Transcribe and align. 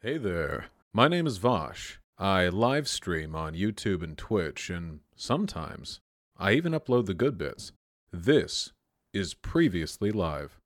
Hey 0.00 0.16
there. 0.16 0.66
My 0.94 1.08
name 1.08 1.26
is 1.26 1.38
Vosh. 1.38 1.98
I 2.16 2.46
live 2.50 2.86
stream 2.86 3.34
on 3.34 3.54
YouTube 3.54 4.00
and 4.00 4.16
Twitch, 4.16 4.70
and 4.70 5.00
sometimes 5.16 5.98
I 6.36 6.52
even 6.52 6.70
upload 6.70 7.06
the 7.06 7.14
good 7.14 7.36
bits. 7.36 7.72
This 8.12 8.70
is 9.12 9.34
Previously 9.34 10.12
Live. 10.12 10.60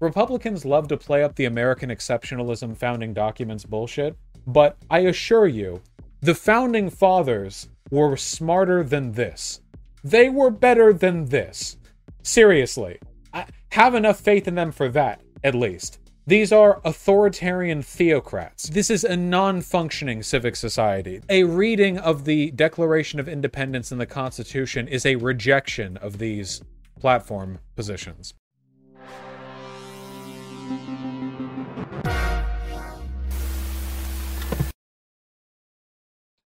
Republicans 0.00 0.64
love 0.64 0.88
to 0.88 0.96
play 0.96 1.22
up 1.22 1.36
the 1.36 1.44
American 1.44 1.90
exceptionalism 1.90 2.76
founding 2.76 3.14
documents 3.14 3.64
bullshit, 3.64 4.16
but 4.48 4.76
I 4.90 4.98
assure 5.02 5.46
you, 5.46 5.80
the 6.20 6.34
founding 6.34 6.90
fathers 6.90 7.68
were 7.92 8.16
smarter 8.16 8.82
than 8.82 9.12
this. 9.12 9.60
They 10.02 10.28
were 10.28 10.50
better 10.50 10.92
than 10.92 11.26
this. 11.26 11.76
Seriously. 12.24 12.98
I 13.32 13.46
have 13.70 13.94
enough 13.94 14.18
faith 14.18 14.48
in 14.48 14.56
them 14.56 14.72
for 14.72 14.88
that, 14.88 15.22
at 15.44 15.54
least. 15.54 16.00
These 16.24 16.52
are 16.52 16.80
authoritarian 16.84 17.82
theocrats. 17.82 18.70
This 18.70 18.90
is 18.90 19.02
a 19.02 19.16
non 19.16 19.60
functioning 19.60 20.22
civic 20.22 20.54
society. 20.54 21.20
A 21.28 21.42
reading 21.42 21.98
of 21.98 22.26
the 22.26 22.52
Declaration 22.52 23.18
of 23.18 23.28
Independence 23.28 23.90
and 23.90 24.00
the 24.00 24.06
Constitution 24.06 24.86
is 24.86 25.04
a 25.04 25.16
rejection 25.16 25.96
of 25.96 26.18
these 26.18 26.62
platform 27.00 27.58
positions. 27.74 28.34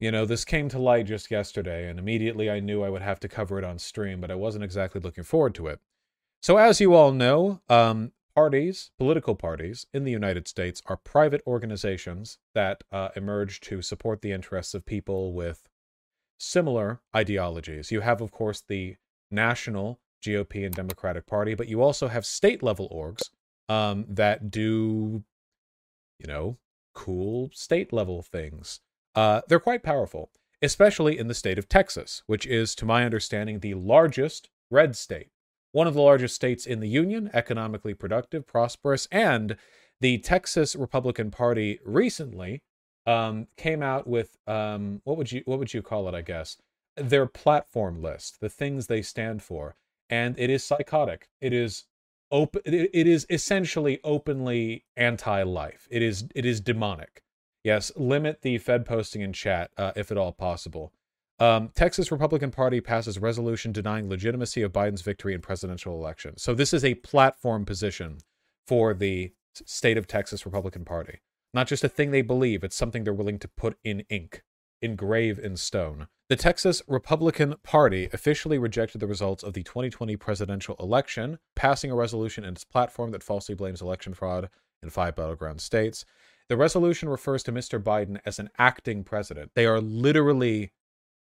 You 0.01 0.11
know, 0.11 0.25
this 0.25 0.45
came 0.45 0.69
to 0.71 0.81
light 0.81 1.07
just 1.07 1.31
yesterday, 1.31 1.89
and 1.89 1.97
immediately 1.97 2.51
I 2.51 2.59
knew 2.59 2.83
I 2.83 2.89
would 2.89 3.03
have 3.03 3.21
to 3.21 3.29
cover 3.29 3.57
it 3.57 3.65
on 3.65 3.79
stream, 3.79 4.21
but 4.21 4.33
I 4.33 4.35
wasn't 4.35 4.65
exactly 4.65 5.01
looking 5.01 5.23
forward 5.23 5.55
to 5.57 5.69
it. 5.69 5.79
So, 6.43 6.57
as 6.57 6.81
you 6.81 6.95
all 6.95 7.13
know, 7.13 7.61
um, 7.69 8.13
parties, 8.41 8.91
political 8.97 9.35
parties 9.35 9.87
in 9.93 10.05
the 10.05 10.11
United 10.11 10.49
States, 10.49 10.81
are 10.87 10.97
private 10.97 11.43
organizations 11.47 12.39
that 12.55 12.83
uh, 12.91 13.11
emerge 13.15 13.61
to 13.61 13.83
support 13.83 14.23
the 14.23 14.33
interests 14.33 14.73
of 14.73 14.87
people 14.87 15.35
with 15.35 15.69
similar 16.39 17.03
ideologies. 17.15 17.93
You 17.93 18.01
have, 18.01 18.23
of 18.23 18.31
course, 18.31 18.63
the 18.67 18.97
national 19.31 20.01
GOP 20.25 20.65
and 20.65 20.75
Democratic 20.75 21.27
Party, 21.27 21.55
but 21.55 21.69
you 21.69 21.83
also 21.83 22.09
have 22.09 22.25
state 22.25 22.63
level 22.63 22.89
orgs 22.89 23.29
um, 23.69 24.07
that 24.09 24.51
do, 24.51 25.23
you 26.19 26.27
know, 26.27 26.57
cool 26.95 27.51
state 27.53 27.93
level 27.93 28.23
things. 28.23 28.81
Uh, 29.15 29.43
they're 29.49 29.61
quite 29.61 29.83
powerful, 29.83 30.31
especially 30.63 31.19
in 31.19 31.29
the 31.29 31.35
state 31.35 31.59
of 31.59 31.69
Texas, 31.69 32.23
which 32.27 32.47
is, 32.47 32.75
to 32.77 32.87
my 32.87 33.05
understanding, 33.05 33.61
the 33.61 33.75
largest 33.75 34.49
red 34.71 34.97
state, 34.97 35.29
one 35.73 35.87
of 35.87 35.95
the 35.95 36.01
largest 36.01 36.35
states 36.35 36.67
in 36.67 36.81
the 36.81 36.89
Union, 36.89 37.31
economically 37.33 37.95
productive, 37.95 38.47
prosperous, 38.47 39.07
and 39.11 39.57
the 40.01 40.19
Texas 40.19 40.75
Republican 40.75 41.31
Party 41.31 41.79
recently 41.85 42.63
um, 43.07 43.47
came 43.57 43.83
out 43.83 44.07
with 44.07 44.37
um, 44.47 45.01
what 45.05 45.17
would 45.17 45.31
you 45.33 45.43
what 45.45 45.59
would 45.59 45.73
you 45.75 45.83
call 45.83 46.09
it? 46.09 46.15
I 46.15 46.23
guess 46.23 46.57
their 46.97 47.27
platform 47.27 48.03
list, 48.03 48.41
the 48.41 48.49
things 48.49 48.87
they 48.87 49.03
stand 49.03 49.43
for, 49.43 49.77
and 50.09 50.39
it 50.39 50.51
is 50.51 50.65
psychotic. 50.65 51.29
It 51.41 51.53
is 51.53 51.85
open. 52.31 52.63
It 52.65 53.07
is 53.07 53.27
essentially 53.31 54.01
openly 54.05 54.85
anti-life. 54.97 55.87
It 55.91 56.03
is 56.03 56.25
it 56.35 56.45
is 56.45 56.61
demonic. 56.61 57.23
Yes, 57.63 57.93
limit 57.97 58.41
the 58.43 58.59
Fed 58.59 58.87
posting 58.87 59.21
in 59.21 59.33
chat 59.33 59.71
uh, 59.77 59.93
if 59.95 60.11
at 60.11 60.17
all 60.17 60.33
possible. 60.33 60.93
Um, 61.41 61.71
Texas 61.75 62.13
Republican 62.13 62.51
Party 62.51 62.83
passes 62.83 63.19
resolution 63.19 63.73
denying 63.73 64.11
legitimacy 64.11 64.61
of 64.61 64.73
Biden's 64.73 65.01
victory 65.01 65.33
in 65.33 65.41
presidential 65.41 65.95
election. 65.95 66.37
So 66.37 66.55
this 66.55 66.75
is 66.75 66.85
a 66.85 66.95
platform 66.97 67.65
position 67.65 68.19
for 68.67 68.93
the 68.93 69.33
state 69.55 69.97
of 69.97 70.07
Texas 70.07 70.45
Republican 70.45 70.85
Party. 70.85 71.21
Not 71.55 71.67
just 71.67 71.83
a 71.83 71.89
thing 71.89 72.11
they 72.11 72.23
believe, 72.23 72.63
it's 72.63 72.77
something 72.77 73.05
they're 73.05 73.15
willing 73.15 73.39
to 73.39 73.49
put 73.49 73.79
in 73.83 74.01
ink, 74.11 74.43
engrave 74.83 75.39
in 75.39 75.57
stone. 75.57 76.09
The 76.29 76.37
Texas 76.37 76.83
Republican 76.87 77.57
Party 77.65 78.09
officially 78.13 78.59
rejected 78.59 79.01
the 79.01 79.07
results 79.07 79.43
of 79.43 79.55
the 79.55 79.63
2020 79.63 80.17
presidential 80.17 80.77
election, 80.79 81.39
passing 81.57 81.91
a 81.91 81.97
resolution 81.97 82.45
in 82.45 82.53
its 82.53 82.65
platform 82.65 83.11
that 83.13 83.23
falsely 83.23 83.55
blames 83.55 83.83
election 83.83 84.13
fraud 84.15 84.51
in 84.83 84.91
five 84.91 85.17
battleground 85.17 85.61
states. 85.61 86.05
The 86.49 86.57
resolution 86.57 87.09
refers 87.09 87.43
to 87.45 87.53
Mr. 87.53 87.83
Biden 87.83 88.21
as 88.25 88.39
an 88.39 88.51
acting 88.59 89.05
president. 89.05 89.53
They 89.55 89.67
are 89.67 89.81
literally 89.81 90.73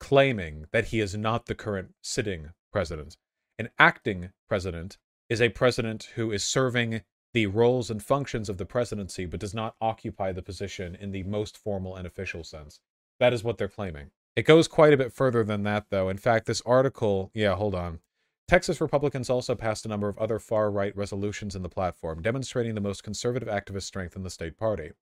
claiming 0.00 0.66
that 0.72 0.86
he 0.86 1.00
is 1.00 1.16
not 1.16 1.46
the 1.46 1.54
current 1.54 1.94
sitting 2.02 2.50
president. 2.72 3.16
An 3.58 3.68
acting 3.78 4.30
president 4.48 4.98
is 5.28 5.40
a 5.42 5.48
president 5.48 6.10
who 6.14 6.30
is 6.30 6.44
serving 6.44 7.02
the 7.34 7.46
roles 7.46 7.90
and 7.90 8.02
functions 8.02 8.48
of 8.48 8.56
the 8.56 8.64
presidency 8.64 9.26
but 9.26 9.40
does 9.40 9.54
not 9.54 9.74
occupy 9.80 10.32
the 10.32 10.42
position 10.42 10.96
in 10.98 11.12
the 11.12 11.24
most 11.24 11.58
formal 11.58 11.96
and 11.96 12.06
official 12.06 12.42
sense. 12.42 12.80
That 13.20 13.32
is 13.32 13.44
what 13.44 13.58
they're 13.58 13.68
claiming. 13.68 14.10
It 14.36 14.46
goes 14.46 14.68
quite 14.68 14.92
a 14.92 14.96
bit 14.96 15.12
further 15.12 15.42
than 15.42 15.64
that, 15.64 15.86
though. 15.90 16.08
In 16.08 16.16
fact, 16.16 16.46
this 16.46 16.62
article, 16.64 17.30
yeah, 17.34 17.56
hold 17.56 17.74
on. 17.74 17.98
Texas 18.46 18.80
Republicans 18.80 19.28
also 19.28 19.54
passed 19.54 19.84
a 19.84 19.88
number 19.88 20.08
of 20.08 20.16
other 20.16 20.38
far 20.38 20.70
right 20.70 20.96
resolutions 20.96 21.54
in 21.54 21.62
the 21.62 21.68
platform, 21.68 22.22
demonstrating 22.22 22.74
the 22.74 22.80
most 22.80 23.02
conservative 23.02 23.48
activist 23.48 23.82
strength 23.82 24.16
in 24.16 24.22
the 24.22 24.30
state 24.30 24.56
party. 24.56 24.92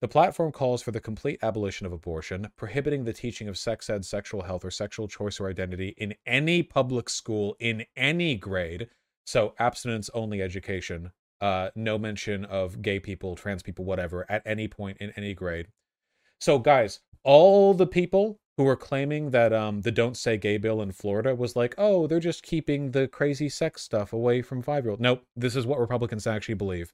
The 0.00 0.08
platform 0.08 0.52
calls 0.52 0.82
for 0.82 0.90
the 0.90 1.00
complete 1.00 1.38
abolition 1.42 1.86
of 1.86 1.92
abortion, 1.92 2.48
prohibiting 2.56 3.04
the 3.04 3.12
teaching 3.12 3.48
of 3.48 3.56
sex 3.56 3.88
ed, 3.88 4.04
sexual 4.04 4.42
health, 4.42 4.64
or 4.64 4.70
sexual 4.70 5.08
choice 5.08 5.40
or 5.40 5.48
identity 5.48 5.94
in 5.96 6.14
any 6.26 6.62
public 6.62 7.08
school 7.08 7.56
in 7.58 7.86
any 7.96 8.34
grade. 8.34 8.88
So, 9.24 9.54
abstinence 9.58 10.10
only 10.12 10.42
education, 10.42 11.10
uh, 11.40 11.70
no 11.74 11.96
mention 11.96 12.44
of 12.44 12.82
gay 12.82 13.00
people, 13.00 13.36
trans 13.36 13.62
people, 13.62 13.84
whatever, 13.84 14.26
at 14.28 14.42
any 14.44 14.68
point 14.68 14.98
in 14.98 15.10
any 15.16 15.32
grade. 15.32 15.68
So, 16.40 16.58
guys, 16.58 17.00
all 17.22 17.72
the 17.72 17.86
people 17.86 18.38
who 18.56 18.64
were 18.64 18.76
claiming 18.76 19.30
that 19.30 19.52
um, 19.52 19.80
the 19.80 19.90
Don't 19.90 20.16
Say 20.16 20.36
Gay 20.36 20.58
bill 20.58 20.82
in 20.82 20.92
Florida 20.92 21.34
was 21.34 21.56
like, 21.56 21.74
oh, 21.78 22.06
they're 22.06 22.20
just 22.20 22.42
keeping 22.42 22.90
the 22.90 23.08
crazy 23.08 23.48
sex 23.48 23.82
stuff 23.82 24.12
away 24.12 24.42
from 24.42 24.62
five 24.62 24.84
year 24.84 24.90
olds. 24.90 25.02
Nope, 25.02 25.24
this 25.34 25.56
is 25.56 25.66
what 25.66 25.80
Republicans 25.80 26.26
actually 26.26 26.54
believe. 26.54 26.92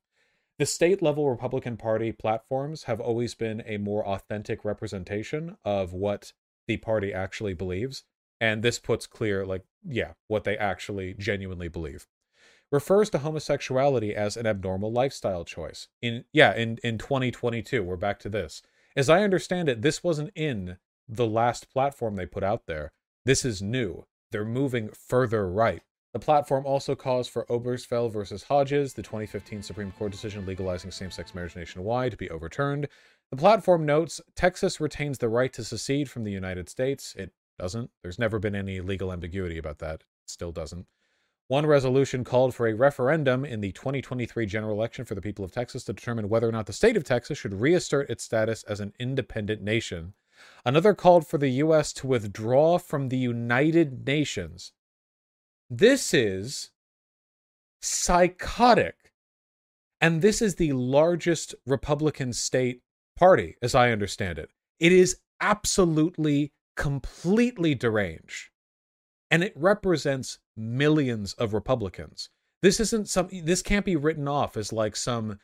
The 0.61 0.67
state 0.67 1.01
level 1.01 1.31
Republican 1.31 1.79
Party 1.79 2.13
platforms 2.13 2.83
have 2.83 3.01
always 3.01 3.35
been 3.35 3.63
a 3.65 3.79
more 3.79 4.07
authentic 4.07 4.63
representation 4.63 5.57
of 5.65 5.95
what 5.95 6.35
the 6.69 6.77
party 6.77 7.15
actually 7.15 7.55
believes. 7.55 8.05
And 8.43 8.63
this 8.63 8.79
puts 8.79 9.07
clear, 9.07 9.47
like, 9.47 9.65
yeah, 9.83 10.13
what 10.29 10.45
they 10.45 10.59
actually 10.59 11.15
genuinely 11.15 11.69
believe. 11.69 12.07
Refers 12.71 13.09
to 13.09 13.21
homosexuality 13.21 14.15
as 14.15 14.37
an 14.37 14.47
abnormal 14.47 14.93
lifestyle 14.93 15.47
choice. 15.47 15.89
In 16.03 16.27
yeah, 16.31 16.55
in, 16.55 16.77
in 16.85 16.99
2022, 16.99 17.83
we're 17.83 17.97
back 17.97 18.19
to 18.19 18.29
this. 18.29 18.61
As 18.95 19.09
I 19.09 19.23
understand 19.23 19.71
it, 19.71 19.81
this 19.81 20.05
wasn't 20.05 20.31
in 20.35 20.77
the 21.09 21.27
last 21.27 21.73
platform 21.73 22.17
they 22.17 22.27
put 22.27 22.43
out 22.45 22.67
there. 22.67 22.93
This 23.25 23.47
is 23.47 23.63
new. 23.63 24.05
They're 24.31 24.45
moving 24.45 24.91
further 24.91 25.51
right. 25.51 25.81
The 26.13 26.19
platform 26.19 26.67
also 26.67 26.97
calls 26.97 27.29
for 27.29 27.47
Obergefell 27.47 28.11
versus 28.11 28.43
Hodges, 28.43 28.95
the 28.95 29.03
2015 29.03 29.63
Supreme 29.63 29.93
Court 29.93 30.11
decision 30.11 30.45
legalizing 30.45 30.91
same 30.91 31.11
sex 31.11 31.35
marriage 31.35 31.55
nationwide, 31.55 32.11
to 32.11 32.17
be 32.17 32.31
overturned. 32.31 32.89
The 33.31 33.37
platform 33.37 33.87
notes 33.87 34.21
Texas 34.35 34.81
retains 34.81 35.19
the 35.19 35.29
right 35.29 35.53
to 35.53 35.63
secede 35.63 36.11
from 36.11 36.25
the 36.25 36.33
United 36.33 36.69
States. 36.69 37.15
It 37.17 37.33
doesn't. 37.61 37.91
There's 38.03 38.19
never 38.19 38.41
been 38.41 38.57
any 38.57 38.81
legal 38.81 39.13
ambiguity 39.13 39.57
about 39.57 39.79
that. 39.79 40.01
It 40.01 40.07
still 40.27 40.51
doesn't. 40.51 40.87
One 41.47 41.67
resolution 41.67 42.25
called 42.25 42.55
for 42.57 42.67
a 42.67 42.75
referendum 42.75 43.45
in 43.45 43.61
the 43.61 43.73
2023 43.73 44.47
general 44.47 44.75
election 44.75 45.05
for 45.05 45.15
the 45.15 45.21
people 45.21 45.45
of 45.45 45.53
Texas 45.53 45.85
to 45.85 45.93
determine 45.93 46.29
whether 46.29 46.49
or 46.49 46.53
not 46.53 46.67
the 46.67 46.73
state 46.73 46.97
of 46.97 47.05
Texas 47.05 47.39
should 47.39 47.61
reassert 47.61 48.11
its 48.11 48.25
status 48.25 48.65
as 48.65 48.81
an 48.81 48.95
independent 48.99 49.63
nation. 49.63 50.15
Another 50.65 50.95
called 50.95 51.27
for 51.27 51.39
the 51.39 51.51
U.S. 51.51 51.93
to 51.95 52.07
withdraw 52.07 52.79
from 52.79 53.09
the 53.09 53.19
United 53.19 54.07
Nations 54.07 54.73
this 55.71 56.13
is 56.13 56.71
psychotic. 57.81 58.97
And 60.01 60.21
this 60.21 60.43
is 60.43 60.57
the 60.57 60.73
largest 60.73 61.55
Republican 61.67 62.33
state 62.33 62.83
party, 63.17 63.57
as 63.63 63.75
I 63.75 63.93
understand 63.93 64.39
it. 64.39 64.51
It 64.79 64.93
is 64.93 65.19
absolutely, 65.41 66.53
completely 66.77 67.75
deranged. 67.75 68.49
And 69.31 69.45
it 69.45 69.53
represents 69.55 70.39
millions 70.57 71.35
of 71.35 71.55
Republicans. 71.55 72.31
This 72.63 72.81
isn't 72.81 73.09
some, 73.09 73.29
this 73.31 73.63
can't 73.63 73.85
be 73.85 73.97
written 73.97 74.27
off 74.27 74.57
as 74.57 74.73
like 74.73 74.97
some 74.97 75.39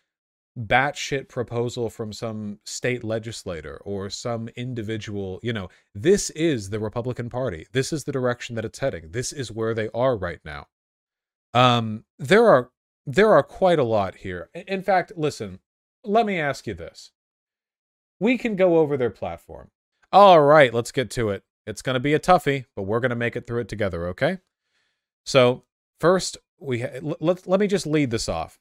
batshit 0.58 1.28
proposal 1.28 1.90
from 1.90 2.12
some 2.12 2.58
state 2.64 3.04
legislator 3.04 3.80
or 3.84 4.08
some 4.08 4.48
individual. 4.56 5.38
You 5.42 5.52
know, 5.52 5.68
this 5.94 6.30
is 6.30 6.70
the 6.70 6.80
Republican 6.80 7.28
Party. 7.28 7.66
This 7.72 7.92
is 7.92 8.04
the 8.04 8.12
direction 8.12 8.54
that 8.56 8.64
it's 8.64 8.78
heading. 8.78 9.10
This 9.10 9.32
is 9.32 9.52
where 9.52 9.74
they 9.74 9.88
are 9.94 10.16
right 10.16 10.40
now. 10.44 10.66
Um, 11.54 12.04
there 12.18 12.46
are 12.46 12.70
there 13.06 13.32
are 13.32 13.42
quite 13.42 13.78
a 13.78 13.84
lot 13.84 14.16
here. 14.16 14.50
In 14.54 14.82
fact, 14.82 15.12
listen, 15.16 15.60
let 16.04 16.26
me 16.26 16.40
ask 16.40 16.66
you 16.66 16.74
this. 16.74 17.12
We 18.18 18.36
can 18.36 18.56
go 18.56 18.78
over 18.78 18.96
their 18.96 19.10
platform. 19.10 19.70
All 20.12 20.40
right, 20.40 20.72
let's 20.72 20.90
get 20.92 21.10
to 21.12 21.30
it. 21.30 21.44
It's 21.66 21.82
going 21.82 21.94
to 21.94 22.00
be 22.00 22.14
a 22.14 22.20
toughie, 22.20 22.64
but 22.74 22.82
we're 22.82 23.00
going 23.00 23.10
to 23.10 23.16
make 23.16 23.36
it 23.36 23.46
through 23.46 23.60
it 23.60 23.68
together, 23.68 24.06
okay? 24.08 24.38
So, 25.24 25.64
first, 26.00 26.38
we 26.58 26.80
ha- 26.80 27.00
let, 27.20 27.46
let 27.46 27.60
me 27.60 27.66
just 27.66 27.86
lead 27.86 28.10
this 28.10 28.28
off. 28.28 28.58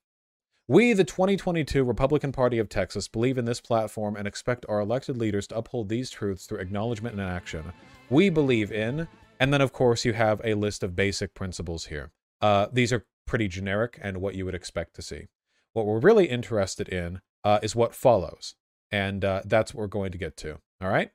We, 0.68 0.94
the 0.94 1.04
2022 1.04 1.84
Republican 1.84 2.32
Party 2.32 2.58
of 2.58 2.70
Texas, 2.70 3.08
believe 3.08 3.38
in 3.38 3.46
this 3.46 3.62
platform 3.62 4.16
and 4.16 4.28
expect 4.28 4.66
our 4.68 4.80
elected 4.80 5.16
leaders 5.16 5.46
to 5.48 5.58
uphold 5.58 5.90
these 5.90 6.10
truths 6.10 6.48
through 6.48 6.58
acknowledgement 6.58 7.20
and 7.20 7.30
action. 7.30 7.72
We 8.10 8.32
believe 8.32 8.72
in, 8.72 9.08
and 9.40 9.54
then 9.54 9.62
of 9.62 9.74
course 9.74 10.06
you 10.06 10.14
have 10.14 10.42
a 10.44 10.56
list 10.56 10.82
of 10.82 10.96
basic 10.96 11.36
principles 11.36 11.86
here. 11.86 12.10
Uh, 12.42 12.66
these 12.74 12.92
are 12.92 13.06
pretty 13.28 13.48
generic 13.48 14.00
and 14.02 14.18
what 14.18 14.34
you 14.34 14.44
would 14.46 14.56
expect 14.56 14.96
to 14.96 15.04
see. 15.04 15.28
What 15.74 15.86
we're 15.86 16.00
really 16.00 16.26
interested 16.26 16.90
in 16.90 17.22
uh, 17.44 17.60
is 17.62 17.76
what 17.76 17.94
follows, 17.94 18.56
and 18.92 19.24
uh, 19.24 19.44
that's 19.46 19.72
what 19.72 19.82
we're 19.82 19.88
going 19.88 20.14
to 20.14 20.18
get 20.18 20.36
to. 20.38 20.58
All 20.82 20.90
right. 20.90 21.12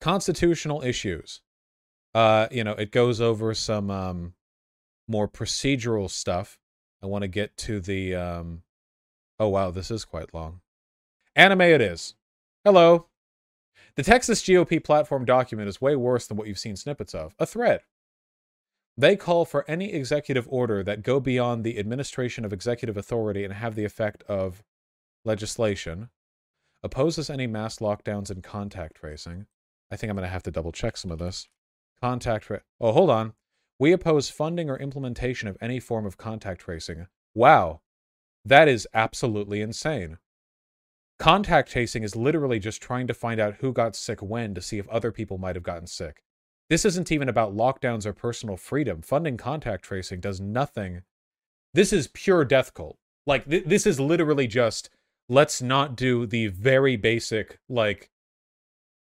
Constitutional 0.00 0.82
issues. 0.82 1.42
Uh, 2.12 2.48
you 2.50 2.64
know, 2.64 2.72
it 2.72 2.90
goes 2.90 3.20
over 3.20 3.54
some 3.54 3.88
um, 3.88 4.32
more 5.06 5.28
procedural 5.28 6.10
stuff 6.10 6.58
I 7.06 7.08
want 7.08 7.22
to 7.22 7.28
get 7.28 7.56
to 7.58 7.80
the. 7.80 8.16
Um... 8.16 8.62
Oh, 9.38 9.48
wow, 9.48 9.70
this 9.70 9.92
is 9.92 10.04
quite 10.04 10.34
long. 10.34 10.60
Anime 11.36 11.60
it 11.60 11.80
is. 11.80 12.14
Hello. 12.64 13.06
The 13.94 14.02
Texas 14.02 14.42
GOP 14.42 14.82
platform 14.82 15.24
document 15.24 15.68
is 15.68 15.80
way 15.80 15.94
worse 15.94 16.26
than 16.26 16.36
what 16.36 16.48
you've 16.48 16.58
seen 16.58 16.74
snippets 16.74 17.14
of. 17.14 17.36
A 17.38 17.46
thread. 17.46 17.82
They 18.96 19.14
call 19.14 19.44
for 19.44 19.64
any 19.70 19.92
executive 19.92 20.48
order 20.50 20.82
that 20.82 21.04
go 21.04 21.20
beyond 21.20 21.62
the 21.62 21.78
administration 21.78 22.44
of 22.44 22.52
executive 22.52 22.96
authority 22.96 23.44
and 23.44 23.52
have 23.52 23.76
the 23.76 23.84
effect 23.84 24.24
of 24.24 24.64
legislation, 25.24 26.08
opposes 26.82 27.30
any 27.30 27.46
mass 27.46 27.78
lockdowns 27.78 28.30
and 28.30 28.42
contact 28.42 28.96
tracing. 28.96 29.46
I 29.92 29.96
think 29.96 30.10
I'm 30.10 30.16
going 30.16 30.26
to 30.26 30.32
have 30.32 30.42
to 30.44 30.50
double 30.50 30.72
check 30.72 30.96
some 30.96 31.12
of 31.12 31.18
this. 31.18 31.46
Contact 32.02 32.46
tra- 32.46 32.62
Oh, 32.80 32.90
hold 32.90 33.10
on. 33.10 33.34
We 33.78 33.92
oppose 33.92 34.30
funding 34.30 34.70
or 34.70 34.78
implementation 34.78 35.48
of 35.48 35.58
any 35.60 35.80
form 35.80 36.06
of 36.06 36.16
contact 36.16 36.62
tracing. 36.62 37.08
Wow. 37.34 37.80
That 38.44 38.68
is 38.68 38.88
absolutely 38.94 39.60
insane. 39.60 40.18
Contact 41.18 41.70
tracing 41.70 42.02
is 42.02 42.16
literally 42.16 42.58
just 42.58 42.80
trying 42.80 43.06
to 43.06 43.14
find 43.14 43.38
out 43.38 43.56
who 43.56 43.72
got 43.72 43.96
sick 43.96 44.20
when 44.22 44.54
to 44.54 44.62
see 44.62 44.78
if 44.78 44.88
other 44.88 45.12
people 45.12 45.36
might 45.36 45.56
have 45.56 45.62
gotten 45.62 45.86
sick. 45.86 46.22
This 46.70 46.84
isn't 46.84 47.12
even 47.12 47.28
about 47.28 47.54
lockdowns 47.54 48.06
or 48.06 48.12
personal 48.12 48.56
freedom. 48.56 49.02
Funding 49.02 49.36
contact 49.36 49.84
tracing 49.84 50.20
does 50.20 50.40
nothing. 50.40 51.02
This 51.74 51.92
is 51.92 52.08
pure 52.08 52.44
death 52.44 52.72
cult. 52.72 52.96
Like, 53.26 53.48
th- 53.48 53.64
this 53.64 53.86
is 53.86 54.00
literally 54.00 54.46
just 54.46 54.88
let's 55.28 55.60
not 55.60 55.96
do 55.96 56.26
the 56.26 56.46
very 56.48 56.96
basic, 56.96 57.58
like, 57.68 58.10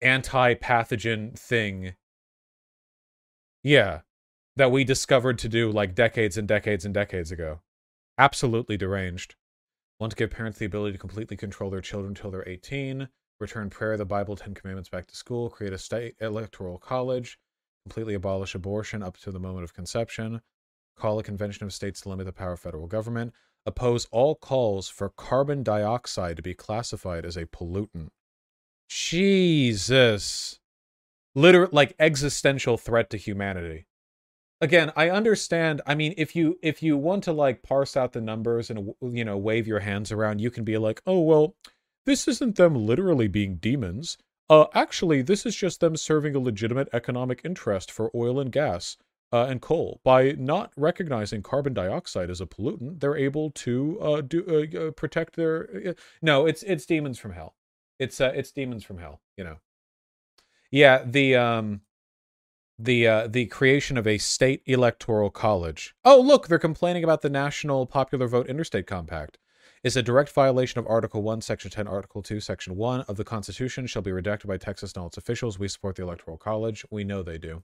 anti 0.01 0.55
pathogen 0.55 1.37
thing. 1.37 1.95
Yeah 3.63 4.01
that 4.57 4.71
we 4.71 4.83
discovered 4.83 5.37
to 5.37 5.47
do 5.47 5.71
like 5.71 5.93
decades 5.93 6.35
and 6.35 6.47
decades 6.47 6.83
and 6.83 6.93
decades 6.93 7.31
ago. 7.31 7.61
Absolutely 8.17 8.75
deranged. 8.75 9.35
Want 9.99 10.11
to 10.11 10.15
give 10.15 10.31
parents 10.31 10.57
the 10.57 10.65
ability 10.65 10.93
to 10.93 10.97
completely 10.97 11.37
control 11.37 11.69
their 11.69 11.81
children 11.81 12.09
until 12.09 12.31
they're 12.31 12.47
18, 12.47 13.07
return 13.39 13.69
prayer, 13.69 13.97
the 13.97 14.05
Bible, 14.05 14.35
Ten 14.35 14.55
Commandments 14.55 14.89
back 14.89 15.05
to 15.07 15.15
school, 15.15 15.49
create 15.49 15.73
a 15.73 15.77
state 15.77 16.15
electoral 16.19 16.79
college, 16.79 17.37
completely 17.85 18.15
abolish 18.15 18.55
abortion 18.55 19.03
up 19.03 19.17
to 19.17 19.31
the 19.31 19.39
moment 19.39 19.63
of 19.63 19.75
conception, 19.75 20.41
call 20.97 21.19
a 21.19 21.23
convention 21.23 21.65
of 21.65 21.73
states 21.73 22.01
to 22.01 22.09
limit 22.09 22.25
the 22.25 22.33
power 22.33 22.53
of 22.53 22.59
federal 22.59 22.87
government, 22.87 23.33
oppose 23.67 24.07
all 24.11 24.35
calls 24.35 24.89
for 24.89 25.09
carbon 25.09 25.61
dioxide 25.61 26.35
to 26.35 26.41
be 26.41 26.55
classified 26.55 27.25
as 27.25 27.37
a 27.37 27.45
pollutant. 27.45 28.09
Jesus. 28.89 30.59
Literal, 31.35 31.69
like 31.71 31.93
existential 31.99 32.77
threat 32.77 33.11
to 33.11 33.17
humanity 33.17 33.85
again 34.59 34.91
i 34.95 35.09
understand 35.09 35.81
i 35.85 35.93
mean 35.93 36.13
if 36.17 36.35
you 36.35 36.57
if 36.61 36.81
you 36.81 36.97
want 36.97 37.23
to 37.23 37.31
like 37.31 37.61
parse 37.61 37.95
out 37.95 38.13
the 38.13 38.21
numbers 38.21 38.69
and 38.69 38.93
you 39.01 39.23
know 39.23 39.37
wave 39.37 39.67
your 39.67 39.79
hands 39.79 40.11
around 40.11 40.39
you 40.39 40.49
can 40.49 40.63
be 40.63 40.77
like 40.77 41.01
oh 41.05 41.21
well 41.21 41.55
this 42.07 42.25
isn't 42.25 42.55
them 42.55 42.73
literally 42.73 43.27
being 43.27 43.57
demons. 43.57 44.17
Uh 44.49 44.65
actually 44.73 45.21
this 45.21 45.45
is 45.45 45.55
just 45.55 45.81
them 45.81 45.97
serving 45.97 46.35
a 46.35 46.39
legitimate 46.39 46.87
economic 46.93 47.41
interest 47.43 47.91
for 47.91 48.09
oil 48.15 48.39
and 48.39 48.49
gas 48.49 48.95
uh, 49.33 49.43
and 49.43 49.61
coal. 49.61 49.99
By 50.05 50.31
not 50.31 50.71
recognizing 50.77 51.43
carbon 51.43 51.73
dioxide 51.73 52.29
as 52.29 52.39
a 52.39 52.45
pollutant 52.45 53.01
they're 53.01 53.17
able 53.17 53.51
to 53.51 53.99
uh 53.99 54.21
do 54.21 54.39
uh, 54.47 54.87
uh 54.87 54.91
protect 54.91 55.35
their 55.35 55.89
uh, 55.89 55.93
no 56.21 56.45
it's 56.45 56.63
it's 56.63 56.85
demons 56.85 57.19
from 57.19 57.33
hell. 57.33 57.55
It's 57.99 58.21
uh 58.21 58.31
it's 58.33 58.53
demons 58.53 58.85
from 58.85 58.99
hell 58.99 59.19
you 59.35 59.43
know. 59.43 59.57
Yeah 60.71 61.03
the 61.03 61.35
um 61.35 61.81
the 62.79 63.07
uh, 63.07 63.27
the 63.27 63.47
creation 63.47 63.97
of 63.97 64.05
a 64.05 64.17
state 64.17 64.61
electoral 64.65 65.29
college. 65.29 65.95
Oh, 66.05 66.19
look, 66.19 66.47
they're 66.47 66.59
complaining 66.59 67.03
about 67.03 67.21
the 67.21 67.29
National 67.29 67.85
Popular 67.85 68.27
Vote 68.27 68.47
Interstate 68.47 68.87
Compact. 68.87 69.37
Is 69.83 69.95
a 69.95 70.03
direct 70.03 70.31
violation 70.31 70.79
of 70.79 70.87
Article 70.87 71.21
1, 71.21 71.41
Section 71.41 71.69
10, 71.69 71.87
Article 71.87 72.21
2, 72.21 72.39
Section 72.39 72.75
1 72.75 73.01
of 73.01 73.15
the 73.15 73.23
Constitution, 73.23 73.85
shall 73.85 74.01
be 74.01 74.11
redacted 74.11 74.47
by 74.47 74.57
Texas 74.57 74.91
and 74.91 75.01
all 75.01 75.07
its 75.07 75.17
officials. 75.17 75.59
We 75.59 75.67
support 75.67 75.95
the 75.95 76.03
Electoral 76.03 76.37
College. 76.37 76.83
We 76.89 77.03
know 77.03 77.21
they 77.21 77.37
do. 77.37 77.63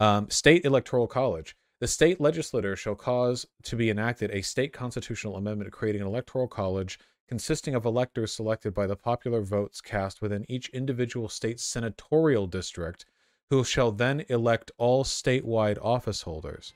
Um, 0.00 0.30
state 0.30 0.64
Electoral 0.64 1.08
College. 1.08 1.56
The 1.80 1.88
state 1.88 2.20
legislature 2.20 2.76
shall 2.76 2.94
cause 2.94 3.46
to 3.64 3.76
be 3.76 3.90
enacted 3.90 4.30
a 4.30 4.42
state 4.42 4.72
constitutional 4.72 5.36
amendment 5.36 5.72
creating 5.72 6.02
an 6.02 6.06
electoral 6.06 6.48
college 6.48 6.98
consisting 7.28 7.74
of 7.74 7.84
electors 7.84 8.32
selected 8.32 8.72
by 8.72 8.86
the 8.86 8.96
popular 8.96 9.40
votes 9.40 9.80
cast 9.80 10.22
within 10.22 10.46
each 10.48 10.68
individual 10.70 11.28
state 11.28 11.58
senatorial 11.58 12.46
district 12.46 13.06
who 13.50 13.64
shall 13.64 13.92
then 13.92 14.24
elect 14.28 14.70
all 14.78 15.04
statewide 15.04 15.78
office 15.82 16.22
holders. 16.22 16.74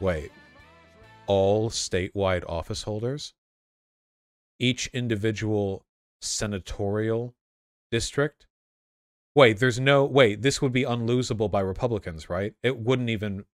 Wait, 0.00 0.32
all 1.26 1.70
statewide 1.70 2.44
office 2.48 2.82
holders? 2.82 3.34
Each 4.58 4.88
individual 4.88 5.84
senatorial 6.20 7.34
district? 7.90 8.46
Wait, 9.34 9.58
there's 9.58 9.78
no. 9.78 10.04
Wait, 10.04 10.42
this 10.42 10.60
would 10.60 10.72
be 10.72 10.84
unlosable 10.84 11.50
by 11.50 11.60
Republicans, 11.60 12.28
right? 12.28 12.54
It 12.62 12.78
wouldn't 12.78 13.10
even. 13.10 13.44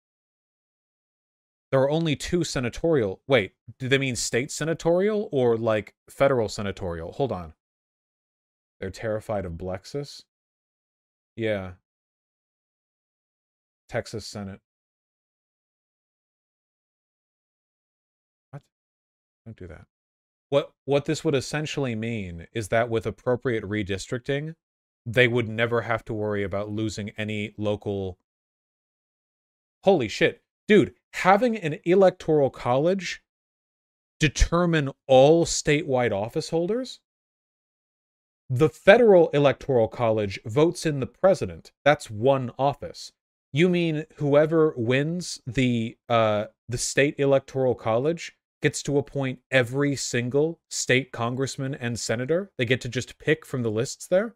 There 1.70 1.80
are 1.80 1.90
only 1.90 2.16
two 2.16 2.44
senatorial. 2.44 3.20
Wait, 3.26 3.52
do 3.78 3.88
they 3.88 3.98
mean 3.98 4.16
state 4.16 4.50
senatorial 4.50 5.28
or 5.32 5.56
like 5.56 5.94
federal 6.08 6.48
senatorial? 6.48 7.12
Hold 7.12 7.32
on. 7.32 7.52
They're 8.80 8.90
terrified 8.90 9.44
of 9.44 9.52
Blexus? 9.52 10.22
Yeah, 11.34 11.72
Texas 13.88 14.26
Senate. 14.26 14.60
What? 18.50 18.62
Don't 19.44 19.56
do 19.56 19.66
that. 19.66 19.86
What 20.48 20.72
what 20.84 21.04
this 21.06 21.24
would 21.24 21.34
essentially 21.34 21.94
mean 21.94 22.46
is 22.52 22.68
that 22.68 22.88
with 22.88 23.06
appropriate 23.06 23.64
redistricting, 23.64 24.54
they 25.04 25.28
would 25.28 25.48
never 25.48 25.82
have 25.82 26.04
to 26.06 26.14
worry 26.14 26.42
about 26.42 26.70
losing 26.70 27.10
any 27.10 27.54
local 27.58 28.18
Holy 29.86 30.08
shit. 30.08 30.42
Dude, 30.66 30.94
having 31.12 31.56
an 31.56 31.78
electoral 31.84 32.50
college 32.50 33.22
determine 34.18 34.90
all 35.06 35.46
statewide 35.46 36.10
office 36.10 36.50
holders? 36.50 36.98
The 38.50 38.68
federal 38.68 39.28
electoral 39.30 39.86
college 39.86 40.40
votes 40.44 40.86
in 40.86 40.98
the 40.98 41.06
president. 41.06 41.70
That's 41.84 42.10
one 42.10 42.50
office. 42.58 43.12
You 43.56 43.70
mean 43.70 44.04
whoever 44.16 44.74
wins 44.76 45.40
the 45.46 45.96
uh 46.10 46.48
the 46.68 46.76
state 46.76 47.14
electoral 47.16 47.74
college 47.74 48.36
gets 48.60 48.82
to 48.82 48.98
appoint 48.98 49.38
every 49.50 49.96
single 49.96 50.60
state 50.68 51.10
congressman 51.10 51.74
and 51.74 51.98
senator? 51.98 52.50
They 52.58 52.66
get 52.66 52.82
to 52.82 52.90
just 52.90 53.18
pick 53.18 53.46
from 53.46 53.62
the 53.62 53.70
lists 53.70 54.06
there? 54.08 54.34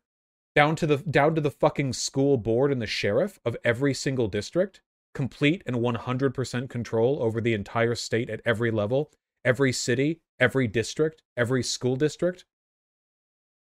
Down 0.57 0.75
to 0.77 0.87
the 0.87 0.97
down 0.97 1.35
to 1.35 1.43
the 1.43 1.51
fucking 1.51 1.93
school 1.93 2.39
board 2.39 2.73
and 2.73 2.81
the 2.81 2.87
sheriff 2.87 3.39
of 3.45 3.59
every 3.63 3.93
single 3.93 4.27
district? 4.27 4.81
Complete 5.13 5.63
and 5.67 5.77
100% 5.77 6.71
control 6.71 7.23
over 7.23 7.43
the 7.43 7.53
entire 7.53 7.97
state 7.97 8.31
at 8.31 8.41
every 8.47 8.71
level, 8.71 9.13
every 9.45 9.71
city, 9.71 10.23
every 10.39 10.67
district, 10.67 11.23
every 11.37 11.63
school 11.63 11.97
district? 11.97 12.47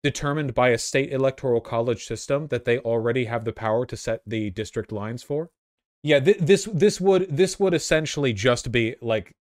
Determined 0.03 0.53
by 0.53 0.69
a 0.69 0.77
state 0.77 1.11
electoral 1.11 1.61
college 1.61 2.05
system 2.05 2.47
that 2.47 2.65
they 2.65 2.79
already 2.79 3.25
have 3.25 3.45
the 3.45 3.53
power 3.53 3.85
to 3.85 3.95
set 3.95 4.21
the 4.25 4.49
district 4.49 4.91
lines 4.91 5.23
for. 5.23 5.49
Yeah, 6.03 6.19
th- 6.19 6.39
this 6.39 6.65
this 6.73 6.99
would 6.99 7.27
this 7.29 7.59
would 7.59 7.73
essentially 7.73 8.33
just 8.33 8.71
be 8.71 8.95
like 9.01 9.35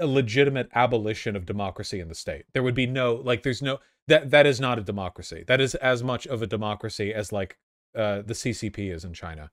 a 0.00 0.06
legitimate 0.06 0.68
abolition 0.74 1.36
of 1.36 1.46
democracy 1.46 2.00
in 2.00 2.08
the 2.08 2.14
state. 2.14 2.46
There 2.52 2.62
would 2.62 2.74
be 2.74 2.86
no 2.86 3.14
like 3.14 3.42
there's 3.42 3.62
no 3.62 3.78
that 4.08 4.30
that 4.30 4.46
is 4.46 4.60
not 4.60 4.78
a 4.78 4.82
democracy. 4.82 5.44
That 5.46 5.60
is 5.60 5.74
as 5.76 6.02
much 6.02 6.26
of 6.26 6.42
a 6.42 6.46
democracy 6.46 7.14
as 7.14 7.32
like 7.32 7.58
uh, 7.94 8.22
the 8.22 8.34
CCP 8.34 8.92
is 8.92 9.04
in 9.04 9.14
China. 9.14 9.50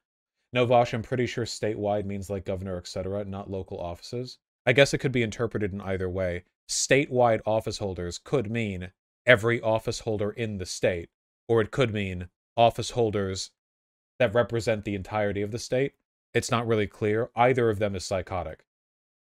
No, 0.54 0.66
Vosh, 0.66 0.94
I'm 0.94 1.04
pretty 1.04 1.28
sure 1.28 1.46
statewide 1.46 2.06
means 2.06 2.30
like 2.30 2.46
governor, 2.46 2.78
etc., 2.78 3.26
not 3.26 3.52
local 3.52 3.80
offices. 3.80 4.40
I 4.66 4.74
guess 4.74 4.94
it 4.94 5.00
could 5.00 5.12
be 5.12 5.24
interpreted 5.24 5.74
in 5.74 5.82
either 5.82 6.10
way. 6.10 6.44
Statewide 6.70 7.42
office 7.46 7.78
holders 7.78 8.18
could 8.18 8.50
mean 8.50 8.92
every 9.28 9.62
office 9.62 10.00
holder 10.00 10.32
in 10.32 10.58
the 10.58 10.66
state, 10.66 11.10
or 11.48 11.62
it 11.62 11.70
could 11.70 11.94
mean 11.94 12.30
office 12.56 12.92
holders 12.92 13.52
that 14.18 14.34
represent 14.34 14.86
the 14.86 14.96
entirety 14.96 15.44
of 15.44 15.52
the 15.52 15.60
state. 15.60 15.94
It's 16.34 16.50
not 16.50 16.66
really 16.66 16.88
clear. 16.88 17.30
Either 17.36 17.70
of 17.70 17.80
them 17.80 17.96
is 17.96 18.06
psychotic. 18.06 18.66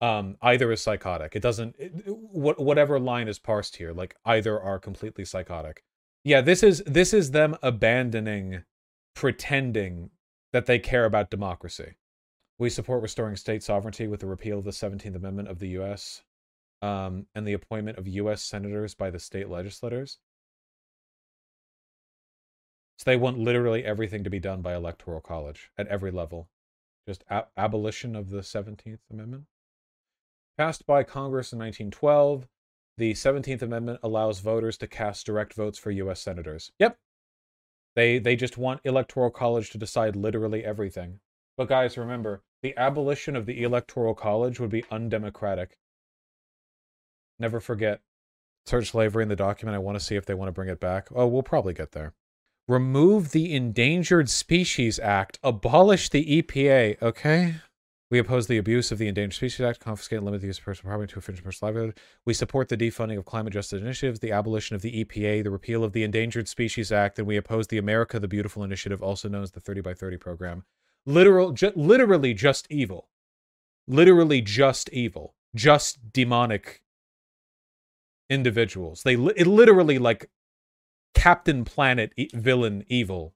Um, 0.01 0.37
either 0.43 0.71
is 0.71 0.83
psychotic. 0.83 1.35
It 1.35 1.43
doesn't. 1.43 1.75
It, 1.79 1.93
what 2.07 2.61
whatever 2.61 3.01
line 3.01 3.27
is 3.27 3.39
parsed 3.39 3.77
here, 3.77 3.93
like 3.93 4.17
either 4.25 4.61
are 4.61 4.79
completely 4.79 5.25
psychotic. 5.25 5.83
Yeah, 6.25 6.41
this 6.41 6.63
is 6.63 6.83
this 6.87 7.15
is 7.15 7.31
them 7.31 7.57
abandoning, 7.63 8.65
pretending 9.15 10.11
that 10.53 10.67
they 10.67 10.79
care 10.79 11.05
about 11.05 11.31
democracy. 11.31 11.97
We 12.59 12.71
support 12.71 13.03
restoring 13.03 13.37
state 13.37 13.63
sovereignty 13.63 14.07
with 14.07 14.21
the 14.21 14.27
repeal 14.27 14.59
of 14.59 14.65
the 14.65 14.71
17th 14.71 15.17
Amendment 15.17 15.49
of 15.49 15.59
the 15.59 15.69
U.S. 15.71 16.23
Um, 16.85 17.29
and 17.35 17.49
the 17.49 17.55
appointment 17.55 17.97
of 17.97 18.07
U.S. 18.07 18.43
senators 18.43 18.95
by 18.95 19.09
the 19.09 19.19
state 19.19 19.49
legislators. 19.49 20.19
So 22.99 23.05
they 23.07 23.17
want 23.17 23.39
literally 23.39 23.83
everything 23.87 24.23
to 24.23 24.29
be 24.29 24.39
done 24.39 24.61
by 24.61 24.75
electoral 24.75 25.23
college 25.23 25.71
at 25.79 25.89
every 25.89 26.11
level. 26.11 26.51
Just 27.09 27.25
ab- 27.31 27.49
abolition 27.57 28.15
of 28.15 28.29
the 28.29 28.41
17th 28.41 28.99
Amendment. 29.11 29.45
Passed 30.59 30.85
by 30.85 31.05
Congress 31.05 31.55
in 31.55 31.59
1912, 31.59 32.49
the 32.99 33.15
17th 33.15 33.63
Amendment 33.63 34.01
allows 34.03 34.41
voters 34.41 34.77
to 34.77 34.87
cast 34.87 35.25
direct 35.25 35.55
votes 35.55 35.79
for 35.79 35.91
U.S. 35.91 36.21
senators. 36.21 36.71
Yep. 36.79 36.99
They, 37.97 38.19
they 38.19 38.37
just 38.37 38.59
want 38.59 38.83
electoral 38.85 39.31
college 39.31 39.71
to 39.71 39.79
decide 39.79 40.17
literally 40.17 40.63
everything. 40.63 41.21
But 41.57 41.69
guys, 41.69 41.97
remember, 41.97 42.43
the 42.63 42.77
abolition 42.77 43.37
of 43.37 43.47
the 43.47 43.63
electoral 43.63 44.15
college 44.15 44.61
would 44.61 44.71
be 44.71 44.85
undemocratic. 44.91 45.79
Never 47.39 47.61
forget. 47.61 48.01
Search 48.67 48.91
slavery 48.91 49.23
in 49.23 49.29
the 49.29 49.37
document. 49.37 49.75
I 49.75 49.79
want 49.79 49.99
to 49.99 50.05
see 50.05 50.17
if 50.17 50.25
they 50.25 50.35
want 50.35 50.49
to 50.49 50.53
bring 50.53 50.69
it 50.69 50.81
back. 50.81 51.09
Oh, 51.15 51.27
we'll 51.27 51.43
probably 51.43 51.75
get 51.75 51.93
there. 51.93 52.15
Remove 52.67 53.33
the 53.33 53.55
Endangered 53.55 54.31
Species 54.31 54.99
Act. 54.99 55.39
Abolish 55.43 56.09
the 56.09 56.43
EPA. 56.43 57.01
Okay. 57.03 57.57
We 58.11 58.19
oppose 58.19 58.47
the 58.47 58.59
abuse 58.59 58.93
of 58.93 58.99
the 58.99 59.09
Endangered 59.09 59.35
Species 59.35 59.61
Act, 59.61 59.81
confiscate 59.81 60.19
and 60.19 60.25
limit 60.25 60.41
the 60.41 60.47
use 60.47 60.59
of 60.59 60.65
personal 60.65 60.91
property 60.91 61.13
to 61.13 61.17
infringe 61.17 61.43
personal 61.43 61.73
livelihood. 61.73 61.99
We 62.25 62.33
support 62.33 62.69
the 62.69 62.77
defunding 62.77 63.19
of 63.19 63.25
climate 63.25 63.53
justice 63.53 63.83
initiatives, 63.83 64.21
the 64.21 64.31
abolition 64.31 64.77
of 64.77 64.83
the 64.83 65.05
EPA, 65.05 65.43
the 65.43 65.51
repeal 65.51 65.83
of 65.83 65.93
the 65.93 66.05
Endangered 66.05 66.47
Species 66.47 66.93
Act, 66.93 67.19
and 67.19 67.27
we 67.27 67.37
oppose 67.37 67.67
the 67.67 67.79
America 67.79 68.21
the 68.21 68.29
Beautiful 68.29 68.63
initiative, 68.63 69.03
also 69.03 69.29
known 69.29 69.43
as 69.43 69.51
the 69.51 69.61
30 69.61 69.81
by 69.81 69.95
30 69.95 70.17
program. 70.19 70.65
Literal, 71.05 71.53
ju- 71.53 71.73
literally 71.75 72.35
just 72.35 72.67
evil. 72.71 73.09
Literally 73.89 74.41
just 74.41 74.89
evil. 74.91 75.35
Just 75.55 76.13
demonic 76.13 76.84
individuals. 78.31 79.03
They 79.03 79.17
li- 79.17 79.35
it 79.37 79.47
literally 79.47 79.99
like 79.99 80.31
Captain 81.15 81.65
Planet 81.65 82.13
e- 82.17 82.29
villain 82.35 82.85
evil. 82.89 83.35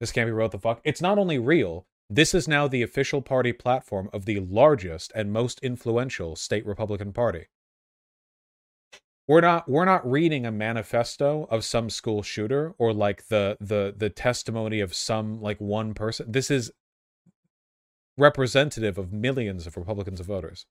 This 0.00 0.12
can't 0.12 0.28
be 0.28 0.32
real. 0.32 0.48
The 0.48 0.58
fuck? 0.58 0.80
It's 0.84 1.00
not 1.00 1.18
only 1.18 1.38
real. 1.38 1.86
This 2.08 2.34
is 2.34 2.46
now 2.46 2.68
the 2.68 2.82
official 2.82 3.20
party 3.22 3.52
platform 3.52 4.08
of 4.12 4.26
the 4.26 4.40
largest 4.40 5.10
and 5.14 5.32
most 5.32 5.58
influential 5.60 6.36
state 6.36 6.64
Republican 6.66 7.12
Party. 7.12 7.46
We're 9.28 9.40
not 9.40 9.68
we're 9.68 9.84
not 9.84 10.08
reading 10.08 10.46
a 10.46 10.52
manifesto 10.52 11.48
of 11.50 11.64
some 11.64 11.90
school 11.90 12.22
shooter 12.22 12.74
or 12.78 12.92
like 12.92 13.26
the 13.26 13.56
the 13.60 13.92
the 13.96 14.08
testimony 14.08 14.80
of 14.80 14.94
some 14.94 15.40
like 15.40 15.60
one 15.60 15.94
person. 15.94 16.30
This 16.30 16.48
is 16.48 16.70
representative 18.16 18.98
of 18.98 19.12
millions 19.12 19.66
of 19.66 19.76
Republicans 19.76 20.20
and 20.20 20.26
voters. 20.28 20.66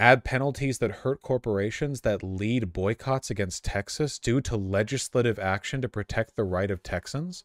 Add 0.00 0.24
penalties 0.24 0.78
that 0.78 0.90
hurt 0.90 1.20
corporations 1.20 2.00
that 2.00 2.22
lead 2.22 2.72
boycotts 2.72 3.28
against 3.28 3.66
Texas 3.66 4.18
due 4.18 4.40
to 4.40 4.56
legislative 4.56 5.38
action 5.38 5.82
to 5.82 5.90
protect 5.90 6.36
the 6.36 6.44
right 6.44 6.70
of 6.70 6.82
Texans? 6.82 7.44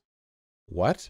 What? 0.65 1.09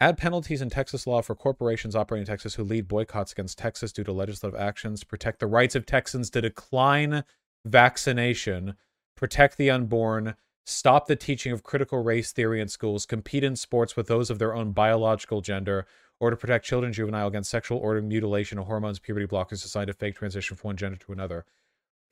Add 0.00 0.18
penalties 0.18 0.60
in 0.60 0.68
Texas 0.68 1.06
law 1.06 1.22
for 1.22 1.34
corporations 1.34 1.96
operating 1.96 2.24
in 2.24 2.26
Texas 2.26 2.56
who 2.56 2.62
lead 2.62 2.88
boycotts 2.88 3.32
against 3.32 3.56
Texas 3.56 3.90
due 3.90 4.04
to 4.04 4.12
legislative 4.12 4.60
actions 4.60 5.00
to 5.00 5.06
protect 5.06 5.40
the 5.40 5.46
rights 5.46 5.74
of 5.74 5.86
Texans 5.86 6.28
to 6.28 6.42
decline 6.42 7.24
vaccination, 7.64 8.74
protect 9.16 9.56
the 9.56 9.70
unborn, 9.70 10.34
stop 10.66 11.06
the 11.06 11.16
teaching 11.16 11.52
of 11.52 11.62
critical 11.62 12.02
race 12.02 12.32
theory 12.32 12.60
in 12.60 12.68
schools, 12.68 13.06
compete 13.06 13.44
in 13.44 13.56
sports 13.56 13.96
with 13.96 14.08
those 14.08 14.28
of 14.28 14.38
their 14.38 14.54
own 14.54 14.72
biological 14.72 15.40
gender, 15.40 15.86
or 16.22 16.30
to 16.30 16.36
protect 16.36 16.64
children 16.64 16.92
juvenile 16.92 17.26
against 17.26 17.50
sexual 17.50 17.78
organ 17.78 18.06
mutilation 18.06 18.56
or 18.56 18.64
hormones, 18.64 19.00
puberty 19.00 19.26
blockers 19.26 19.64
assigned 19.64 19.88
to 19.88 19.92
fake 19.92 20.14
transition 20.14 20.56
from 20.56 20.68
one 20.68 20.76
gender 20.76 20.96
to 20.96 21.10
another. 21.10 21.44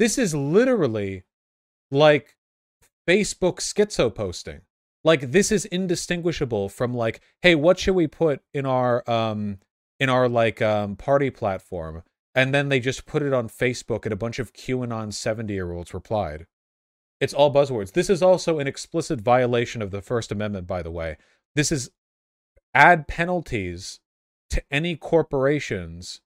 This 0.00 0.19
is 0.19 0.35
literally 0.35 1.23
like 1.93 2.37
Facebook 3.09 3.59
schizo 3.59 4.12
posting. 4.12 4.62
Like 5.05 5.31
this 5.31 5.52
is 5.52 5.64
indistinguishable 5.64 6.69
from 6.69 6.93
like, 6.93 7.21
hey, 7.43 7.55
what 7.55 7.79
should 7.79 7.95
we 7.95 8.09
put 8.09 8.43
in 8.52 8.67
our 8.67 9.09
um 9.09 9.59
in 10.00 10.09
our 10.09 10.29
like 10.29 10.61
um 10.61 10.97
party 10.97 11.31
platform? 11.31 12.02
And 12.35 12.52
then 12.52 12.69
they 12.69 12.81
just 12.81 13.07
put 13.07 13.23
it 13.23 13.33
on 13.33 13.49
Facebook 13.49 14.07
and 14.07 14.12
a 14.12 14.17
bunch 14.17 14.40
of 14.40 14.52
QAnon 14.52 15.14
70 15.14 15.55
year 15.55 15.71
olds 15.71 15.95
replied. 15.95 16.47
It's 17.21 17.35
all 17.35 17.55
buzzwords. 17.55 17.93
This 17.93 18.11
is 18.11 18.23
also 18.23 18.59
an 18.59 18.67
explicit 18.67 19.21
violation 19.21 19.83
of 19.83 19.93
the 19.93 20.02
First 20.02 20.33
Amendment, 20.33 20.67
by 20.67 20.83
the 20.83 20.90
way. 20.90 21.17
This 21.55 21.71
is 21.71 21.90
add 22.74 23.08
penalties 23.08 24.00
to 24.50 24.62
any 24.70 24.96
corporations 24.96 26.20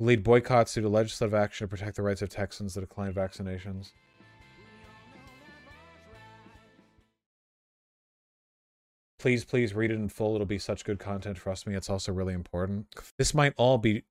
lead 0.00 0.22
boycotts 0.22 0.74
due 0.74 0.82
to 0.82 0.88
legislative 0.88 1.34
action 1.34 1.66
to 1.66 1.70
protect 1.70 1.96
the 1.96 2.02
rights 2.02 2.22
of 2.22 2.28
Texans 2.28 2.74
that 2.74 2.80
decline 2.80 3.12
vaccinations. 3.12 3.92
Please, 9.18 9.44
please 9.44 9.72
read 9.72 9.90
it 9.90 9.94
in 9.94 10.08
full. 10.10 10.34
It'll 10.34 10.46
be 10.46 10.58
such 10.58 10.84
good 10.84 10.98
content. 10.98 11.38
Trust 11.38 11.66
me, 11.66 11.74
it's 11.74 11.88
also 11.88 12.12
really 12.12 12.34
important. 12.34 12.88
This 13.16 13.32
might 13.32 13.54
all 13.56 13.78
be 13.78 14.02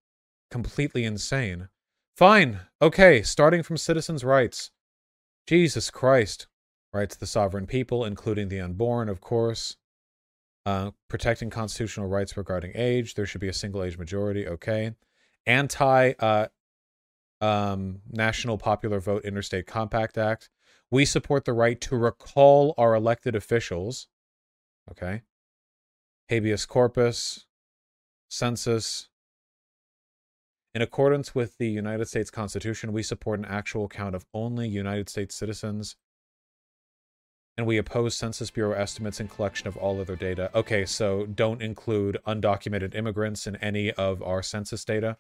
completely 0.50 1.04
insane. 1.04 1.70
Fine. 2.18 2.62
Okay, 2.82 3.22
starting 3.22 3.62
from 3.62 3.78
citizens' 3.78 4.24
rights. 4.24 4.72
Jesus 5.46 5.92
Christ. 5.92 6.48
Rights 6.94 7.16
of 7.16 7.20
the 7.20 7.28
sovereign 7.28 7.68
people, 7.68 8.06
including 8.06 8.50
the 8.50 8.60
unborn, 8.60 9.08
of 9.10 9.22
course. 9.22 9.78
Uh, 10.66 10.92
protecting 11.10 11.50
constitutional 11.50 12.08
rights 12.08 12.38
regarding 12.38 12.72
age. 12.74 13.16
There 13.16 13.26
should 13.26 13.42
be 13.42 13.50
a 13.50 13.54
single 13.54 13.84
age 13.84 13.98
majority. 13.98 14.48
Okay. 14.48 14.94
Anti 15.46 16.14
uh, 16.20 16.48
um, 17.42 18.00
National 18.10 18.58
Popular 18.58 19.02
Vote 19.02 19.26
Interstate 19.26 19.68
Compact 19.68 20.18
Act. 20.18 20.50
We 20.90 21.04
support 21.04 21.44
the 21.44 21.52
right 21.52 21.82
to 21.82 21.98
recall 21.98 22.74
our 22.78 22.96
elected 22.96 23.36
officials. 23.36 24.08
Okay. 24.90 25.24
Habeas 26.30 26.66
corpus, 26.66 27.46
census. 28.30 29.10
In 30.74 30.82
accordance 30.82 31.36
with 31.36 31.58
the 31.58 31.68
United 31.68 32.08
States 32.08 32.32
Constitution, 32.32 32.94
we 32.94 33.04
support 33.04 33.40
an 33.40 33.46
actual 33.46 33.90
count 33.90 34.16
of 34.16 34.26
only 34.34 34.70
United 34.70 35.10
States 35.10 35.36
citizens 35.36 35.98
and 37.58 37.68
we 37.68 37.78
oppose 37.78 38.16
Census 38.16 38.50
Bureau 38.50 38.76
estimates 38.76 39.20
and 39.20 39.30
collection 39.30 39.68
of 39.68 39.78
all 39.78 40.02
other 40.02 40.16
data. 40.16 40.50
Okay, 40.56 40.86
so 40.86 41.26
don't 41.26 41.62
include 41.62 42.18
undocumented 42.26 42.96
immigrants 42.96 43.46
in 43.46 43.56
any 43.58 43.92
of 43.92 44.24
our 44.24 44.42
census 44.42 44.84
data. 44.84 45.18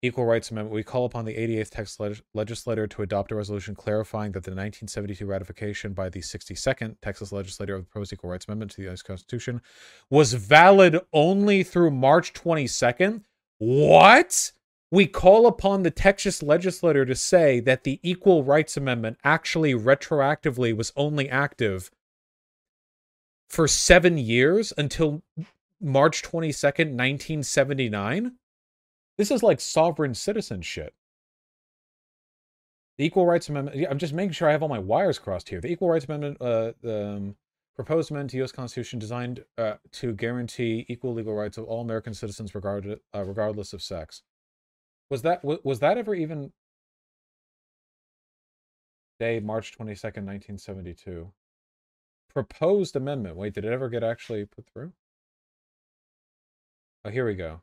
Equal 0.00 0.26
Rights 0.26 0.52
Amendment. 0.52 0.74
We 0.74 0.84
call 0.84 1.06
upon 1.06 1.24
the 1.24 1.34
88th 1.34 1.70
Texas 1.70 1.98
leg- 1.98 2.22
legislature 2.32 2.86
to 2.86 3.02
adopt 3.02 3.32
a 3.32 3.34
resolution 3.34 3.74
clarifying 3.74 4.30
that 4.32 4.44
the 4.44 4.52
1972 4.52 5.26
ratification 5.26 5.92
by 5.92 6.08
the 6.08 6.20
62nd 6.20 6.96
Texas 7.02 7.32
legislature 7.32 7.74
of 7.74 7.80
the 7.82 7.86
proposed 7.86 8.12
Equal 8.12 8.30
Rights 8.30 8.46
Amendment 8.46 8.70
to 8.72 8.76
the 8.76 8.84
U.S. 8.84 9.02
Constitution 9.02 9.60
was 10.08 10.34
valid 10.34 11.00
only 11.12 11.64
through 11.64 11.90
March 11.90 12.32
22nd. 12.32 13.22
What? 13.58 14.52
We 14.90 15.06
call 15.06 15.46
upon 15.46 15.82
the 15.82 15.90
Texas 15.90 16.42
legislature 16.42 17.04
to 17.04 17.14
say 17.14 17.60
that 17.60 17.84
the 17.84 18.00
Equal 18.02 18.42
Rights 18.42 18.76
Amendment 18.76 19.18
actually 19.22 19.74
retroactively 19.74 20.74
was 20.74 20.92
only 20.96 21.28
active 21.28 21.90
for 23.48 23.68
seven 23.68 24.16
years 24.16 24.72
until 24.76 25.22
March 25.80 26.22
22nd, 26.22 26.94
1979. 26.96 28.32
This 29.16 29.30
is 29.30 29.42
like 29.42 29.60
sovereign 29.60 30.14
citizen 30.14 30.62
shit. 30.62 30.94
The 32.96 33.04
Equal 33.04 33.26
Rights 33.26 33.48
Amendment, 33.48 33.86
I'm 33.88 33.98
just 33.98 34.12
making 34.12 34.32
sure 34.32 34.48
I 34.48 34.52
have 34.52 34.62
all 34.62 34.68
my 34.68 34.78
wires 34.78 35.18
crossed 35.18 35.48
here. 35.48 35.60
The 35.60 35.70
Equal 35.70 35.90
Rights 35.90 36.06
Amendment, 36.06 36.38
uh, 36.40 36.72
um, 36.84 37.36
proposed 37.76 38.10
amendment 38.10 38.30
to 38.30 38.38
U.S. 38.38 38.50
Constitution 38.50 38.98
designed 38.98 39.44
uh, 39.56 39.74
to 39.92 40.12
guarantee 40.12 40.84
equal 40.88 41.14
legal 41.14 41.34
rights 41.34 41.58
of 41.58 41.64
all 41.66 41.80
American 41.80 42.12
citizens 42.12 42.52
regarded, 42.56 42.98
uh, 43.14 43.22
regardless 43.24 43.72
of 43.72 43.80
sex. 43.80 44.22
Was 45.10 45.22
that 45.22 45.42
was 45.44 45.78
that 45.80 45.96
ever 45.98 46.14
even 46.14 46.52
day 49.18 49.40
March 49.40 49.76
22nd, 49.76 50.24
1972? 50.26 51.32
Proposed 52.32 52.94
amendment. 52.94 53.36
Wait, 53.36 53.54
did 53.54 53.64
it 53.64 53.72
ever 53.72 53.88
get 53.88 54.04
actually 54.04 54.44
put 54.44 54.66
through? 54.66 54.92
Oh, 57.04 57.10
here 57.10 57.26
we 57.26 57.34
go. 57.34 57.62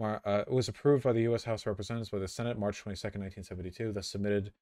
Uh, 0.00 0.44
it 0.46 0.50
was 0.50 0.68
approved 0.68 1.04
by 1.04 1.12
the 1.12 1.22
U.S. 1.22 1.44
House 1.44 1.62
of 1.62 1.68
Representatives 1.68 2.10
by 2.10 2.18
the 2.18 2.28
Senate 2.28 2.58
March 2.58 2.84
22nd, 2.84 3.18
1972. 3.18 3.92
Thus 3.92 4.08
submitted, 4.08 4.52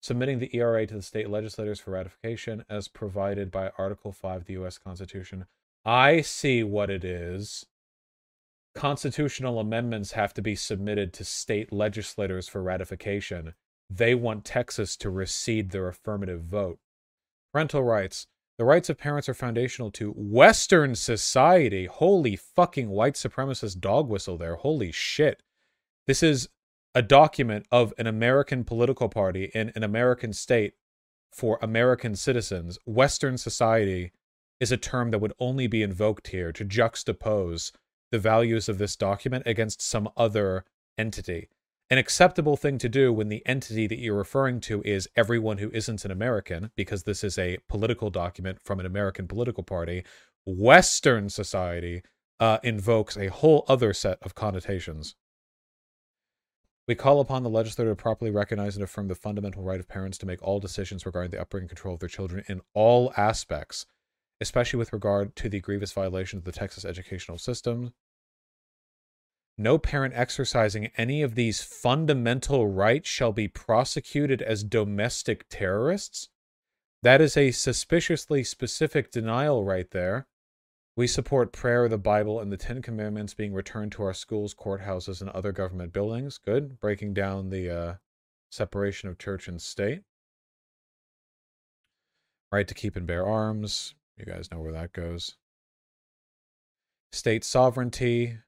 submitting 0.00 0.38
the 0.38 0.54
ERA 0.56 0.86
to 0.86 0.94
the 0.94 1.02
state 1.02 1.28
legislators 1.28 1.80
for 1.80 1.92
ratification 1.92 2.64
as 2.70 2.88
provided 2.88 3.50
by 3.50 3.70
Article 3.78 4.12
5 4.12 4.42
of 4.42 4.44
the 4.46 4.54
U.S. 4.54 4.78
Constitution. 4.78 5.46
I 5.84 6.22
see 6.22 6.62
what 6.62 6.90
it 6.90 7.04
is. 7.04 7.66
Constitutional 8.76 9.58
amendments 9.58 10.12
have 10.12 10.32
to 10.34 10.42
be 10.42 10.54
submitted 10.54 11.12
to 11.14 11.24
state 11.24 11.72
legislators 11.72 12.48
for 12.48 12.62
ratification. 12.62 13.54
They 13.90 14.14
want 14.14 14.44
Texas 14.44 14.96
to 14.98 15.10
recede 15.10 15.70
their 15.70 15.88
affirmative 15.88 16.42
vote. 16.42 16.78
Parental 17.52 17.82
rights. 17.82 18.26
The 18.58 18.64
rights 18.64 18.88
of 18.88 18.98
parents 18.98 19.28
are 19.28 19.34
foundational 19.34 19.90
to 19.92 20.12
Western 20.12 20.94
society. 20.94 21.86
Holy 21.86 22.36
fucking 22.36 22.88
white 22.88 23.14
supremacist 23.14 23.80
dog 23.80 24.08
whistle 24.08 24.36
there. 24.36 24.56
Holy 24.56 24.92
shit. 24.92 25.42
This 26.06 26.22
is 26.22 26.48
a 26.94 27.02
document 27.02 27.66
of 27.70 27.92
an 27.98 28.06
American 28.06 28.64
political 28.64 29.08
party 29.08 29.50
in 29.54 29.72
an 29.74 29.82
American 29.82 30.32
state 30.32 30.74
for 31.32 31.58
American 31.60 32.14
citizens. 32.14 32.78
Western 32.86 33.36
society 33.36 34.12
is 34.58 34.72
a 34.72 34.78
term 34.78 35.10
that 35.10 35.18
would 35.18 35.34
only 35.38 35.66
be 35.66 35.82
invoked 35.82 36.28
here 36.28 36.52
to 36.52 36.64
juxtapose 36.64 37.72
the 38.16 38.20
values 38.20 38.66
of 38.66 38.78
this 38.78 38.96
document 38.96 39.42
against 39.44 39.82
some 39.82 40.08
other 40.16 40.64
entity. 40.96 41.50
An 41.90 41.98
acceptable 41.98 42.56
thing 42.56 42.78
to 42.78 42.88
do 42.88 43.12
when 43.12 43.28
the 43.28 43.44
entity 43.44 43.86
that 43.86 43.98
you're 43.98 44.16
referring 44.16 44.58
to 44.60 44.80
is 44.86 45.06
everyone 45.16 45.58
who 45.58 45.70
isn't 45.72 46.06
an 46.06 46.10
American, 46.10 46.70
because 46.76 47.02
this 47.02 47.22
is 47.22 47.36
a 47.38 47.58
political 47.68 48.08
document 48.08 48.58
from 48.64 48.80
an 48.80 48.86
American 48.86 49.28
political 49.28 49.62
party. 49.62 50.02
Western 50.46 51.28
society 51.28 52.02
uh, 52.40 52.56
invokes 52.64 53.18
a 53.18 53.28
whole 53.28 53.66
other 53.68 53.92
set 53.92 54.16
of 54.22 54.34
connotations. 54.34 55.14
We 56.88 56.94
call 56.94 57.20
upon 57.20 57.42
the 57.42 57.50
legislature 57.50 57.90
to 57.90 57.96
properly 57.96 58.30
recognize 58.30 58.76
and 58.76 58.82
affirm 58.82 59.08
the 59.08 59.14
fundamental 59.14 59.62
right 59.62 59.78
of 59.78 59.88
parents 59.88 60.16
to 60.18 60.26
make 60.26 60.42
all 60.42 60.58
decisions 60.58 61.04
regarding 61.04 61.32
the 61.32 61.40
upbringing 61.40 61.64
and 61.64 61.70
control 61.70 61.94
of 61.94 62.00
their 62.00 62.08
children 62.08 62.44
in 62.48 62.62
all 62.72 63.12
aspects, 63.14 63.84
especially 64.40 64.78
with 64.78 64.94
regard 64.94 65.36
to 65.36 65.50
the 65.50 65.60
grievous 65.60 65.92
violations 65.92 66.40
of 66.40 66.44
the 66.44 66.58
Texas 66.58 66.86
educational 66.86 67.36
system. 67.36 67.92
No 69.58 69.78
parent 69.78 70.12
exercising 70.14 70.90
any 70.98 71.22
of 71.22 71.34
these 71.34 71.62
fundamental 71.62 72.68
rights 72.68 73.08
shall 73.08 73.32
be 73.32 73.48
prosecuted 73.48 74.42
as 74.42 74.62
domestic 74.62 75.46
terrorists. 75.48 76.28
That 77.02 77.20
is 77.20 77.36
a 77.36 77.52
suspiciously 77.52 78.44
specific 78.44 79.10
denial 79.10 79.64
right 79.64 79.90
there. 79.90 80.26
We 80.96 81.06
support 81.06 81.52
prayer, 81.52 81.88
the 81.88 81.98
Bible, 81.98 82.40
and 82.40 82.50
the 82.50 82.56
Ten 82.56 82.82
Commandments 82.82 83.34
being 83.34 83.52
returned 83.52 83.92
to 83.92 84.02
our 84.02 84.14
schools, 84.14 84.54
courthouses, 84.54 85.20
and 85.20 85.30
other 85.30 85.52
government 85.52 85.92
buildings. 85.92 86.38
Good. 86.38 86.80
Breaking 86.80 87.14
down 87.14 87.50
the 87.50 87.70
uh, 87.70 87.94
separation 88.50 89.08
of 89.08 89.18
church 89.18 89.46
and 89.46 89.60
state. 89.60 90.02
Right 92.50 92.66
to 92.66 92.74
keep 92.74 92.96
and 92.96 93.06
bear 93.06 93.26
arms. 93.26 93.94
You 94.18 94.24
guys 94.24 94.50
know 94.50 94.60
where 94.60 94.72
that 94.72 94.92
goes. 94.92 95.36
State 97.12 97.44
sovereignty. 97.44 98.38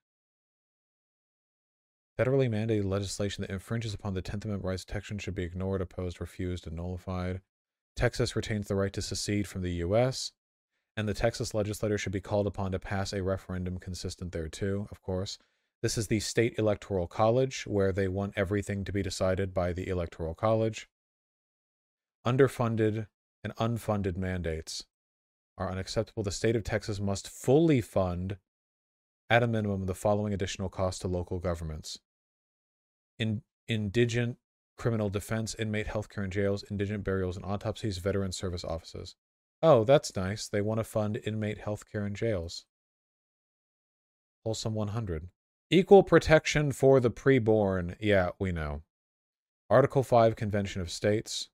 Federally 2.19 2.51
mandated 2.51 2.85
legislation 2.85 3.43
that 3.43 3.51
infringes 3.51 3.95
upon 3.95 4.15
the 4.15 4.23
10th 4.23 4.45
Amendment 4.45 4.65
rights 4.65 4.83
of 4.83 4.89
protection 4.89 5.19
should 5.19 5.37
be 5.37 5.45
ignored, 5.45 5.81
opposed, 5.81 6.21
refused, 6.21 6.67
and 6.67 6.75
nullified. 6.75 7.41
Texas 7.95 8.35
retains 8.35 8.67
the 8.67 8.75
right 8.75 8.93
to 8.93 9.03
secede 9.03 9.47
from 9.47 9.63
the 9.63 9.73
U.S 9.75 10.33
and 10.99 11.09
the 11.09 11.15
Texas 11.15 11.55
legislature 11.55 11.97
should 11.97 12.11
be 12.11 12.21
called 12.21 12.49
upon 12.49 12.73
to 12.73 12.79
pass 12.81 13.13
a 13.13 13.23
referendum 13.23 13.79
consistent 13.79 14.33
thereto, 14.33 14.89
of 14.91 15.01
course. 15.01 15.39
This 15.81 15.97
is 15.97 16.09
the 16.09 16.19
state 16.19 16.59
electoral 16.59 17.07
college, 17.07 17.69
where 17.69 17.93
they 17.93 18.09
want 18.09 18.33
everything 18.35 18.83
to 18.83 18.91
be 18.91 19.01
decided 19.01 19.55
by 19.55 19.73
the 19.73 19.87
electoral 19.87 20.35
college. 20.35 20.89
Underfunded 22.27 23.07
and 23.45 23.55
unfunded 23.59 24.17
mandates 24.17 24.83
are 25.57 25.71
unacceptable. 25.71 26.25
The 26.25 26.33
state 26.33 26.57
of 26.57 26.65
Texas 26.65 26.99
must 26.99 27.29
fully 27.29 27.81
fund, 27.81 28.39
at 29.31 29.45
a 29.45 29.47
minimum, 29.47 29.87
the 29.87 29.95
following 29.95 30.35
additional 30.35 30.69
costs 30.69 30.99
to 31.03 31.07
local 31.07 31.39
governments. 31.39 32.01
In, 33.19 33.43
indigent 33.67 34.37
criminal 34.77 35.11
defense, 35.11 35.55
inmate 35.59 35.89
healthcare 35.89 36.25
in 36.25 36.31
jails, 36.31 36.65
indigent 36.71 37.05
burials 37.05 37.37
and 37.37 37.45
autopsies, 37.45 37.99
veteran 37.99 38.33
service 38.33 38.65
offices. 38.65 39.17
Oh, 39.63 39.85
that's 39.85 40.15
nice. 40.15 40.49
They 40.49 40.61
want 40.61 40.79
to 40.79 40.85
fund 40.85 41.21
inmate 41.25 41.59
health 41.59 41.85
care 41.91 42.07
in 42.07 42.15
jails. 42.15 42.65
Wholesome 44.45 44.75
100. 44.75 45.29
Equal 45.71 46.03
protection 46.03 46.73
for 46.73 47.01
the 47.01 47.11
preborn. 47.11 47.97
Yeah, 48.01 48.31
we 48.39 48.53
know. 48.53 48.83
Article 49.69 50.03
5 50.03 50.37
Convention 50.37 50.81
of 50.81 50.91
States. 50.91 51.51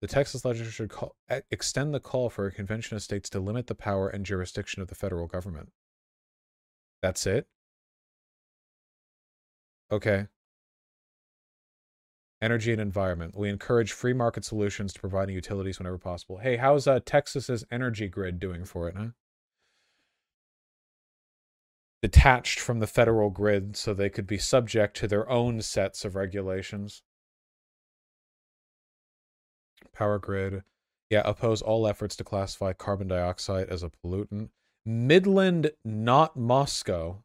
The 0.00 0.08
Texas 0.08 0.44
legislature 0.44 0.70
should 0.70 0.90
call, 0.90 1.16
extend 1.50 1.92
the 1.92 2.00
call 2.00 2.30
for 2.30 2.46
a 2.46 2.52
convention 2.52 2.96
of 2.96 3.02
states 3.02 3.28
to 3.30 3.40
limit 3.40 3.66
the 3.66 3.74
power 3.74 4.08
and 4.08 4.24
jurisdiction 4.24 4.80
of 4.80 4.88
the 4.88 4.94
federal 4.94 5.26
government. 5.26 5.70
That's 7.02 7.26
it? 7.26 7.46
Okay. 9.90 10.26
Energy 12.40 12.70
and 12.70 12.80
environment. 12.80 13.36
We 13.36 13.48
encourage 13.48 13.92
free 13.92 14.12
market 14.12 14.44
solutions 14.44 14.92
to 14.92 15.00
providing 15.00 15.34
utilities 15.34 15.78
whenever 15.78 15.98
possible. 15.98 16.38
Hey, 16.38 16.56
how's 16.56 16.86
uh, 16.86 17.00
Texas's 17.04 17.64
energy 17.70 18.08
grid 18.08 18.38
doing 18.38 18.64
for 18.64 18.88
it, 18.88 18.94
huh? 18.96 19.08
Detached 22.00 22.60
from 22.60 22.78
the 22.78 22.86
federal 22.86 23.28
grid 23.28 23.76
so 23.76 23.92
they 23.92 24.08
could 24.08 24.26
be 24.26 24.38
subject 24.38 24.96
to 24.98 25.08
their 25.08 25.28
own 25.28 25.60
sets 25.62 26.04
of 26.04 26.14
regulations. 26.14 27.02
Power 29.92 30.20
grid. 30.20 30.62
Yeah, 31.10 31.22
oppose 31.24 31.60
all 31.60 31.88
efforts 31.88 32.14
to 32.16 32.24
classify 32.24 32.72
carbon 32.72 33.08
dioxide 33.08 33.68
as 33.68 33.82
a 33.82 33.90
pollutant. 33.90 34.50
Midland, 34.86 35.72
not 35.84 36.36
Moscow. 36.36 37.24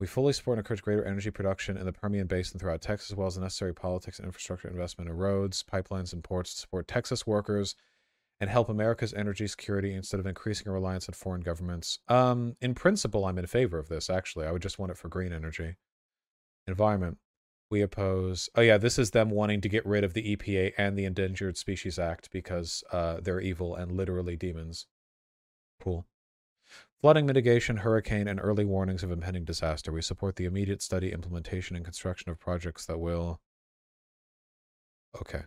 We 0.00 0.06
fully 0.06 0.32
support 0.32 0.58
and 0.58 0.64
encourage 0.64 0.82
greater 0.82 1.04
energy 1.04 1.30
production 1.30 1.76
in 1.76 1.84
the 1.84 1.92
Permian 1.92 2.28
Basin 2.28 2.60
throughout 2.60 2.80
Texas, 2.80 3.10
as 3.10 3.16
well 3.16 3.26
as 3.26 3.34
the 3.34 3.40
necessary 3.40 3.74
politics 3.74 4.18
and 4.18 4.26
infrastructure 4.26 4.68
investment 4.68 5.10
in 5.10 5.16
roads, 5.16 5.64
pipelines, 5.64 6.12
and 6.12 6.22
ports 6.22 6.54
to 6.54 6.60
support 6.60 6.86
Texas 6.86 7.26
workers 7.26 7.74
and 8.40 8.48
help 8.48 8.68
America's 8.68 9.12
energy 9.12 9.48
security 9.48 9.92
instead 9.92 10.20
of 10.20 10.26
increasing 10.26 10.68
our 10.68 10.74
reliance 10.74 11.08
on 11.08 11.14
foreign 11.14 11.40
governments. 11.40 11.98
Um, 12.06 12.56
in 12.60 12.74
principle, 12.74 13.24
I'm 13.24 13.38
in 13.38 13.46
favor 13.46 13.78
of 13.78 13.88
this, 13.88 14.08
actually. 14.08 14.46
I 14.46 14.52
would 14.52 14.62
just 14.62 14.78
want 14.78 14.92
it 14.92 14.98
for 14.98 15.08
green 15.08 15.32
energy. 15.32 15.74
Environment. 16.68 17.18
We 17.70 17.82
oppose. 17.82 18.48
Oh, 18.54 18.60
yeah, 18.60 18.78
this 18.78 18.98
is 18.98 19.10
them 19.10 19.30
wanting 19.30 19.60
to 19.62 19.68
get 19.68 19.84
rid 19.84 20.04
of 20.04 20.14
the 20.14 20.36
EPA 20.36 20.72
and 20.78 20.96
the 20.96 21.04
Endangered 21.04 21.58
Species 21.58 21.98
Act 21.98 22.30
because 22.30 22.84
uh, 22.92 23.18
they're 23.20 23.40
evil 23.40 23.74
and 23.74 23.92
literally 23.92 24.36
demons. 24.36 24.86
Cool. 25.82 26.06
Flooding 27.00 27.26
mitigation, 27.26 27.78
hurricane, 27.78 28.26
and 28.26 28.40
early 28.42 28.64
warnings 28.64 29.04
of 29.04 29.12
impending 29.12 29.44
disaster. 29.44 29.92
We 29.92 30.02
support 30.02 30.34
the 30.34 30.46
immediate 30.46 30.82
study, 30.82 31.12
implementation, 31.12 31.76
and 31.76 31.84
construction 31.84 32.28
of 32.30 32.40
projects 32.40 32.86
that 32.86 32.98
will. 32.98 33.40
Okay. 35.20 35.42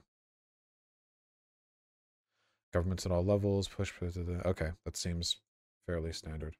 Governments 2.73 3.05
at 3.05 3.11
all 3.11 3.25
levels 3.25 3.67
push. 3.67 3.91
Okay, 4.01 4.69
that 4.85 4.95
seems 4.95 5.41
fairly 5.85 6.13
standard. 6.13 6.55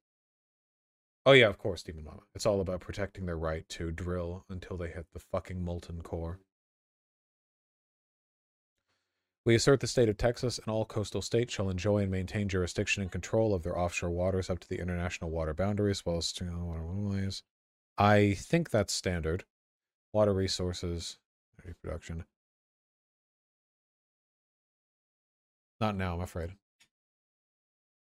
Oh 1.26 1.32
yeah, 1.32 1.48
of 1.48 1.58
course, 1.58 1.84
Demon 1.84 2.04
Mama. 2.04 2.24
It's 2.36 2.46
all 2.46 2.60
about 2.60 2.82
protecting 2.82 3.26
their 3.26 3.38
right 3.38 3.68
to 3.70 3.92
drill 3.92 4.44
until 4.50 4.76
they 4.76 4.90
hit 4.90 5.06
the 5.14 5.20
fucking 5.20 5.64
molten 5.64 6.02
core. 6.02 6.40
We 9.44 9.56
assert 9.56 9.80
the 9.80 9.88
state 9.88 10.08
of 10.08 10.18
Texas 10.18 10.60
and 10.60 10.68
all 10.68 10.86
coastal 10.86 11.24
states 11.24 11.52
shall 11.52 11.70
enjoy 11.70 12.04
and 12.04 12.12
maintain 12.12 12.48
jurisdiction 12.48 13.02
and 13.02 13.12
control 13.12 13.56
of 13.56 13.64
their 13.64 13.78
offshore 13.78 14.12
waters 14.12 14.52
up 14.52 14.60
to 14.60 14.70
the 14.70 14.80
international 14.80 15.32
water 15.32 15.54
boundaries, 15.54 16.00
as 16.00 16.06
well 16.06 16.18
as 16.18 16.32
water 16.40 16.86
waterways. 16.86 17.42
I 17.98 18.36
think 18.36 18.70
that's 18.70 18.94
standard. 18.94 19.46
Water 20.14 20.34
resources, 20.34 21.18
energy 21.60 21.76
production. 21.82 22.26
Not 25.80 25.96
now, 25.96 26.14
I'm 26.14 26.22
afraid. 26.22 26.52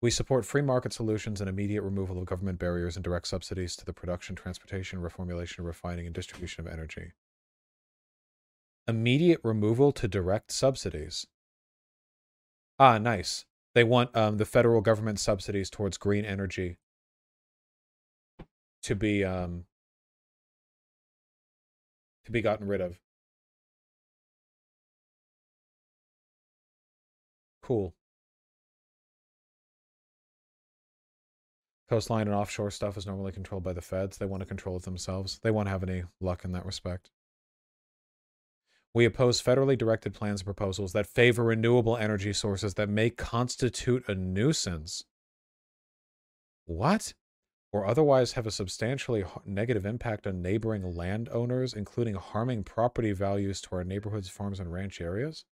We 0.03 0.11
support 0.11 0.44
free 0.44 0.62
market 0.62 0.92
solutions 0.92 1.40
and 1.40 1.48
immediate 1.48 1.83
removal 1.83 2.18
of 2.18 2.26
government 2.26 2.59
barriers 2.59 2.96
and 2.96 3.05
direct 3.05 3.26
subsidies 3.26 3.76
to 3.76 3.87
the 3.87 3.94
production, 3.94 4.37
transportation, 4.37 5.00
reformulation, 5.00 5.64
refining, 5.64 6.05
and 6.05 6.14
distribution 6.14 6.66
of 6.66 6.72
energy 6.72 7.12
immediate 8.90 9.40
removal 9.42 9.92
to 9.92 10.07
direct 10.09 10.53
subsidies. 10.53 11.26
Ah, 12.79 12.98
nice. 12.98 13.46
They 13.74 13.85
want 13.85 14.14
um, 14.16 14.37
the 14.38 14.44
federal 14.44 14.81
government 14.81 15.20
subsidies 15.20 15.70
towards 15.70 15.96
green 15.96 16.24
energy 16.24 16.79
to 18.83 18.94
be 18.94 19.24
um, 19.24 19.64
to 22.24 22.33
be 22.33 22.40
gotten 22.42 22.66
rid 22.66 22.81
of. 22.81 22.98
Cool. 27.62 27.94
Coastline 31.88 32.29
and 32.29 32.35
offshore 32.37 32.70
stuff 32.70 32.96
is 32.96 33.07
normally 33.07 33.33
controlled 33.33 33.64
by 33.64 33.72
the 33.72 33.83
feds. 33.83 34.18
They 34.18 34.26
want 34.26 34.40
to 34.42 34.46
control 34.46 34.76
it 34.76 34.85
themselves. 34.85 35.40
They 35.42 35.50
won't 35.50 35.68
have 35.68 35.83
any 35.83 36.05
luck 36.20 36.44
in 36.44 36.53
that 36.53 36.64
respect. 36.64 37.11
We 38.92 39.05
oppose 39.05 39.40
federally 39.40 39.79
directed 39.79 40.14
plans 40.14 40.40
and 40.40 40.46
proposals 40.46 40.92
that 40.92 41.07
favor 41.07 41.44
renewable 41.44 41.96
energy 41.96 42.33
sources 42.33 42.74
that 42.74 42.88
may 42.88 43.11
constitute 43.11 44.09
a 44.09 44.14
nuisance. 44.14 45.05
What? 46.66 47.14
or 47.72 47.87
otherwise 47.87 48.33
have 48.33 48.46
a 48.46 48.50
substantially 48.50 49.24
negative 49.44 49.87
impact 49.87 50.26
on 50.26 50.42
neighboring 50.42 50.94
landowners, 50.94 51.72
including 51.72 52.14
harming 52.14 52.64
property 52.64 53.12
values 53.12 53.61
to 53.61 53.76
our 53.76 53.85
neighborhoods, 53.85 54.29
farms, 54.29 54.59
and 54.59 54.72
ranch 54.72 55.00
areas? 55.00 55.44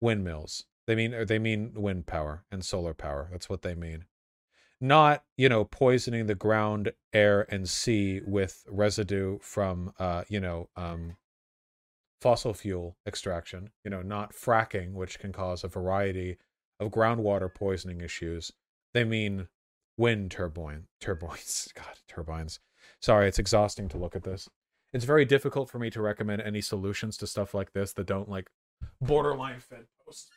Windmills. 0.00 0.64
They 0.86 0.94
mean 0.94 1.14
they 1.26 1.38
mean 1.38 1.72
wind 1.74 2.06
power 2.06 2.44
and 2.50 2.64
solar 2.64 2.94
power. 2.94 3.28
That's 3.30 3.48
what 3.48 3.62
they 3.62 3.74
mean. 3.74 4.04
Not, 4.80 5.24
you 5.36 5.48
know, 5.48 5.64
poisoning 5.64 6.26
the 6.26 6.34
ground, 6.34 6.92
air, 7.12 7.46
and 7.48 7.68
sea 7.68 8.20
with 8.26 8.64
residue 8.68 9.38
from 9.40 9.94
uh, 9.98 10.24
you 10.28 10.40
know, 10.40 10.68
um 10.76 11.16
fossil 12.24 12.54
fuel 12.54 12.96
extraction, 13.06 13.68
you 13.84 13.90
know, 13.90 14.00
not 14.00 14.32
fracking, 14.32 14.94
which 14.94 15.18
can 15.18 15.30
cause 15.30 15.62
a 15.62 15.68
variety 15.68 16.38
of 16.80 16.90
groundwater 16.90 17.54
poisoning 17.54 18.00
issues. 18.00 18.50
They 18.94 19.04
mean 19.04 19.48
wind 19.98 20.30
turbine 20.30 20.86
turbines. 21.02 21.70
God, 21.76 21.98
turbines. 22.08 22.60
Sorry, 23.02 23.28
it's 23.28 23.38
exhausting 23.38 23.90
to 23.90 23.98
look 23.98 24.16
at 24.16 24.22
this. 24.22 24.48
It's 24.94 25.04
very 25.04 25.26
difficult 25.26 25.68
for 25.68 25.78
me 25.78 25.90
to 25.90 26.00
recommend 26.00 26.40
any 26.40 26.62
solutions 26.62 27.18
to 27.18 27.26
stuff 27.26 27.52
like 27.52 27.74
this 27.74 27.92
that 27.92 28.06
don't 28.06 28.30
like 28.30 28.48
borderline 29.02 29.60
fed 29.60 29.84
post. 30.06 30.30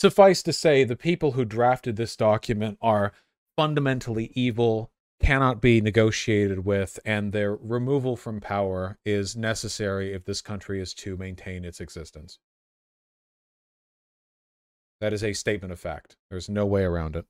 Suffice 0.00 0.42
to 0.42 0.52
say, 0.52 0.82
the 0.82 0.96
people 0.96 1.32
who 1.32 1.44
drafted 1.44 1.94
this 1.94 2.16
document 2.16 2.76
are 2.82 3.12
fundamentally 3.56 4.32
evil, 4.34 4.90
cannot 5.20 5.60
be 5.60 5.80
negotiated 5.80 6.64
with, 6.64 6.98
and 7.04 7.32
their 7.32 7.54
removal 7.54 8.16
from 8.16 8.40
power 8.40 8.98
is 9.04 9.36
necessary 9.36 10.12
if 10.12 10.24
this 10.24 10.40
country 10.40 10.80
is 10.80 10.94
to 10.94 11.16
maintain 11.16 11.64
its 11.64 11.80
existence. 11.80 12.38
That 15.00 15.12
is 15.12 15.22
a 15.22 15.32
statement 15.32 15.72
of 15.72 15.80
fact. 15.80 16.16
There's 16.30 16.48
no 16.48 16.64
way 16.64 16.82
around 16.82 17.16
it. 17.16 17.26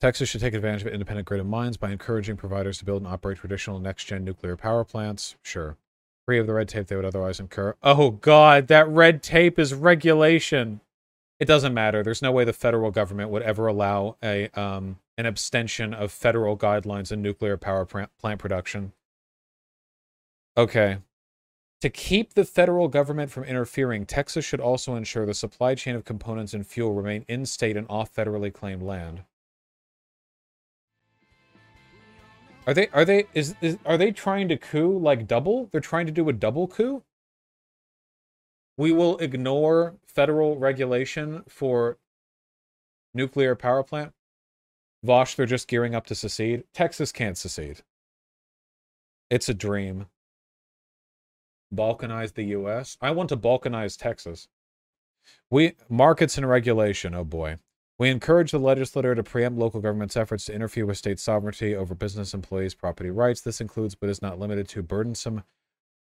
Texas 0.00 0.28
should 0.28 0.40
take 0.40 0.54
advantage 0.54 0.82
of 0.82 0.88
independent 0.88 1.26
grid 1.26 1.40
of 1.40 1.46
mines 1.46 1.76
by 1.76 1.90
encouraging 1.90 2.36
providers 2.36 2.78
to 2.78 2.84
build 2.84 3.02
and 3.02 3.10
operate 3.10 3.38
traditional 3.38 3.78
next 3.78 4.04
gen 4.04 4.24
nuclear 4.24 4.56
power 4.56 4.84
plants. 4.84 5.36
Sure. 5.42 5.76
Free 6.26 6.38
of 6.38 6.46
the 6.46 6.54
red 6.54 6.68
tape 6.68 6.86
they 6.86 6.96
would 6.96 7.04
otherwise 7.04 7.38
incur. 7.38 7.74
Oh, 7.82 8.10
God, 8.10 8.68
that 8.68 8.88
red 8.88 9.22
tape 9.22 9.58
is 9.58 9.72
regulation. 9.72 10.80
It 11.38 11.46
doesn't 11.46 11.74
matter. 11.74 12.02
There's 12.02 12.22
no 12.22 12.32
way 12.32 12.44
the 12.44 12.52
federal 12.52 12.90
government 12.90 13.30
would 13.30 13.42
ever 13.42 13.66
allow 13.66 14.16
a 14.22 14.48
um, 14.48 14.98
an 15.16 15.26
abstention 15.26 15.94
of 15.94 16.10
federal 16.10 16.56
guidelines 16.56 17.12
in 17.12 17.22
nuclear 17.22 17.56
power 17.56 17.84
plant 17.84 18.38
production. 18.38 18.92
Okay. 20.56 20.98
To 21.80 21.90
keep 21.90 22.34
the 22.34 22.44
federal 22.44 22.88
government 22.88 23.30
from 23.30 23.44
interfering, 23.44 24.06
Texas 24.06 24.44
should 24.44 24.60
also 24.60 24.94
ensure 24.94 25.26
the 25.26 25.34
supply 25.34 25.74
chain 25.74 25.94
of 25.94 26.04
components 26.04 26.54
and 26.54 26.66
fuel 26.66 26.94
remain 26.94 27.24
in 27.28 27.44
state 27.44 27.76
and 27.76 27.86
off 27.90 28.14
federally 28.14 28.52
claimed 28.52 28.82
land. 28.82 29.24
Are 32.66 32.72
they 32.72 32.88
are 32.88 33.04
they 33.04 33.26
is, 33.34 33.54
is 33.60 33.76
are 33.84 33.98
they 33.98 34.10
trying 34.10 34.48
to 34.48 34.56
coup 34.56 34.98
like 34.98 35.26
double? 35.26 35.68
They're 35.70 35.80
trying 35.82 36.06
to 36.06 36.12
do 36.12 36.28
a 36.28 36.32
double 36.32 36.66
coup? 36.66 37.02
We 38.78 38.90
will 38.90 39.18
ignore 39.18 39.96
federal 40.06 40.58
regulation 40.58 41.44
for 41.48 41.98
nuclear 43.12 43.54
power 43.54 43.82
plant. 43.82 44.12
Vosh, 45.04 45.34
they're 45.34 45.44
just 45.44 45.68
gearing 45.68 45.94
up 45.94 46.06
to 46.06 46.14
secede. 46.14 46.64
Texas 46.72 47.12
can't 47.12 47.36
secede. 47.36 47.82
It's 49.28 49.50
a 49.50 49.54
dream. 49.54 50.06
Balkanize 51.74 52.32
the 52.32 52.44
US. 52.56 52.96
I 53.02 53.10
want 53.10 53.28
to 53.28 53.36
balkanize 53.36 53.98
Texas. 53.98 54.48
We 55.50 55.74
markets 55.90 56.38
and 56.38 56.48
regulation, 56.48 57.14
oh 57.14 57.24
boy. 57.24 57.58
We 57.98 58.08
encourage 58.08 58.50
the 58.50 58.58
legislator 58.58 59.14
to 59.14 59.22
preempt 59.22 59.58
local 59.58 59.80
government's 59.80 60.16
efforts 60.16 60.46
to 60.46 60.54
interfere 60.54 60.86
with 60.86 60.96
state 60.96 61.20
sovereignty 61.20 61.76
over 61.76 61.94
business 61.94 62.32
employees' 62.32 62.74
property 62.74 63.10
rights. 63.10 63.42
This 63.42 63.60
includes, 63.60 63.94
but 63.94 64.08
is 64.08 64.22
not 64.22 64.38
limited 64.38 64.68
to, 64.70 64.82
burdensome 64.82 65.44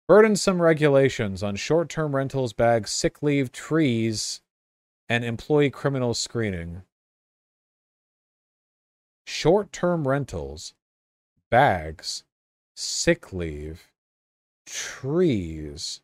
burdensome 0.08 0.62
regulations 0.62 1.44
on 1.44 1.56
short-term 1.56 2.16
rentals, 2.16 2.54
bags, 2.54 2.90
sick 2.90 3.22
leave, 3.22 3.52
trees, 3.52 4.42
and 5.08 5.24
employee 5.24 5.70
criminal 5.70 6.16
screening. 6.16 6.82
Short-term 9.32 10.08
rentals, 10.08 10.74
bags, 11.52 12.24
sick 12.76 13.32
leave, 13.32 13.92
trees, 14.66 16.02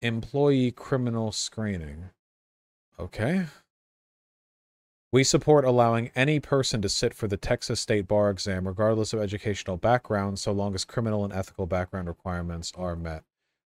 employee 0.00 0.70
criminal 0.70 1.30
screening. 1.30 2.08
Okay. 2.98 3.44
We 5.12 5.24
support 5.24 5.66
allowing 5.66 6.10
any 6.16 6.40
person 6.40 6.80
to 6.80 6.88
sit 6.88 7.12
for 7.12 7.28
the 7.28 7.36
Texas 7.36 7.80
State 7.80 8.08
Bar 8.08 8.30
exam, 8.30 8.66
regardless 8.66 9.12
of 9.12 9.20
educational 9.20 9.76
background, 9.76 10.38
so 10.38 10.50
long 10.50 10.74
as 10.74 10.86
criminal 10.86 11.22
and 11.22 11.34
ethical 11.34 11.66
background 11.66 12.08
requirements 12.08 12.72
are 12.76 12.96
met. 12.96 13.24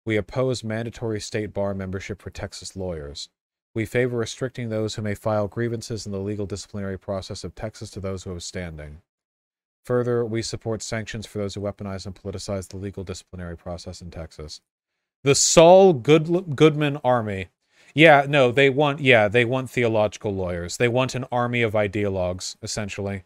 We 0.05 0.17
oppose 0.17 0.63
mandatory 0.63 1.19
state 1.19 1.51
bar 1.51 1.73
membership 1.73 2.21
for 2.21 2.29
Texas 2.29 2.75
lawyers. 2.75 3.29
We 3.75 3.85
favor 3.85 4.17
restricting 4.17 4.69
those 4.69 4.95
who 4.95 5.01
may 5.01 5.15
file 5.15 5.47
grievances 5.47 6.05
in 6.05 6.11
the 6.11 6.19
legal 6.19 6.45
disciplinary 6.45 6.97
process 6.99 7.43
of 7.43 7.55
Texas 7.55 7.89
to 7.91 7.99
those 7.99 8.23
who 8.23 8.29
have 8.29 8.43
standing. 8.43 9.01
Further, 9.83 10.23
we 10.23 10.41
support 10.41 10.81
sanctions 10.81 11.25
for 11.25 11.39
those 11.39 11.55
who 11.55 11.61
weaponize 11.61 12.05
and 12.05 12.15
politicize 12.15 12.67
the 12.69 12.77
legal 12.77 13.03
disciplinary 13.03 13.57
process 13.57 14.01
in 14.01 14.11
Texas. 14.11 14.61
The 15.23 15.35
Saul 15.35 15.93
Good- 15.93 16.55
Goodman 16.55 16.99
Army 17.03 17.47
yeah, 17.95 18.25
no, 18.27 18.51
they 18.51 18.69
want 18.71 19.01
yeah, 19.01 19.27
they 19.27 19.45
want 19.45 19.69
theological 19.69 20.33
lawyers. 20.33 20.77
They 20.77 20.87
want 20.87 21.13
an 21.13 21.25
army 21.31 21.61
of 21.61 21.73
ideologues, 21.73 22.55
essentially. 22.63 23.23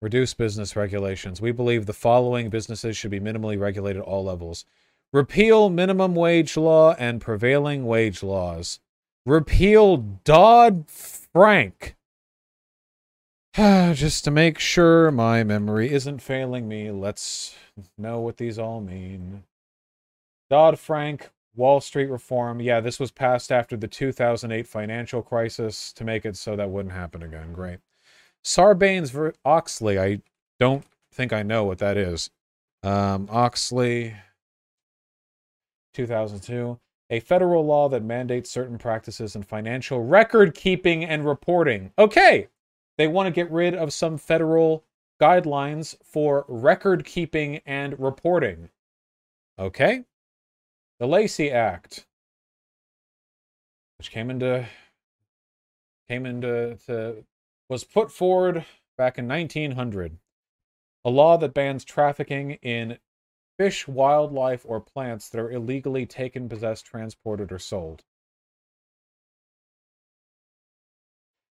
Reduce 0.00 0.34
business 0.34 0.74
regulations. 0.74 1.40
We 1.40 1.52
believe 1.52 1.86
the 1.86 1.92
following 1.92 2.48
businesses 2.48 2.96
should 2.96 3.10
be 3.10 3.20
minimally 3.20 3.60
regulated 3.60 4.02
at 4.02 4.08
all 4.08 4.24
levels. 4.24 4.64
Repeal 5.12 5.68
minimum 5.68 6.14
wage 6.14 6.56
law 6.56 6.94
and 6.98 7.20
prevailing 7.20 7.84
wage 7.86 8.22
laws. 8.22 8.80
Repeal 9.24 9.98
Dodd 10.24 10.86
Frank. 10.88 11.94
Just 13.54 14.24
to 14.24 14.30
make 14.30 14.58
sure 14.58 15.10
my 15.10 15.44
memory 15.44 15.92
isn't 15.92 16.20
failing 16.20 16.66
me, 16.66 16.90
let's 16.90 17.54
know 17.96 18.18
what 18.18 18.38
these 18.38 18.58
all 18.58 18.80
mean. 18.80 19.44
Dodd 20.50 20.78
Frank 20.78 21.30
Wall 21.54 21.80
Street 21.80 22.10
reform. 22.10 22.60
Yeah, 22.60 22.80
this 22.80 22.98
was 22.98 23.10
passed 23.10 23.52
after 23.52 23.76
the 23.76 23.88
2008 23.88 24.66
financial 24.66 25.22
crisis 25.22 25.92
to 25.92 26.04
make 26.04 26.24
it 26.24 26.36
so 26.36 26.56
that 26.56 26.70
wouldn't 26.70 26.94
happen 26.94 27.22
again. 27.22 27.52
Great. 27.52 27.78
Sarbanes 28.44 29.34
Oxley. 29.44 29.98
I 29.98 30.20
don't 30.58 30.84
think 31.12 31.32
I 31.32 31.42
know 31.42 31.64
what 31.64 31.78
that 31.78 31.96
is. 31.96 32.30
Um, 32.82 33.28
Oxley, 33.30 34.16
2002. 35.94 36.80
A 37.12 37.20
federal 37.20 37.66
law 37.66 37.90
that 37.90 38.02
mandates 38.02 38.50
certain 38.50 38.78
practices 38.78 39.36
in 39.36 39.42
financial 39.42 40.02
record 40.02 40.54
keeping 40.54 41.04
and 41.04 41.26
reporting. 41.26 41.92
Okay. 41.98 42.48
They 42.96 43.06
want 43.06 43.26
to 43.26 43.30
get 43.30 43.50
rid 43.50 43.74
of 43.74 43.92
some 43.92 44.16
federal 44.16 44.84
guidelines 45.20 45.94
for 46.02 46.46
record 46.48 47.04
keeping 47.04 47.60
and 47.66 48.00
reporting. 48.00 48.70
Okay. 49.58 50.04
The 51.00 51.06
Lacey 51.06 51.50
Act, 51.50 52.06
which 53.98 54.10
came 54.10 54.30
into 54.30 54.66
came 56.08 56.24
into 56.24 56.78
to, 56.86 57.24
was 57.68 57.84
put 57.84 58.10
forward 58.10 58.64
back 58.96 59.18
in 59.18 59.28
1900, 59.28 60.16
a 61.04 61.10
law 61.10 61.36
that 61.36 61.52
bans 61.52 61.84
trafficking 61.84 62.52
in 62.62 62.96
fish, 63.62 63.86
wildlife, 63.86 64.62
or 64.66 64.80
plants 64.80 65.28
that 65.28 65.40
are 65.40 65.52
illegally 65.52 66.04
taken, 66.04 66.48
possessed, 66.48 66.84
transported, 66.84 67.52
or 67.52 67.60
sold. 67.60 68.02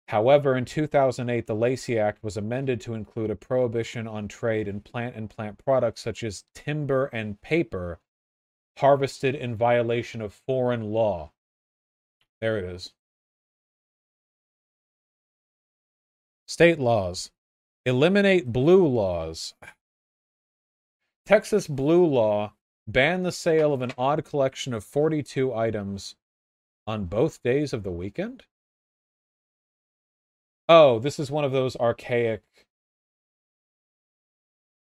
However, 0.09 0.57
in 0.57 0.64
2008, 0.64 1.46
the 1.46 1.55
Lacey 1.55 2.01
Act 2.01 2.25
was 2.25 2.37
amended 2.37 2.81
to 2.81 2.94
include 2.94 3.31
a 3.31 3.37
prohibition 3.37 4.09
on 4.09 4.27
trade 4.27 4.66
in 4.66 4.81
plant 4.81 5.14
and 5.14 5.31
plant 5.31 5.57
products 5.64 6.01
such 6.01 6.25
as 6.25 6.42
timber 6.53 7.07
and 7.12 7.40
paper 7.40 8.01
harvested 8.79 9.37
in 9.37 9.55
violation 9.55 10.20
of 10.20 10.35
foreign 10.35 10.90
law. 10.90 11.31
There 12.40 12.59
it 12.59 12.64
is. 12.64 12.92
State 16.49 16.81
laws. 16.81 17.31
Eliminate 17.87 18.53
blue 18.53 18.85
laws. 18.85 19.55
Texas 21.31 21.69
blue 21.69 22.05
law 22.05 22.55
banned 22.88 23.25
the 23.25 23.31
sale 23.31 23.73
of 23.73 23.83
an 23.83 23.93
odd 23.97 24.25
collection 24.25 24.75
of 24.75 24.83
42 24.83 25.55
items 25.55 26.16
on 26.88 27.05
both 27.05 27.40
days 27.45 27.73
of 27.73 27.85
the 27.85 27.93
weekend? 27.93 28.43
Oh, 30.69 30.99
this 30.99 31.21
is 31.21 31.31
one 31.31 31.45
of 31.45 31.53
those 31.53 31.77
archaic 31.77 32.43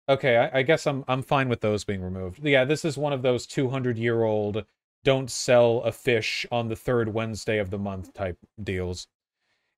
Okay, 0.09 0.35
I, 0.35 0.59
I, 0.59 0.61
guess 0.63 0.85
I'm 0.85 1.05
I'm 1.07 1.21
fine 1.23 1.47
with 1.47 1.61
those 1.61 1.85
being 1.85 2.01
removed. 2.01 2.41
Yeah, 2.43 2.65
this 2.65 2.83
is 2.83 2.97
one 2.97 3.13
of 3.13 3.21
those 3.21 3.47
200 3.47 3.97
year 3.97 4.23
old 4.23 4.65
don't 5.05 5.31
sell 5.31 5.83
a 5.83 5.93
fish 5.93 6.45
on 6.51 6.67
the 6.67 6.75
third 6.75 7.13
Wednesday 7.13 7.59
of 7.59 7.69
the 7.69 7.79
month 7.79 8.13
type 8.13 8.39
deals. 8.61 9.07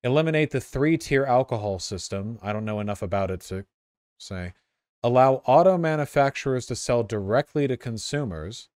Eliminate 0.02 0.50
the 0.50 0.60
three 0.60 0.98
tier 0.98 1.24
alcohol 1.24 1.78
system. 1.78 2.36
I 2.42 2.52
don't 2.52 2.64
know 2.64 2.80
enough 2.80 3.00
about 3.00 3.30
it 3.30 3.42
to 3.42 3.64
say. 4.18 4.54
Allow 5.08 5.36
auto 5.46 5.78
manufacturers 5.78 6.66
to 6.66 6.76
sell 6.76 7.02
directly 7.02 7.66
to 7.66 7.78
consumers 7.78 8.68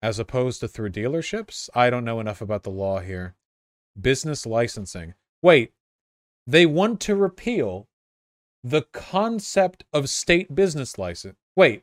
as 0.00 0.18
opposed 0.18 0.60
to 0.60 0.66
through 0.66 0.88
dealerships. 0.88 1.68
I 1.74 1.90
don't 1.90 2.06
know 2.06 2.20
enough 2.20 2.40
about 2.40 2.62
the 2.62 2.70
law 2.70 3.00
here. 3.00 3.34
Business 4.00 4.46
licensing. 4.46 5.12
Wait, 5.42 5.72
they 6.46 6.64
want 6.64 7.00
to 7.00 7.14
repeal 7.14 7.86
the 8.64 8.80
concept 8.94 9.84
of 9.92 10.08
state 10.08 10.54
business 10.54 10.96
license. 10.96 11.36
Wait, 11.54 11.82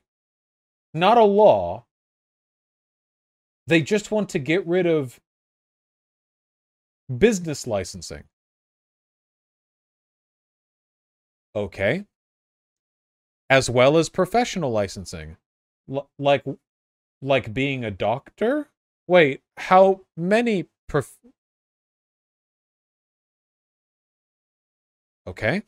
not 0.92 1.20
a 1.20 1.24
law. 1.24 1.86
They 3.68 3.84
just 3.84 4.10
want 4.10 4.30
to 4.30 4.40
get 4.40 4.66
rid 4.66 4.88
of 4.88 5.20
business 7.16 7.68
licensing. 7.68 8.24
Okay. 11.56 12.06
As 13.50 13.70
well 13.70 13.98
as 13.98 14.10
professional 14.10 14.72
licensing. 14.72 15.38
L- 15.92 16.10
like 16.20 16.44
like 17.22 17.54
being 17.54 17.84
a 17.84 17.92
doctor? 17.92 18.70
Wait, 19.08 19.42
how 19.58 20.02
many 20.16 20.70
prof- 20.88 21.18
Okay. 25.28 25.64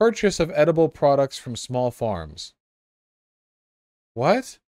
Purchase 0.00 0.40
of 0.40 0.50
edible 0.54 0.88
products 0.88 1.38
from 1.38 1.54
small 1.54 1.90
farms. 1.90 2.54
What? 4.14 4.58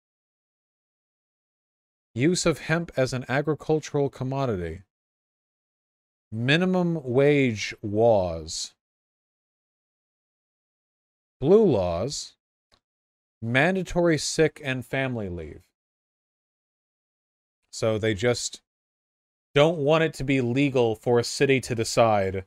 Use 2.13 2.45
of 2.45 2.59
hemp 2.59 2.91
as 2.95 3.11
an 3.11 3.25
agricultural 3.27 4.09
commodity. 4.09 4.83
Minimum 6.31 7.01
wage 7.03 7.73
laws. 7.81 8.74
Blue 11.39 11.63
laws. 11.63 12.33
Mandatory 13.41 14.17
sick 14.17 14.61
and 14.63 14.85
family 14.85 15.29
leave. 15.29 15.63
So 17.71 17.97
they 17.97 18.13
just 18.13 18.61
don't 19.53 19.77
want 19.77 20.03
it 20.03 20.13
to 20.15 20.23
be 20.23 20.41
legal 20.41 20.95
for 20.95 21.19
a 21.19 21.23
city 21.23 21.59
to 21.61 21.75
decide 21.75 22.45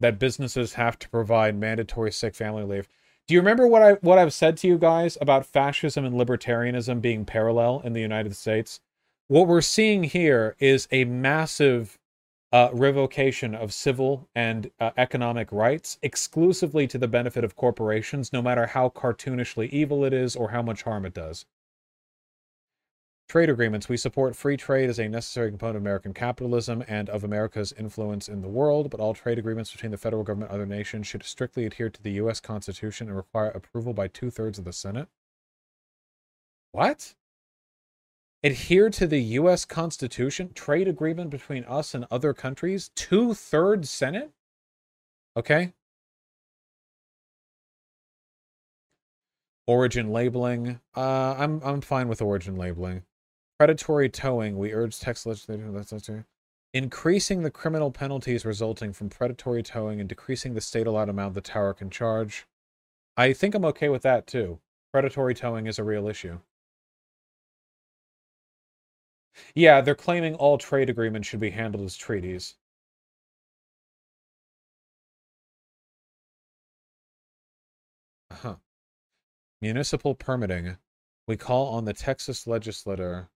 that 0.00 0.18
businesses 0.18 0.74
have 0.74 0.98
to 0.98 1.08
provide 1.08 1.56
mandatory 1.56 2.12
sick 2.12 2.34
family 2.34 2.64
leave. 2.64 2.88
Do 3.26 3.34
you 3.34 3.40
remember 3.40 3.66
what 3.66 3.82
I 3.82 3.92
what 3.94 4.18
I've 4.18 4.32
said 4.32 4.56
to 4.58 4.68
you 4.68 4.78
guys 4.78 5.18
about 5.20 5.46
fascism 5.46 6.04
and 6.04 6.14
libertarianism 6.14 7.00
being 7.00 7.24
parallel 7.24 7.80
in 7.84 7.92
the 7.92 8.00
United 8.00 8.36
States? 8.36 8.80
What 9.28 9.48
we're 9.48 9.60
seeing 9.60 10.04
here 10.04 10.54
is 10.60 10.86
a 10.92 11.04
massive 11.04 11.98
uh, 12.52 12.70
revocation 12.72 13.54
of 13.54 13.72
civil 13.72 14.28
and 14.34 14.70
uh, 14.78 14.90
economic 14.96 15.50
rights 15.50 15.98
exclusively 16.02 16.86
to 16.86 16.98
the 16.98 17.08
benefit 17.08 17.44
of 17.44 17.56
corporations, 17.56 18.32
no 18.32 18.40
matter 18.40 18.66
how 18.66 18.88
cartoonishly 18.88 19.68
evil 19.70 20.04
it 20.04 20.12
is 20.12 20.36
or 20.36 20.50
how 20.50 20.62
much 20.62 20.82
harm 20.82 21.04
it 21.04 21.14
does. 21.14 21.44
Trade 23.28 23.50
agreements. 23.50 23.88
We 23.88 23.96
support 23.96 24.36
free 24.36 24.56
trade 24.56 24.88
as 24.88 25.00
a 25.00 25.08
necessary 25.08 25.50
component 25.50 25.78
of 25.78 25.82
American 25.82 26.14
capitalism 26.14 26.84
and 26.86 27.10
of 27.10 27.24
America's 27.24 27.72
influence 27.72 28.28
in 28.28 28.40
the 28.40 28.48
world, 28.48 28.88
but 28.88 29.00
all 29.00 29.14
trade 29.14 29.38
agreements 29.38 29.72
between 29.72 29.90
the 29.90 29.98
federal 29.98 30.22
government 30.22 30.52
and 30.52 30.60
other 30.60 30.66
nations 30.66 31.08
should 31.08 31.24
strictly 31.24 31.66
adhere 31.66 31.90
to 31.90 32.00
the 32.00 32.12
U.S. 32.12 32.38
Constitution 32.38 33.08
and 33.08 33.16
require 33.16 33.48
approval 33.48 33.92
by 33.92 34.06
two 34.06 34.30
thirds 34.30 34.60
of 34.60 34.64
the 34.64 34.72
Senate. 34.72 35.08
What? 36.70 37.14
Adhere 38.44 38.90
to 38.90 39.06
the 39.06 39.20
U.S. 39.20 39.64
Constitution? 39.64 40.52
Trade 40.54 40.88
agreement 40.88 41.30
between 41.30 41.64
us 41.64 41.94
and 41.94 42.06
other 42.10 42.34
countries? 42.34 42.90
Two 42.94 43.34
thirds 43.34 43.90
Senate? 43.90 44.30
Okay. 45.36 45.72
Origin 49.66 50.10
labeling. 50.10 50.80
Uh, 50.96 51.34
I'm 51.36 51.60
I'm 51.64 51.80
fine 51.80 52.08
with 52.08 52.22
origin 52.22 52.56
labeling. 52.56 53.02
Predatory 53.58 54.08
towing. 54.08 54.58
We 54.58 54.72
urge 54.72 55.00
text 55.00 55.26
legislation. 55.26 56.24
Increasing 56.74 57.42
the 57.42 57.50
criminal 57.50 57.90
penalties 57.90 58.44
resulting 58.44 58.92
from 58.92 59.08
predatory 59.08 59.62
towing 59.62 59.98
and 59.98 60.08
decreasing 60.08 60.54
the 60.54 60.60
state 60.60 60.86
allowed 60.86 61.08
amount 61.08 61.34
the 61.34 61.40
tower 61.40 61.72
can 61.72 61.90
charge. 61.90 62.46
I 63.16 63.32
think 63.32 63.54
I'm 63.54 63.64
okay 63.64 63.88
with 63.88 64.02
that 64.02 64.26
too. 64.26 64.60
Predatory 64.92 65.34
towing 65.34 65.66
is 65.66 65.78
a 65.78 65.84
real 65.84 66.06
issue. 66.06 66.38
Yeah, 69.54 69.80
they're 69.80 69.94
claiming 69.94 70.34
all 70.34 70.58
trade 70.58 70.90
agreements 70.90 71.28
should 71.28 71.40
be 71.40 71.50
handled 71.50 71.84
as 71.84 71.96
treaties. 71.96 72.54
Uh-huh. 78.30 78.56
Municipal 79.62 80.14
permitting. 80.14 80.76
We 81.26 81.36
call 81.36 81.68
on 81.68 81.84
the 81.84 81.92
Texas 81.94 82.46
legislature 82.46 83.28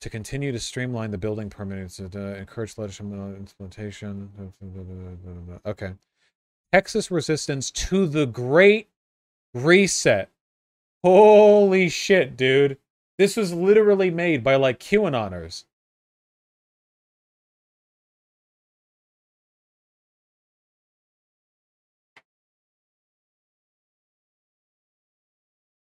to 0.00 0.08
continue 0.08 0.50
to 0.52 0.58
streamline 0.58 1.10
the 1.10 1.18
building 1.18 1.50
permits 1.50 1.96
to 1.96 2.10
uh, 2.14 2.36
encourage 2.36 2.78
legislative 2.78 3.36
implementation. 3.36 4.30
Okay. 5.66 5.92
Texas 6.72 7.10
resistance 7.10 7.70
to 7.72 8.06
the 8.06 8.26
Great 8.26 8.88
Reset. 9.52 10.30
Holy 11.02 11.88
shit, 11.88 12.36
dude. 12.36 12.78
This 13.20 13.36
was 13.36 13.52
literally 13.52 14.10
made 14.10 14.42
by 14.42 14.56
like 14.56 14.80
QAnoners. 14.80 15.64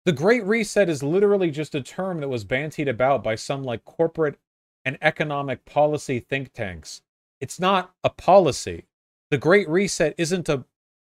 The 0.05 0.11
Great 0.11 0.43
Reset 0.43 0.89
is 0.89 1.05
literally 1.05 1.53
just 1.53 1.77
a 1.77 1.81
term 1.81 2.19
that 2.19 2.29
was 2.29 2.45
bantied 2.45 2.89
about 2.89 3.23
by 3.23 3.37
some 3.37 3.63
like 3.63 3.85
corporate 3.85 4.41
and 4.85 4.99
economic 5.01 5.65
policy 5.65 6.19
think 6.19 6.53
tanks. 6.53 7.03
It's 7.41 7.61
not 7.61 7.95
a 8.03 8.11
policy. 8.11 8.87
The 9.31 9.39
Great 9.39 9.69
Reset 9.69 10.17
isn't 10.19 10.49
a 10.49 10.65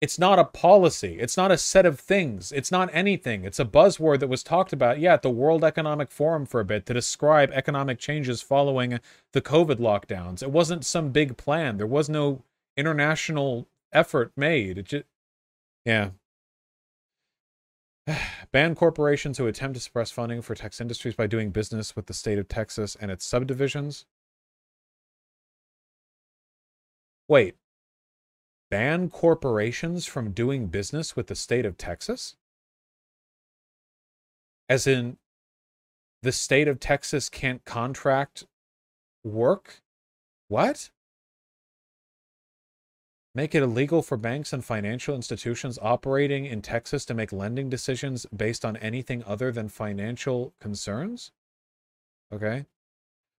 it's 0.01 0.19
not 0.19 0.39
a 0.39 0.45
policy. 0.45 1.19
It's 1.19 1.37
not 1.37 1.51
a 1.51 1.59
set 1.59 1.87
of 1.87 1.99
things. 1.99 2.53
It's 2.53 2.71
not 2.71 2.91
anything. 2.93 3.45
It's 3.45 3.59
a 3.59 3.65
buzzword 3.65 4.21
that 4.21 4.29
was 4.29 4.43
talked 4.43 4.73
about, 4.73 4.99
yeah, 4.99 5.15
at 5.15 5.23
the 5.23 5.31
World 5.31 5.65
Economic 5.65 6.11
Forum 6.11 6.45
for 6.47 6.61
a 6.61 6.65
bit 6.65 6.87
to 6.87 6.95
describe 6.95 7.51
economic 7.53 7.99
changes 7.99 8.43
following 8.43 9.01
the 9.33 9.41
COVID 9.41 9.77
lockdowns. 9.77 10.43
It 10.43 10.51
wasn't 10.51 10.85
some 10.85 11.11
big 11.11 11.37
plan. 11.37 11.79
There 11.79 11.87
was 11.87 12.09
no 12.09 12.43
international 12.77 13.67
effort 13.93 14.33
made. 14.37 14.79
It 14.79 14.87
just, 14.87 15.05
yeah, 15.85 16.11
Ban 18.53 18.75
corporations 18.75 19.39
who 19.39 19.47
attempt 19.47 19.77
to 19.77 19.81
suppress 19.81 20.11
funding 20.11 20.43
for 20.43 20.55
tech 20.55 20.73
industries 20.81 21.15
by 21.15 21.27
doing 21.27 21.51
business 21.51 21.97
with 21.97 22.07
the 22.07 22.15
state 22.15 22.39
of 22.39 22.49
Texas 22.49 22.97
and 23.01 23.11
its 23.11 23.25
subdivisions. 23.25 24.07
Wait. 27.29 27.57
Ban 28.71 29.09
corporations 29.11 30.07
from 30.07 30.33
doing 30.33 30.67
business 30.67 31.15
with 31.15 31.29
the 31.29 31.35
state 31.35 31.65
of 31.65 31.77
Texas? 31.77 32.37
As 34.69 34.87
in, 34.87 35.19
the 36.23 36.33
state 36.33 36.67
of 36.67 36.81
Texas 36.81 37.29
can't 37.29 37.65
contract 37.65 38.45
work? 39.23 39.83
What? 40.49 40.91
make 43.37 43.55
it 43.55 43.63
illegal 43.63 44.01
for 44.01 44.17
banks 44.17 44.55
and 44.55 44.65
financial 44.65 45.15
institutions 45.15 45.79
operating 45.83 46.47
in 46.47 46.63
Texas 46.63 47.05
to 47.05 47.13
make 47.13 47.31
lending 47.31 47.69
decisions 47.69 48.25
based 48.35 48.65
on 48.65 48.79
anything 48.79 49.23
other 49.25 49.53
than 49.53 49.69
financial 49.69 50.55
concerns? 50.59 51.33
Okay. 52.33 52.65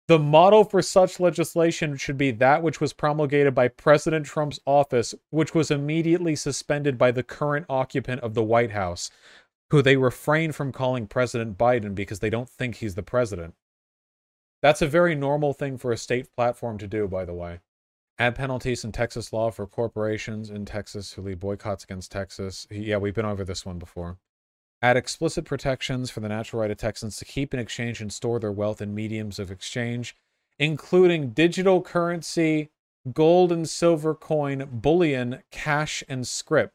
The 0.07 0.19
model 0.19 0.63
for 0.63 0.81
such 0.81 1.19
legislation 1.19 1.97
should 1.97 2.17
be 2.17 2.31
that 2.31 2.63
which 2.63 2.79
was 2.79 2.93
promulgated 2.93 3.53
by 3.53 3.67
President 3.67 4.25
Trump's 4.25 4.59
office, 4.65 5.13
which 5.31 5.53
was 5.53 5.69
immediately 5.69 6.33
suspended 6.33 6.97
by 6.97 7.11
the 7.11 7.23
current 7.23 7.65
occupant 7.67 8.21
of 8.21 8.33
the 8.33 8.43
White 8.43 8.71
House, 8.71 9.11
who 9.69 9.81
they 9.81 9.97
refrain 9.97 10.53
from 10.53 10.71
calling 10.71 11.07
President 11.07 11.57
Biden 11.57 11.93
because 11.93 12.19
they 12.19 12.29
don't 12.29 12.49
think 12.49 12.75
he's 12.75 12.95
the 12.95 13.03
president. 13.03 13.53
That's 14.61 14.81
a 14.81 14.87
very 14.87 15.13
normal 15.13 15.51
thing 15.51 15.77
for 15.77 15.91
a 15.91 15.97
state 15.97 16.33
platform 16.37 16.77
to 16.77 16.87
do, 16.87 17.09
by 17.09 17.25
the 17.25 17.33
way. 17.33 17.59
Add 18.17 18.35
penalties 18.35 18.85
in 18.85 18.93
Texas 18.93 19.33
law 19.33 19.51
for 19.51 19.67
corporations 19.67 20.49
in 20.49 20.63
Texas 20.63 21.13
who 21.13 21.21
lead 21.21 21.41
boycotts 21.41 21.83
against 21.83 22.13
Texas. 22.13 22.65
Yeah, 22.71 22.97
we've 22.97 23.13
been 23.13 23.25
over 23.25 23.43
this 23.43 23.65
one 23.65 23.77
before. 23.77 24.17
Add 24.81 24.97
explicit 24.97 25.45
protections 25.45 26.11
for 26.11 26.19
the 26.19 26.29
natural 26.29 26.61
right 26.61 26.71
of 26.71 26.77
Texans 26.77 27.17
to 27.17 27.25
keep 27.25 27.51
and 27.51 27.61
exchange 27.61 27.99
and 27.99 28.13
store 28.13 28.39
their 28.39 28.51
wealth 28.51 28.81
in 28.81 28.93
mediums 28.93 29.39
of 29.39 29.49
exchange, 29.49 30.15
including 30.59 31.31
digital 31.31 31.81
currency, 31.81 32.69
gold 33.11 33.51
and 33.51 33.67
silver 33.67 34.13
coin, 34.13 34.67
bullion, 34.71 35.41
cash, 35.51 36.03
and 36.07 36.27
script. 36.27 36.73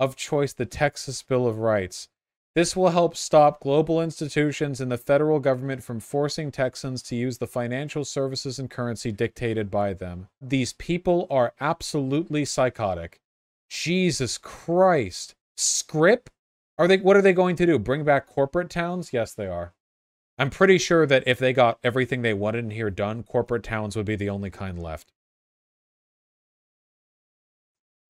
Of 0.00 0.16
choice, 0.16 0.52
the 0.52 0.66
Texas 0.66 1.22
Bill 1.22 1.46
of 1.46 1.58
Rights. 1.58 2.08
This 2.54 2.74
will 2.74 2.88
help 2.88 3.16
stop 3.16 3.60
global 3.60 4.02
institutions 4.02 4.80
and 4.80 4.90
the 4.90 4.98
federal 4.98 5.38
government 5.38 5.84
from 5.84 6.00
forcing 6.00 6.50
Texans 6.50 7.02
to 7.04 7.14
use 7.14 7.38
the 7.38 7.46
financial 7.46 8.04
services 8.04 8.58
and 8.58 8.68
currency 8.68 9.12
dictated 9.12 9.70
by 9.70 9.92
them. 9.92 10.26
These 10.40 10.72
people 10.72 11.28
are 11.30 11.52
absolutely 11.60 12.44
psychotic. 12.44 13.20
Jesus 13.68 14.38
Christ. 14.38 15.36
Script? 15.56 16.30
Are 16.78 16.86
they 16.86 16.98
what 16.98 17.16
are 17.16 17.22
they 17.22 17.32
going 17.32 17.56
to 17.56 17.66
do? 17.66 17.78
Bring 17.78 18.04
back 18.04 18.26
corporate 18.26 18.70
towns? 18.70 19.12
Yes, 19.12 19.34
they 19.34 19.46
are. 19.46 19.74
I'm 20.38 20.50
pretty 20.50 20.78
sure 20.78 21.04
that 21.06 21.24
if 21.26 21.38
they 21.38 21.52
got 21.52 21.78
everything 21.82 22.22
they 22.22 22.34
wanted 22.34 22.64
in 22.64 22.70
here 22.70 22.90
done, 22.90 23.24
corporate 23.24 23.64
towns 23.64 23.96
would 23.96 24.06
be 24.06 24.14
the 24.14 24.30
only 24.30 24.50
kind 24.50 24.80
left. 24.80 25.12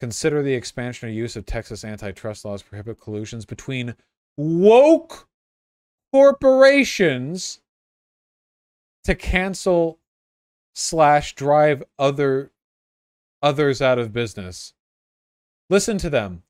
Consider 0.00 0.42
the 0.42 0.54
expansion 0.54 1.08
or 1.08 1.12
use 1.12 1.34
of 1.34 1.46
Texas 1.46 1.84
antitrust 1.84 2.44
laws 2.44 2.62
prohibit 2.62 3.00
collusions 3.00 3.46
between 3.46 3.96
woke 4.36 5.28
corporations 6.12 7.60
to 9.04 9.14
cancel 9.14 9.98
slash 10.74 11.34
drive 11.34 11.82
other 11.98 12.52
others 13.42 13.80
out 13.80 13.98
of 13.98 14.12
business. 14.12 14.74
Listen 15.70 15.96
to 15.98 16.10
them. 16.10 16.42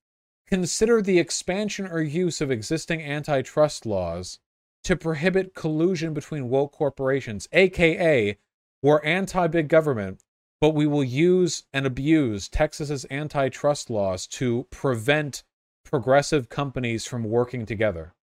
Consider 0.50 1.02
the 1.02 1.18
expansion 1.18 1.86
or 1.86 2.00
use 2.00 2.40
of 2.40 2.50
existing 2.50 3.02
antitrust 3.02 3.84
laws 3.84 4.38
to 4.84 4.96
prohibit 4.96 5.54
collusion 5.54 6.14
between 6.14 6.48
woke 6.48 6.72
corporations, 6.72 7.46
aka 7.52 8.38
we're 8.82 9.00
anti 9.02 9.46
big 9.48 9.68
government, 9.68 10.24
but 10.60 10.70
we 10.70 10.86
will 10.86 11.04
use 11.04 11.64
and 11.72 11.84
abuse 11.84 12.48
Texas's 12.48 13.04
antitrust 13.10 13.90
laws 13.90 14.26
to 14.28 14.66
prevent 14.70 15.42
progressive 15.84 16.48
companies 16.48 17.06
from 17.06 17.24
working 17.24 17.66
together. 17.66 18.14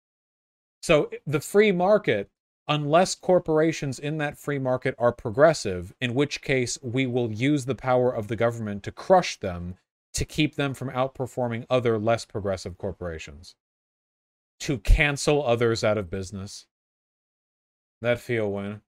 So 0.82 1.10
the 1.26 1.40
free 1.40 1.72
market, 1.72 2.30
unless 2.68 3.14
corporations 3.14 3.98
in 3.98 4.16
that 4.18 4.38
free 4.38 4.58
market 4.58 4.94
are 4.96 5.12
progressive, 5.12 5.92
in 6.00 6.14
which 6.14 6.40
case 6.40 6.78
we 6.82 7.06
will 7.06 7.32
use 7.32 7.66
the 7.66 7.74
power 7.74 8.10
of 8.10 8.28
the 8.28 8.36
government 8.36 8.82
to 8.84 8.92
crush 8.92 9.38
them 9.38 9.76
to 10.14 10.24
keep 10.24 10.54
them 10.54 10.74
from 10.74 10.90
outperforming 10.90 11.66
other 11.68 11.98
less 11.98 12.24
progressive 12.24 12.78
corporations 12.78 13.56
to 14.60 14.78
cancel 14.78 15.44
others 15.44 15.84
out 15.84 15.98
of 15.98 16.10
business. 16.10 16.66
That 18.00 18.20
feel 18.20 18.50
win. 18.50 18.82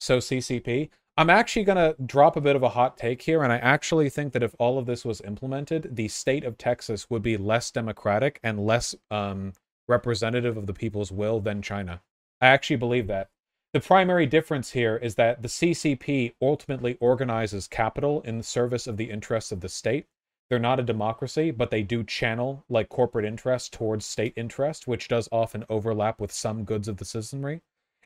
So 0.00 0.18
CCP, 0.18 0.90
I'm 1.16 1.30
actually 1.30 1.64
going 1.64 1.76
to 1.76 2.00
drop 2.02 2.36
a 2.36 2.40
bit 2.40 2.54
of 2.54 2.62
a 2.62 2.68
hot 2.68 2.96
take 2.96 3.22
here, 3.22 3.42
and 3.42 3.52
I 3.52 3.58
actually 3.58 4.08
think 4.08 4.32
that 4.32 4.42
if 4.42 4.54
all 4.58 4.78
of 4.78 4.86
this 4.86 5.04
was 5.04 5.20
implemented, 5.22 5.96
the 5.96 6.08
state 6.08 6.44
of 6.44 6.56
Texas 6.56 7.10
would 7.10 7.22
be 7.22 7.36
less 7.36 7.70
democratic 7.70 8.38
and 8.42 8.64
less 8.64 8.94
um, 9.10 9.52
representative 9.88 10.56
of 10.56 10.66
the 10.66 10.74
people's 10.74 11.10
will 11.10 11.40
than 11.40 11.60
China. 11.60 12.00
I 12.40 12.46
actually 12.46 12.76
believe 12.76 13.08
that. 13.08 13.30
The 13.72 13.80
primary 13.80 14.26
difference 14.26 14.70
here 14.70 14.96
is 14.96 15.16
that 15.16 15.42
the 15.42 15.48
CCP 15.48 16.34
ultimately 16.40 16.96
organizes 17.00 17.66
capital 17.66 18.22
in 18.22 18.38
the 18.38 18.44
service 18.44 18.86
of 18.86 18.96
the 18.96 19.10
interests 19.10 19.52
of 19.52 19.60
the 19.60 19.68
state, 19.68 20.06
they're 20.48 20.58
not 20.58 20.80
a 20.80 20.84
democracy, 20.84 21.50
but 21.50 21.70
they 21.70 21.82
do 21.82 22.02
channel 22.02 22.64
like 22.68 22.88
corporate 22.88 23.24
interest 23.24 23.72
towards 23.72 24.06
state 24.06 24.32
interest, 24.36 24.86
which 24.86 25.08
does 25.08 25.28
often 25.30 25.64
overlap 25.68 26.20
with 26.20 26.32
some 26.32 26.64
goods 26.64 26.88
of 26.88 26.96
the 26.96 27.04
citizenry. 27.04 27.60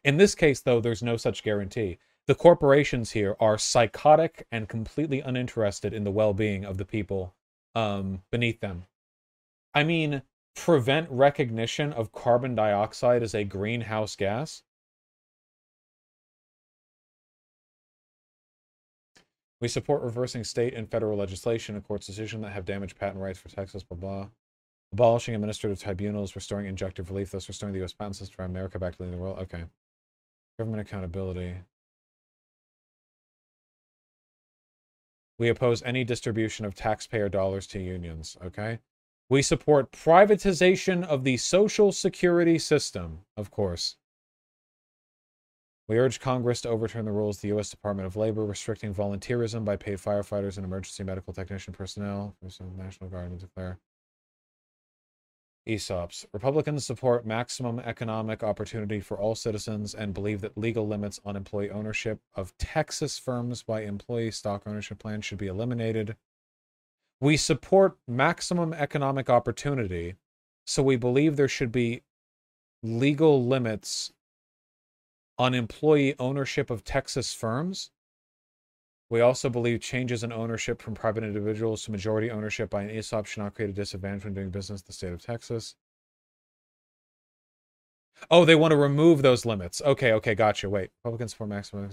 In 0.04 0.16
this 0.16 0.34
case, 0.34 0.60
though, 0.60 0.80
there's 0.80 1.02
no 1.02 1.16
such 1.16 1.44
guarantee. 1.44 1.98
The 2.26 2.34
corporations 2.34 3.12
here 3.12 3.36
are 3.40 3.58
psychotic 3.58 4.46
and 4.50 4.68
completely 4.68 5.20
uninterested 5.20 5.92
in 5.92 6.04
the 6.04 6.10
well 6.10 6.34
being 6.34 6.64
of 6.64 6.78
the 6.78 6.84
people 6.84 7.34
um, 7.74 8.22
beneath 8.30 8.60
them. 8.60 8.86
I 9.74 9.84
mean, 9.84 10.22
prevent 10.54 11.10
recognition 11.10 11.92
of 11.92 12.12
carbon 12.12 12.54
dioxide 12.54 13.22
as 13.22 13.34
a 13.34 13.44
greenhouse 13.44 14.16
gas 14.16 14.62
We 19.62 19.68
support 19.68 20.02
reversing 20.02 20.42
state 20.42 20.74
and 20.74 20.90
federal 20.90 21.16
legislation 21.16 21.76
and 21.76 21.84
court's 21.84 22.08
decision 22.08 22.40
that 22.40 22.50
have 22.50 22.64
damaged 22.64 22.98
patent 22.98 23.20
rights 23.22 23.38
for 23.38 23.48
Texas, 23.48 23.84
blah, 23.84 23.96
blah. 23.96 24.26
Abolishing 24.92 25.36
administrative 25.36 25.80
tribunals, 25.80 26.34
restoring 26.34 26.66
injunctive 26.66 27.08
relief, 27.08 27.30
thus 27.30 27.46
restoring 27.46 27.72
the 27.72 27.78
U.S. 27.78 27.92
patent 27.92 28.16
system 28.16 28.34
for 28.34 28.42
America 28.42 28.80
back 28.80 28.96
to 28.96 29.04
leading 29.04 29.16
the 29.16 29.22
world. 29.22 29.38
Okay. 29.38 29.62
Government 30.58 30.80
accountability. 30.80 31.54
We 35.38 35.48
oppose 35.48 35.80
any 35.84 36.02
distribution 36.02 36.64
of 36.66 36.74
taxpayer 36.74 37.28
dollars 37.28 37.68
to 37.68 37.78
unions. 37.78 38.36
Okay. 38.44 38.80
We 39.30 39.42
support 39.42 39.92
privatization 39.92 41.04
of 41.04 41.22
the 41.22 41.36
social 41.36 41.92
security 41.92 42.58
system, 42.58 43.20
of 43.36 43.52
course. 43.52 43.96
We 45.88 45.98
urge 45.98 46.20
Congress 46.20 46.60
to 46.62 46.68
overturn 46.68 47.04
the 47.04 47.12
rules 47.12 47.38
the 47.38 47.48
U.S. 47.48 47.70
Department 47.70 48.06
of 48.06 48.16
Labor 48.16 48.44
restricting 48.44 48.94
volunteerism 48.94 49.64
by 49.64 49.76
paid 49.76 49.98
firefighters 49.98 50.56
and 50.56 50.64
emergency 50.64 51.02
medical 51.02 51.32
technician 51.32 51.72
personnel. 51.72 52.36
National 52.76 53.10
Guard 53.10 53.30
and 53.30 53.40
declare. 53.40 53.78
ESOPs. 55.68 56.26
Republicans 56.32 56.84
support 56.84 57.24
maximum 57.24 57.78
economic 57.78 58.42
opportunity 58.42 59.00
for 59.00 59.18
all 59.18 59.34
citizens 59.34 59.94
and 59.94 60.14
believe 60.14 60.40
that 60.40 60.58
legal 60.58 60.86
limits 60.86 61.20
on 61.24 61.36
employee 61.36 61.70
ownership 61.70 62.20
of 62.34 62.56
Texas 62.58 63.18
firms 63.18 63.62
by 63.62 63.82
employee 63.82 64.32
stock 64.32 64.62
ownership 64.66 64.98
plans 64.98 65.24
should 65.24 65.38
be 65.38 65.46
eliminated. 65.46 66.16
We 67.20 67.36
support 67.36 67.96
maximum 68.08 68.72
economic 68.72 69.30
opportunity, 69.30 70.16
so 70.66 70.82
we 70.82 70.96
believe 70.96 71.36
there 71.36 71.46
should 71.46 71.70
be 71.70 72.02
legal 72.82 73.44
limits 73.44 74.12
on 75.38 75.54
employee 75.54 76.14
ownership 76.18 76.70
of 76.70 76.84
Texas 76.84 77.34
firms. 77.34 77.90
We 79.10 79.20
also 79.20 79.50
believe 79.50 79.80
changes 79.80 80.24
in 80.24 80.32
ownership 80.32 80.80
from 80.80 80.94
private 80.94 81.24
individuals 81.24 81.84
to 81.84 81.90
majority 81.90 82.30
ownership 82.30 82.70
by 82.70 82.82
an 82.82 82.90
ESOP 82.90 83.26
should 83.26 83.42
not 83.42 83.54
create 83.54 83.70
a 83.70 83.74
disadvantage 83.74 84.24
when 84.24 84.34
doing 84.34 84.50
business 84.50 84.80
in 84.80 84.84
the 84.86 84.92
state 84.92 85.12
of 85.12 85.22
Texas. 85.22 85.74
Oh, 88.30 88.44
they 88.44 88.54
want 88.54 88.72
to 88.72 88.76
remove 88.76 89.22
those 89.22 89.44
limits. 89.44 89.82
Okay, 89.82 90.12
okay, 90.12 90.34
gotcha. 90.34 90.70
Wait. 90.70 90.90
Republicans 91.04 91.34
for 91.34 91.46
maximum 91.46 91.90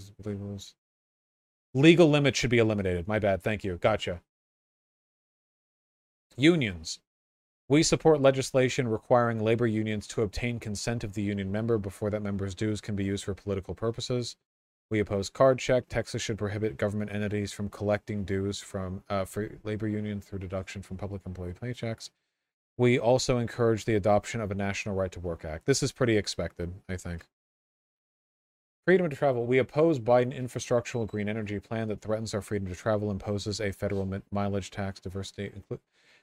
legal 1.74 2.10
limits 2.10 2.40
should 2.40 2.50
be 2.50 2.58
eliminated. 2.58 3.08
My 3.08 3.20
bad. 3.20 3.42
Thank 3.42 3.64
you. 3.64 3.78
Gotcha. 3.78 4.22
Unions. 6.38 7.00
We 7.70 7.84
support 7.84 8.20
legislation 8.20 8.88
requiring 8.88 9.44
labor 9.44 9.68
unions 9.68 10.08
to 10.08 10.24
obtain 10.24 10.60
consent 10.60 11.04
of 11.04 11.14
the 11.14 11.22
union 11.22 11.52
member 11.52 11.78
before 11.78 12.10
that 12.10 12.24
member's 12.24 12.56
dues 12.56 12.82
can 12.82 12.96
be 12.96 13.04
used 13.04 13.24
for 13.24 13.36
political 13.36 13.76
purposes. 13.76 14.38
We 14.90 15.00
oppose 15.00 15.30
card 15.30 15.60
check. 15.60 15.88
Texas 15.88 16.24
should 16.24 16.40
prohibit 16.40 16.78
government 16.78 17.14
entities 17.14 17.54
from 17.54 17.70
collecting 17.70 18.24
dues 18.24 18.60
from 18.60 19.04
uh, 19.08 19.24
for 19.26 19.52
labor 19.64 19.88
union 19.88 20.20
through 20.20 20.40
deduction 20.40 20.82
from 20.82 20.98
public 20.98 21.22
employee 21.28 21.54
paychecks. 21.54 22.10
We 22.76 22.98
also 22.98 23.38
encourage 23.38 23.86
the 23.86 23.94
adoption 23.94 24.42
of 24.42 24.50
a 24.50 24.56
National 24.56 24.96
Right 24.96 25.12
to 25.12 25.20
Work 25.20 25.46
Act. 25.46 25.68
This 25.68 25.84
is 25.84 25.92
pretty 25.92 26.18
expected, 26.18 26.74
I 26.90 26.98
think. 26.98 27.28
Freedom 28.84 29.08
to 29.08 29.16
travel. 29.16 29.46
We 29.46 29.60
oppose 29.60 30.00
Biden 30.00 30.36
infrastructural 30.36 31.06
green 31.06 31.30
energy 31.30 31.60
plan 31.60 31.90
that 31.90 32.02
threatens 32.02 32.34
our 32.34 32.42
freedom 32.42 32.68
to 32.70 32.74
travel, 32.74 33.12
imposes 33.12 33.62
a 33.62 33.72
federal 33.72 34.10
mileage 34.32 34.72
tax, 34.72 35.00
diversity, 35.00 35.52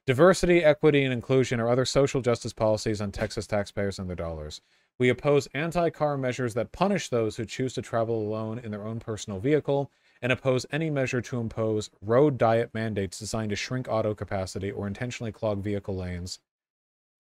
Diversity, 0.07 0.63
equity, 0.63 1.03
and 1.03 1.13
inclusion 1.13 1.59
are 1.59 1.69
other 1.69 1.85
social 1.85 2.21
justice 2.21 2.53
policies 2.53 3.01
on 3.01 3.11
Texas 3.11 3.45
taxpayers 3.45 3.99
and 3.99 4.09
their 4.09 4.15
dollars. 4.15 4.61
We 5.01 5.09
oppose 5.09 5.49
anti 5.53 5.91
car 5.91 6.17
measures 6.17 6.55
that 6.55 6.71
punish 6.71 7.09
those 7.09 7.37
who 7.37 7.45
choose 7.45 7.75
to 7.75 7.83
travel 7.83 8.23
alone 8.23 8.61
in 8.61 8.71
their 8.71 8.87
own 8.87 9.01
personal 9.01 9.41
vehicle 9.41 9.91
and 10.23 10.31
oppose 10.31 10.65
any 10.71 10.91
measure 10.91 11.21
to 11.23 11.41
impose 11.41 11.91
road 12.01 12.39
diet 12.39 12.71
mandates 12.73 13.19
designed 13.19 13.51
to 13.51 13.57
shrink 13.57 13.89
auto 13.89 14.15
capacity 14.15 14.71
or 14.71 14.87
intentionally 14.87 15.33
clog 15.33 15.59
vehicle 15.59 15.97
lanes. 15.97 16.39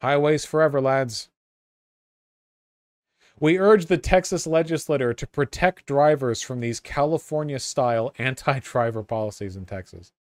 Highways 0.01 0.45
forever, 0.45 0.81
lads. 0.81 1.29
We 3.41 3.59
urge 3.59 3.87
the 3.87 3.99
Texas 3.99 4.47
legislature 4.47 5.13
to 5.13 5.27
protect 5.27 5.87
drivers 5.87 6.41
from 6.41 6.61
these 6.61 6.79
California 6.79 7.59
style 7.59 8.15
anti 8.17 8.61
driver 8.61 9.03
policies 9.03 9.57
in 9.57 9.67
Texas. 9.67 10.13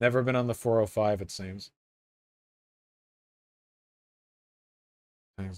Never 0.00 0.22
been 0.22 0.36
on 0.36 0.46
the 0.46 0.54
405, 0.54 1.22
it 1.22 1.32
seems. 1.32 1.72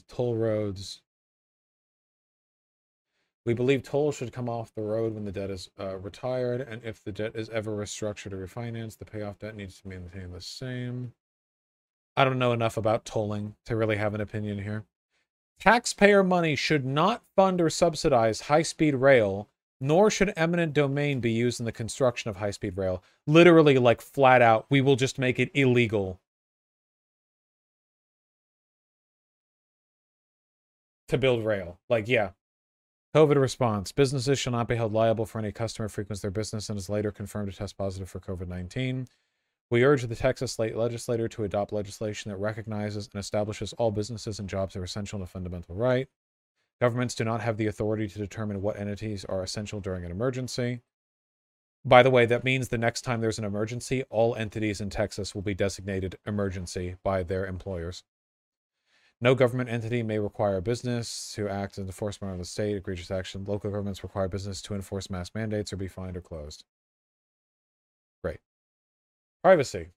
Toll 0.09 0.37
roads. 0.37 1.03
We 3.47 3.55
believe 3.55 3.83
tolls 3.83 4.17
should 4.17 4.33
come 4.33 4.49
off 4.49 4.75
the 4.75 4.83
road 4.83 5.15
when 5.15 5.25
the 5.25 5.33
debt 5.33 5.51
is 5.51 5.71
uh, 5.81 5.97
retired, 5.97 6.61
and 6.61 6.85
if 6.85 7.03
the 7.03 7.13
debt 7.13 7.33
is 7.35 7.49
ever 7.49 7.75
restructured 7.75 8.33
or 8.33 8.47
refinanced, 8.47 8.99
the 8.99 9.07
payoff 9.07 9.39
debt 9.39 9.57
needs 9.57 9.81
to 9.81 9.89
maintain 9.89 10.31
the 10.33 10.41
same. 10.43 11.15
I 12.17 12.25
don't 12.25 12.39
know 12.39 12.53
enough 12.53 12.77
about 12.77 13.07
tolling 13.07 13.57
to 13.65 13.77
really 13.77 13.97
have 13.97 14.15
an 14.15 14.21
opinion 14.21 14.63
here. 14.63 14.85
Taxpayer 15.59 16.23
money 16.23 16.55
should 16.55 16.85
not 16.85 17.23
fund 17.35 17.61
or 17.61 17.71
subsidize 17.71 18.43
high 18.43 18.63
speed 18.63 18.97
rail, 18.97 19.49
nor 19.81 20.11
should 20.11 20.33
eminent 20.37 20.75
domain 20.75 21.21
be 21.21 21.33
used 21.33 21.61
in 21.61 21.67
the 21.67 21.73
construction 21.73 22.29
of 22.29 22.37
high 22.37 22.51
speed 22.51 22.77
rail. 22.77 23.03
Literally, 23.27 23.79
like 23.79 24.03
flat 24.03 24.43
out, 24.43 24.67
we 24.69 24.83
will 24.83 24.97
just 24.97 25.19
make 25.19 25.39
it 25.39 25.51
illegal 25.55 26.21
to 31.11 31.19
build 31.19 31.45
rail. 31.45 31.79
Like, 31.89 32.09
yeah. 32.09 32.31
COVID 33.15 33.37
response. 33.37 33.93
Businesses 33.93 34.39
shall 34.39 34.53
not 34.53 34.69
be 34.69 34.77
held 34.77 34.93
liable 34.93 35.27
for 35.27 35.39
any 35.39 35.51
customer 35.51 35.89
frequents 35.89 36.23
their 36.23 36.31
business 36.31 36.69
and 36.69 36.79
is 36.79 36.89
later 36.89 37.11
confirmed 37.11 37.51
to 37.51 37.57
test 37.57 37.77
positive 37.77 38.09
for 38.09 38.21
COVID 38.21 38.47
19. 38.47 39.09
We 39.71 39.85
urge 39.85 40.03
the 40.03 40.17
Texas 40.17 40.53
state 40.53 40.77
legislature 40.77 41.29
to 41.29 41.45
adopt 41.45 41.73
legislation 41.73 42.31
that 42.31 42.39
recognizes 42.39 43.09
and 43.13 43.21
establishes 43.21 43.73
all 43.75 43.91
businesses 43.91 44.39
and 44.39 44.49
jobs 44.49 44.75
are 44.75 44.83
essential 44.83 45.19
and 45.19 45.25
a 45.25 45.31
fundamental 45.31 45.75
right. 45.75 46.09
Governments 46.81 47.15
do 47.15 47.25
not 47.25 47.41
have 47.41 47.57
the 47.57 47.67
authority 47.67 48.09
to 48.09 48.19
determine 48.19 48.63
what 48.63 48.79
entities 48.79 49.25
are 49.27 49.43
essential 49.43 49.81
during 49.81 50.05
an 50.05 50.11
emergency. 50.11 50.81
By 51.85 52.03
the 52.03 52.11
way, 52.11 52.27
that 52.27 52.45
means 52.45 52.69
the 52.69 52.79
next 52.79 53.03
time 53.03 53.21
there's 53.21 53.39
an 53.39 53.45
emergency, 53.45 54.03
all 54.11 54.35
entities 54.35 54.81
in 54.81 54.91
Texas 54.91 55.35
will 55.35 55.43
be 55.43 55.55
designated 55.55 56.17
emergency 56.27 56.97
by 57.03 57.23
their 57.23 57.47
employers. 57.47 58.03
No 59.23 59.35
government 59.35 59.69
entity 59.69 60.03
may 60.03 60.19
require 60.19 60.57
a 60.57 60.63
business 60.63 61.33
to 61.35 61.47
act 61.47 61.77
as 61.77 61.85
enforcement 61.85 62.33
of 62.33 62.39
the 62.39 62.45
state 62.47 62.77
egregious 62.77 63.11
action. 63.11 63.45
Local 63.45 63.71
governments 63.71 64.03
require 64.03 64.29
business 64.29 64.63
to 64.63 64.75
enforce 64.75 65.11
mass 65.11 65.31
mandates 65.35 65.73
or 65.73 65.77
be 65.77 65.89
fined 65.89 66.17
or 66.17 66.23
closed. 66.23 66.65
Great. 68.25 68.39
Privacy. 69.45 69.89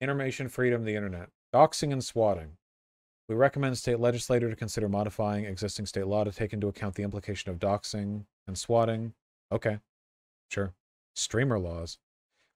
Information 0.00 0.48
freedom 0.48 0.84
the 0.84 0.96
internet. 0.96 1.28
Doxing 1.54 1.92
and 1.92 2.02
swatting. 2.02 2.56
We 3.28 3.34
recommend 3.34 3.76
state 3.76 4.00
legislator 4.00 4.48
to 4.48 4.56
consider 4.56 4.88
modifying 4.88 5.44
existing 5.44 5.86
state 5.86 6.06
law 6.06 6.24
to 6.24 6.32
take 6.32 6.52
into 6.52 6.68
account 6.68 6.94
the 6.94 7.02
implication 7.02 7.50
of 7.50 7.58
doxing 7.58 8.24
and 8.46 8.56
swatting. 8.56 9.12
Okay, 9.52 9.78
sure. 10.50 10.72
Streamer 11.14 11.58
laws. 11.58 11.98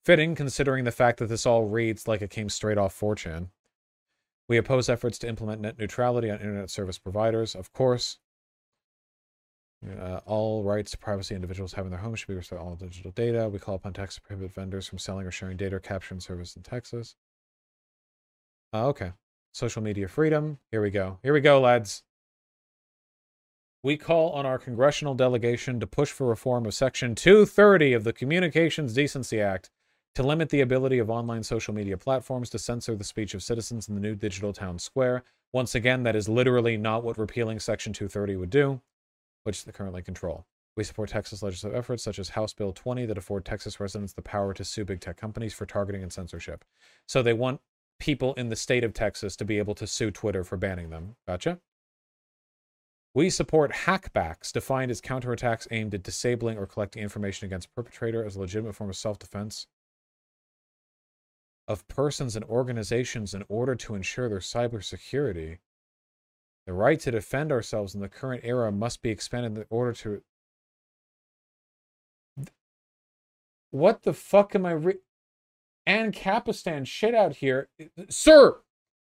Fitting, 0.05 0.35
considering 0.35 0.85
the 0.85 0.91
fact 0.91 1.18
that 1.18 1.26
this 1.26 1.47
all 1.47 1.66
reads 1.66 2.09
like 2.09 2.22
it 2.22 2.31
came 2.31 2.49
straight 2.49 2.79
off 2.79 2.99
4chan. 2.99 3.49
We 4.49 4.57
oppose 4.57 4.88
efforts 4.88 5.18
to 5.18 5.28
implement 5.28 5.61
net 5.61 5.78
neutrality 5.78 6.30
on 6.30 6.40
internet 6.40 6.70
service 6.70 6.99
providers, 6.99 7.55
of 7.55 7.72
course. 7.72 8.18
Uh, 9.86 10.20
all 10.26 10.64
rights 10.64 10.90
to 10.90 10.99
privacy 10.99 11.34
individuals 11.34 11.74
have 11.74 11.84
in 11.84 11.92
their 11.92 12.01
homes 12.01 12.18
should 12.18 12.28
be 12.28 12.34
restored 12.34 12.61
all 12.61 12.74
digital 12.74 13.12
data. 13.12 13.49
We 13.49 13.59
call 13.59 13.76
upon 13.76 13.92
Texas 13.92 14.16
to 14.16 14.22
prohibit 14.22 14.53
vendors 14.53 14.88
from 14.88 14.99
selling 14.99 15.26
or 15.26 15.30
sharing 15.30 15.57
data 15.57 15.76
or 15.76 15.80
capturing 15.80 16.20
service 16.20 16.57
in 16.57 16.62
Texas. 16.62 17.14
Uh, 18.72 18.88
okay. 18.88 19.12
Social 19.53 19.82
media 19.82 20.09
freedom. 20.09 20.59
Here 20.70 20.82
we 20.82 20.90
go. 20.90 21.18
Here 21.22 21.32
we 21.32 21.40
go, 21.40 21.61
lads. 21.61 22.03
We 23.82 23.96
call 23.96 24.32
on 24.32 24.44
our 24.44 24.59
congressional 24.59 25.14
delegation 25.14 25.78
to 25.78 25.86
push 25.86 26.11
for 26.11 26.26
reform 26.26 26.66
of 26.66 26.74
Section 26.74 27.14
230 27.14 27.92
of 27.92 28.03
the 28.03 28.12
Communications 28.12 28.94
Decency 28.94 29.40
Act 29.40 29.70
to 30.14 30.22
limit 30.22 30.48
the 30.48 30.61
ability 30.61 30.98
of 30.98 31.11
online 31.11 31.42
social 31.42 31.72
media 31.74 31.96
platforms 31.96 32.50
to 32.50 32.59
censor 32.59 32.96
the 32.96 33.04
speech 33.04 33.34
of 33.34 33.42
citizens 33.42 33.88
in 33.88 33.94
the 33.94 34.00
new 34.00 34.14
digital 34.14 34.52
town 34.52 34.78
square. 34.78 35.22
Once 35.52 35.74
again, 35.74 36.02
that 36.02 36.16
is 36.16 36.28
literally 36.28 36.76
not 36.76 37.04
what 37.04 37.18
repealing 37.18 37.61
Section 37.61 37.92
230 37.92 38.36
would 38.36 38.50
do, 38.50 38.80
which 39.44 39.64
they 39.64 39.72
currently 39.72 40.02
control. 40.02 40.44
We 40.76 40.84
support 40.84 41.09
Texas 41.09 41.42
legislative 41.42 41.78
efforts 41.78 42.04
such 42.04 42.18
as 42.18 42.28
House 42.30 42.52
Bill 42.52 42.72
20 42.72 43.06
that 43.06 43.18
afford 43.18 43.44
Texas 43.44 43.80
residents 43.80 44.12
the 44.12 44.22
power 44.22 44.54
to 44.54 44.64
sue 44.64 44.84
big 44.84 45.00
tech 45.00 45.16
companies 45.16 45.54
for 45.54 45.66
targeting 45.66 46.02
and 46.02 46.12
censorship. 46.12 46.64
So 47.06 47.22
they 47.22 47.32
want 47.32 47.61
people 47.98 48.34
in 48.34 48.48
the 48.48 48.56
state 48.56 48.84
of 48.84 48.94
Texas 48.94 49.34
to 49.36 49.44
be 49.44 49.59
able 49.59 49.74
to 49.74 49.86
sue 49.86 50.11
Twitter 50.11 50.44
for 50.44 50.56
banning 50.56 50.90
them. 50.90 51.16
Gotcha? 51.26 51.59
We 53.14 53.30
support 53.30 53.72
hackbacks, 53.72 54.52
defined 54.52 54.90
as 54.92 55.00
counterattacks 55.00 55.66
aimed 55.72 55.94
at 55.94 56.04
disabling 56.04 56.59
or 56.59 56.66
collecting 56.66 57.02
information 57.02 57.46
against 57.46 57.74
perpetrator 57.74 58.24
as 58.24 58.36
a 58.36 58.40
legitimate 58.40 58.76
form 58.76 58.90
of 58.90 58.96
self-defense 58.96 59.66
of 61.69 61.87
persons 61.87 62.35
and 62.35 62.45
organizations 62.47 63.35
in 63.35 63.45
order 63.49 63.77
to 63.77 63.95
ensure 63.95 64.29
their 64.29 64.39
cybersecurity. 64.39 65.59
The 66.66 66.73
right 66.73 66.99
to 67.01 67.11
defend 67.11 67.53
ourselves 67.53 67.95
in 67.95 68.01
the 68.01 68.09
current 68.09 68.43
era 68.45 68.73
must 68.73 69.03
be 69.03 69.11
expanded 69.11 69.57
in 69.57 69.64
order 69.71 69.93
to. 69.93 70.23
What 73.71 74.03
the 74.03 74.14
fuck 74.14 74.55
am 74.55 74.64
I 74.66 74.73
re- 74.73 74.99
Ancapistan 75.87 76.87
shit 76.87 77.14
out 77.14 77.37
here. 77.37 77.69
Sir, 78.11 78.59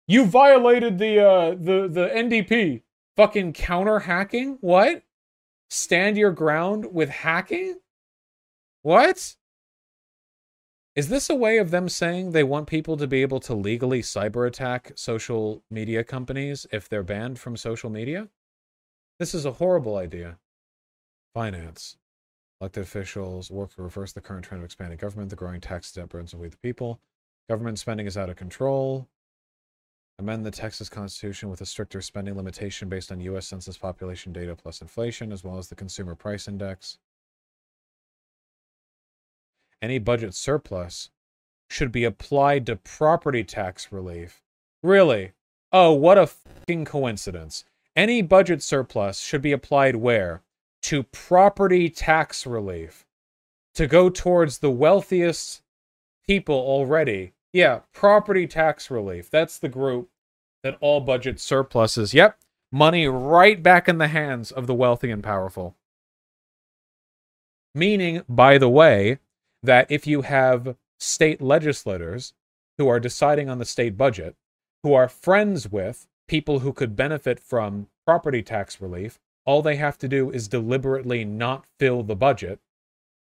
you 0.06 0.24
violated 0.24 0.98
the 0.98 1.18
uh 1.20 1.50
the 1.50 1.88
the 1.88 2.10
NAP. 2.22 2.82
Fucking 3.16 3.52
counter 3.52 4.00
hacking? 4.00 4.58
What? 4.60 5.02
Stand 5.68 6.16
your 6.16 6.32
ground 6.32 6.86
with 6.92 7.10
hacking? 7.10 7.80
What? 8.82 9.36
Is 11.00 11.08
this 11.08 11.30
a 11.30 11.34
way 11.34 11.56
of 11.56 11.70
them 11.70 11.88
saying 11.88 12.32
they 12.32 12.44
want 12.44 12.66
people 12.66 12.98
to 12.98 13.06
be 13.06 13.22
able 13.22 13.40
to 13.40 13.54
legally 13.54 14.02
cyber 14.02 14.46
attack 14.46 14.92
social 14.96 15.62
media 15.70 16.04
companies 16.04 16.66
if 16.72 16.90
they're 16.90 17.02
banned 17.02 17.38
from 17.38 17.56
social 17.56 17.88
media? 17.88 18.28
This 19.18 19.34
is 19.34 19.46
a 19.46 19.52
horrible 19.52 19.96
idea. 19.96 20.36
Finance. 21.32 21.96
Elected 22.60 22.82
officials 22.82 23.50
work 23.50 23.74
to 23.76 23.82
reverse 23.82 24.12
the 24.12 24.20
current 24.20 24.44
trend 24.44 24.60
of 24.60 24.66
expanding 24.66 24.98
government. 24.98 25.30
The 25.30 25.36
growing 25.36 25.62
tax 25.62 25.90
debt 25.90 26.10
burdens 26.10 26.34
we 26.34 26.48
the 26.48 26.58
people. 26.58 27.00
Government 27.48 27.78
spending 27.78 28.06
is 28.06 28.18
out 28.18 28.28
of 28.28 28.36
control. 28.36 29.08
Amend 30.18 30.44
the 30.44 30.50
Texas 30.50 30.90
Constitution 30.90 31.48
with 31.48 31.62
a 31.62 31.66
stricter 31.66 32.02
spending 32.02 32.36
limitation 32.36 32.90
based 32.90 33.10
on 33.10 33.22
U.S. 33.22 33.46
Census 33.46 33.78
population 33.78 34.34
data 34.34 34.54
plus 34.54 34.82
inflation, 34.82 35.32
as 35.32 35.42
well 35.44 35.56
as 35.56 35.68
the 35.68 35.74
Consumer 35.74 36.14
Price 36.14 36.46
Index 36.46 36.98
any 39.82 39.98
budget 39.98 40.34
surplus 40.34 41.10
should 41.70 41.92
be 41.92 42.04
applied 42.04 42.66
to 42.66 42.76
property 42.76 43.44
tax 43.44 43.92
relief. 43.92 44.42
Really? 44.82 45.32
Oh, 45.72 45.92
what 45.92 46.18
a 46.18 46.26
fucking 46.26 46.84
coincidence. 46.84 47.64
Any 47.94 48.22
budget 48.22 48.62
surplus 48.62 49.20
should 49.20 49.42
be 49.42 49.52
applied 49.52 49.96
where? 49.96 50.42
To 50.82 51.04
property 51.04 51.88
tax 51.88 52.46
relief. 52.46 53.06
To 53.74 53.86
go 53.86 54.10
towards 54.10 54.58
the 54.58 54.70
wealthiest 54.70 55.62
people 56.26 56.56
already. 56.56 57.32
Yeah, 57.52 57.80
property 57.92 58.46
tax 58.46 58.90
relief. 58.90 59.30
That's 59.30 59.58
the 59.58 59.68
group 59.68 60.08
that 60.62 60.76
all 60.80 61.00
budget 61.00 61.40
surpluses. 61.40 62.14
Yep, 62.14 62.38
money 62.72 63.06
right 63.06 63.62
back 63.62 63.88
in 63.88 63.98
the 63.98 64.08
hands 64.08 64.50
of 64.50 64.66
the 64.66 64.74
wealthy 64.74 65.10
and 65.10 65.22
powerful. 65.22 65.76
Meaning, 67.74 68.22
by 68.28 68.58
the 68.58 68.68
way, 68.68 69.18
that 69.62 69.90
if 69.90 70.06
you 70.06 70.22
have 70.22 70.76
state 70.98 71.40
legislators 71.40 72.32
who 72.78 72.88
are 72.88 73.00
deciding 73.00 73.48
on 73.48 73.58
the 73.58 73.64
state 73.64 73.96
budget, 73.96 74.36
who 74.82 74.94
are 74.94 75.08
friends 75.08 75.70
with 75.70 76.06
people 76.28 76.60
who 76.60 76.72
could 76.72 76.96
benefit 76.96 77.40
from 77.40 77.88
property 78.06 78.42
tax 78.42 78.80
relief, 78.80 79.18
all 79.44 79.62
they 79.62 79.76
have 79.76 79.98
to 79.98 80.08
do 80.08 80.30
is 80.30 80.48
deliberately 80.48 81.24
not 81.24 81.64
fill 81.78 82.02
the 82.02 82.16
budget, 82.16 82.60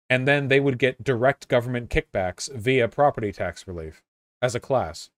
and 0.08 0.28
then 0.28 0.48
they 0.48 0.60
would 0.60 0.78
get 0.78 1.02
direct 1.02 1.48
government 1.48 1.90
kickbacks 1.90 2.52
via 2.52 2.88
property 2.88 3.32
tax 3.32 3.66
relief 3.66 4.02
as 4.40 4.54
a 4.54 4.60
class. 4.60 5.10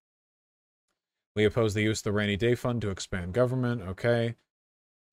We 1.37 1.45
oppose 1.45 1.75
the 1.75 1.83
use 1.83 2.01
of 2.01 2.05
the 2.05 2.13
rainy 2.13 2.37
day 2.37 2.55
fund 2.55 2.81
to 2.83 2.91
expand 2.91 3.33
government. 3.33 3.83
Okay. 3.83 4.37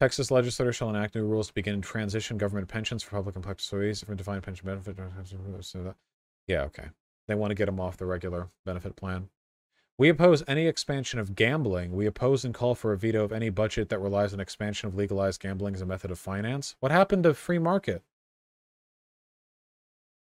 Texas 0.01 0.31
legislature 0.31 0.73
shall 0.73 0.89
enact 0.89 1.13
new 1.13 1.23
rules 1.23 1.49
to 1.49 1.53
begin 1.53 1.79
transition 1.79 2.35
government 2.35 2.67
pensions 2.67 3.03
for 3.03 3.11
public 3.11 3.35
employees 3.35 4.03
for 4.03 4.15
defined 4.15 4.41
pension 4.41 4.65
benefit. 4.65 4.97
Yeah, 6.47 6.63
okay. 6.63 6.85
They 7.27 7.35
want 7.35 7.51
to 7.51 7.55
get 7.55 7.67
them 7.67 7.79
off 7.79 7.97
the 7.97 8.07
regular 8.07 8.49
benefit 8.65 8.95
plan. 8.95 9.29
We 9.99 10.09
oppose 10.09 10.43
any 10.47 10.65
expansion 10.65 11.19
of 11.19 11.35
gambling. 11.35 11.91
We 11.91 12.07
oppose 12.07 12.43
and 12.43 12.51
call 12.51 12.73
for 12.73 12.93
a 12.93 12.97
veto 12.97 13.23
of 13.23 13.31
any 13.31 13.51
budget 13.51 13.89
that 13.89 13.99
relies 13.99 14.33
on 14.33 14.39
expansion 14.39 14.87
of 14.87 14.95
legalized 14.95 15.39
gambling 15.39 15.75
as 15.75 15.81
a 15.81 15.85
method 15.85 16.09
of 16.09 16.17
finance. 16.17 16.75
What 16.79 16.91
happened 16.91 17.21
to 17.25 17.35
free 17.35 17.59
market? 17.59 18.01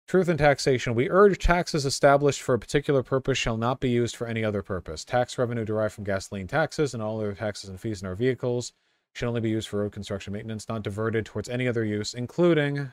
Truth 0.07 0.27
in 0.27 0.37
taxation. 0.37 0.95
We 0.95 1.07
urge 1.07 1.37
taxes 1.37 1.85
established 1.85 2.41
for 2.41 2.55
a 2.55 2.59
particular 2.59 3.03
purpose 3.03 3.37
shall 3.37 3.57
not 3.57 3.79
be 3.79 3.91
used 3.91 4.15
for 4.15 4.25
any 4.25 4.43
other 4.43 4.63
purpose. 4.63 5.05
Tax 5.05 5.37
revenue 5.37 5.65
derived 5.65 5.93
from 5.93 6.03
gasoline 6.03 6.47
taxes 6.47 6.95
and 6.95 7.03
all 7.03 7.19
other 7.19 7.33
taxes 7.33 7.69
and 7.69 7.79
fees 7.79 8.01
in 8.01 8.07
our 8.07 8.15
vehicles 8.15 8.73
should 9.17 9.27
only 9.27 9.41
be 9.41 9.49
used 9.49 9.67
for 9.67 9.79
road 9.79 9.91
construction 9.91 10.31
maintenance, 10.31 10.69
not 10.69 10.83
diverted 10.83 11.25
towards 11.25 11.49
any 11.49 11.67
other 11.67 11.83
use, 11.83 12.13
including 12.13 12.91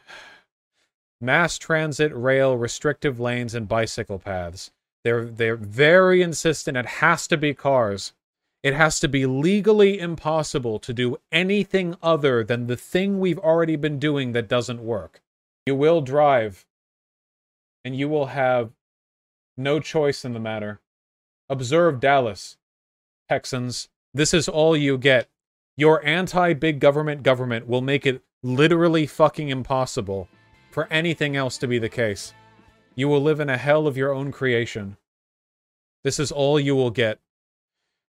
mass 1.20 1.58
transit, 1.58 2.10
rail, 2.14 2.56
restrictive 2.56 3.20
lanes, 3.20 3.54
and 3.54 3.68
bicycle 3.68 4.18
paths. 4.18 4.70
They're 5.04 5.26
they're 5.26 5.56
very 5.56 6.22
insistent 6.22 6.78
it 6.78 6.86
has 6.86 7.26
to 7.28 7.36
be 7.36 7.52
cars. 7.52 8.14
It 8.62 8.72
has 8.72 8.98
to 9.00 9.08
be 9.08 9.26
legally 9.26 9.98
impossible 9.98 10.78
to 10.78 10.94
do 10.94 11.18
anything 11.30 11.94
other 12.02 12.42
than 12.42 12.68
the 12.68 12.76
thing 12.76 13.20
we've 13.20 13.38
already 13.38 13.76
been 13.76 13.98
doing 13.98 14.32
that 14.32 14.48
doesn't 14.48 14.82
work. 14.82 15.20
You 15.66 15.74
will 15.74 16.00
drive, 16.00 16.64
and 17.84 17.94
you 17.94 18.08
will 18.08 18.26
have 18.26 18.70
no 19.58 19.78
choice 19.78 20.24
in 20.24 20.32
the 20.32 20.40
matter. 20.40 20.80
Observe 21.50 22.00
Dallas, 22.00 22.56
Texans. 23.28 23.90
This 24.14 24.32
is 24.32 24.48
all 24.48 24.74
you 24.74 24.96
get. 24.96 25.28
Your 25.76 26.04
anti 26.06 26.52
big 26.54 26.78
government 26.78 27.22
government 27.22 27.66
will 27.66 27.80
make 27.80 28.06
it 28.06 28.22
literally 28.42 29.06
fucking 29.06 29.48
impossible 29.48 30.28
for 30.70 30.86
anything 30.88 31.34
else 31.34 31.58
to 31.58 31.66
be 31.66 31.78
the 31.78 31.88
case. 31.88 32.32
You 32.94 33.08
will 33.08 33.20
live 33.20 33.40
in 33.40 33.48
a 33.48 33.56
hell 33.56 33.86
of 33.86 33.96
your 33.96 34.12
own 34.12 34.30
creation. 34.30 34.96
This 36.04 36.20
is 36.20 36.30
all 36.30 36.60
you 36.60 36.76
will 36.76 36.90
get. 36.90 37.18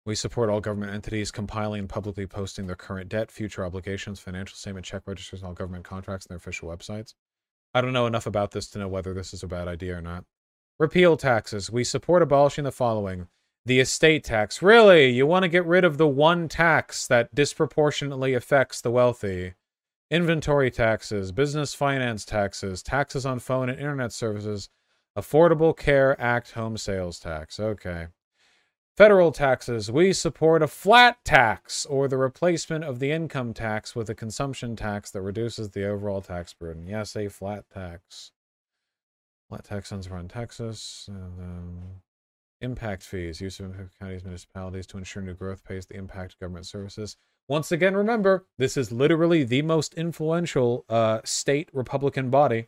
We 0.06 0.14
support 0.14 0.48
all 0.48 0.60
government 0.60 0.94
entities 0.94 1.30
compiling 1.30 1.80
and 1.80 1.88
publicly 1.88 2.26
posting 2.26 2.66
their 2.66 2.76
current 2.76 3.10
debt, 3.10 3.30
future 3.30 3.64
obligations, 3.66 4.20
financial 4.20 4.56
statement, 4.56 4.86
check 4.86 5.02
registers, 5.06 5.40
and 5.40 5.48
all 5.48 5.54
government 5.54 5.84
contracts 5.84 6.26
on 6.26 6.28
their 6.30 6.38
official 6.38 6.68
websites. 6.68 7.14
I 7.74 7.82
don't 7.82 7.92
know 7.92 8.06
enough 8.06 8.26
about 8.26 8.52
this 8.52 8.68
to 8.70 8.78
know 8.78 8.88
whether 8.88 9.12
this 9.12 9.34
is 9.34 9.42
a 9.42 9.48
bad 9.48 9.68
idea 9.68 9.98
or 9.98 10.00
not. 10.00 10.24
Repeal 10.78 11.18
taxes. 11.18 11.70
We 11.70 11.84
support 11.84 12.22
abolishing 12.22 12.64
the 12.64 12.72
following 12.72 13.28
the 13.64 13.80
estate 13.80 14.24
tax. 14.24 14.62
Really? 14.62 15.10
You 15.10 15.26
want 15.26 15.42
to 15.42 15.48
get 15.48 15.66
rid 15.66 15.84
of 15.84 15.98
the 15.98 16.08
one 16.08 16.48
tax 16.48 17.06
that 17.06 17.34
disproportionately 17.34 18.34
affects 18.34 18.80
the 18.80 18.90
wealthy? 18.90 19.54
Inventory 20.10 20.70
taxes, 20.70 21.30
business 21.30 21.72
finance 21.72 22.24
taxes, 22.24 22.82
taxes 22.82 23.24
on 23.24 23.38
phone 23.38 23.68
and 23.68 23.78
internet 23.78 24.12
services, 24.12 24.68
Affordable 25.16 25.76
Care 25.76 26.20
Act 26.20 26.52
home 26.52 26.76
sales 26.76 27.18
tax. 27.20 27.60
Okay. 27.60 28.08
Federal 28.96 29.32
taxes. 29.32 29.90
We 29.90 30.12
support 30.12 30.62
a 30.62 30.66
flat 30.66 31.24
tax 31.24 31.86
or 31.86 32.08
the 32.08 32.18
replacement 32.18 32.84
of 32.84 32.98
the 32.98 33.12
income 33.12 33.54
tax 33.54 33.94
with 33.94 34.10
a 34.10 34.14
consumption 34.14 34.76
tax 34.76 35.10
that 35.12 35.22
reduces 35.22 35.70
the 35.70 35.88
overall 35.88 36.20
tax 36.20 36.52
burden. 36.52 36.86
Yes, 36.86 37.16
a 37.16 37.28
flat 37.28 37.64
tax. 37.72 38.32
Flat 39.48 39.64
tax 39.64 39.90
in 39.90 40.28
Texas. 40.28 41.06
And, 41.08 41.40
um, 41.40 41.82
impact 42.60 43.02
fees. 43.02 43.40
Use 43.40 43.60
of 43.60 43.74
counties, 43.98 44.24
municipalities 44.24 44.86
to 44.88 44.98
ensure 44.98 45.22
new 45.22 45.34
growth 45.34 45.64
pays 45.64 45.86
the 45.86 45.96
impact 45.96 46.34
of 46.34 46.40
government 46.40 46.66
services. 46.66 47.16
Once 47.48 47.72
again, 47.72 47.96
remember, 47.96 48.46
this 48.58 48.76
is 48.76 48.92
literally 48.92 49.42
the 49.44 49.62
most 49.62 49.94
influential 49.94 50.84
uh, 50.88 51.20
state 51.24 51.68
Republican 51.72 52.30
body 52.30 52.66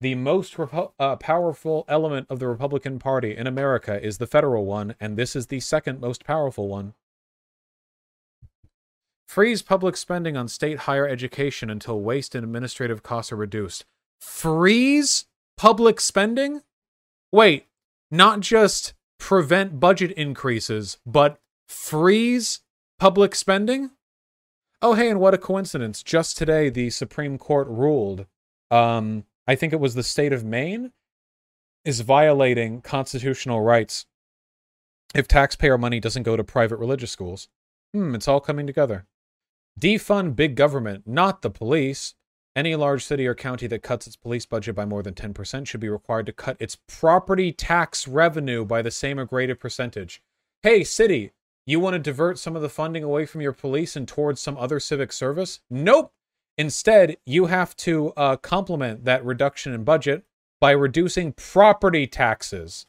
the 0.00 0.14
most 0.14 0.56
uh, 0.58 1.16
powerful 1.16 1.84
element 1.86 2.26
of 2.30 2.38
the 2.38 2.48
Republican 2.48 2.98
Party 2.98 3.36
in 3.36 3.46
America 3.46 4.02
is 4.02 4.18
the 4.18 4.26
federal 4.26 4.64
one, 4.64 4.94
and 4.98 5.16
this 5.16 5.36
is 5.36 5.48
the 5.48 5.60
second 5.60 6.00
most 6.00 6.24
powerful 6.24 6.68
one. 6.68 6.94
Freeze 9.28 9.62
public 9.62 9.96
spending 9.96 10.36
on 10.36 10.48
state 10.48 10.80
higher 10.80 11.06
education 11.06 11.70
until 11.70 12.00
waste 12.00 12.34
and 12.34 12.44
administrative 12.44 13.02
costs 13.02 13.30
are 13.30 13.36
reduced. 13.36 13.84
Freeze 14.20 15.26
public 15.56 16.00
spending? 16.00 16.62
Wait, 17.30 17.66
not 18.10 18.40
just 18.40 18.94
prevent 19.18 19.80
budget 19.80 20.12
increases, 20.12 20.98
but 21.06 21.38
freeze 21.68 22.60
public 22.98 23.34
spending? 23.34 23.90
Oh, 24.82 24.94
hey, 24.94 25.10
and 25.10 25.20
what 25.20 25.34
a 25.34 25.38
coincidence. 25.38 26.02
Just 26.02 26.38
today, 26.38 26.70
the 26.70 26.90
Supreme 26.90 27.36
Court 27.38 27.68
ruled 27.68 28.26
um, 28.70 29.24
I 29.46 29.56
think 29.56 29.72
it 29.72 29.80
was 29.80 29.94
the 29.94 30.02
state 30.02 30.32
of 30.32 30.44
Maine, 30.44 30.92
is 31.84 32.00
violating 32.00 32.82
constitutional 32.82 33.62
rights 33.62 34.06
if 35.14 35.26
taxpayer 35.26 35.76
money 35.76 35.98
doesn't 35.98 36.22
go 36.22 36.36
to 36.36 36.44
private 36.44 36.76
religious 36.76 37.10
schools. 37.10 37.48
Hmm, 37.92 38.14
it's 38.14 38.28
all 38.28 38.40
coming 38.40 38.66
together. 38.66 39.06
Defund 39.80 40.36
big 40.36 40.54
government, 40.54 41.04
not 41.06 41.42
the 41.42 41.50
police. 41.50 42.14
Any 42.56 42.74
large 42.74 43.04
city 43.04 43.26
or 43.28 43.34
county 43.34 43.68
that 43.68 43.82
cuts 43.82 44.08
its 44.08 44.16
police 44.16 44.44
budget 44.44 44.74
by 44.74 44.84
more 44.84 45.02
than 45.02 45.14
10% 45.14 45.66
should 45.66 45.80
be 45.80 45.88
required 45.88 46.26
to 46.26 46.32
cut 46.32 46.56
its 46.58 46.76
property 46.88 47.52
tax 47.52 48.08
revenue 48.08 48.64
by 48.64 48.82
the 48.82 48.90
same 48.90 49.20
or 49.20 49.24
greater 49.24 49.54
percentage. 49.54 50.20
Hey, 50.62 50.82
city, 50.82 51.30
you 51.64 51.78
want 51.78 51.94
to 51.94 52.00
divert 52.00 52.38
some 52.38 52.56
of 52.56 52.62
the 52.62 52.68
funding 52.68 53.04
away 53.04 53.24
from 53.24 53.40
your 53.40 53.52
police 53.52 53.94
and 53.94 54.08
towards 54.08 54.40
some 54.40 54.56
other 54.56 54.80
civic 54.80 55.12
service? 55.12 55.60
Nope. 55.70 56.12
Instead, 56.58 57.16
you 57.24 57.46
have 57.46 57.76
to 57.76 58.12
uh, 58.16 58.36
complement 58.36 59.04
that 59.04 59.24
reduction 59.24 59.72
in 59.72 59.84
budget 59.84 60.24
by 60.60 60.72
reducing 60.72 61.32
property 61.32 62.06
taxes. 62.06 62.86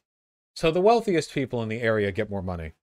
So 0.55 0.72
the 0.72 0.82
wealthiest 0.82 1.34
people 1.34 1.62
in 1.62 1.70
the 1.70 1.82
area 1.82 2.12
get 2.12 2.30
more 2.30 2.41
money. 2.41 2.74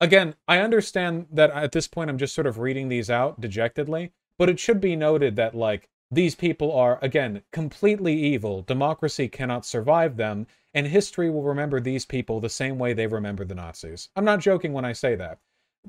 Again, 0.00 0.34
I 0.48 0.58
understand 0.58 1.26
that 1.30 1.50
at 1.50 1.70
this 1.70 1.86
point 1.86 2.10
I'm 2.10 2.18
just 2.18 2.34
sort 2.34 2.48
of 2.48 2.58
reading 2.58 2.88
these 2.88 3.08
out 3.08 3.40
dejectedly, 3.40 4.10
but 4.38 4.48
it 4.48 4.58
should 4.58 4.80
be 4.80 4.96
noted 4.96 5.36
that, 5.36 5.54
like, 5.54 5.88
these 6.10 6.34
people 6.34 6.72
are, 6.72 6.98
again, 7.02 7.42
completely 7.52 8.14
evil. 8.14 8.62
Democracy 8.62 9.28
cannot 9.28 9.64
survive 9.64 10.16
them, 10.16 10.46
and 10.74 10.86
history 10.86 11.30
will 11.30 11.42
remember 11.42 11.80
these 11.80 12.04
people 12.04 12.40
the 12.40 12.48
same 12.48 12.78
way 12.78 12.92
they 12.92 13.06
remember 13.06 13.44
the 13.44 13.54
Nazis. 13.54 14.08
I'm 14.16 14.24
not 14.24 14.40
joking 14.40 14.72
when 14.72 14.84
I 14.84 14.92
say 14.92 15.14
that 15.16 15.38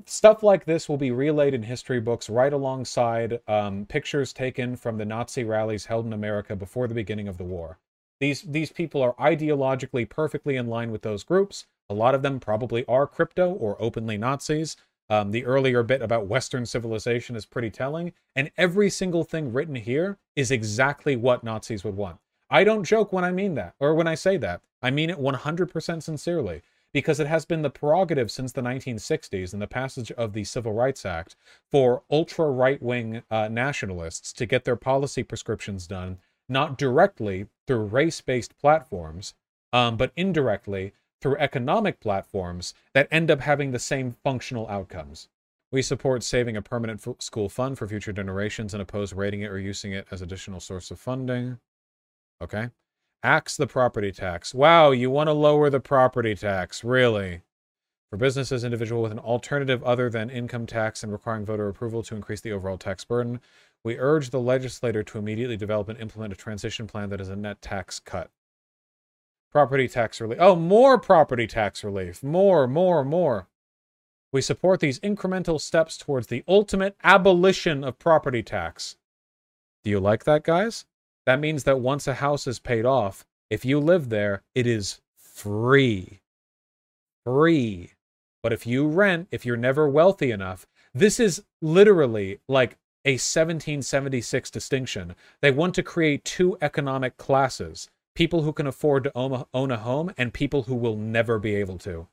stuff 0.06 0.42
like 0.42 0.64
this 0.64 0.88
will 0.88 0.96
be 0.96 1.10
relayed 1.10 1.54
in 1.54 1.62
history 1.62 2.00
books 2.00 2.28
right 2.28 2.52
alongside 2.52 3.40
um, 3.46 3.86
pictures 3.86 4.32
taken 4.32 4.76
from 4.76 4.98
the 4.98 5.04
Nazi 5.04 5.44
rallies 5.44 5.86
held 5.86 6.06
in 6.06 6.12
America 6.12 6.56
before 6.56 6.88
the 6.88 6.94
beginning 6.94 7.28
of 7.28 7.38
the 7.38 7.44
war. 7.44 7.78
These 8.20 8.42
these 8.42 8.72
people 8.72 9.02
are 9.02 9.14
ideologically 9.14 10.08
perfectly 10.08 10.56
in 10.56 10.66
line 10.66 10.90
with 10.90 11.02
those 11.02 11.24
groups. 11.24 11.66
A 11.88 11.94
lot 11.94 12.14
of 12.14 12.22
them 12.22 12.40
probably 12.40 12.84
are 12.86 13.06
crypto 13.06 13.52
or 13.52 13.80
openly 13.80 14.16
Nazis. 14.16 14.76
Um, 15.10 15.30
the 15.30 15.44
earlier 15.44 15.82
bit 15.82 16.00
about 16.00 16.26
Western 16.26 16.64
civilization 16.64 17.36
is 17.36 17.44
pretty 17.44 17.70
telling, 17.70 18.12
and 18.34 18.50
every 18.56 18.88
single 18.88 19.24
thing 19.24 19.52
written 19.52 19.74
here 19.74 20.18
is 20.34 20.50
exactly 20.50 21.14
what 21.14 21.44
Nazis 21.44 21.84
would 21.84 21.96
want. 21.96 22.18
I 22.50 22.64
don't 22.64 22.84
joke 22.84 23.12
when 23.12 23.24
I 23.24 23.32
mean 23.32 23.54
that, 23.54 23.74
or 23.78 23.94
when 23.94 24.06
I 24.06 24.14
say 24.14 24.36
that. 24.38 24.62
I 24.82 24.90
mean 24.90 25.10
it 25.10 25.18
100% 25.18 26.02
sincerely 26.02 26.62
because 26.92 27.18
it 27.18 27.26
has 27.26 27.44
been 27.44 27.62
the 27.62 27.70
prerogative 27.70 28.30
since 28.30 28.52
the 28.52 28.62
1960s 28.62 29.52
and 29.52 29.60
the 29.60 29.66
passage 29.66 30.12
of 30.12 30.32
the 30.32 30.44
Civil 30.44 30.72
Rights 30.72 31.04
Act 31.04 31.36
for 31.70 32.04
ultra 32.10 32.50
right 32.50 32.80
wing 32.80 33.22
uh, 33.30 33.48
nationalists 33.48 34.32
to 34.34 34.46
get 34.46 34.64
their 34.64 34.76
policy 34.76 35.24
prescriptions 35.24 35.86
done, 35.88 36.18
not 36.48 36.78
directly 36.78 37.46
through 37.66 37.84
race 37.84 38.20
based 38.20 38.56
platforms, 38.58 39.34
um, 39.72 39.96
but 39.96 40.12
indirectly 40.16 40.92
through 41.20 41.36
economic 41.38 42.00
platforms 42.00 42.74
that 42.92 43.08
end 43.10 43.30
up 43.30 43.40
having 43.40 43.70
the 43.70 43.78
same 43.78 44.12
functional 44.22 44.68
outcomes. 44.68 45.28
We 45.72 45.82
support 45.82 46.22
saving 46.22 46.56
a 46.56 46.62
permanent 46.62 47.06
f- 47.06 47.16
school 47.20 47.48
fund 47.48 47.78
for 47.78 47.88
future 47.88 48.12
generations 48.12 48.74
and 48.74 48.80
oppose 48.80 49.12
rating 49.12 49.40
it 49.40 49.50
or 49.50 49.58
using 49.58 49.92
it 49.92 50.06
as 50.10 50.22
additional 50.22 50.60
source 50.60 50.90
of 50.90 51.00
funding. 51.00 51.58
Okay. 52.40 52.70
Axe 53.22 53.56
the 53.56 53.66
property 53.66 54.12
tax. 54.12 54.54
Wow, 54.54 54.90
you 54.90 55.10
want 55.10 55.28
to 55.28 55.32
lower 55.32 55.70
the 55.70 55.80
property 55.80 56.34
tax. 56.34 56.84
Really? 56.84 57.40
For 58.10 58.18
businesses, 58.18 58.62
individual 58.62 59.02
with 59.02 59.10
an 59.10 59.18
alternative 59.18 59.82
other 59.82 60.08
than 60.08 60.30
income 60.30 60.66
tax 60.66 61.02
and 61.02 61.10
requiring 61.10 61.44
voter 61.44 61.68
approval 61.68 62.02
to 62.04 62.14
increase 62.14 62.40
the 62.40 62.52
overall 62.52 62.78
tax 62.78 63.04
burden, 63.04 63.40
we 63.82 63.98
urge 63.98 64.30
the 64.30 64.40
legislator 64.40 65.02
to 65.02 65.18
immediately 65.18 65.56
develop 65.56 65.88
and 65.88 65.98
implement 65.98 66.32
a 66.32 66.36
transition 66.36 66.86
plan 66.86 67.08
that 67.10 67.20
is 67.20 67.28
a 67.28 67.34
net 67.34 67.60
tax 67.60 67.98
cut. 67.98 68.30
Property 69.54 69.86
tax 69.86 70.20
relief. 70.20 70.38
Oh, 70.40 70.56
more 70.56 70.98
property 70.98 71.46
tax 71.46 71.84
relief. 71.84 72.24
More, 72.24 72.66
more, 72.66 73.04
more. 73.04 73.46
We 74.32 74.40
support 74.40 74.80
these 74.80 74.98
incremental 74.98 75.60
steps 75.60 75.96
towards 75.96 76.26
the 76.26 76.42
ultimate 76.48 76.96
abolition 77.04 77.84
of 77.84 78.00
property 78.00 78.42
tax. 78.42 78.96
Do 79.84 79.90
you 79.90 80.00
like 80.00 80.24
that, 80.24 80.42
guys? 80.42 80.86
That 81.24 81.38
means 81.38 81.62
that 81.62 81.78
once 81.78 82.08
a 82.08 82.14
house 82.14 82.48
is 82.48 82.58
paid 82.58 82.84
off, 82.84 83.24
if 83.48 83.64
you 83.64 83.78
live 83.78 84.08
there, 84.08 84.42
it 84.56 84.66
is 84.66 85.00
free. 85.16 86.18
Free. 87.24 87.92
But 88.42 88.52
if 88.52 88.66
you 88.66 88.88
rent, 88.88 89.28
if 89.30 89.46
you're 89.46 89.56
never 89.56 89.88
wealthy 89.88 90.32
enough, 90.32 90.66
this 90.92 91.20
is 91.20 91.44
literally 91.62 92.40
like 92.48 92.76
a 93.04 93.12
1776 93.12 94.50
distinction. 94.50 95.14
They 95.42 95.52
want 95.52 95.76
to 95.76 95.84
create 95.84 96.24
two 96.24 96.58
economic 96.60 97.16
classes 97.18 97.88
people 98.14 98.42
who 98.42 98.52
can 98.52 98.66
afford 98.66 99.04
to 99.04 99.12
own 99.14 99.70
a, 99.70 99.76
home 99.76 100.12
and 100.16 100.32
people 100.32 100.64
who 100.64 100.74
will 100.74 100.96
never 100.96 101.38
be 101.38 101.54
able 101.56 101.78
to. 101.78 102.06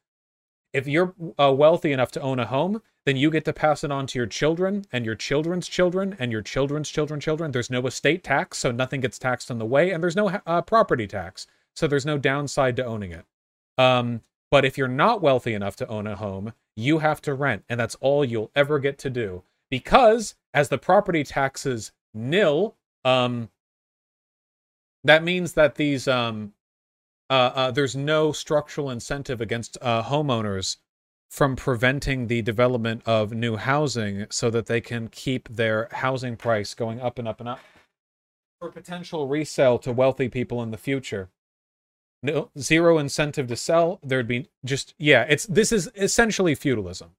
If 0.73 0.87
you're 0.87 1.13
uh, 1.37 1.53
wealthy 1.53 1.91
enough 1.91 2.11
to 2.11 2.21
own 2.21 2.39
a 2.39 2.45
home, 2.45 2.81
then 3.05 3.17
you 3.17 3.29
get 3.29 3.45
to 3.45 3.53
pass 3.53 3.83
it 3.83 3.91
on 3.91 4.07
to 4.07 4.19
your 4.19 4.27
children 4.27 4.85
and 4.91 5.05
your 5.05 5.15
children's 5.15 5.67
children 5.67 6.15
and 6.19 6.31
your 6.31 6.41
children's 6.41 6.89
children 6.89 7.19
children. 7.19 7.51
There's 7.51 7.69
no 7.69 7.85
estate 7.87 8.23
tax 8.23 8.59
so 8.59 8.71
nothing 8.71 9.01
gets 9.01 9.19
taxed 9.19 9.51
on 9.51 9.59
the 9.59 9.65
way 9.65 9.91
and 9.91 10.01
there's 10.01 10.15
no 10.15 10.29
uh, 10.45 10.61
property 10.61 11.07
tax 11.07 11.47
so 11.75 11.87
there's 11.87 12.05
no 12.05 12.17
downside 12.17 12.75
to 12.77 12.85
owning 12.85 13.11
it. 13.11 13.25
Um, 13.77 14.21
but 14.49 14.65
if 14.65 14.77
you're 14.77 14.87
not 14.87 15.21
wealthy 15.21 15.53
enough 15.53 15.75
to 15.77 15.87
own 15.87 16.07
a 16.07 16.15
home 16.15 16.53
you 16.75 16.99
have 16.99 17.21
to 17.21 17.33
rent 17.33 17.63
and 17.67 17.79
that's 17.79 17.95
all 17.95 18.23
you'll 18.23 18.51
ever 18.55 18.79
get 18.79 18.97
to 18.99 19.09
do. 19.09 19.43
Because 19.69 20.35
as 20.53 20.69
the 20.69 20.77
property 20.77 21.23
taxes 21.23 21.91
nil 22.13 22.75
um, 23.03 23.49
that 25.03 25.23
means 25.23 25.53
that 25.53 25.75
these 25.75 26.07
um, 26.07 26.53
uh, 27.29 27.51
uh, 27.55 27.71
there's 27.71 27.95
no 27.95 28.31
structural 28.31 28.89
incentive 28.89 29.41
against 29.41 29.77
uh, 29.81 30.03
homeowners 30.03 30.77
from 31.29 31.55
preventing 31.55 32.27
the 32.27 32.41
development 32.41 33.01
of 33.05 33.31
new 33.31 33.55
housing 33.55 34.27
so 34.29 34.49
that 34.49 34.65
they 34.65 34.81
can 34.81 35.07
keep 35.07 35.47
their 35.47 35.87
housing 35.91 36.35
price 36.35 36.73
going 36.73 36.99
up 36.99 37.17
and 37.17 37.27
up 37.27 37.39
and 37.39 37.47
up 37.47 37.59
for 38.59 38.69
potential 38.69 39.27
resale 39.27 39.79
to 39.79 39.93
wealthy 39.93 40.27
people 40.27 40.61
in 40.61 40.71
the 40.71 40.77
future. 40.77 41.29
No, 42.21 42.51
zero 42.59 42.97
incentive 42.97 43.47
to 43.47 43.55
sell. 43.55 43.99
There'd 44.03 44.27
be 44.27 44.47
just 44.63 44.93
yeah. 44.99 45.25
It's 45.27 45.45
this 45.45 45.71
is 45.71 45.89
essentially 45.95 46.53
feudalism. 46.53 47.11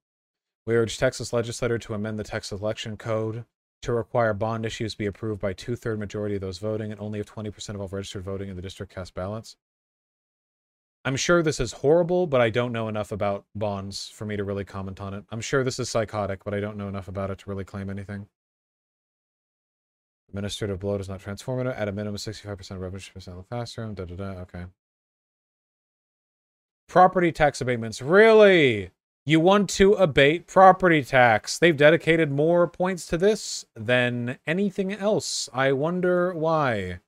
We 0.65 0.75
urge 0.75 0.97
Texas 0.97 1.33
legislator 1.33 1.77
to 1.79 1.93
amend 1.93 2.17
the 2.17 2.23
Texas 2.23 2.61
election 2.61 2.95
code 2.95 3.43
to 3.83 3.93
require 3.93 4.33
bond 4.33 4.65
issues 4.65 4.95
be 4.95 5.05
approved 5.05 5.41
by 5.41 5.53
two-third 5.53 5.99
majority 5.99 6.35
of 6.35 6.41
those 6.41 6.57
voting 6.57 6.91
and 6.91 6.99
only 6.99 7.19
if 7.19 7.25
20% 7.25 7.69
of 7.75 7.81
all 7.81 7.87
registered 7.87 8.23
voting 8.23 8.49
in 8.49 8.55
the 8.55 8.61
district 8.61 8.93
cast 8.93 9.13
ballots. 9.13 9.55
I'm 11.05 11.17
sure 11.17 11.43
this 11.43 11.59
is 11.59 11.73
horrible, 11.73 12.27
but 12.27 12.39
I 12.39 12.49
don't 12.49 12.71
know 12.71 12.87
enough 12.87 13.11
about 13.11 13.45
bonds 13.53 14.09
for 14.09 14.25
me 14.25 14.37
to 14.37 14.43
really 14.43 14.63
comment 14.63 15.01
on 15.01 15.13
it. 15.13 15.25
I'm 15.31 15.41
sure 15.41 15.63
this 15.63 15.79
is 15.79 15.89
psychotic, 15.89 16.45
but 16.45 16.53
I 16.53 16.61
don't 16.61 16.77
know 16.77 16.87
enough 16.87 17.09
about 17.09 17.29
it 17.29 17.39
to 17.39 17.49
really 17.49 17.65
claim 17.65 17.89
anything. 17.89 18.27
Administrative 20.29 20.79
blow 20.79 20.97
does 20.97 21.09
not 21.09 21.19
transform 21.19 21.67
it. 21.67 21.69
At 21.69 21.89
a 21.89 21.91
minimum, 21.91 22.15
65% 22.15 22.71
of 22.71 22.79
revenue 22.79 22.99
should 22.99 23.13
be 23.13 23.19
sent 23.19 23.35
in 23.35 23.43
the 23.43 23.47
classroom. 23.47 23.93
Da, 23.93 24.05
da, 24.05 24.15
da. 24.15 24.29
Okay. 24.41 24.63
Property 26.87 27.33
tax 27.33 27.59
abatements. 27.59 28.01
Really? 28.01 28.91
You 29.25 29.39
want 29.39 29.69
to 29.71 29.93
abate 29.93 30.47
property 30.47 31.01
tax? 31.01 31.57
They've 31.57 31.77
dedicated 31.77 32.29
more 32.29 32.67
points 32.67 33.05
to 33.07 33.17
this 33.17 33.63
than 33.73 34.37
anything 34.45 34.91
else. 34.91 35.47
I 35.53 35.71
wonder 35.71 36.33
why. 36.33 36.99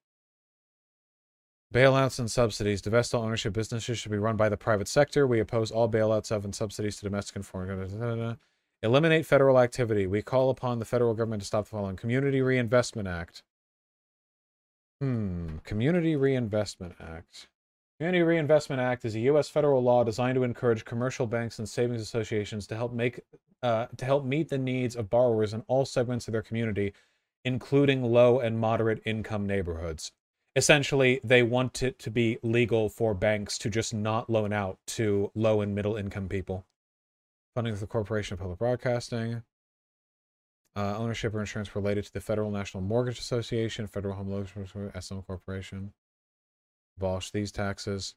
Bailouts 1.74 2.20
and 2.20 2.32
subsidies. 2.32 2.82
Divest 2.82 3.14
all 3.14 3.24
ownership 3.24 3.52
businesses 3.52 4.00
should 4.00 4.14
be 4.14 4.18
run 4.18 4.38
by 4.38 4.48
the 4.48 4.56
private 4.56 4.88
sector. 4.88 5.28
We 5.28 5.42
oppose 5.42 5.72
all 5.72 5.90
bailouts 5.90 6.32
of 6.32 6.46
and 6.46 6.56
subsidies 6.56 6.96
to 6.98 7.04
domestic 7.04 7.36
and 7.36 7.46
foreign. 7.46 8.38
Eliminate 8.82 9.26
federal 9.26 9.60
activity. 9.60 10.08
We 10.08 10.22
call 10.22 10.50
upon 10.50 10.80
the 10.80 10.86
federal 10.86 11.16
government 11.16 11.42
to 11.42 11.48
stop 11.48 11.66
the 11.66 11.72
following. 11.72 11.98
Community 11.98 12.42
Reinvestment 12.42 13.10
Act. 13.10 13.44
Hmm. 15.02 15.58
Community 15.66 16.16
Reinvestment 16.16 16.96
Act. 17.02 17.50
Community 18.00 18.24
Reinvestment 18.24 18.82
Act 18.82 19.06
is 19.06 19.16
a 19.16 19.22
U.S. 19.22 19.48
federal 19.48 19.82
law 19.82 20.04
designed 20.04 20.36
to 20.36 20.44
encourage 20.44 20.84
commercial 20.84 21.28
banks 21.28 21.60
and 21.60 21.68
savings 21.68 22.02
associations 22.02 22.68
to 22.68 22.76
help 22.76 22.92
make 22.92 23.22
uh, 23.64 23.88
to 23.98 24.06
help 24.06 24.26
meet 24.26 24.50
the 24.50 24.58
needs 24.58 24.96
of 24.96 25.10
borrowers 25.10 25.54
in 25.54 25.64
all 25.68 25.86
segments 25.86 26.28
of 26.28 26.34
their 26.34 26.42
community, 26.42 26.94
including 27.46 28.04
low 28.04 28.40
and 28.40 28.60
moderate 28.60 29.02
income 29.06 29.48
neighborhoods 29.48 30.12
essentially 30.56 31.20
they 31.24 31.44
want 31.44 31.84
it 31.84 32.00
to 32.00 32.10
be 32.10 32.38
legal 32.42 32.90
for 32.90 33.14
banks 33.14 33.58
to 33.58 33.70
just 33.70 33.94
not 33.94 34.30
loan 34.30 34.54
out 34.54 34.80
to 34.88 35.32
low 35.36 35.62
and 35.62 35.76
middle 35.76 35.96
income 35.96 36.30
people. 36.30 36.66
Funding 37.54 37.74
of 37.74 37.80
the 37.80 37.88
Corporation 37.88 38.34
of 38.34 38.40
Public 38.40 38.60
Broadcasting. 38.60 39.44
Uh, 40.78 40.98
ownership 40.98 41.34
or 41.34 41.40
insurance 41.40 41.74
related 41.76 42.04
to 42.04 42.12
the 42.12 42.20
Federal 42.20 42.52
National 42.52 42.84
Mortgage 42.84 43.18
Association, 43.18 43.88
Federal 43.88 44.16
Home 44.16 44.30
Loan 44.30 44.46
SM 45.00 45.20
Corporation. 45.20 45.94
Abolish 46.98 47.32
these 47.32 47.52
taxes. 47.52 48.16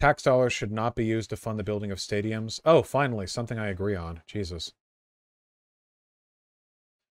Tax 0.00 0.22
dollars 0.22 0.52
should 0.52 0.72
not 0.72 0.94
be 0.94 1.04
used 1.04 1.30
to 1.30 1.36
fund 1.36 1.58
the 1.58 1.64
building 1.64 1.90
of 1.90 1.98
stadiums. 1.98 2.60
Oh, 2.64 2.82
finally, 2.82 3.26
something 3.26 3.58
I 3.58 3.68
agree 3.68 3.96
on. 3.96 4.22
Jesus. 4.26 4.72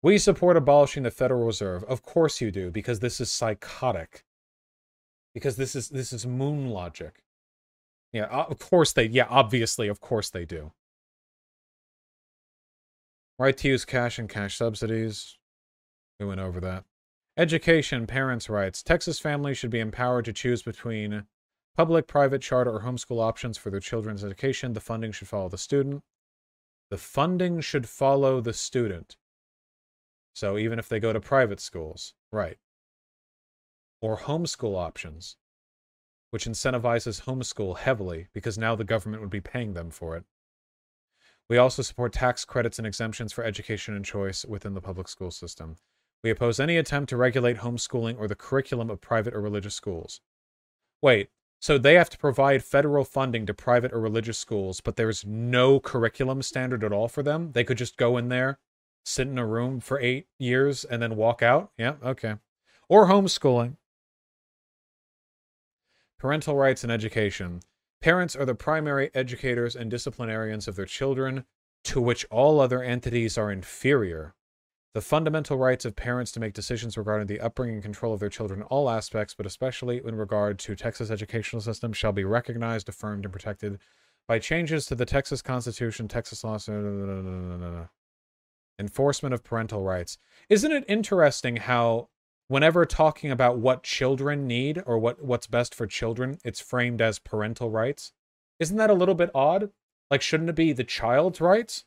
We 0.02 0.18
support 0.18 0.56
abolishing 0.56 1.02
the 1.02 1.10
Federal 1.10 1.46
Reserve. 1.46 1.82
Of 1.84 2.02
course 2.02 2.42
you 2.42 2.50
do, 2.50 2.70
because 2.70 3.00
this 3.00 3.20
is 3.20 3.32
psychotic 3.32 4.24
because 5.34 5.56
this 5.56 5.74
is 5.74 5.88
this 5.90 6.12
is 6.12 6.24
moon 6.24 6.70
logic. 6.70 7.24
Yeah, 8.12 8.26
of 8.26 8.60
course 8.60 8.92
they. 8.92 9.06
Yeah, 9.06 9.26
obviously, 9.28 9.88
of 9.88 10.00
course 10.00 10.30
they 10.30 10.44
do. 10.44 10.72
Right 13.38 13.56
to 13.56 13.68
use 13.68 13.84
cash 13.84 14.18
and 14.18 14.28
cash 14.28 14.56
subsidies. 14.56 15.36
We 16.20 16.26
went 16.26 16.40
over 16.40 16.60
that. 16.60 16.84
Education, 17.36 18.06
parents' 18.06 18.48
rights. 18.48 18.82
Texas 18.82 19.18
families 19.18 19.58
should 19.58 19.70
be 19.70 19.80
empowered 19.80 20.24
to 20.26 20.32
choose 20.32 20.62
between 20.62 21.26
public, 21.76 22.06
private, 22.06 22.42
charter, 22.42 22.70
or 22.70 22.82
homeschool 22.82 23.20
options 23.20 23.58
for 23.58 23.70
their 23.70 23.80
children's 23.80 24.24
education. 24.24 24.72
The 24.72 24.80
funding 24.80 25.12
should 25.12 25.28
follow 25.28 25.48
the 25.48 25.58
student. 25.58 26.04
The 26.90 26.98
funding 26.98 27.60
should 27.60 27.88
follow 27.88 28.40
the 28.40 28.52
student. 28.52 29.16
So 30.34 30.58
even 30.58 30.78
if 30.78 30.88
they 30.88 31.00
go 31.00 31.12
to 31.12 31.20
private 31.20 31.60
schools, 31.60 32.14
right 32.30 32.58
or 34.04 34.18
homeschool 34.18 34.76
options, 34.76 35.36
which 36.28 36.44
incentivizes 36.44 37.22
homeschool 37.22 37.78
heavily 37.78 38.28
because 38.34 38.58
now 38.58 38.74
the 38.74 38.84
government 38.84 39.22
would 39.22 39.30
be 39.30 39.40
paying 39.40 39.72
them 39.72 39.90
for 39.90 40.14
it. 40.14 40.24
We 41.48 41.56
also 41.56 41.80
support 41.80 42.12
tax 42.12 42.44
credits 42.44 42.76
and 42.78 42.86
exemptions 42.86 43.32
for 43.32 43.44
education 43.44 43.96
and 43.96 44.04
choice 44.04 44.44
within 44.44 44.74
the 44.74 44.82
public 44.82 45.08
school 45.08 45.30
system. 45.30 45.78
We 46.24 46.30
oppose 46.30 46.58
any 46.58 46.78
attempt 46.78 47.10
to 47.10 47.18
regulate 47.18 47.58
homeschooling 47.58 48.18
or 48.18 48.26
the 48.26 48.34
curriculum 48.34 48.88
of 48.88 49.02
private 49.02 49.34
or 49.34 49.42
religious 49.42 49.74
schools. 49.74 50.22
Wait, 51.02 51.28
so 51.60 51.76
they 51.76 51.94
have 51.94 52.08
to 52.10 52.18
provide 52.18 52.64
federal 52.64 53.04
funding 53.04 53.44
to 53.44 53.52
private 53.52 53.92
or 53.92 54.00
religious 54.00 54.38
schools, 54.38 54.80
but 54.80 54.96
there's 54.96 55.26
no 55.26 55.78
curriculum 55.78 56.40
standard 56.40 56.82
at 56.82 56.92
all 56.92 57.08
for 57.08 57.22
them? 57.22 57.52
They 57.52 57.62
could 57.62 57.76
just 57.76 57.98
go 57.98 58.16
in 58.16 58.30
there, 58.30 58.58
sit 59.04 59.28
in 59.28 59.36
a 59.36 59.46
room 59.46 59.80
for 59.80 60.00
eight 60.00 60.26
years, 60.38 60.82
and 60.84 61.02
then 61.02 61.14
walk 61.14 61.42
out? 61.42 61.72
Yeah, 61.76 61.96
okay. 62.02 62.36
Or 62.88 63.06
homeschooling. 63.06 63.76
Parental 66.18 66.56
rights 66.56 66.82
and 66.82 66.90
education. 66.90 67.60
Parents 68.00 68.34
are 68.34 68.46
the 68.46 68.54
primary 68.54 69.10
educators 69.14 69.76
and 69.76 69.90
disciplinarians 69.90 70.68
of 70.68 70.76
their 70.76 70.86
children, 70.86 71.44
to 71.84 72.00
which 72.00 72.24
all 72.30 72.60
other 72.60 72.82
entities 72.82 73.36
are 73.36 73.52
inferior. 73.52 74.34
The 74.94 75.00
fundamental 75.00 75.58
rights 75.58 75.84
of 75.84 75.96
parents 75.96 76.30
to 76.32 76.40
make 76.40 76.54
decisions 76.54 76.96
regarding 76.96 77.26
the 77.26 77.40
upbringing 77.40 77.74
and 77.74 77.82
control 77.82 78.14
of 78.14 78.20
their 78.20 78.28
children 78.28 78.60
in 78.60 78.66
all 78.66 78.88
aspects, 78.88 79.34
but 79.34 79.44
especially 79.44 80.00
in 80.04 80.14
regard 80.14 80.58
to 80.60 80.76
Texas 80.76 81.10
educational 81.10 81.60
system, 81.60 81.92
shall 81.92 82.12
be 82.12 82.22
recognized, 82.22 82.88
affirmed, 82.88 83.24
and 83.24 83.32
protected 83.32 83.80
by 84.28 84.38
changes 84.38 84.86
to 84.86 84.94
the 84.94 85.04
Texas 85.04 85.42
Constitution, 85.42 86.06
Texas 86.06 86.44
laws. 86.44 86.68
Enforcement 88.78 89.34
of 89.34 89.44
parental 89.44 89.82
rights. 89.82 90.16
Isn't 90.48 90.72
it 90.72 90.84
interesting 90.88 91.56
how 91.56 92.08
whenever 92.48 92.84
talking 92.86 93.30
about 93.30 93.58
what 93.58 93.82
children 93.82 94.46
need 94.46 94.82
or 94.86 94.98
what 94.98 95.24
what's 95.24 95.46
best 95.46 95.74
for 95.74 95.86
children, 95.86 96.38
it's 96.44 96.60
framed 96.60 97.00
as 97.00 97.18
parental 97.18 97.70
rights. 97.70 98.12
Isn't 98.60 98.76
that 98.76 98.90
a 98.90 98.94
little 98.94 99.14
bit 99.14 99.30
odd? 99.34 99.70
Like, 100.10 100.22
shouldn't 100.22 100.50
it 100.50 100.56
be 100.56 100.72
the 100.72 100.84
child's 100.84 101.40
rights? 101.40 101.84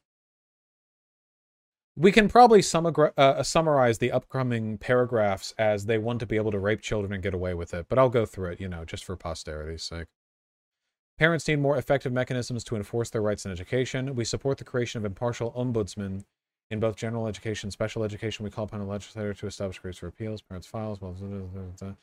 We 1.99 2.11
can 2.11 2.29
probably 2.29 2.59
uh, 2.59 3.41
summarize 3.41 3.97
the 3.97 4.11
upcoming 4.11 4.77
paragraphs 4.77 5.55
as 5.57 5.87
they 5.87 5.97
want 5.97 6.19
to 6.19 6.27
be 6.27 6.35
able 6.35 6.51
to 6.51 6.59
rape 6.59 6.81
children 6.81 7.11
and 7.11 7.23
get 7.23 7.33
away 7.33 7.55
with 7.55 7.73
it, 7.73 7.87
but 7.89 7.97
I'll 7.97 8.09
go 8.09 8.23
through 8.23 8.51
it, 8.51 8.61
you 8.61 8.69
know, 8.69 8.85
just 8.85 9.03
for 9.03 9.15
posterity's 9.15 9.81
sake. 9.81 10.05
Parents 11.17 11.47
need 11.47 11.59
more 11.59 11.75
effective 11.75 12.13
mechanisms 12.13 12.63
to 12.65 12.75
enforce 12.75 13.09
their 13.09 13.23
rights 13.23 13.45
in 13.45 13.51
education. 13.51 14.13
We 14.13 14.25
support 14.25 14.59
the 14.59 14.63
creation 14.63 14.99
of 14.99 15.05
impartial 15.05 15.51
ombudsmen 15.53 16.23
in 16.69 16.79
both 16.79 16.97
general 16.97 17.25
education 17.25 17.67
and 17.67 17.73
special 17.73 18.03
education, 18.03 18.43
we 18.43 18.51
call 18.51 18.65
upon 18.65 18.81
the 18.81 18.85
legislator 18.85 19.33
to 19.33 19.47
establish 19.47 19.79
groups 19.79 19.97
for 19.97 20.07
appeals, 20.07 20.41
parents' 20.41 20.67
files. 20.67 20.99
Blah, 20.99 21.11
blah, 21.11 21.63
blah, 21.79 21.93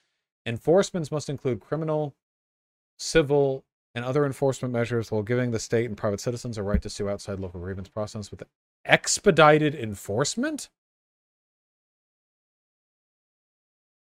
Enforcements 0.45 1.13
must 1.13 1.29
include 1.29 1.61
criminal, 1.61 2.17
civil, 2.99 3.65
and 3.95 4.05
other 4.05 4.27
enforcement 4.27 4.73
measures 4.73 5.13
while 5.13 5.23
giving 5.23 5.53
the 5.53 5.59
state 5.61 5.87
and 5.87 5.97
private 5.97 6.21
citizens 6.21 6.59
a 6.59 6.65
right 6.65 6.83
to 6.83 6.91
sue 6.91 7.09
outside 7.09 7.39
local 7.39 7.61
grievance 7.61 7.89
process 7.89 8.31
with 8.31 8.43
expedited 8.85 9.75
enforcement? 9.75 10.69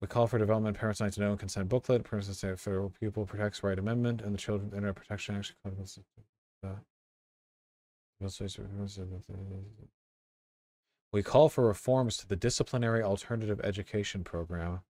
We 0.01 0.07
call 0.07 0.27
for 0.27 0.37
development 0.37 0.77
parents 0.77 1.01
need 1.01 1.13
to 1.13 1.21
know 1.21 1.35
consent 1.35 1.69
booklet, 1.69 2.03
parents 2.03 2.27
say 2.37 2.55
federal 2.55 2.89
pupil 2.89 3.25
protects 3.25 3.63
right 3.63 3.79
amendment, 3.79 4.21
and 4.21 4.33
the 4.33 4.37
Children 4.37 4.71
Internet 4.73 4.95
Protection 4.95 5.35
Act. 5.35 5.53
We 11.11 11.23
call 11.23 11.49
for 11.49 11.65
reforms 11.65 12.17
to 12.17 12.27
the 12.27 12.35
Disciplinary 12.35 13.01
Alternative 13.01 13.59
Education 13.63 14.23
Program. 14.23 14.81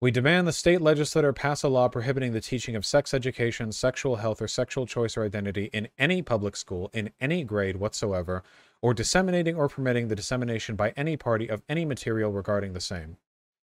We 0.00 0.10
demand 0.10 0.46
the 0.46 0.52
state 0.52 0.80
legislature 0.80 1.32
pass 1.32 1.62
a 1.62 1.68
law 1.68 1.88
prohibiting 1.88 2.32
the 2.32 2.40
teaching 2.40 2.76
of 2.76 2.84
sex 2.84 3.14
education, 3.14 3.72
sexual 3.72 4.16
health, 4.16 4.42
or 4.42 4.48
sexual 4.48 4.86
choice 4.86 5.16
or 5.16 5.24
identity 5.24 5.70
in 5.72 5.88
any 5.98 6.20
public 6.20 6.56
school, 6.56 6.90
in 6.92 7.10
any 7.20 7.42
grade 7.44 7.76
whatsoever, 7.76 8.42
or 8.82 8.92
disseminating 8.92 9.56
or 9.56 9.68
permitting 9.68 10.08
the 10.08 10.16
dissemination 10.16 10.76
by 10.76 10.90
any 10.96 11.16
party 11.16 11.48
of 11.48 11.62
any 11.68 11.84
material 11.84 12.32
regarding 12.32 12.72
the 12.72 12.80
same. 12.80 13.16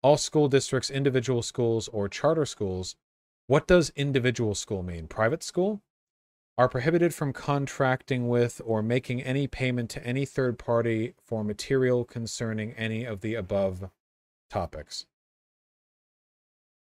All 0.02 0.18
school 0.18 0.50
districts, 0.50 0.90
individual 0.90 1.42
schools, 1.42 1.88
or 1.88 2.10
charter 2.10 2.46
schools. 2.46 2.96
What 3.48 3.68
does 3.68 3.94
individual 3.96 4.54
school 4.56 4.84
mean? 4.84 5.08
Private 5.08 5.44
school? 5.44 5.82
are 6.58 6.68
prohibited 6.68 7.14
from 7.14 7.32
contracting 7.32 8.28
with 8.28 8.60
or 8.66 8.82
making 8.82 9.22
any 9.22 9.46
payment 9.46 9.90
to 9.92 10.04
any 10.06 10.26
third 10.26 10.58
party 10.58 11.14
for 11.24 11.44
material 11.44 12.04
concerning 12.04 12.74
any 12.74 13.06
of 13.06 13.22
the 13.22 13.36
above 13.36 13.90
topics. 14.50 15.06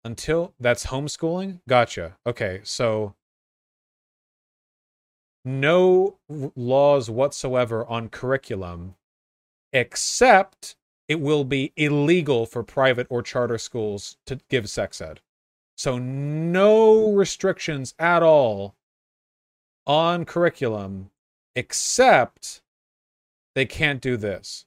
Until 0.05 0.53
that's 0.61 0.87
homeschooling? 0.87 1.61
Gotcha. 1.67 2.17
Okay, 2.27 2.61
so 2.63 3.15
no 5.45 6.19
laws 6.29 7.11
whatsoever 7.11 7.87
on 7.87 8.09
curriculum, 8.09 8.97
except 9.73 10.77
it 11.09 11.21
will 11.21 11.45
be 11.45 11.73
illegal 11.77 12.47
for 12.47 12.63
private 12.63 13.07
or 13.11 13.23
charter 13.23 13.59
schools 13.59 14.17
to 14.27 14.41
give 14.49 14.69
sex 14.71 15.01
ed. 15.01 15.21
So, 15.77 15.99
no 15.99 17.13
restrictions 17.13 17.95
at 17.99 18.23
all 18.23 18.77
on 19.87 20.25
curriculum, 20.25 21.11
except 21.57 22.63
they 23.55 23.67
can't 23.67 24.01
do 24.01 24.17
this. 24.17 24.67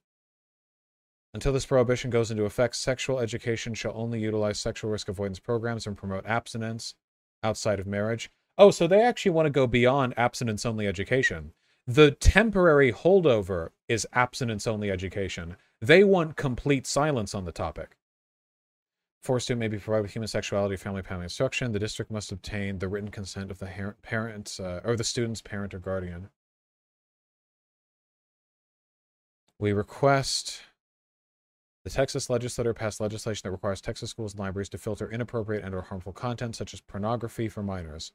Until 1.38 1.54
this 1.54 1.68
prohibition 1.68 2.10
goes 2.10 2.32
into 2.32 2.46
effect, 2.46 2.76
sexual 2.76 3.20
education 3.20 3.76
shall 3.76 3.92
only 3.94 4.20
utilize 4.20 4.60
sexual 4.60 4.90
risk 4.90 5.08
avoidance 5.08 5.38
programs 5.38 5.86
and 5.86 5.96
promote 5.96 6.26
abstinence 6.26 6.96
outside 7.44 7.80
of 7.80 7.86
marriage. 7.86 8.32
Oh, 8.58 8.72
so 8.72 8.88
they 8.88 9.04
actually 9.04 9.34
want 9.34 9.46
to 9.46 9.52
go 9.52 9.68
beyond 9.68 10.16
abstinence 10.18 10.66
only 10.66 10.88
education. 10.88 11.54
The 11.86 12.10
temporary 12.10 12.92
holdover 12.92 13.70
is 13.88 14.08
abstinence 14.14 14.66
only 14.66 14.90
education. 14.90 15.58
They 15.80 16.04
want 16.04 16.38
complete 16.38 16.88
silence 16.88 17.36
on 17.36 17.46
the 17.46 17.52
topic. 17.52 17.98
Forced 19.22 19.46
student 19.46 19.60
may 19.60 19.68
be 19.68 19.78
provided 19.78 20.02
with 20.02 20.14
human 20.14 20.30
sexuality, 20.30 20.76
family 20.76 21.04
planning 21.04 21.26
instruction. 21.26 21.72
The 21.72 21.78
district 21.78 22.10
must 22.10 22.32
obtain 22.32 22.80
the 22.80 22.88
written 22.88 23.12
consent 23.12 23.52
of 23.52 23.60
the 23.60 23.94
parents 24.02 24.60
uh, 24.60 24.82
or 24.84 24.96
the 24.96 25.04
student's 25.04 25.44
parent 25.44 25.76
or 25.76 25.80
guardian. 25.80 26.30
We 29.60 29.72
request 29.72 30.64
the 31.88 31.94
Texas 31.94 32.30
legislature 32.30 32.74
passed 32.74 33.00
legislation 33.00 33.40
that 33.46 33.52
requires 33.52 33.80
Texas 33.80 34.10
schools 34.10 34.34
and 34.34 34.42
libraries 34.42 34.68
to 34.68 34.78
filter 34.78 35.10
inappropriate 35.10 35.64
and 35.64 35.74
or 35.74 35.84
harmful 35.84 36.12
content 36.12 36.54
such 36.54 36.74
as 36.74 36.82
pornography 36.82 37.48
for 37.48 37.64
minors. 37.64 38.12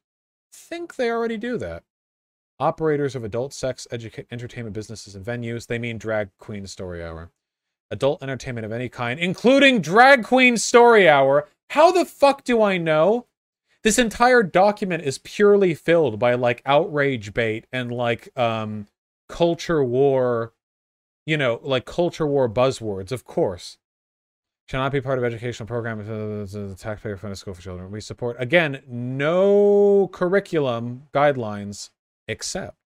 Think 0.52 0.96
they 0.96 1.10
already 1.10 1.38
do 1.38 1.56
that. 1.56 1.82
Operators 2.60 3.16
of 3.16 3.24
adult 3.24 3.54
sex 3.54 3.86
educa- 3.90 4.26
entertainment 4.30 4.74
businesses 4.74 5.14
and 5.14 5.24
venues, 5.24 5.68
they 5.68 5.78
mean 5.78 5.96
drag 5.96 6.28
queen 6.36 6.66
story 6.66 7.02
hour. 7.02 7.30
Adult 7.90 8.22
entertainment 8.22 8.66
of 8.66 8.72
any 8.72 8.90
kind, 8.90 9.18
including 9.18 9.80
drag 9.80 10.22
queen 10.22 10.58
story 10.58 11.08
hour. 11.08 11.48
How 11.70 11.90
the 11.90 12.04
fuck 12.04 12.44
do 12.44 12.60
I 12.60 12.76
know? 12.76 13.24
This 13.82 13.98
entire 13.98 14.42
document 14.42 15.02
is 15.02 15.16
purely 15.16 15.72
filled 15.72 16.18
by 16.18 16.34
like 16.34 16.60
outrage 16.66 17.32
bait 17.32 17.66
and 17.72 17.90
like 17.90 18.36
um 18.38 18.86
culture 19.30 19.82
war 19.82 20.52
you 21.26 21.36
know, 21.36 21.60
like 21.62 21.84
culture 21.84 22.26
war 22.26 22.48
buzzwords, 22.48 23.12
of 23.12 23.24
course. 23.24 23.78
Shall 24.66 24.80
not 24.80 24.92
be 24.92 25.00
part 25.00 25.18
of 25.18 25.24
educational 25.24 25.66
program 25.66 25.98
the 25.98 26.76
taxpayer 26.78 27.16
funded 27.16 27.36
school 27.36 27.52
for 27.52 27.62
children. 27.62 27.90
We 27.90 28.00
support 28.00 28.36
again 28.38 28.82
no 28.86 30.08
curriculum 30.12 31.08
guidelines 31.12 31.90
except 32.28 32.82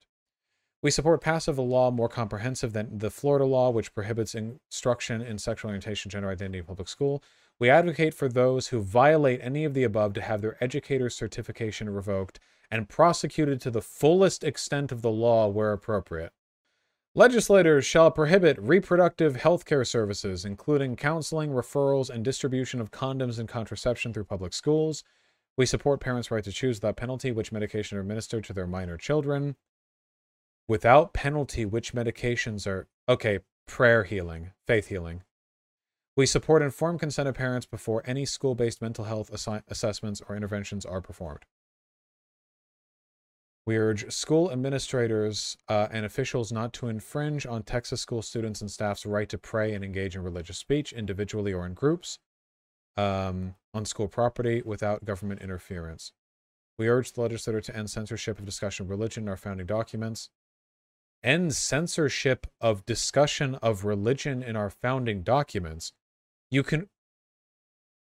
we 0.87 0.91
support 0.93 1.21
passive 1.21 1.59
a 1.59 1.63
law 1.63 1.91
more 1.91 2.09
comprehensive 2.09 2.73
than 2.73 2.99
the 2.99 3.11
Florida 3.11 3.45
law, 3.45 3.71
which 3.71 3.93
prohibits 3.93 4.37
instruction 4.37 5.21
in 5.21 5.37
sexual 5.37 5.71
orientation, 5.71 6.13
gender 6.13 6.31
identity 6.31 6.59
in 6.59 6.65
public 6.65 6.87
school. 6.87 7.25
We 7.59 7.71
advocate 7.71 8.15
for 8.15 8.29
those 8.29 8.69
who 8.69 8.81
violate 8.81 9.41
any 9.43 9.65
of 9.65 9.75
the 9.75 9.83
above 9.83 10.13
to 10.15 10.21
have 10.21 10.43
their 10.43 10.63
educator's 10.63 11.17
certification 11.17 11.91
revoked 11.91 12.39
and 12.71 12.89
prosecuted 12.89 13.61
to 13.63 13.71
the 13.73 13.83
fullest 13.83 14.45
extent 14.45 14.93
of 14.93 15.03
the 15.03 15.11
law 15.11 15.49
where 15.49 15.73
appropriate. 15.73 16.33
Legislators 17.19 17.87
shall 17.87 18.11
prohibit 18.11 18.61
reproductive 18.61 19.37
health 19.37 19.65
care 19.65 19.87
services, 19.87 20.45
including 20.45 20.97
counseling, 20.97 21.49
referrals, 21.49 22.11
and 22.11 22.23
distribution 22.23 22.79
of 22.79 22.91
condoms 22.91 23.39
and 23.39 23.49
contraception 23.49 24.13
through 24.13 24.27
public 24.27 24.53
schools. 24.53 25.03
We 25.57 25.65
support 25.65 26.01
parents' 26.01 26.31
right 26.31 26.45
to 26.45 26.53
choose 26.53 26.77
without 26.77 26.99
penalty 26.99 27.33
which 27.33 27.53
medication 27.53 27.97
are 27.97 28.03
administered 28.03 28.45
to 28.45 28.53
their 28.53 28.67
minor 28.67 28.99
children. 28.99 29.57
Without 30.69 31.15
penalty, 31.15 31.65
which 31.65 31.95
medications 31.95 32.67
are. 32.67 32.87
Okay, 33.09 33.39
prayer 33.67 34.05
healing, 34.05 34.51
faith 34.67 34.89
healing. 34.89 35.23
We 36.17 36.27
support 36.27 36.61
informed 36.61 37.01
consent 37.01 37.31
of 37.31 37.35
parents 37.35 37.65
before 37.65 38.03
any 38.05 38.27
school 38.27 38.55
based 38.55 38.83
mental 38.83 39.07
health 39.07 39.31
assi- 39.33 39.63
assessments 39.69 40.21
or 40.29 40.37
interventions 40.37 40.85
are 40.85 41.01
performed. 41.01 41.47
We 43.67 43.77
urge 43.77 44.13
school 44.13 44.53
administrators 44.53 45.57
uh, 45.69 45.89
and 45.91 46.07
officials 46.07 46.53
not 46.53 46.73
to 46.75 46.87
infringe 46.87 47.47
on 47.47 47.65
Texas 47.65 48.01
school 48.01 48.23
students 48.23 48.61
and 48.61 48.71
staff's 48.71 49.05
right 49.05 49.29
to 49.29 49.39
pray 49.39 49.75
and 49.75 49.85
engage 49.85 50.15
in 50.15 50.23
religious 50.23 50.57
speech, 50.57 50.93
individually 50.93 51.53
or 51.53 51.67
in 51.67 51.75
groups, 51.75 52.21
um, 52.97 53.57
on 53.75 53.85
school 53.85 54.07
property 54.07 54.63
without 54.65 55.05
government 55.05 55.43
interference. 55.43 56.13
We 56.79 56.89
urge 56.89 57.13
the 57.13 57.23
legislature 57.23 57.61
to 57.61 57.77
end 57.77 57.91
censorship 57.91 58.39
of 58.39 58.45
discussion 58.45 58.87
of 58.87 58.91
religion 58.91 59.25
in 59.25 59.29
our 59.29 59.37
founding 59.37 59.67
documents. 59.67 60.31
End 61.25 61.53
censorship 61.55 62.47
of 62.61 62.87
discussion 62.87 63.57
of 63.57 63.85
religion 63.85 64.45
in 64.45 64.55
our 64.55 64.71
founding 64.71 65.23
documents. 65.23 65.93
You 66.51 66.63
can. 66.63 66.89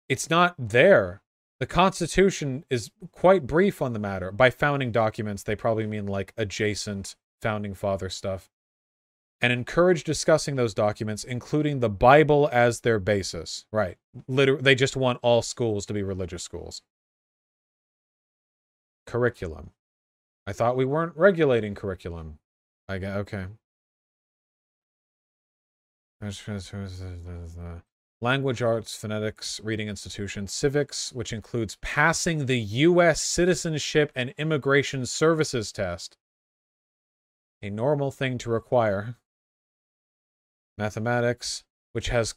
It's 0.08 0.30
not 0.30 0.54
there. 0.60 1.22
The 1.60 1.66
Constitution 1.66 2.64
is 2.70 2.92
quite 3.12 3.48
brief 3.48 3.82
on 3.82 3.94
the 3.94 4.00
matter. 4.00 4.32
By 4.32 4.50
founding 4.50 4.92
documents, 4.92 5.44
they 5.44 5.56
probably 5.56 5.88
mean 5.88 6.06
like 6.06 6.34
adjacent 6.38 7.16
founding 7.42 7.74
father 7.74 8.10
stuff. 8.10 8.50
And 9.40 9.54
encourage 9.54 10.04
discussing 10.04 10.56
those 10.56 10.74
documents, 10.74 11.24
including 11.24 11.80
the 11.80 11.90
Bible 11.90 12.50
as 12.52 12.82
their 12.82 13.00
basis. 13.00 13.66
Right. 13.72 13.98
Literally, 14.28 14.62
they 14.64 14.74
just 14.74 14.96
want 14.96 15.20
all 15.22 15.44
schools 15.44 15.86
to 15.88 15.94
be 15.94 16.02
religious 16.02 16.42
schools. 16.42 16.82
Curriculum. 19.06 19.72
I 20.48 20.54
thought 20.54 20.78
we 20.78 20.86
weren't 20.86 21.16
regulating 21.16 21.76
curriculum. 21.76 22.40
I 22.90 22.98
get 22.98 23.16
okay 23.18 23.46
language 28.22 28.62
arts, 28.62 28.96
phonetics, 28.96 29.62
reading 29.64 29.88
institution, 29.88 30.48
civics, 30.48 31.14
which 31.14 31.32
includes 31.32 31.78
passing 31.82 32.46
the 32.46 32.60
U.S. 32.60 33.22
Citizenship 33.22 34.12
and 34.16 34.34
Immigration 34.38 35.06
Services 35.06 35.72
test, 35.72 36.18
a 37.62 37.70
normal 37.70 38.12
thing 38.12 38.38
to 38.40 38.50
require. 38.50 39.16
Mathematics, 40.78 41.64
which 41.94 42.10
has 42.10 42.36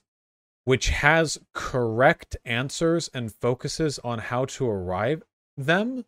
which 0.64 0.90
has 0.90 1.38
correct 1.54 2.36
answers 2.44 3.08
and 3.14 3.32
focuses 3.32 3.98
on 4.00 4.18
how 4.18 4.44
to 4.44 4.68
arrive 4.68 5.22
them. 5.56 6.04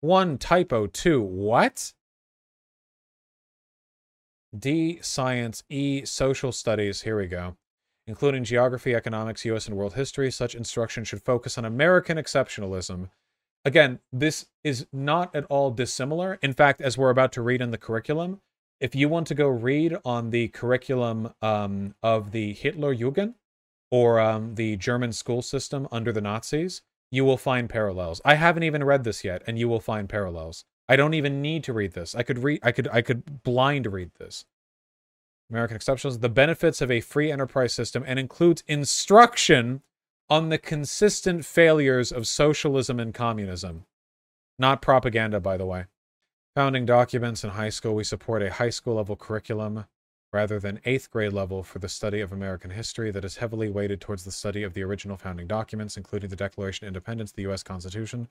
One 0.00 0.36
typo, 0.36 0.88
two, 0.88 1.22
what? 1.22 1.92
D, 4.56 4.98
science, 5.00 5.62
E, 5.68 6.04
social 6.04 6.50
studies. 6.50 7.02
Here 7.02 7.16
we 7.16 7.28
go 7.28 7.56
including 8.10 8.42
geography, 8.42 8.92
economics, 8.92 9.44
US 9.44 9.68
and 9.68 9.76
world 9.76 9.94
history. 9.94 10.32
Such 10.32 10.56
instruction 10.56 11.04
should 11.04 11.22
focus 11.22 11.56
on 11.56 11.64
American 11.64 12.16
exceptionalism. 12.18 13.08
Again, 13.64 14.00
this 14.12 14.46
is 14.64 14.88
not 14.92 15.32
at 15.32 15.44
all 15.44 15.70
dissimilar. 15.70 16.36
In 16.42 16.52
fact, 16.52 16.80
as 16.80 16.98
we're 16.98 17.10
about 17.10 17.30
to 17.34 17.42
read 17.42 17.60
in 17.60 17.70
the 17.70 17.78
curriculum, 17.78 18.40
if 18.80 18.96
you 18.96 19.08
want 19.08 19.28
to 19.28 19.34
go 19.36 19.46
read 19.46 19.96
on 20.04 20.30
the 20.30 20.48
curriculum 20.48 21.32
um, 21.40 21.94
of 22.02 22.32
the 22.32 22.52
Hitler 22.52 22.96
Jugend 22.96 23.34
or 23.92 24.18
um, 24.18 24.56
the 24.56 24.76
German 24.76 25.12
school 25.12 25.40
system 25.40 25.86
under 25.92 26.10
the 26.10 26.20
Nazis, 26.20 26.82
you 27.12 27.24
will 27.24 27.36
find 27.36 27.70
parallels. 27.70 28.20
I 28.24 28.34
haven't 28.34 28.64
even 28.64 28.82
read 28.82 29.04
this 29.04 29.22
yet, 29.22 29.44
and 29.46 29.56
you 29.56 29.68
will 29.68 29.78
find 29.78 30.08
parallels. 30.08 30.64
I 30.88 30.96
don't 30.96 31.14
even 31.14 31.40
need 31.40 31.62
to 31.64 31.72
read 31.72 31.92
this. 31.92 32.16
I 32.16 32.24
could 32.24 32.40
read. 32.40 32.58
I 32.64 32.72
could. 32.72 32.88
I 32.88 33.02
could 33.02 33.44
blind 33.44 33.86
read 33.86 34.10
this. 34.18 34.46
American 35.50 35.76
exceptionalism, 35.76 36.20
the 36.20 36.28
benefits 36.28 36.80
of 36.80 36.90
a 36.90 37.00
free 37.00 37.32
enterprise 37.32 37.72
system, 37.72 38.04
and 38.06 38.18
includes 38.18 38.62
instruction 38.68 39.82
on 40.28 40.48
the 40.48 40.58
consistent 40.58 41.44
failures 41.44 42.12
of 42.12 42.28
socialism 42.28 43.00
and 43.00 43.12
communism. 43.12 43.84
Not 44.58 44.80
propaganda, 44.80 45.40
by 45.40 45.56
the 45.56 45.66
way. 45.66 45.86
Founding 46.54 46.86
documents 46.86 47.42
in 47.42 47.50
high 47.50 47.68
school, 47.68 47.94
we 47.94 48.04
support 48.04 48.42
a 48.42 48.52
high 48.52 48.70
school 48.70 48.94
level 48.94 49.16
curriculum 49.16 49.86
rather 50.32 50.60
than 50.60 50.80
eighth 50.84 51.10
grade 51.10 51.32
level 51.32 51.62
for 51.64 51.80
the 51.80 51.88
study 51.88 52.20
of 52.20 52.30
American 52.30 52.70
history 52.70 53.10
that 53.10 53.24
is 53.24 53.38
heavily 53.38 53.68
weighted 53.68 54.00
towards 54.00 54.24
the 54.24 54.30
study 54.30 54.62
of 54.62 54.74
the 54.74 54.82
original 54.82 55.16
founding 55.16 55.48
documents, 55.48 55.96
including 55.96 56.30
the 56.30 56.36
Declaration 56.36 56.84
of 56.86 56.88
Independence, 56.88 57.32
the 57.32 57.42
U.S. 57.42 57.64
Constitution, 57.64 58.28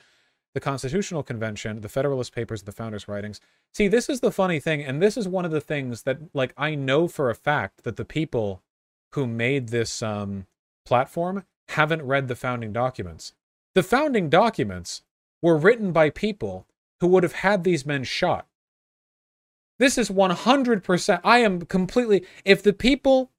the 0.54 0.60
Constitutional 0.60 1.24
Convention, 1.24 1.82
the 1.82 1.90
Federalist 1.90 2.34
Papers, 2.34 2.64
the 2.64 2.72
Founders' 2.72 3.08
Writings. 3.08 3.40
See, 3.74 3.88
this 3.88 4.10
is 4.10 4.20
the 4.20 4.32
funny 4.32 4.60
thing, 4.60 4.84
and 4.84 5.02
this 5.02 5.18
is 5.18 5.28
one 5.28 5.46
of 5.46 5.52
the 5.52 5.62
things 5.62 6.04
that, 6.04 6.20
like, 6.34 6.54
I 6.58 6.76
know 6.76 7.08
for 7.08 7.30
a 7.30 7.36
fact 7.36 7.84
that 7.84 7.98
the 7.98 8.06
people 8.06 8.64
who 9.14 9.28
made 9.28 9.70
this 9.70 10.02
um, 10.02 10.48
platform 10.86 11.46
haven't 11.70 12.02
read 12.02 12.28
the 12.28 12.36
founding 12.36 12.74
documents. 12.74 13.34
The 13.76 13.84
founding 13.84 14.30
documents 14.30 15.04
were 15.42 15.58
written 15.58 15.92
by 15.92 16.10
people 16.10 16.66
who 17.00 17.08
would 17.08 17.24
have 17.24 17.34
had 17.34 17.64
these 17.64 17.86
men 17.86 18.04
shot. 18.04 18.48
This 19.78 19.98
is 19.98 20.10
100%. 20.10 21.22
I 21.24 21.40
am 21.40 21.62
completely. 21.62 22.26
If 22.44 22.62
the 22.62 22.74
people 22.74 23.32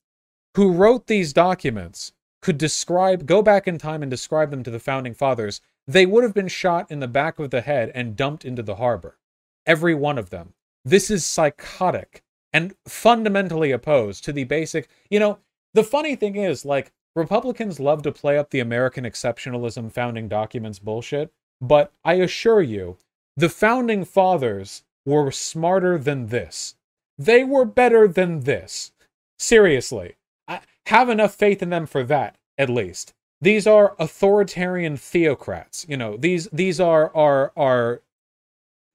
who 0.57 0.73
wrote 0.73 1.07
these 1.07 1.33
documents 1.33 2.13
could 2.41 2.57
describe, 2.57 3.27
go 3.27 3.43
back 3.43 3.69
in 3.69 3.77
time 3.77 4.03
and 4.03 4.11
describe 4.11 4.51
them 4.51 4.63
to 4.63 4.71
the 4.71 4.81
founding 4.81 5.13
fathers, 5.13 5.61
they 5.93 6.07
would 6.07 6.23
have 6.23 6.35
been 6.35 6.49
shot 6.49 6.91
in 6.91 7.01
the 7.01 7.09
back 7.09 7.39
of 7.39 7.51
the 7.51 7.63
head 7.63 7.91
and 7.95 8.17
dumped 8.17 8.45
into 8.45 8.63
the 8.63 8.77
harbor. 8.77 9.19
Every 9.67 9.95
one 9.95 10.19
of 10.19 10.31
them. 10.31 10.55
This 10.85 11.11
is 11.11 11.27
psychotic 11.27 12.23
and 12.53 12.75
fundamentally 12.87 13.73
opposed 13.73 14.25
to 14.25 14.33
the 14.33 14.45
basic. 14.45 14.89
You 15.11 15.19
know, 15.19 15.39
the 15.75 15.85
funny 15.85 16.15
thing 16.15 16.37
is, 16.37 16.65
like, 16.65 16.93
Republicans 17.17 17.81
love 17.81 18.03
to 18.03 18.13
play 18.13 18.39
up 18.39 18.51
the 18.51 18.61
American 18.61 19.05
exceptionalism 19.05 19.91
founding 19.91 20.29
documents 20.29 20.79
bullshit, 20.79 21.33
but 21.61 21.93
I 22.05 22.15
assure 22.15 22.63
you, 22.63 22.97
the 23.37 23.49
founding 23.49 24.05
fathers 24.05 24.85
were 25.05 25.33
smarter 25.33 25.99
than 25.99 26.29
this. 26.29 26.77
They 27.19 27.43
were 27.43 27.65
better 27.65 28.07
than 28.07 28.41
this. 28.41 28.93
Seriously. 29.39 30.15
I 30.47 30.61
have 30.87 31.09
enough 31.09 31.35
faith 31.35 31.63
in 31.63 31.71
them 31.71 31.87
for 31.87 32.05
that, 32.05 32.37
at 32.57 32.71
least. 32.71 33.13
These 33.41 33.67
are 33.67 33.95
authoritarian 33.99 34.97
theocrats. 34.97 35.87
You 35.89 35.97
know, 35.97 36.17
these 36.17 36.49
these 36.53 36.81
are 36.81 37.15
are 37.17 37.53
are 37.57 38.03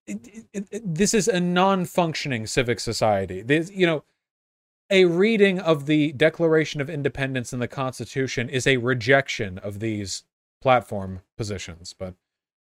it, 0.08 0.46
it, 0.54 0.68
it, 0.72 0.96
this 0.96 1.14
is 1.14 1.28
a 1.28 1.40
non-functioning 1.40 2.46
civic 2.46 2.80
society. 2.80 3.42
This, 3.42 3.72
you 3.72 3.88
know, 3.88 4.04
a 4.90 5.06
reading 5.06 5.60
of 5.60 5.88
the 5.88 6.12
Declaration 6.12 6.80
of 6.80 6.90
Independence 6.90 7.52
and 7.54 7.62
the 7.62 7.68
Constitution 7.68 8.50
is 8.50 8.68
a 8.68 8.78
rejection 8.78 9.58
of 9.58 9.80
these 9.80 10.24
platform 10.62 11.22
positions. 11.38 11.94
But 11.98 12.14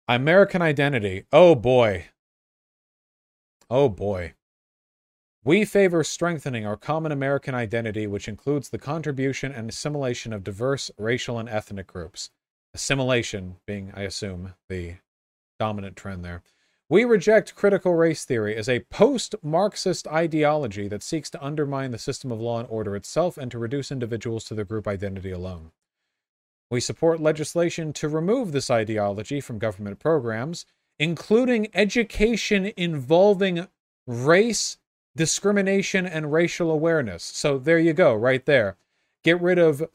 American 0.09 0.63
identity, 0.63 1.25
oh 1.33 1.55
boy. 1.55 2.07
Oh 3.69 3.89
boy. 3.89 4.35
We 5.47 5.67
favor 5.67 6.03
strengthening 6.03 6.65
our 6.65 6.77
common 6.77 7.13
American 7.13 7.55
identity, 7.55 8.07
which 8.07 8.29
includes 8.29 8.71
the 8.71 8.79
contribution 8.79 9.53
and 9.53 9.69
assimilation 9.69 10.33
of 10.33 10.43
diverse 10.43 10.91
racial 10.97 11.39
and 11.39 11.51
ethnic 11.51 11.87
groups. 11.87 12.31
Assimilation 12.73 13.57
being, 13.67 13.93
I 13.95 14.03
assume, 14.03 14.55
the 14.71 14.95
dominant 15.59 15.97
trend 15.97 16.25
there. 16.25 16.43
We 16.89 17.05
reject 17.05 17.55
critical 17.55 17.95
race 17.95 18.25
theory 18.25 18.57
as 18.57 18.71
a 18.71 18.81
post 18.81 19.35
Marxist 19.43 20.07
ideology 20.09 20.89
that 20.89 21.03
seeks 21.03 21.29
to 21.31 21.45
undermine 21.45 21.91
the 21.91 21.99
system 21.99 22.33
of 22.33 22.41
law 22.41 22.59
and 22.59 22.69
order 22.71 22.97
itself 22.97 23.37
and 23.37 23.51
to 23.51 23.59
reduce 23.59 23.93
individuals 23.93 24.45
to 24.45 24.55
their 24.55 24.65
group 24.65 24.89
identity 24.89 25.31
alone. 25.31 25.73
We 26.71 26.81
support 26.81 27.21
legislation 27.21 27.93
to 27.95 28.09
remove 28.09 28.53
this 28.53 28.71
ideology 28.71 29.41
from 29.41 29.59
government 29.59 29.99
programs, 29.99 30.65
including 30.99 31.69
education 31.75 32.73
involving 32.77 33.69
race, 34.07 34.79
discrimination, 35.17 36.07
and 36.07 36.33
racial 36.33 36.71
awareness. 36.71 37.23
So 37.23 37.59
there 37.59 37.79
you 37.79 37.93
go, 37.93 38.15
right 38.15 38.45
there. 38.45 38.77
Get 39.23 39.41
rid 39.41 39.59
of 39.59 39.89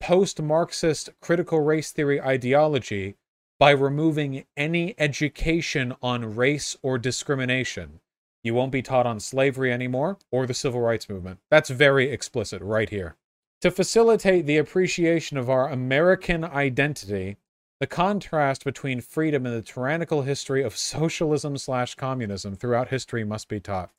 post 0.00 0.40
Marxist 0.40 1.10
critical 1.20 1.60
race 1.60 1.90
theory 1.90 2.20
ideology 2.20 3.16
by 3.58 3.70
removing 3.70 4.44
any 4.56 4.94
education 4.98 5.94
on 6.00 6.36
race 6.36 6.76
or 6.82 6.98
discrimination. 6.98 8.00
You 8.44 8.54
won't 8.54 8.70
be 8.70 8.82
taught 8.82 9.06
on 9.06 9.18
slavery 9.18 9.72
anymore 9.72 10.18
or 10.30 10.46
the 10.46 10.54
civil 10.54 10.80
rights 10.80 11.08
movement. 11.08 11.40
That's 11.50 11.70
very 11.70 12.10
explicit 12.10 12.62
right 12.62 12.88
here. 12.88 13.16
To 13.62 13.72
facilitate 13.72 14.46
the 14.46 14.58
appreciation 14.58 15.36
of 15.36 15.50
our 15.50 15.68
American 15.68 16.44
identity, 16.44 17.36
the 17.80 17.88
contrast 17.88 18.64
between 18.64 19.00
freedom 19.00 19.44
and 19.44 19.54
the 19.56 19.62
tyrannical 19.62 20.22
history 20.22 20.62
of 20.62 20.76
socialism 20.76 21.58
slash 21.58 21.96
communism 21.96 22.54
throughout 22.54 22.88
history 22.88 23.24
must 23.24 23.48
be 23.48 23.58
taught. 23.58 23.90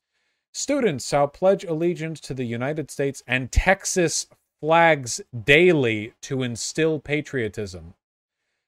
Students 0.54 1.08
shall 1.08 1.28
pledge 1.28 1.64
allegiance 1.64 2.20
to 2.22 2.34
the 2.34 2.45
United 2.45 2.89
States 2.89 3.24
and 3.28 3.52
Texas 3.52 4.28
flags 4.60 5.22
daily 5.45 6.14
to 6.22 6.43
instill 6.43 7.00
patriotism. 7.00 7.93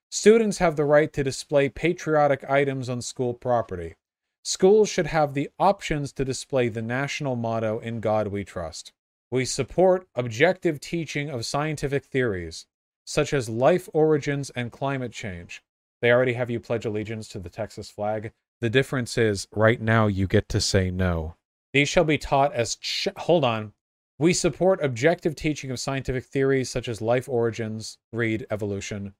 Students 0.10 0.60
have 0.60 0.76
the 0.76 0.86
right 0.86 1.12
to 1.14 1.24
display 1.24 1.70
patriotic 1.70 2.50
items 2.50 2.90
on 2.90 3.02
school 3.02 3.34
property. 3.34 3.96
Schools 4.44 4.90
should 4.90 5.08
have 5.08 5.34
the 5.34 5.50
options 5.60 6.12
to 6.14 6.26
display 6.26 6.68
the 6.68 6.82
national 6.82 7.36
motto, 7.36 7.80
In 7.80 8.00
God 8.00 8.28
We 8.28 8.44
Trust. 8.44 8.92
We 9.30 9.46
support 9.46 10.08
objective 10.16 10.80
teaching 10.80 11.30
of 11.30 11.46
scientific 11.46 12.06
theories, 12.06 12.66
such 13.06 13.34
as 13.34 13.50
life 13.50 13.88
origins 13.94 14.50
and 14.52 14.72
climate 14.72 15.14
change. 15.14 15.64
They 16.02 16.12
already 16.12 16.34
have 16.34 16.50
you 16.50 16.60
pledge 16.60 16.86
allegiance 16.86 17.28
to 17.30 17.40
the 17.40 17.50
Texas 17.50 17.90
flag. 17.90 18.32
The 18.60 18.70
difference 18.70 19.18
is, 19.18 19.48
right 19.54 19.80
now, 19.82 20.08
you 20.08 20.28
get 20.28 20.50
to 20.50 20.60
say 20.60 20.92
no. 20.92 21.36
These 21.74 21.90
shall 21.90 22.04
be 22.04 22.18
taught 22.18 22.54
as. 22.54 22.76
Ch- 22.76 23.08
hold 23.18 23.44
on. 23.44 23.74
We 24.20 24.34
support 24.34 24.84
objective 24.84 25.36
teaching 25.36 25.72
of 25.72 25.80
scientific 25.80 26.26
theories 26.26 26.70
such 26.70 26.88
as 26.88 27.02
life 27.02 27.28
origins, 27.28 27.98
read 28.14 28.46
evolution, 28.52 29.16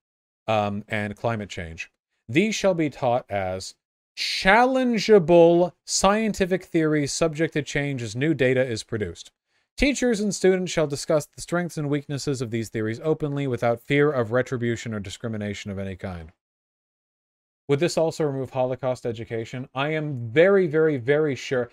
um, 0.48 0.84
and 0.88 1.16
climate 1.16 1.50
change. 1.50 1.90
These 2.30 2.54
shall 2.54 2.76
be 2.76 2.90
taught 2.90 3.26
as 3.30 3.74
challengeable 4.16 5.74
scientific 5.86 6.66
theories 6.66 7.12
subject 7.12 7.54
to 7.54 7.64
change 7.64 8.04
as 8.04 8.16
new 8.16 8.34
data 8.34 8.64
is 8.64 8.84
produced. 8.84 9.32
Teachers 9.78 10.20
and 10.20 10.36
students 10.36 10.72
shall 10.72 10.86
discuss 10.86 11.26
the 11.26 11.42
strengths 11.42 11.78
and 11.78 11.90
weaknesses 11.90 12.42
of 12.42 12.52
these 12.52 12.70
theories 12.70 13.00
openly 13.04 13.48
without 13.48 13.82
fear 13.82 14.12
of 14.12 14.32
retribution 14.32 14.94
or 14.94 15.00
discrimination 15.00 15.72
of 15.72 15.80
any 15.80 15.96
kind. 15.96 16.32
Would 17.68 17.80
this 17.80 17.98
also 17.98 18.26
remove 18.26 18.52
Holocaust 18.52 19.06
education? 19.06 19.70
I 19.74 19.94
am 19.94 20.30
very, 20.30 20.68
very, 20.68 20.98
very 20.98 21.36
sure. 21.36 21.72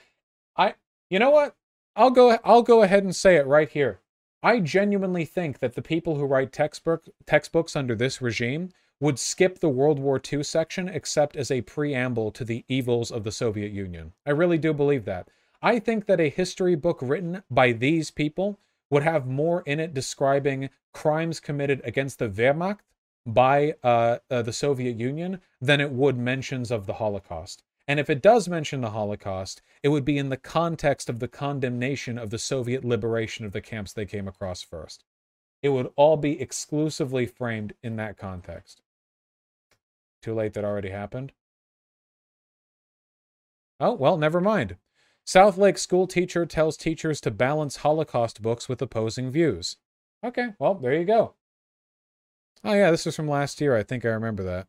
I, 0.59 0.75
you 1.09 1.19
know 1.19 1.31
what? 1.31 1.57
I'll 1.97 2.11
go. 2.11 2.39
I'll 2.45 2.63
go 2.63 2.83
ahead 2.83 3.05
and 3.05 3.17
say 3.17 3.37
it 3.37 3.47
right 3.47 3.69
here. 3.69 4.01
I 4.43 4.61
genuinely 4.61 5.25
think 5.25 5.59
that 5.61 5.75
the 5.75 5.83
people 5.83 6.17
who 6.17 6.25
write 6.25 6.53
textbook 6.53 7.07
textbooks 7.27 7.75
under 7.75 7.95
this 7.95 8.21
regime 8.21 8.71
would 9.01 9.19
skip 9.19 9.61
the 9.61 9.69
World 9.69 9.99
War 9.99 10.21
II 10.21 10.43
section 10.43 10.89
except 10.89 11.37
as 11.37 11.51
a 11.51 11.63
preamble 11.63 12.31
to 12.33 12.45
the 12.45 12.65
evils 12.69 13.11
of 13.11 13.25
the 13.25 13.33
Soviet 13.33 13.73
Union. 13.73 14.13
I 14.27 14.31
really 14.31 14.59
do 14.59 14.73
believe 14.73 15.05
that. 15.05 15.29
I 15.63 15.79
think 15.79 16.07
that 16.07 16.21
a 16.21 16.29
history 16.29 16.75
book 16.75 16.99
written 17.01 17.43
by 17.51 17.73
these 17.73 18.11
people 18.11 18.59
would 18.91 19.03
have 19.03 19.27
more 19.27 19.63
in 19.63 19.81
it 19.81 19.95
describing 19.95 20.71
crimes 20.93 21.41
committed 21.41 21.81
against 21.85 22.19
the 22.19 22.29
Wehrmacht 22.29 22.81
by 23.27 23.75
uh, 23.83 24.19
uh, 24.31 24.43
the 24.43 24.53
Soviet 24.53 24.97
Union 24.97 25.41
than 25.61 25.81
it 25.81 25.91
would 25.91 26.17
mentions 26.17 26.71
of 26.71 26.87
the 26.87 26.95
Holocaust. 26.95 27.63
And 27.89 27.99
if 27.99 28.11
it 28.11 28.21
does 28.21 28.49
mention 28.49 28.83
the 28.83 28.91
Holocaust, 28.91 29.63
it 29.83 29.89
would 29.89 30.05
be 30.05 30.19
in 30.19 30.29
the 30.29 30.37
context 30.37 31.09
of 31.09 31.21
the 31.21 31.27
condemnation 31.27 32.19
of 32.19 32.29
the 32.29 32.39
Soviet 32.39 32.85
liberation 32.85 33.47
of 33.47 33.53
the 33.53 33.63
camps 33.63 33.95
they 33.95 34.05
came 34.05 34.29
across 34.29 34.63
first. 34.63 35.05
It 35.63 35.71
would 35.71 35.91
all 35.97 36.19
be 36.19 36.39
exclusively 36.39 37.25
framed 37.25 37.73
in 37.83 37.97
that 37.97 38.19
context. 38.19 38.83
Too 40.21 40.35
late, 40.35 40.53
that 40.53 40.67
already 40.67 40.91
happened. 40.91 41.33
Oh, 43.81 43.95
well, 43.95 44.19
never 44.19 44.41
mind. 44.41 44.77
Southlake 45.27 45.79
school 45.79 46.07
teacher 46.07 46.45
tells 46.45 46.77
teachers 46.77 47.21
to 47.23 47.31
balance 47.31 47.77
Holocaust 47.77 48.43
books 48.43 48.69
with 48.69 48.83
opposing 48.83 49.31
views. 49.31 49.77
Okay, 50.23 50.49
well, 50.59 50.75
there 50.75 50.95
you 50.95 51.05
go. 51.05 51.35
Oh, 52.65 52.75
yeah, 52.75 52.91
this 52.91 53.07
is 53.07 53.17
from 53.17 53.29
last 53.29 53.61
year. 53.61 53.77
I 53.77 53.83
think 53.83 54.05
I 54.05 54.09
remember 54.09 54.43
that. 54.43 54.67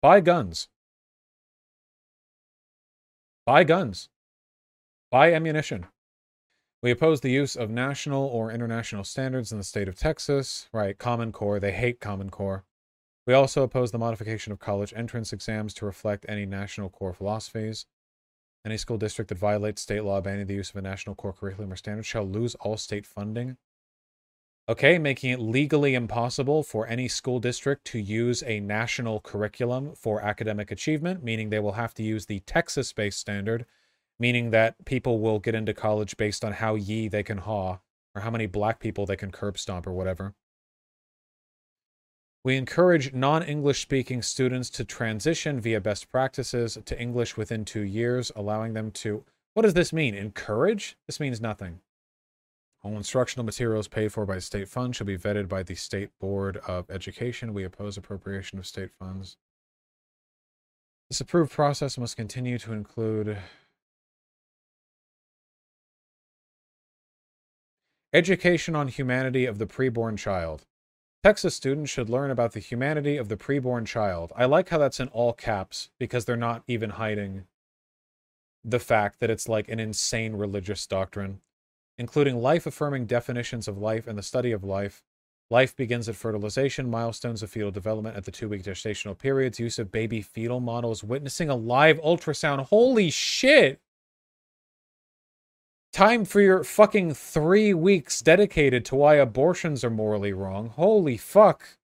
Buy 0.00 0.20
guns. 0.20 0.68
Buy 3.44 3.64
guns. 3.64 4.08
Buy 5.10 5.32
ammunition. 5.32 5.86
We 6.80 6.92
oppose 6.92 7.20
the 7.20 7.30
use 7.30 7.56
of 7.56 7.70
national 7.70 8.24
or 8.24 8.52
international 8.52 9.02
standards 9.02 9.50
in 9.50 9.58
the 9.58 9.64
state 9.64 9.88
of 9.88 9.96
Texas. 9.96 10.68
Right, 10.72 10.96
Common 10.96 11.32
Core. 11.32 11.58
They 11.58 11.72
hate 11.72 11.98
Common 11.98 12.30
Core. 12.30 12.64
We 13.26 13.34
also 13.34 13.64
oppose 13.64 13.90
the 13.90 13.98
modification 13.98 14.52
of 14.52 14.60
college 14.60 14.92
entrance 14.94 15.32
exams 15.32 15.74
to 15.74 15.84
reflect 15.84 16.24
any 16.28 16.46
national 16.46 16.88
core 16.88 17.12
philosophies. 17.12 17.86
Any 18.64 18.76
school 18.76 18.96
district 18.96 19.28
that 19.30 19.38
violates 19.38 19.82
state 19.82 20.04
law 20.04 20.20
banning 20.20 20.46
the 20.46 20.54
use 20.54 20.70
of 20.70 20.76
a 20.76 20.82
national 20.82 21.16
core 21.16 21.32
curriculum 21.32 21.72
or 21.72 21.76
standard 21.76 22.06
shall 22.06 22.24
lose 22.24 22.54
all 22.56 22.76
state 22.76 23.06
funding. 23.06 23.56
Okay, 24.68 24.96
making 24.96 25.30
it 25.30 25.40
legally 25.40 25.94
impossible 25.94 26.62
for 26.62 26.86
any 26.86 27.08
school 27.08 27.40
district 27.40 27.84
to 27.86 27.98
use 27.98 28.44
a 28.44 28.60
national 28.60 29.20
curriculum 29.20 29.92
for 29.96 30.20
academic 30.20 30.70
achievement, 30.70 31.24
meaning 31.24 31.50
they 31.50 31.58
will 31.58 31.72
have 31.72 31.92
to 31.94 32.02
use 32.04 32.26
the 32.26 32.38
Texas 32.40 32.92
based 32.92 33.18
standard, 33.18 33.66
meaning 34.20 34.50
that 34.50 34.84
people 34.84 35.18
will 35.18 35.40
get 35.40 35.56
into 35.56 35.74
college 35.74 36.16
based 36.16 36.44
on 36.44 36.52
how 36.52 36.76
ye 36.76 37.08
they 37.08 37.24
can 37.24 37.38
haw, 37.38 37.78
or 38.14 38.22
how 38.22 38.30
many 38.30 38.46
black 38.46 38.78
people 38.78 39.04
they 39.04 39.16
can 39.16 39.32
curb 39.32 39.58
stomp, 39.58 39.84
or 39.84 39.92
whatever. 39.92 40.32
We 42.44 42.56
encourage 42.56 43.12
non 43.12 43.42
English 43.42 43.82
speaking 43.82 44.22
students 44.22 44.70
to 44.70 44.84
transition 44.84 45.60
via 45.60 45.80
best 45.80 46.08
practices 46.12 46.78
to 46.84 47.00
English 47.00 47.36
within 47.36 47.64
two 47.64 47.82
years, 47.82 48.30
allowing 48.36 48.74
them 48.74 48.92
to. 48.92 49.24
What 49.54 49.62
does 49.64 49.74
this 49.74 49.92
mean? 49.92 50.14
Encourage? 50.14 50.96
This 51.08 51.18
means 51.18 51.40
nothing. 51.40 51.80
All 52.84 52.96
instructional 52.96 53.44
materials 53.44 53.86
paid 53.86 54.12
for 54.12 54.26
by 54.26 54.40
state 54.40 54.68
funds 54.68 54.96
shall 54.96 55.06
be 55.06 55.16
vetted 55.16 55.48
by 55.48 55.62
the 55.62 55.76
State 55.76 56.10
Board 56.18 56.56
of 56.66 56.90
Education. 56.90 57.54
We 57.54 57.62
oppose 57.62 57.96
appropriation 57.96 58.58
of 58.58 58.66
state 58.66 58.90
funds. 58.98 59.36
This 61.08 61.20
approved 61.20 61.52
process 61.52 61.96
must 61.96 62.16
continue 62.16 62.58
to 62.58 62.72
include 62.72 63.38
education 68.12 68.74
on 68.74 68.88
humanity 68.88 69.46
of 69.46 69.58
the 69.58 69.66
preborn 69.66 70.18
child. 70.18 70.66
Texas 71.22 71.54
students 71.54 71.90
should 71.90 72.10
learn 72.10 72.32
about 72.32 72.50
the 72.50 72.58
humanity 72.58 73.16
of 73.16 73.28
the 73.28 73.36
preborn 73.36 73.86
child. 73.86 74.32
I 74.34 74.44
like 74.46 74.70
how 74.70 74.78
that's 74.78 74.98
in 74.98 75.06
all 75.08 75.32
caps 75.32 75.90
because 76.00 76.24
they're 76.24 76.36
not 76.36 76.64
even 76.66 76.90
hiding 76.90 77.44
the 78.64 78.80
fact 78.80 79.20
that 79.20 79.30
it's 79.30 79.48
like 79.48 79.68
an 79.68 79.78
insane 79.78 80.34
religious 80.34 80.84
doctrine 80.84 81.40
including 81.98 82.36
life 82.36 82.66
affirming 82.66 83.06
definitions 83.06 83.68
of 83.68 83.78
life 83.78 84.06
and 84.06 84.18
the 84.18 84.22
study 84.22 84.52
of 84.52 84.64
life. 84.64 85.02
Life 85.50 85.76
begins 85.76 86.08
at 86.08 86.16
fertilization, 86.16 86.88
milestones 86.88 87.42
of 87.42 87.50
fetal 87.50 87.70
development 87.70 88.16
at 88.16 88.24
the 88.24 88.30
two 88.30 88.48
week 88.48 88.62
gestational 88.62 89.16
periods, 89.16 89.60
use 89.60 89.78
of 89.78 89.92
baby 89.92 90.22
fetal 90.22 90.60
models, 90.60 91.04
witnessing 91.04 91.50
a 91.50 91.54
live 91.54 92.00
ultrasound. 92.00 92.66
Holy 92.66 93.10
shit! 93.10 93.80
Time 95.92 96.24
for 96.24 96.40
your 96.40 96.64
fucking 96.64 97.12
three 97.12 97.74
weeks 97.74 98.22
dedicated 98.22 98.82
to 98.86 98.94
why 98.94 99.16
abortions 99.16 99.84
are 99.84 99.90
morally 99.90 100.32
wrong. 100.32 100.70
Holy 100.70 101.18
fuck. 101.18 101.76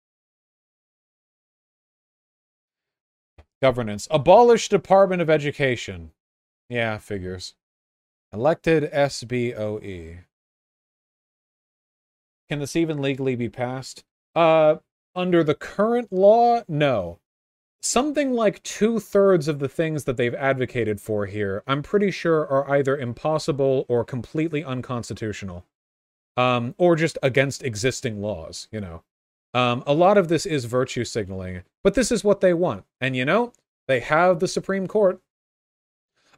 Governance. 3.60 4.08
Abolish 4.10 4.70
Department 4.70 5.20
of 5.20 5.28
Education. 5.28 6.12
Yeah, 6.70 6.96
figures. 6.96 7.54
Elected 8.32 8.90
SBOE. 8.92 10.24
Can 12.48 12.58
this 12.60 12.76
even 12.76 13.00
legally 13.00 13.36
be 13.36 13.48
passed? 13.48 14.04
Uh, 14.34 14.76
under 15.14 15.42
the 15.42 15.54
current 15.54 16.12
law, 16.12 16.62
no. 16.68 17.18
Something 17.80 18.32
like 18.32 18.62
two 18.62 18.98
thirds 18.98 19.48
of 19.48 19.60
the 19.60 19.68
things 19.68 20.04
that 20.04 20.16
they've 20.16 20.34
advocated 20.34 21.00
for 21.00 21.26
here, 21.26 21.62
I'm 21.66 21.82
pretty 21.82 22.10
sure 22.10 22.46
are 22.46 22.70
either 22.70 22.96
impossible 22.96 23.86
or 23.88 24.04
completely 24.04 24.64
unconstitutional. 24.64 25.64
Um, 26.36 26.74
or 26.78 26.96
just 26.96 27.18
against 27.22 27.64
existing 27.64 28.20
laws, 28.20 28.68
you 28.70 28.80
know. 28.80 29.02
Um, 29.54 29.82
a 29.86 29.94
lot 29.94 30.18
of 30.18 30.28
this 30.28 30.46
is 30.46 30.66
virtue 30.66 31.04
signaling, 31.04 31.62
but 31.82 31.94
this 31.94 32.12
is 32.12 32.22
what 32.22 32.40
they 32.40 32.52
want. 32.52 32.84
And 33.00 33.16
you 33.16 33.24
know, 33.24 33.52
they 33.88 34.00
have 34.00 34.38
the 34.38 34.48
Supreme 34.48 34.86
Court. 34.86 35.20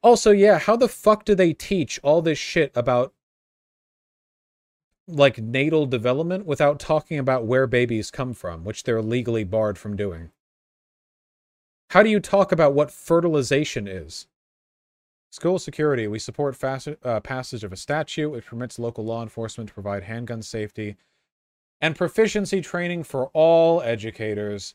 Also, 0.03 0.31
yeah, 0.31 0.59
how 0.59 0.77
the 0.77 0.89
fuck 0.89 1.25
do 1.25 1.35
they 1.35 1.53
teach 1.53 2.01
all 2.03 2.23
this 2.23 2.39
shit 2.39 2.73
about 2.75 3.13
like 5.07 5.39
natal 5.39 5.87
development 5.87 6.47
without 6.47 6.79
talking 6.79 7.19
about 7.19 7.45
where 7.45 7.67
babies 7.67 8.11
come 8.11 8.33
from, 8.33 8.65
which 8.65 8.85
they're 8.85 9.03
legally 9.03 9.45
barred 9.45 9.77
from 9.77 9.97
doing? 9.97 10.31
How 11.91 12.03
do 12.03 12.09
you 12.09 12.21
talk 12.21 12.53
about 12.53 12.73
what 12.73 12.91
fertilization 12.91 13.89
is? 13.89 14.27
School 15.33 15.59
security. 15.59 16.07
We 16.07 16.19
support 16.19 16.63
uh, 16.63 17.21
passage 17.21 17.65
of 17.65 17.73
a 17.73 17.77
statute 17.77 18.31
which 18.31 18.47
permits 18.47 18.79
local 18.79 19.05
law 19.05 19.23
enforcement 19.23 19.69
to 19.69 19.75
provide 19.75 20.05
handgun 20.05 20.43
safety 20.43 20.97
and 21.81 21.97
proficiency 21.97 22.61
training 22.61 23.05
for 23.05 23.27
all 23.33 23.81
educators 23.83 24.75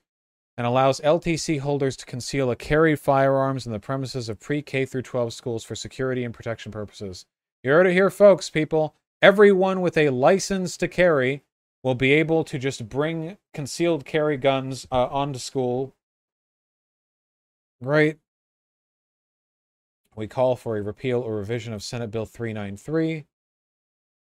and 0.57 0.65
allows 0.65 1.01
LTC 1.01 1.59
holders 1.59 1.97
to 1.97 2.05
conceal 2.05 2.49
or 2.49 2.55
carry 2.55 2.95
firearms 2.95 3.65
in 3.65 3.71
the 3.71 3.79
premises 3.79 4.29
of 4.29 4.39
pre-K 4.39 4.85
through 4.85 5.01
12 5.01 5.33
schools 5.33 5.63
for 5.63 5.75
security 5.75 6.23
and 6.23 6.33
protection 6.33 6.71
purposes. 6.71 7.25
You 7.63 7.71
heard 7.71 7.87
it 7.87 7.93
here, 7.93 8.09
folks, 8.09 8.49
people. 8.49 8.95
Everyone 9.21 9.81
with 9.81 9.97
a 9.97 10.09
license 10.09 10.77
to 10.77 10.87
carry 10.87 11.43
will 11.83 11.95
be 11.95 12.13
able 12.13 12.43
to 12.45 12.57
just 12.57 12.89
bring 12.89 13.37
concealed 13.53 14.05
carry 14.05 14.37
guns 14.37 14.87
uh, 14.91 15.07
onto 15.07 15.39
school. 15.39 15.93
Right. 17.81 18.17
We 20.15 20.27
call 20.27 20.55
for 20.55 20.77
a 20.77 20.81
repeal 20.81 21.19
or 21.19 21.35
revision 21.35 21.73
of 21.73 21.83
Senate 21.83 22.09
Bill 22.09 22.25
393. 22.25 23.25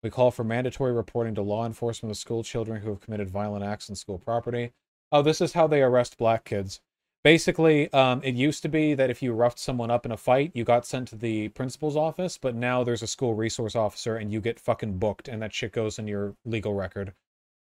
We 0.02 0.10
call 0.10 0.30
for 0.30 0.44
mandatory 0.44 0.92
reporting 0.92 1.34
to 1.34 1.42
law 1.42 1.66
enforcement 1.66 2.10
of 2.10 2.16
school 2.16 2.42
children 2.42 2.80
who 2.80 2.90
have 2.90 3.00
committed 3.00 3.28
violent 3.28 3.64
acts 3.64 3.90
on 3.90 3.96
school 3.96 4.18
property. 4.18 4.72
Oh, 5.12 5.22
this 5.22 5.40
is 5.40 5.52
how 5.52 5.66
they 5.66 5.82
arrest 5.82 6.18
black 6.18 6.44
kids. 6.44 6.80
Basically, 7.22 7.92
um, 7.92 8.20
it 8.22 8.34
used 8.34 8.62
to 8.62 8.68
be 8.68 8.94
that 8.94 9.10
if 9.10 9.22
you 9.22 9.32
roughed 9.32 9.58
someone 9.58 9.90
up 9.90 10.06
in 10.06 10.12
a 10.12 10.16
fight, 10.16 10.52
you 10.54 10.64
got 10.64 10.86
sent 10.86 11.08
to 11.08 11.16
the 11.16 11.48
principal's 11.50 11.96
office, 11.96 12.38
but 12.38 12.54
now 12.54 12.84
there's 12.84 13.02
a 13.02 13.06
school 13.06 13.34
resource 13.34 13.74
officer 13.74 14.16
and 14.16 14.32
you 14.32 14.40
get 14.40 14.60
fucking 14.60 14.98
booked, 14.98 15.28
and 15.28 15.42
that 15.42 15.52
shit 15.52 15.72
goes 15.72 15.98
in 15.98 16.06
your 16.06 16.36
legal 16.44 16.74
record. 16.74 17.14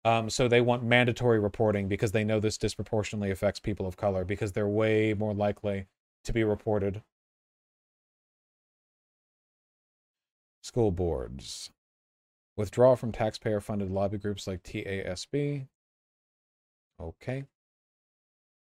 Um, 0.05 0.29
so 0.29 0.47
they 0.47 0.61
want 0.61 0.83
mandatory 0.83 1.39
reporting 1.39 1.89
because 1.89 2.13
they 2.13 2.23
know 2.23 2.39
this 2.39 2.57
disproportionately 2.57 3.31
affects 3.31 3.59
people 3.59 3.85
of 3.85 3.97
color 3.97 4.23
because 4.23 4.53
they're 4.53 4.67
way 4.67 5.13
more 5.13 5.33
likely 5.33 5.87
to 6.23 6.33
be 6.33 6.43
reported. 6.43 7.01
School 10.61 10.91
boards. 10.91 11.69
Withdraw 12.55 12.95
from 12.95 13.11
taxpayer 13.11 13.59
funded 13.59 13.91
lobby 13.91 14.17
groups 14.17 14.47
like 14.47 14.63
TASB. 14.63 15.67
Okay. 17.01 17.45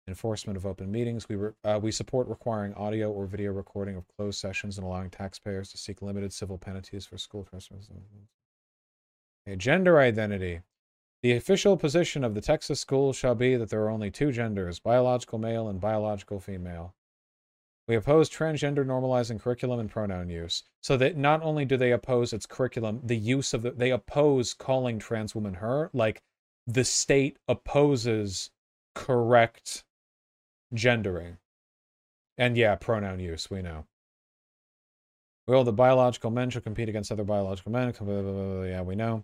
Enforcement 0.07 0.55
of 0.55 0.65
open 0.65 0.91
meetings. 0.91 1.27
We, 1.27 1.35
re- 1.35 1.51
uh, 1.63 1.79
we 1.81 1.91
support 1.91 2.27
requiring 2.27 2.73
audio 2.75 3.11
or 3.11 3.25
video 3.25 3.51
recording 3.51 3.95
of 3.95 4.05
closed 4.15 4.39
sessions 4.39 4.77
and 4.77 4.85
allowing 4.85 5.09
taxpayers 5.09 5.69
to 5.71 5.77
seek 5.77 6.01
limited 6.01 6.31
civil 6.31 6.57
penalties 6.57 7.05
for 7.05 7.17
school 7.17 7.47
customers. 7.51 7.89
Okay, 9.47 9.55
gender 9.57 9.99
identity. 9.99 10.61
The 11.23 11.33
official 11.33 11.75
position 11.77 12.23
of 12.23 12.35
the 12.35 12.41
Texas 12.41 12.79
schools 12.79 13.15
shall 13.15 13.35
be 13.35 13.55
that 13.55 13.69
there 13.69 13.81
are 13.81 13.89
only 13.89 14.11
two 14.11 14.31
genders 14.31 14.79
biological 14.79 15.39
male 15.39 15.67
and 15.67 15.81
biological 15.81 16.39
female. 16.39 16.93
We 17.87 17.95
oppose 17.95 18.29
transgender 18.29 18.85
normalizing 18.85 19.39
curriculum 19.39 19.79
and 19.79 19.89
pronoun 19.89 20.29
use. 20.29 20.63
So 20.81 20.97
that 20.97 21.17
not 21.17 21.41
only 21.41 21.65
do 21.65 21.77
they 21.77 21.91
oppose 21.91 22.33
its 22.33 22.45
curriculum, 22.45 22.99
the 23.03 23.17
use 23.17 23.53
of 23.53 23.61
the, 23.61 23.71
they 23.71 23.91
oppose 23.91 24.53
calling 24.53 24.99
trans 24.99 25.33
women 25.33 25.55
her. 25.55 25.89
Like 25.93 26.21
the 26.67 26.83
state 26.83 27.37
opposes 27.47 28.51
correct 28.93 29.85
gendering. 30.73 31.37
And 32.37 32.57
yeah, 32.57 32.75
pronoun 32.75 33.19
use, 33.19 33.49
we 33.49 33.61
know. 33.61 33.85
Well, 35.47 35.63
the 35.63 35.71
biological 35.71 36.29
men 36.29 36.49
shall 36.49 36.61
compete 36.61 36.89
against 36.89 37.11
other 37.11 37.23
biological 37.23 37.71
men. 37.71 37.93
Yeah, 38.69 38.81
we 38.81 38.95
know. 38.95 39.23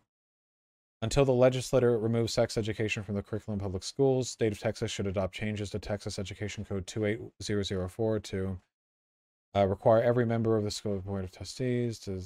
Until 1.01 1.25
the 1.25 1.33
legislature 1.33 1.99
removes 1.99 2.33
sex 2.33 2.57
education 2.57 3.03
from 3.03 3.15
the 3.15 3.21
curriculum 3.21 3.59
public 3.59 3.83
schools, 3.83 4.29
state 4.29 4.53
of 4.53 4.59
Texas 4.59 4.89
should 4.89 5.05
adopt 5.05 5.35
changes 5.35 5.69
to 5.71 5.79
Texas 5.79 6.17
Education 6.17 6.63
Code 6.63 6.87
28004 6.87 8.19
to 8.19 8.57
uh, 9.53 9.67
require 9.67 10.01
every 10.01 10.25
member 10.25 10.55
of 10.55 10.63
the 10.63 10.71
school 10.71 10.97
board 11.01 11.25
of 11.25 11.31
trustees 11.31 11.99
to 11.99 12.21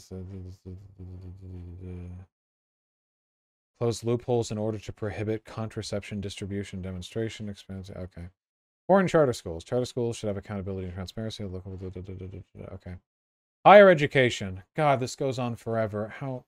close 3.80 4.04
loopholes 4.04 4.52
in 4.52 4.58
order 4.58 4.80
to 4.80 4.94
prohibit 4.94 5.46
contraception 5.46 6.22
distribution, 6.22 6.82
demonstration, 6.82 7.50
expense. 7.50 7.90
Okay. 7.90 8.30
Foreign 8.88 9.08
charter 9.08 9.34
schools. 9.34 9.64
Charter 9.64 9.86
schools 9.86 10.18
should 10.18 10.28
have 10.28 10.38
accountability 10.38 10.88
and 10.88 10.96
transparency. 10.96 11.44
Okay. 11.44 12.96
Higher 13.66 13.90
education. 13.90 14.64
God, 14.76 15.00
this 15.00 15.16
goes 15.16 15.38
on 15.38 15.56
forever. 15.56 16.14
How 16.20 16.46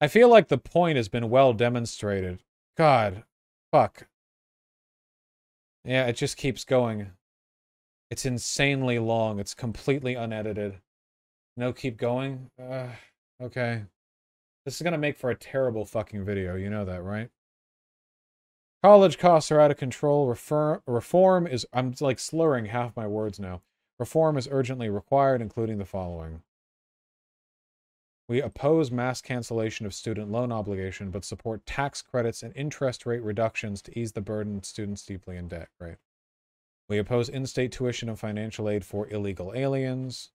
I 0.00 0.08
feel 0.08 0.28
like 0.28 0.48
the 0.48 0.58
point 0.58 0.96
has 0.96 1.08
been 1.08 1.30
well 1.30 1.52
demonstrated. 1.52 2.40
God, 2.76 3.24
fuck. 3.72 4.06
Yeah, 5.84 6.06
it 6.06 6.16
just 6.16 6.36
keeps 6.36 6.64
going. 6.64 7.12
It's 8.10 8.26
insanely 8.26 8.98
long. 8.98 9.38
It's 9.38 9.54
completely 9.54 10.14
unedited. 10.14 10.80
No, 11.56 11.72
keep 11.72 11.96
going. 11.96 12.50
Uh, 12.60 12.88
okay. 13.40 13.84
This 14.64 14.76
is 14.76 14.82
going 14.82 14.92
to 14.92 14.98
make 14.98 15.18
for 15.18 15.30
a 15.30 15.36
terrible 15.36 15.84
fucking 15.84 16.24
video. 16.24 16.54
You 16.54 16.70
know 16.70 16.84
that, 16.84 17.02
right? 17.02 17.30
College 18.82 19.18
costs 19.18 19.50
are 19.50 19.60
out 19.60 19.70
of 19.70 19.76
control. 19.76 20.26
Refer- 20.26 20.82
reform 20.86 21.46
is. 21.46 21.66
I'm 21.72 21.94
like 22.00 22.18
slurring 22.18 22.66
half 22.66 22.96
my 22.96 23.06
words 23.06 23.38
now. 23.38 23.62
Reform 23.98 24.36
is 24.36 24.48
urgently 24.50 24.88
required, 24.88 25.40
including 25.40 25.78
the 25.78 25.84
following 25.84 26.42
we 28.28 28.40
oppose 28.40 28.90
mass 28.90 29.20
cancellation 29.20 29.84
of 29.84 29.94
student 29.94 30.30
loan 30.30 30.50
obligation, 30.50 31.10
but 31.10 31.24
support 31.24 31.66
tax 31.66 32.00
credits 32.00 32.42
and 32.42 32.56
interest 32.56 33.04
rate 33.04 33.22
reductions 33.22 33.82
to 33.82 33.98
ease 33.98 34.12
the 34.12 34.22
burden 34.22 34.58
of 34.58 34.64
students 34.64 35.04
deeply 35.04 35.36
in 35.36 35.48
debt, 35.48 35.68
right? 35.78 35.96
We 36.88 36.98
oppose 36.98 37.28
in-state 37.28 37.72
tuition 37.72 38.08
and 38.08 38.18
financial 38.18 38.68
aid 38.68 38.84
for 38.84 39.08
illegal 39.10 39.52
aliens. 39.54 40.30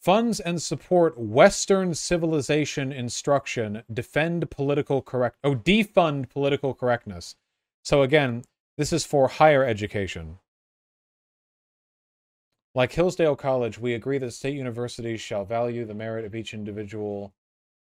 Funds 0.00 0.40
and 0.40 0.62
support 0.62 1.18
Western 1.18 1.94
civilization 1.94 2.90
instruction. 2.90 3.82
Defend 3.92 4.50
political 4.50 5.02
correct. 5.02 5.36
Oh, 5.44 5.54
defund 5.54 6.30
political 6.30 6.72
correctness. 6.72 7.36
So 7.84 8.00
again, 8.00 8.44
this 8.78 8.94
is 8.94 9.04
for 9.04 9.28
higher 9.28 9.62
education. 9.62 10.38
Like 12.74 12.92
Hillsdale 12.92 13.36
College, 13.36 13.78
we 13.78 13.92
agree 13.92 14.16
that 14.18 14.30
state 14.30 14.54
universities 14.54 15.20
shall 15.20 15.44
value 15.44 15.84
the 15.84 15.94
merit 15.94 16.24
of 16.24 16.34
each 16.34 16.54
individual 16.54 17.34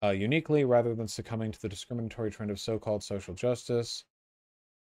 uh, 0.02 0.10
uniquely 0.10 0.64
rather 0.64 0.94
than 0.94 1.08
succumbing 1.08 1.52
to 1.52 1.60
the 1.60 1.68
discriminatory 1.68 2.30
trend 2.30 2.50
of 2.50 2.60
so 2.60 2.78
called 2.78 3.02
social 3.02 3.34
justice. 3.34 4.04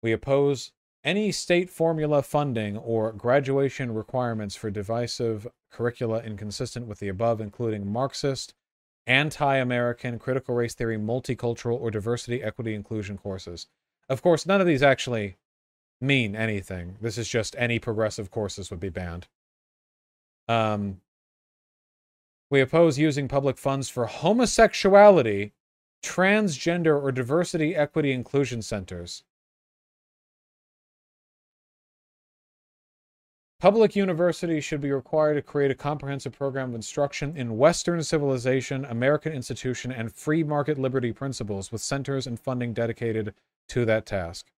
We 0.02 0.12
oppose 0.12 0.72
any 1.06 1.30
state 1.30 1.70
formula 1.70 2.20
funding 2.20 2.76
or 2.76 3.12
graduation 3.12 3.94
requirements 3.94 4.56
for 4.56 4.70
divisive 4.70 5.46
curricula 5.70 6.20
inconsistent 6.20 6.88
with 6.88 6.98
the 6.98 7.06
above, 7.06 7.40
including 7.40 7.90
Marxist, 7.90 8.54
anti 9.06 9.56
American, 9.56 10.18
critical 10.18 10.56
race 10.56 10.74
theory, 10.74 10.98
multicultural, 10.98 11.80
or 11.80 11.92
diversity, 11.92 12.42
equity, 12.42 12.74
inclusion 12.74 13.16
courses. 13.16 13.68
Of 14.08 14.20
course, 14.20 14.46
none 14.46 14.60
of 14.60 14.66
these 14.66 14.82
actually 14.82 15.36
mean 16.00 16.34
anything. 16.34 16.96
This 17.00 17.16
is 17.16 17.28
just 17.28 17.54
any 17.56 17.78
progressive 17.78 18.32
courses 18.32 18.70
would 18.70 18.80
be 18.80 18.88
banned. 18.88 19.28
Um, 20.48 21.00
we 22.50 22.60
oppose 22.60 22.98
using 22.98 23.28
public 23.28 23.58
funds 23.58 23.88
for 23.88 24.06
homosexuality, 24.06 25.52
transgender, 26.02 27.00
or 27.00 27.12
diversity, 27.12 27.76
equity, 27.76 28.10
inclusion 28.10 28.60
centers. 28.60 29.22
Public 33.58 33.96
universities 33.96 34.64
should 34.64 34.82
be 34.82 34.92
required 34.92 35.34
to 35.34 35.42
create 35.42 35.70
a 35.70 35.74
comprehensive 35.74 36.34
program 36.36 36.68
of 36.68 36.74
instruction 36.74 37.34
in 37.38 37.56
Western 37.56 38.02
civilization, 38.02 38.84
American 38.84 39.32
institution, 39.32 39.90
and 39.90 40.12
free 40.12 40.44
market 40.44 40.78
liberty 40.78 41.10
principles 41.10 41.72
with 41.72 41.80
centers 41.80 42.26
and 42.26 42.38
funding 42.38 42.74
dedicated 42.74 43.32
to 43.68 43.86
that 43.86 44.04
task. 44.04 44.50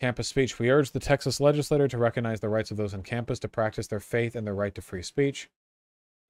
Campus 0.00 0.28
speech. 0.28 0.58
We 0.58 0.70
urge 0.70 0.92
the 0.92 1.00
Texas 1.00 1.38
legislature 1.38 1.88
to 1.88 1.98
recognize 1.98 2.40
the 2.40 2.48
rights 2.48 2.70
of 2.70 2.78
those 2.78 2.94
on 2.94 3.02
campus 3.02 3.38
to 3.40 3.48
practice 3.48 3.86
their 3.86 4.00
faith 4.00 4.34
and 4.34 4.46
their 4.46 4.54
right 4.54 4.74
to 4.74 4.82
free 4.82 5.02
speech. 5.02 5.50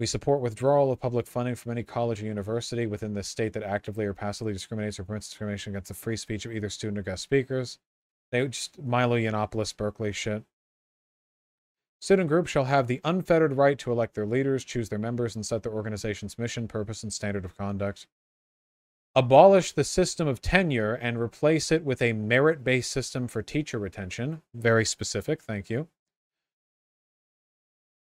We 0.00 0.06
support 0.06 0.40
withdrawal 0.40 0.90
of 0.90 1.00
public 1.00 1.28
funding 1.28 1.54
from 1.54 1.70
any 1.70 1.84
college 1.84 2.20
or 2.20 2.26
university 2.26 2.86
within 2.86 3.14
the 3.14 3.22
state 3.22 3.52
that 3.52 3.62
actively 3.62 4.04
or 4.04 4.14
passively 4.14 4.52
discriminates 4.52 4.98
or 4.98 5.04
permits 5.04 5.28
discrimination 5.28 5.72
against 5.72 5.88
the 5.88 5.94
free 5.94 6.16
speech 6.16 6.44
of 6.44 6.52
either 6.52 6.68
student 6.68 6.98
or 6.98 7.02
guest 7.02 7.22
speakers. 7.22 7.78
They 8.34 8.48
just 8.48 8.82
Milo 8.82 9.16
Yiannopoulos, 9.16 9.76
Berkeley 9.76 10.10
shit. 10.10 10.42
Student 12.00 12.28
groups 12.28 12.50
shall 12.50 12.64
have 12.64 12.88
the 12.88 13.00
unfettered 13.04 13.56
right 13.56 13.78
to 13.78 13.92
elect 13.92 14.16
their 14.16 14.26
leaders, 14.26 14.64
choose 14.64 14.88
their 14.88 14.98
members, 14.98 15.36
and 15.36 15.46
set 15.46 15.62
their 15.62 15.72
organization's 15.72 16.36
mission, 16.36 16.66
purpose, 16.66 17.04
and 17.04 17.12
standard 17.12 17.44
of 17.44 17.56
conduct. 17.56 18.08
Abolish 19.14 19.70
the 19.70 19.84
system 19.84 20.26
of 20.26 20.42
tenure 20.42 20.94
and 20.94 21.16
replace 21.16 21.70
it 21.70 21.84
with 21.84 22.02
a 22.02 22.12
merit 22.12 22.64
based 22.64 22.90
system 22.90 23.28
for 23.28 23.40
teacher 23.40 23.78
retention. 23.78 24.42
Very 24.52 24.84
specific, 24.84 25.40
thank 25.40 25.70
you. 25.70 25.86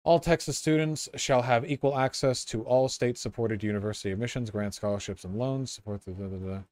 All 0.05 0.19
Texas 0.19 0.57
students 0.57 1.09
shall 1.17 1.41
have 1.41 1.69
equal 1.69 1.97
access 1.97 2.45
to 2.45 2.63
all 2.63 2.87
state 2.87 3.17
supported 3.17 3.61
university 3.61 4.13
admissions, 4.13 4.51
grant 4.51 4.73
scholarships, 4.73 5.25
and 5.25 5.37
loans. 5.37 5.69
Support 5.69 6.05
the. 6.05 6.11
Blah, 6.11 6.27
blah, 6.27 6.37
blah. 6.37 6.63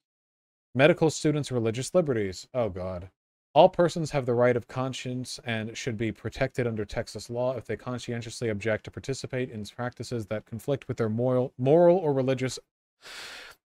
Medical 0.73 1.09
students' 1.09 1.51
religious 1.51 1.93
liberties. 1.93 2.47
Oh, 2.53 2.69
God. 2.69 3.09
All 3.53 3.67
persons 3.67 4.11
have 4.11 4.25
the 4.25 4.33
right 4.33 4.55
of 4.55 4.69
conscience 4.69 5.39
and 5.43 5.75
should 5.75 5.97
be 5.97 6.11
protected 6.11 6.65
under 6.65 6.85
Texas 6.85 7.29
law 7.29 7.57
if 7.57 7.65
they 7.65 7.75
conscientiously 7.75 8.47
object 8.47 8.85
to 8.85 8.91
participate 8.91 9.49
in 9.49 9.65
practices 9.65 10.27
that 10.27 10.45
conflict 10.45 10.87
with 10.87 10.95
their 10.95 11.09
moral, 11.09 11.53
moral 11.57 11.97
or 11.97 12.13
religious 12.13 12.59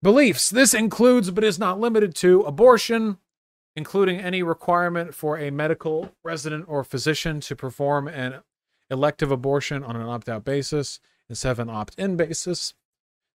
beliefs. 0.02 0.50
This 0.50 0.74
includes, 0.74 1.32
but 1.32 1.44
is 1.44 1.60
not 1.60 1.82
limited 1.82 2.16
to, 2.16 2.42
abortion, 2.42 3.18
including 3.76 4.20
any 4.20 4.42
requirement 4.42 5.14
for 5.14 5.38
a 5.38 5.50
medical 5.50 6.12
resident 6.24 6.66
or 6.70 6.86
physician 6.86 7.42
to 7.42 7.56
perform 7.56 8.08
an 8.08 8.42
elective 8.90 9.32
abortion 9.32 9.84
on 9.84 9.98
an 9.98 10.04
opt 10.04 10.30
out 10.30 10.46
basis 10.46 11.02
instead 11.30 11.52
of 11.52 11.60
an 11.60 11.70
opt 11.70 11.96
in 11.98 12.16
basis, 12.16 12.74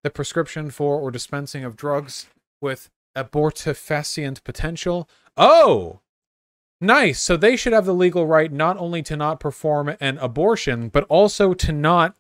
the 0.03 0.11
prescription 0.11 0.71
for 0.71 0.99
or 0.99 1.11
dispensing 1.11 1.65
of 1.65 1.77
drugs 1.77 2.29
with 2.61 2.89
abortifacient 3.15 4.45
potential. 4.45 5.09
Oh! 5.37 6.01
Nice. 6.81 7.21
So 7.21 7.37
they 7.37 7.57
should 7.57 7.73
have 7.73 7.87
the 7.87 7.95
legal 7.95 8.27
right 8.27 8.53
not 8.53 8.77
only 8.79 9.03
to 9.03 9.17
not 9.17 9.41
perform 9.41 9.97
an 10.01 10.19
abortion, 10.19 10.89
but 10.89 11.05
also 11.05 11.55
to 11.55 11.73
not 11.73 12.15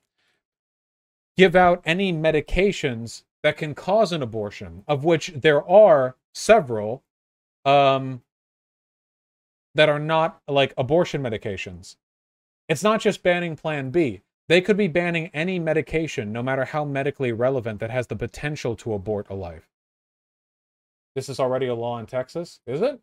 give 1.36 1.54
out 1.54 1.80
any 1.84 2.12
medications 2.12 3.22
that 3.42 3.56
can 3.56 3.74
cause 3.74 4.12
an 4.12 4.22
abortion, 4.22 4.82
of 4.88 5.04
which 5.04 5.32
there 5.36 5.66
are 5.68 6.16
several 6.34 7.04
um, 7.64 8.22
that 9.74 9.88
are 9.88 10.00
not 10.00 10.40
like 10.48 10.74
abortion 10.76 11.22
medications. 11.22 11.96
It's 12.68 12.82
not 12.82 13.00
just 13.00 13.22
banning 13.22 13.54
Plan 13.54 13.90
B. 13.90 14.22
They 14.48 14.60
could 14.60 14.76
be 14.76 14.88
banning 14.88 15.30
any 15.32 15.58
medication, 15.58 16.32
no 16.32 16.42
matter 16.42 16.64
how 16.64 16.84
medically 16.84 17.32
relevant, 17.32 17.80
that 17.80 17.90
has 17.90 18.06
the 18.08 18.16
potential 18.16 18.74
to 18.76 18.94
abort 18.94 19.26
a 19.30 19.34
life. 19.34 19.68
This 21.14 21.28
is 21.28 21.38
already 21.38 21.66
a 21.66 21.74
law 21.74 21.98
in 21.98 22.06
Texas, 22.06 22.60
is 22.66 22.80
it? 22.80 23.00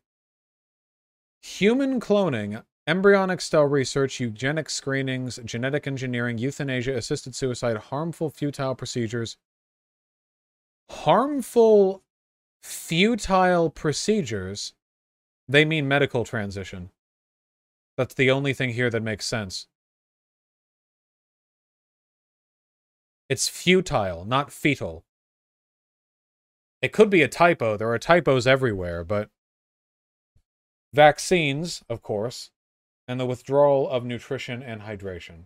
Human 1.46 2.00
cloning, 2.00 2.64
embryonic 2.88 3.39
cell 3.39 3.66
research, 3.66 4.20
eugenic 4.20 4.68
screenings, 4.68 5.38
genetic 5.46 5.86
engineering, 5.86 6.39
euthanasia, 6.39 6.98
assisted 6.98 7.36
suicide, 7.36 7.78
harmful, 7.78 8.32
futile 8.32 8.74
procedures. 8.74 9.38
Harmful, 10.89 12.02
futile 12.64 13.70
procedures, 13.70 14.74
they 15.48 15.66
mean 15.66 15.88
medical 15.88 16.26
transition. 16.26 16.89
That's 17.96 18.16
the 18.16 18.32
only 18.32 18.54
thing 18.54 18.72
here 18.72 18.89
that 18.89 19.04
makes 19.04 19.28
sense. 19.28 19.68
It's 23.30 23.48
futile, 23.48 24.26
not 24.26 24.52
fetal. 24.52 25.06
It 26.82 26.91
could 26.91 27.12
be 27.12 27.22
a 27.22 27.28
typo. 27.28 27.78
There 27.78 27.91
are 27.91 28.00
typos 28.00 28.48
everywhere, 28.48 29.04
but 29.04 29.30
vaccines, 30.96 31.84
of 31.89 32.02
course, 32.02 32.52
and 33.08 33.20
the 33.20 33.26
withdrawal 33.26 33.89
of 33.89 34.06
nutrition 34.06 34.64
and 34.64 34.82
hydration. 34.82 35.46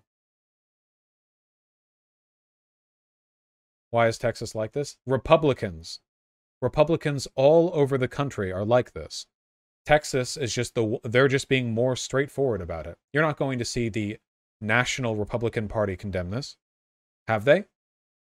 Why 3.89 4.08
is 4.08 4.20
Texas 4.20 4.54
like 4.54 4.74
this? 4.74 4.97
Republicans. 5.08 6.00
Republicans 6.62 7.28
all 7.36 7.72
over 7.74 7.97
the 7.97 8.08
country 8.08 8.52
are 8.52 8.64
like 8.64 8.93
this. 8.93 9.26
Texas 9.86 10.38
is 10.38 10.54
just 10.54 10.76
the 10.76 11.00
they're 11.04 11.28
just 11.28 11.50
being 11.50 11.74
more 11.74 11.95
straightforward 11.95 12.62
about 12.62 12.86
it. 12.86 12.97
You're 13.12 13.24
not 13.24 13.38
going 13.38 13.58
to 13.58 13.66
see 13.66 13.89
the 13.89 14.18
National 14.62 15.16
Republican 15.16 15.68
Party 15.68 15.95
condemn 15.95 16.30
this. 16.30 16.58
Have 17.28 17.45
they? 17.45 17.66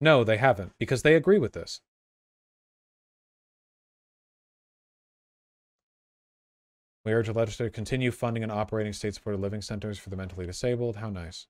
No, 0.01 0.25
they 0.25 0.39
haven't 0.39 0.73
because 0.79 1.03
they 1.03 1.15
agree 1.15 1.39
with 1.39 1.53
this. 1.53 1.83
We 7.05 7.13
urge 7.13 7.27
the 7.27 7.33
legislature 7.33 7.71
to 7.71 7.75
continue 7.75 8.11
funding 8.11 8.43
and 8.43 8.53
operating 8.53 8.93
state 8.93 9.15
supported 9.15 9.41
living 9.41 9.63
centers 9.63 9.99
for 9.99 10.11
the 10.11 10.17
mentally 10.17 10.47
disabled. 10.47 10.97
How 10.97 11.09
nice. 11.09 11.47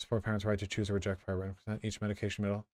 Support 0.00 0.22
parents' 0.24 0.44
right 0.44 0.58
to 0.58 0.66
choose 0.66 0.88
or 0.88 0.94
reject 0.94 1.24
prior 1.24 1.38
written 1.38 1.54
consent. 1.54 1.84
Each 1.84 2.00
medication 2.00 2.44
middle. 2.44 2.66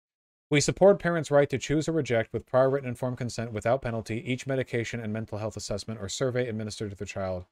We 0.51 0.61
support 0.61 0.99
parents' 0.99 1.31
right 1.31 1.49
to 1.51 1.59
choose 1.59 1.89
or 1.89 1.93
reject 1.93 2.33
with 2.33 2.47
prior 2.47 2.71
written 2.71 2.89
informed 2.89 3.19
consent 3.19 3.53
without 3.53 3.83
penalty 3.83 4.23
each 4.31 4.47
medication 4.47 5.01
and 5.01 5.13
mental 5.13 5.39
health 5.39 5.57
assessment 5.57 6.01
or 6.01 6.09
survey 6.09 6.49
administered 6.49 6.91
to 6.91 6.97
their 6.97 7.07
child. 7.07 7.47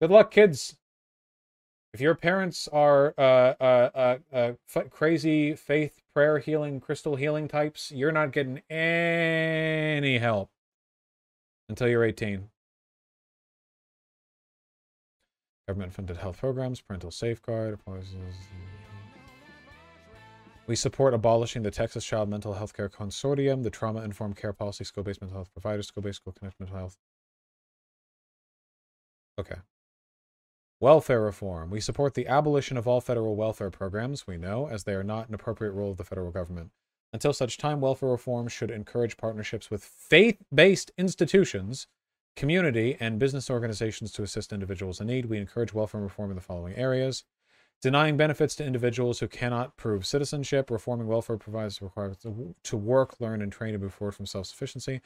Good 0.00 0.10
luck, 0.10 0.30
kids. 0.30 0.76
If 1.92 2.00
your 2.00 2.14
parents 2.14 2.68
are 2.68 3.14
uh, 3.18 3.54
uh, 3.60 3.90
uh, 3.94 4.18
uh 4.32 4.52
f- 4.74 4.90
crazy 4.90 5.54
faith, 5.54 6.00
prayer 6.14 6.38
healing, 6.38 6.80
crystal 6.80 7.16
healing 7.16 7.48
types, 7.48 7.90
you're 7.90 8.12
not 8.12 8.30
getting 8.32 8.62
any 8.70 10.18
help 10.18 10.50
until 11.68 11.88
you're 11.88 12.04
18. 12.04 12.50
Government 15.68 15.92
funded 15.92 16.16
health 16.16 16.38
programs, 16.38 16.80
parental 16.80 17.10
safeguard, 17.10 17.78
we 20.66 20.74
support 20.74 21.12
abolishing 21.12 21.62
the 21.62 21.70
Texas 21.70 22.06
Child 22.06 22.30
Mental 22.30 22.54
Health 22.54 22.74
Care 22.74 22.88
Consortium, 22.88 23.62
the 23.62 23.70
Trauma 23.70 24.00
Informed 24.00 24.36
Care 24.36 24.54
Policy, 24.54 24.84
School 24.84 25.04
Based 25.04 25.20
Mental 25.20 25.36
Health 25.36 25.52
Providers, 25.52 25.88
School 25.88 26.02
Based 26.02 26.16
School 26.16 26.32
Connected 26.32 26.60
Mental 26.60 26.78
Health. 26.78 26.96
Okay. 29.38 29.56
Welfare 30.80 31.20
reform. 31.20 31.68
We 31.68 31.80
support 31.80 32.14
the 32.14 32.28
abolition 32.28 32.78
of 32.78 32.88
all 32.88 33.02
federal 33.02 33.36
welfare 33.36 33.70
programs, 33.70 34.26
we 34.26 34.38
know, 34.38 34.68
as 34.68 34.84
they 34.84 34.94
are 34.94 35.04
not 35.04 35.28
an 35.28 35.34
appropriate 35.34 35.72
role 35.72 35.90
of 35.90 35.98
the 35.98 36.04
federal 36.04 36.30
government. 36.30 36.70
Until 37.12 37.34
such 37.34 37.58
time, 37.58 37.82
welfare 37.82 38.08
reform 38.08 38.48
should 38.48 38.70
encourage 38.70 39.18
partnerships 39.18 39.70
with 39.70 39.84
faith 39.84 40.42
based 40.54 40.92
institutions, 40.96 41.88
community, 42.38 42.96
and 43.00 43.18
business 43.18 43.50
organizations 43.50 44.12
to 44.12 44.22
assist 44.22 44.52
individuals 44.52 45.00
in 45.00 45.08
need. 45.08 45.26
We 45.26 45.38
encourage 45.38 45.74
welfare 45.74 46.00
reform 46.00 46.30
in 46.30 46.36
the 46.36 46.40
following 46.40 46.74
areas 46.76 47.24
denying 47.80 48.16
benefits 48.16 48.56
to 48.56 48.64
individuals 48.64 49.20
who 49.20 49.28
cannot 49.28 49.76
prove 49.76 50.06
citizenship, 50.06 50.70
reforming 50.70 51.06
welfare 51.06 51.36
providers 51.36 51.80
requirements 51.80 52.24
to 52.62 52.76
work, 52.76 53.20
learn, 53.20 53.42
and 53.42 53.52
train 53.52 53.72
to 53.72 53.78
move 53.78 53.94
forward 53.94 54.14
from 54.14 54.26
self-sufficiency, 54.26 55.00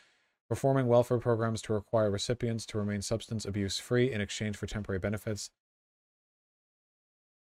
reforming 0.48 0.86
welfare 0.86 1.18
programs 1.18 1.60
to 1.62 1.72
require 1.72 2.10
recipients 2.10 2.64
to 2.66 2.78
remain 2.78 3.02
substance 3.02 3.44
abuse 3.44 3.78
free 3.78 4.10
in 4.12 4.20
exchange 4.20 4.56
for 4.56 4.66
temporary 4.66 4.98
benefits, 4.98 5.50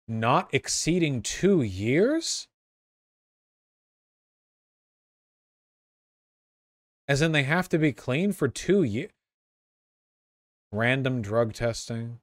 not 0.06 0.48
exceeding 0.52 1.22
two 1.22 1.62
years? 1.62 2.48
As 7.08 7.22
in, 7.22 7.32
they 7.32 7.44
have 7.44 7.68
to 7.70 7.78
be 7.78 7.92
clean 7.92 8.32
for 8.32 8.48
two 8.48 8.82
years. 8.82 9.10
Random 10.70 11.22
drug 11.22 11.54
testing 11.54 12.20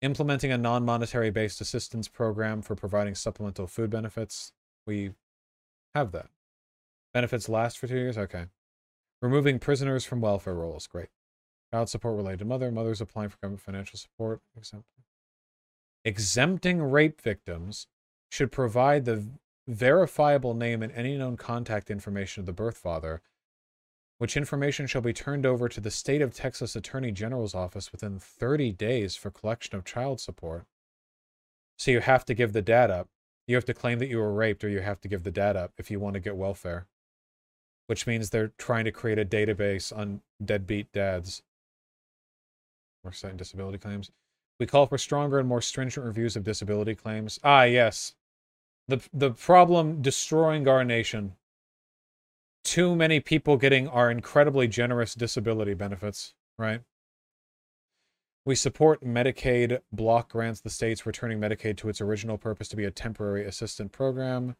implementing 0.00 0.52
a 0.52 0.58
non-monetary 0.58 1.30
based 1.30 1.60
assistance 1.60 2.08
program 2.08 2.62
for 2.62 2.74
providing 2.74 3.14
supplemental 3.14 3.66
food 3.66 3.90
benefits. 3.90 4.52
We 4.86 5.12
have 5.94 6.12
that. 6.12 6.28
Benefits 7.12 7.48
last 7.48 7.78
for 7.78 7.86
two 7.86 7.96
years? 7.96 8.18
Okay. 8.18 8.46
Removing 9.20 9.58
prisoners 9.58 10.04
from 10.04 10.20
welfare 10.20 10.54
rolls. 10.54 10.86
Great. 10.86 11.08
Child 11.72 11.88
support 11.88 12.16
related 12.16 12.40
to 12.40 12.44
mother. 12.44 12.70
Mothers 12.70 13.00
applying 13.00 13.30
for 13.30 13.38
government 13.38 13.62
financial 13.62 13.98
support. 13.98 14.40
Exempting. 14.56 15.04
Exempting 16.04 16.82
rape 16.82 17.20
victims 17.20 17.86
should 18.30 18.52
provide 18.52 19.04
the 19.04 19.24
verifiable 19.66 20.54
name 20.54 20.82
and 20.82 20.92
any 20.92 21.16
known 21.18 21.36
contact 21.36 21.90
information 21.90 22.40
of 22.40 22.46
the 22.46 22.52
birth 22.52 22.78
father 22.78 23.20
which 24.18 24.36
information 24.36 24.86
shall 24.86 25.00
be 25.00 25.12
turned 25.12 25.46
over 25.46 25.68
to 25.68 25.80
the 25.80 25.90
state 25.90 26.22
of 26.22 26.34
Texas 26.34 26.76
Attorney 26.76 27.12
General's 27.12 27.54
office 27.54 27.92
within 27.92 28.18
30 28.18 28.72
days 28.72 29.16
for 29.16 29.30
collection 29.30 29.76
of 29.76 29.84
child 29.84 30.20
support. 30.20 30.66
So 31.78 31.90
you 31.92 32.00
have 32.00 32.24
to 32.26 32.34
give 32.34 32.52
the 32.52 32.62
dad 32.62 32.90
up. 32.90 33.08
You 33.46 33.54
have 33.54 33.64
to 33.66 33.74
claim 33.74 33.98
that 34.00 34.08
you 34.08 34.18
were 34.18 34.32
raped, 34.32 34.62
or 34.64 34.68
you 34.68 34.80
have 34.80 35.00
to 35.02 35.08
give 35.08 35.22
the 35.22 35.30
dad 35.30 35.56
up 35.56 35.72
if 35.78 35.90
you 35.90 36.00
want 36.00 36.14
to 36.14 36.20
get 36.20 36.36
welfare. 36.36 36.86
Which 37.86 38.06
means 38.06 38.30
they're 38.30 38.52
trying 38.58 38.84
to 38.84 38.92
create 38.92 39.18
a 39.18 39.24
database 39.24 39.96
on 39.96 40.20
deadbeat 40.44 40.92
dads. 40.92 41.42
or 43.04 43.12
setting 43.12 43.36
disability 43.36 43.78
claims. 43.78 44.10
We 44.60 44.66
call 44.66 44.86
for 44.86 44.98
stronger 44.98 45.38
and 45.38 45.48
more 45.48 45.62
stringent 45.62 46.04
reviews 46.04 46.36
of 46.36 46.44
disability 46.44 46.94
claims. 46.94 47.38
Ah, 47.44 47.62
yes. 47.62 48.14
The 48.88 49.00
the 49.12 49.30
problem 49.30 50.02
destroying 50.02 50.66
our 50.68 50.84
nation. 50.84 51.36
Too 52.64 52.94
many 52.94 53.20
people 53.20 53.56
getting 53.56 53.88
our 53.88 54.10
incredibly 54.10 54.68
generous 54.68 55.14
disability 55.14 55.74
benefits, 55.74 56.34
right? 56.58 56.82
We 58.44 58.54
support 58.54 59.04
Medicaid 59.04 59.80
block 59.92 60.30
grants 60.30 60.60
the 60.60 60.70
states 60.70 61.04
returning 61.04 61.38
Medicaid 61.38 61.76
to 61.78 61.88
its 61.88 62.00
original 62.00 62.38
purpose 62.38 62.68
to 62.68 62.76
be 62.76 62.84
a 62.84 62.90
temporary 62.90 63.44
assistance 63.44 63.90
program. 63.92 64.56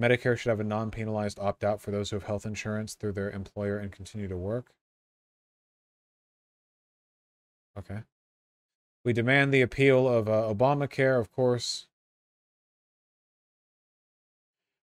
Medicare 0.00 0.36
should 0.36 0.48
have 0.48 0.60
a 0.60 0.64
non 0.64 0.90
penalized 0.90 1.38
opt 1.38 1.62
out 1.62 1.80
for 1.80 1.90
those 1.90 2.10
who 2.10 2.16
have 2.16 2.24
health 2.24 2.46
insurance 2.46 2.94
through 2.94 3.12
their 3.12 3.30
employer 3.30 3.76
and 3.78 3.92
continue 3.92 4.28
to 4.28 4.36
work. 4.36 4.72
Okay. 7.78 8.00
We 9.04 9.12
demand 9.12 9.52
the 9.52 9.62
appeal 9.62 10.08
of 10.08 10.28
uh, 10.28 10.52
Obamacare, 10.54 11.18
of 11.18 11.32
course. 11.32 11.86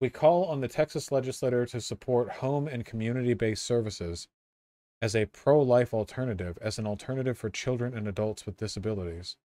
We 0.01 0.09
call 0.09 0.45
on 0.45 0.61
the 0.61 0.67
Texas 0.67 1.11
legislature 1.11 1.67
to 1.67 1.79
support 1.79 2.31
home 2.31 2.67
and 2.67 2.83
community 2.83 3.35
based 3.35 3.63
services 3.63 4.27
as 4.99 5.15
a 5.15 5.27
pro 5.27 5.61
life 5.61 5.93
alternative, 5.93 6.57
as 6.59 6.79
an 6.79 6.87
alternative 6.87 7.37
for 7.37 7.51
children 7.51 7.95
and 7.95 8.07
adults 8.07 8.47
with 8.47 8.57
disabilities. 8.57 9.37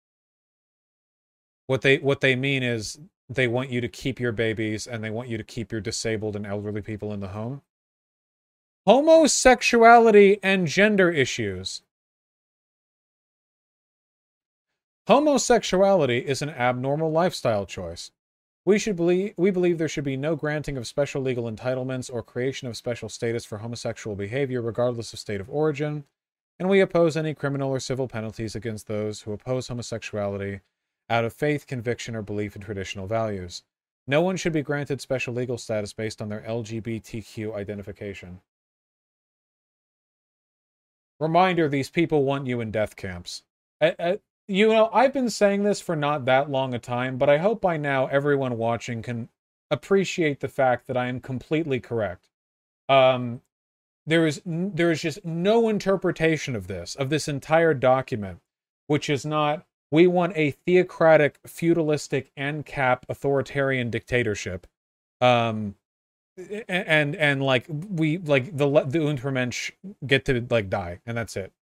What 1.67 1.83
they 1.83 1.99
what 1.99 2.23
they 2.23 2.37
mean 2.37 2.63
is 2.63 2.99
they 3.29 3.49
want 3.49 3.71
you 3.71 3.83
to 3.83 3.89
keep 3.89 4.19
your 4.19 4.33
babies 4.33 4.87
and 4.87 5.05
they 5.05 5.11
want 5.11 5.29
you 5.29 5.37
to 5.37 5.45
keep 5.45 5.71
your 5.71 5.81
disabled 5.83 6.37
and 6.37 6.47
elderly 6.47 6.81
people 6.81 7.13
in 7.13 7.21
the 7.21 7.29
home. 7.29 7.61
Homosexuality 8.87 10.39
and 10.43 10.67
gender 10.67 11.11
issues. 11.11 11.83
Homosexuality 15.07 16.19
is 16.19 16.41
an 16.41 16.51
abnormal 16.51 17.11
lifestyle 17.11 17.67
choice. 17.67 18.11
We 18.67 18.81
should 18.81 18.97
believe 18.97 19.33
we 19.37 19.53
believe 19.53 19.79
there 19.79 19.87
should 19.87 20.03
be 20.03 20.17
no 20.17 20.35
granting 20.35 20.77
of 20.77 20.89
special 20.89 21.23
legal 21.23 21.45
entitlements 21.45 22.13
or 22.13 22.21
creation 22.25 22.67
of 22.67 22.77
special 22.77 23.09
status 23.09 23.45
for 23.45 23.59
homosexual 23.59 24.17
behavior 24.17 24.61
regardless 24.61 25.13
of 25.13 25.21
state 25.21 25.41
of 25.41 25.49
origin, 25.49 26.05
and 26.59 26.69
we 26.69 26.81
oppose 26.81 27.17
any 27.17 27.33
criminal 27.33 27.71
or 27.71 27.79
civil 27.79 28.09
penalties 28.09 28.57
against 28.57 28.89
those 28.89 29.21
who 29.21 29.33
oppose 29.33 29.69
homosexuality 29.69 30.63
out 31.09 31.25
of 31.25 31.33
faith, 31.33 31.69
conviction, 31.69 32.17
or 32.17 32.23
belief 32.23 32.57
in 32.57 32.63
traditional 32.63 33.07
values. 33.07 33.63
No 34.05 34.21
one 34.21 34.37
should 34.37 34.53
be 34.53 34.63
granted 34.63 35.01
special 35.01 35.33
legal 35.33 35.59
status 35.59 35.93
based 35.93 36.21
on 36.21 36.29
their 36.29 36.41
LGBTQ 36.41 37.55
identification. 37.55 38.41
Reminder 41.21 41.69
these 41.69 41.91
people 41.91 42.25
want 42.25 42.49
you 42.49 42.61
in 42.61 42.73
death 42.73 42.97
camps. 42.97 43.45
You 44.49 44.69
know, 44.69 44.91
I've 44.93 45.13
been 45.13 45.31
saying 45.31 45.65
this 45.65 45.81
for 45.81 45.97
not 45.97 46.25
that 46.27 46.51
long 46.51 46.73
a 46.73 46.79
time, 46.79 47.19
but 47.19 47.29
I 47.29 47.39
hope 47.39 47.61
by 47.61 47.77
now 47.77 48.07
everyone 48.07 48.57
watching 48.57 49.03
can 49.03 49.29
appreciate 49.71 50.41
the 50.41 50.49
fact 50.49 50.87
that 50.87 50.97
I 50.97 51.07
am 51.07 51.21
completely 51.21 51.81
correct. 51.81 52.29
Um, 52.89 53.43
there 54.07 54.25
is 54.25 54.41
there 54.45 54.93
is 54.93 55.03
just 55.03 55.25
no 55.25 55.69
interpretation 55.69 56.55
of 56.55 56.69
this 56.69 56.95
of 56.95 57.11
this 57.11 57.27
entire 57.27 57.75
document, 57.75 58.41
which 58.87 59.11
is 59.11 59.27
not 59.27 59.67
we 59.91 60.07
want 60.07 60.37
a 60.37 60.53
theocratic, 60.53 61.39
feudalistic, 61.47 62.31
ANCAP 62.37 63.03
authoritarian 63.09 63.91
dictatorship. 63.91 64.67
Um, 65.21 65.75
and 66.69 67.17
and 67.17 67.43
like 67.43 67.67
we 67.69 68.19
like 68.19 68.57
the 68.57 68.69
the 68.69 68.99
Untermensch 68.99 69.73
get 70.07 70.25
to 70.27 70.47
like 70.51 70.71
die, 70.71 71.01
and 71.05 71.17
that's 71.17 71.37
it. 71.37 71.53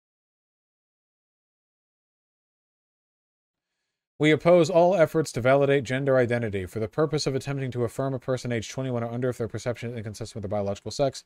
We 4.18 4.30
oppose 4.30 4.70
all 4.70 4.94
efforts 4.94 5.32
to 5.32 5.40
validate 5.40 5.84
gender 5.84 6.16
identity 6.16 6.66
for 6.66 6.78
the 6.78 6.88
purpose 6.88 7.26
of 7.26 7.34
attempting 7.34 7.72
to 7.72 7.84
affirm 7.84 8.14
a 8.14 8.20
person 8.20 8.52
aged 8.52 8.70
21 8.70 9.02
or 9.02 9.10
under 9.10 9.30
if 9.30 9.38
their 9.38 9.48
perception 9.48 9.90
is 9.90 9.96
inconsistent 9.96 10.36
with 10.36 10.50
their 10.50 10.56
biological 10.56 10.92
sex. 10.92 11.24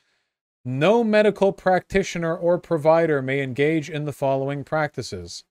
No 0.65 1.05
medical 1.05 1.52
practitioner 1.52 2.35
or 2.35 2.59
provider 2.59 3.20
may 3.20 3.43
engage 3.43 3.90
in 3.90 4.05
the 4.05 4.12
following 4.12 4.65
practices 4.65 5.44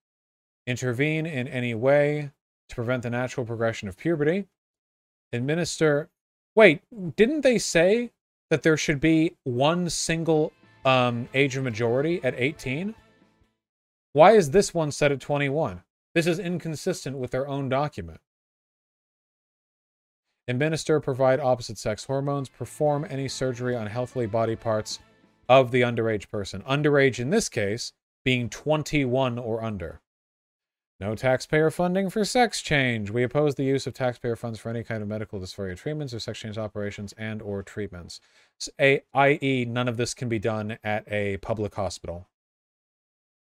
intervene 0.66 1.26
in 1.26 1.48
any 1.48 1.74
way 1.74 2.32
to 2.70 2.76
prevent 2.76 3.04
the 3.04 3.10
natural 3.10 3.46
progression 3.46 3.88
of 3.88 3.98
puberty, 3.98 4.48
administer. 5.32 6.10
Wait, 6.56 6.82
didn't 7.16 7.42
they 7.42 7.58
say 7.58 8.12
that 8.50 8.64
there 8.64 8.78
should 8.78 9.00
be 9.00 9.36
one 9.44 9.90
single 9.90 10.52
um, 10.84 11.30
age 11.34 11.56
of 11.56 11.64
majority 11.64 12.20
at 12.24 12.34
18? 12.36 12.96
Why 14.14 14.32
is 14.32 14.52
this 14.52 14.74
one 14.74 14.92
set 14.92 15.12
at 15.12 15.22
21? 15.22 15.84
This 16.14 16.28
is 16.28 16.40
inconsistent 16.40 17.18
with 17.18 17.32
their 17.32 17.48
own 17.48 17.70
document. 17.70 18.20
Administer, 20.48 21.00
provide 21.00 21.40
opposite 21.40 21.78
sex 21.78 22.06
hormones, 22.06 22.48
perform 22.48 23.06
any 23.10 23.28
surgery 23.28 23.76
on 23.76 23.88
healthily 23.88 24.26
body 24.26 24.56
parts 24.56 25.00
of 25.50 25.72
the 25.72 25.82
underage 25.82 26.30
person. 26.30 26.62
Underage 26.62 27.20
in 27.20 27.30
this 27.30 27.50
case 27.50 27.92
being 28.24 28.50
21 28.50 29.38
or 29.38 29.64
under. 29.64 30.02
No 31.00 31.14
taxpayer 31.14 31.70
funding 31.70 32.10
for 32.10 32.26
sex 32.26 32.62
change. 32.62 33.12
We 33.12 33.22
oppose 33.22 33.54
the 33.56 33.64
use 33.64 33.86
of 33.86 33.94
taxpayer 33.94 34.36
funds 34.36 34.60
for 34.60 34.70
any 34.70 34.84
kind 34.84 35.04
of 35.04 35.08
medical 35.08 35.40
dysphoria 35.40 35.78
treatments 35.78 36.14
or 36.14 36.20
sex 36.20 36.40
change 36.40 36.58
operations 36.58 37.14
and 37.18 37.42
or 37.42 37.62
treatments. 37.62 38.20
A, 38.82 39.04
i.e., 39.14 39.66
none 39.66 39.88
of 39.88 39.98
this 39.98 40.16
can 40.16 40.28
be 40.28 40.40
done 40.40 40.80
at 40.84 41.10
a 41.12 41.38
public 41.38 41.76
hospital. 41.76 42.28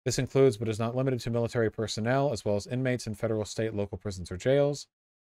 This 0.05 0.19
includes, 0.19 0.57
but 0.57 0.69
is 0.69 0.79
not 0.79 0.97
limited 0.97 1.21
to, 1.21 1.31
military 1.31 1.71
personnel, 1.71 2.33
as 2.33 2.45
well 2.45 2.57
as 2.57 2.67
inmates 2.67 3.07
in 3.07 3.15
federal, 3.15 3.45
state, 3.45 3.75
local 3.75 3.99
prisons 3.99 4.31
or 4.31 4.37
jails. 4.37 4.87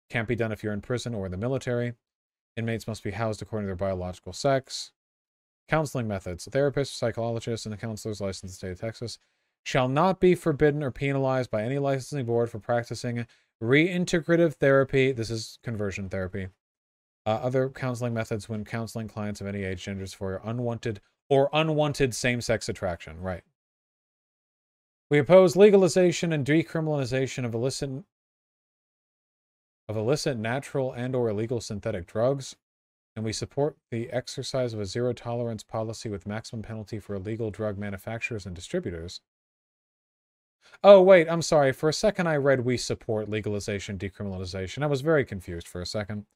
Can't 0.09 0.29
be 0.29 0.37
done 0.37 0.53
if 0.53 0.63
you're 0.63 0.73
in 0.73 0.81
prison 0.81 1.15
or 1.15 1.27
in 1.27 1.33
the 1.33 1.39
military. 1.39 1.95
Inmates 2.57 2.87
must 2.87 3.03
be 3.03 3.13
housed 3.13 3.43
according 3.43 3.67
to 3.67 3.69
their 3.69 3.77
biological 3.77 4.33
sex. 4.33 4.93
Counseling 5.69 6.09
methods. 6.09 6.47
Therapists, 6.47 6.95
psychologists, 6.95 7.67
and 7.67 7.79
counselors 7.79 8.21
licensed 8.21 8.45
in 8.45 8.49
the 8.49 8.55
state 8.55 8.73
of 8.73 8.81
Texas 8.81 9.19
shall 9.63 9.89
not 9.89 10.21
be 10.21 10.35
forbidden 10.35 10.83
or 10.83 10.91
penalized 10.91 11.51
by 11.51 11.63
any 11.63 11.79
licensing 11.79 12.27
board 12.27 12.51
for 12.51 12.59
practicing 12.59 13.27
reintegrative 13.63 14.55
therapy. 14.55 15.13
This 15.13 15.31
is 15.31 15.59
conversion 15.63 16.09
therapy. 16.09 16.49
Uh, 17.27 17.31
other 17.31 17.69
counseling 17.69 18.15
methods 18.15 18.49
when 18.49 18.65
counseling 18.65 19.07
clients 19.07 19.41
of 19.41 19.47
any 19.47 19.63
age, 19.63 19.85
genders 19.85 20.15
for 20.15 20.41
unwanted 20.43 21.01
or 21.29 21.51
unwanted 21.53 22.15
same 22.15 22.41
sex 22.41 22.69
attraction. 22.69 23.21
Right. 23.21 23.43
We 25.11 25.19
oppose 25.19 25.57
legalization 25.57 26.33
and 26.33 26.47
decriminalization 26.47 27.45
of 27.45 27.53
illicit 27.53 27.91
of 29.89 29.97
illicit 29.97 30.39
natural 30.39 30.93
and 30.93 31.17
or 31.17 31.29
illegal 31.29 31.61
synthetic 31.61 32.07
drugs 32.07 32.55
and 33.17 33.25
we 33.25 33.33
support 33.33 33.77
the 33.91 34.09
exercise 34.11 34.73
of 34.73 34.81
a 34.81 34.87
zero 34.87 35.13
tolerance 35.13 35.65
policy 35.65 36.09
with 36.09 36.29
maximum 36.29 36.63
penalty 36.63 37.01
for 37.01 37.17
illegal 37.17 37.51
drug 37.51 37.77
manufacturers 37.77 38.47
and 38.47 38.55
distributors 38.55 39.21
Oh, 40.83 41.03
wait, 41.03 41.29
I'm 41.29 41.43
sorry. 41.43 41.73
For 41.73 41.89
a 41.89 41.93
second, 41.93 42.27
I 42.27 42.37
read 42.37 42.65
we 42.65 42.77
support 42.77 43.29
legalization, 43.29 43.99
decriminalization. 43.99 44.83
I 44.83 44.87
was 44.87 45.01
very 45.01 45.25
confused 45.25 45.67
for 45.67 45.81
a 45.81 45.87
second. 45.87 46.27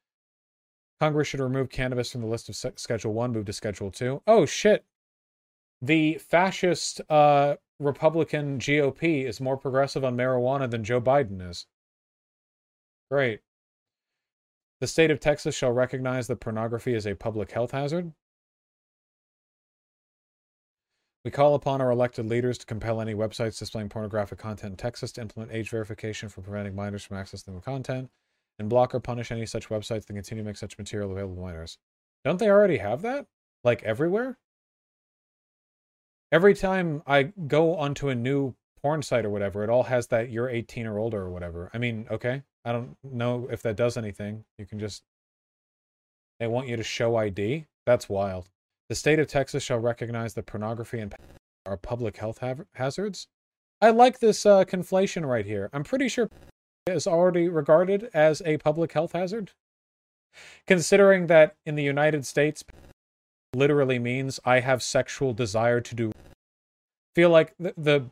Congress 1.01 1.29
should 1.29 1.41
remove 1.41 1.71
cannabis 1.71 2.13
from 2.13 2.21
the 2.21 2.27
list 2.27 2.49
of 2.49 2.57
Schedule 2.79 3.13
1, 3.13 3.33
move 3.33 3.47
to 3.47 3.53
Schedule 3.53 3.91
2. 3.91 4.23
Oh, 4.27 4.47
shit. 4.47 4.85
The 5.83 6.15
fascist 6.15 7.01
uh, 7.11 7.57
Republican 7.81 8.59
GOP 8.59 9.25
is 9.25 9.41
more 9.41 9.57
progressive 9.57 10.05
on 10.05 10.17
marijuana 10.17 10.71
than 10.71 10.85
Joe 10.85 11.01
Biden 11.01 11.49
is. 11.49 11.67
Great. 13.11 13.41
The 14.81 14.87
state 14.87 15.11
of 15.11 15.21
Texas 15.21 15.55
shall 15.55 15.73
recognize 15.73 16.27
that 16.27 16.41
pornography 16.41 16.95
is 16.95 17.07
a 17.07 17.15
public 17.15 17.51
health 17.51 17.73
hazard. 17.73 18.13
We 21.25 21.31
call 21.31 21.55
upon 21.55 21.81
our 21.81 21.91
elected 21.91 22.27
leaders 22.27 22.59
to 22.59 22.67
compel 22.67 23.01
any 23.01 23.15
websites 23.15 23.59
displaying 23.59 23.89
pornographic 23.89 24.39
content 24.39 24.73
in 24.73 24.77
Texas 24.77 25.11
to 25.13 25.23
implement 25.23 25.53
age 25.53 25.71
verification 25.71 26.29
for 26.29 26.43
preventing 26.43 26.75
minors 26.75 27.03
from 27.03 27.17
accessing 27.17 27.55
the 27.55 27.61
content, 27.61 28.11
and 28.59 28.69
block 28.69 28.95
or 28.95 29.01
punish 29.01 29.33
any 29.33 29.47
such 29.47 29.69
websites 29.69 30.05
that 30.07 30.13
continue 30.13 30.45
to 30.45 30.47
make 30.47 30.59
such 30.59 30.77
material 30.77 31.13
available 31.13 31.37
to 31.37 31.41
minors. 31.41 31.79
Don't 32.25 32.39
they 32.39 32.51
already 32.51 32.77
have 32.77 33.01
that? 33.03 33.27
Like 33.63 33.83
everywhere? 33.85 34.39
Every 36.33 36.55
time 36.55 37.03
I 37.07 37.25
go 37.47 37.77
onto 37.77 38.09
a 38.09 38.15
new 38.15 38.55
porn 38.83 39.03
site 39.03 39.25
or 39.25 39.31
whatever, 39.31 39.63
it 39.65 39.71
all 39.71 39.85
has 39.85 40.09
that 40.09 40.31
you're 40.31 40.49
18 40.49 40.87
or 40.87 40.99
older 40.99 41.21
or 41.23 41.31
whatever. 41.31 41.71
I 41.73 41.79
mean, 41.79 42.07
okay, 42.11 42.43
I 42.65 42.73
don't 42.73 42.97
know 43.03 43.49
if 43.51 43.63
that 43.63 43.77
does 43.77 43.97
anything. 43.97 44.45
You 44.59 44.67
can 44.67 44.79
just. 44.79 45.03
They 46.41 46.47
want 46.47 46.69
you 46.69 46.77
to 46.77 46.83
show 46.83 47.17
ID? 47.17 47.67
That's 47.87 48.09
wild. 48.09 48.51
The 48.89 48.95
state 48.95 49.19
of 49.19 49.29
Texas 49.29 49.63
shall 49.63 49.79
recognize 49.79 50.35
that 50.35 50.47
pornography 50.47 50.99
and 50.99 51.15
are 51.65 51.77
public 51.77 52.17
health 52.17 52.39
ha- 52.39 52.55
hazards. 52.75 53.29
I 53.81 53.91
like 53.91 54.19
this 54.19 54.45
uh, 54.45 54.65
conflation 54.65 55.27
right 55.27 55.47
here. 55.47 55.71
I'm 55.73 55.85
pretty 55.85 56.09
sure 56.09 56.29
is 56.87 57.07
already 57.07 57.49
regarded 57.49 58.11
as 58.13 58.43
a 58.45 58.59
public 58.59 58.93
health 58.93 59.13
hazard. 59.13 59.53
Considering 60.67 61.29
that 61.29 61.57
in 61.65 61.77
the 61.77 61.83
United 61.83 62.27
States, 62.27 62.65
literally 63.55 63.99
means 63.99 64.41
I 64.45 64.61
have 64.61 64.83
sexual 64.83 65.33
desire 65.33 65.81
to 65.81 65.95
do. 65.95 66.13
Feel 67.15 67.31
like 67.31 67.55
the, 67.59 67.75
the 67.77 68.11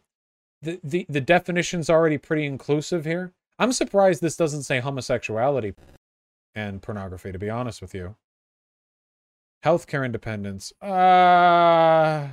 the, 0.62 1.06
the, 1.08 1.20
definition's 1.20 1.90
already 1.90 2.18
pretty 2.18 2.46
inclusive 2.46 3.04
here. 3.04 3.32
I'm 3.58 3.72
surprised 3.72 4.22
this 4.22 4.36
doesn't 4.36 4.62
say 4.62 4.78
homosexuality 4.78 5.74
and 6.54 6.80
pornography, 6.80 7.32
to 7.32 7.38
be 7.38 7.50
honest 7.50 7.82
with 7.82 7.94
you. 7.94 8.16
Healthcare 9.64 10.04
independence. 10.04 10.72
Uh, 10.80 12.28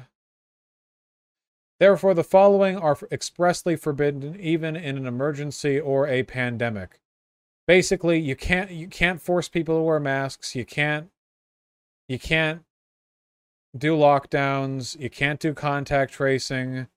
therefore, 1.80 2.14
the 2.14 2.24
following 2.24 2.78
are 2.78 2.98
expressly 3.12 3.76
forbidden 3.76 4.40
even 4.40 4.76
in 4.76 4.98
an 4.98 5.08
emergency 5.08 5.80
or 5.80 6.08
a 6.08 6.24
pandemic. 6.24 7.00
Basically, 7.68 8.20
you 8.20 8.36
can't 8.36 8.72
you 8.72 8.88
can't 8.88 9.22
force 9.22 9.48
people 9.48 9.78
to 9.78 9.84
wear 9.84 10.00
masks. 10.00 10.56
You 10.56 10.66
can't 10.66 11.10
you 12.08 12.18
can't 12.18 12.64
do 13.78 13.96
lockdowns. 13.96 15.00
You 15.00 15.10
can't 15.10 15.40
do 15.40 15.54
contact 15.54 16.14
tracing. 16.14 16.88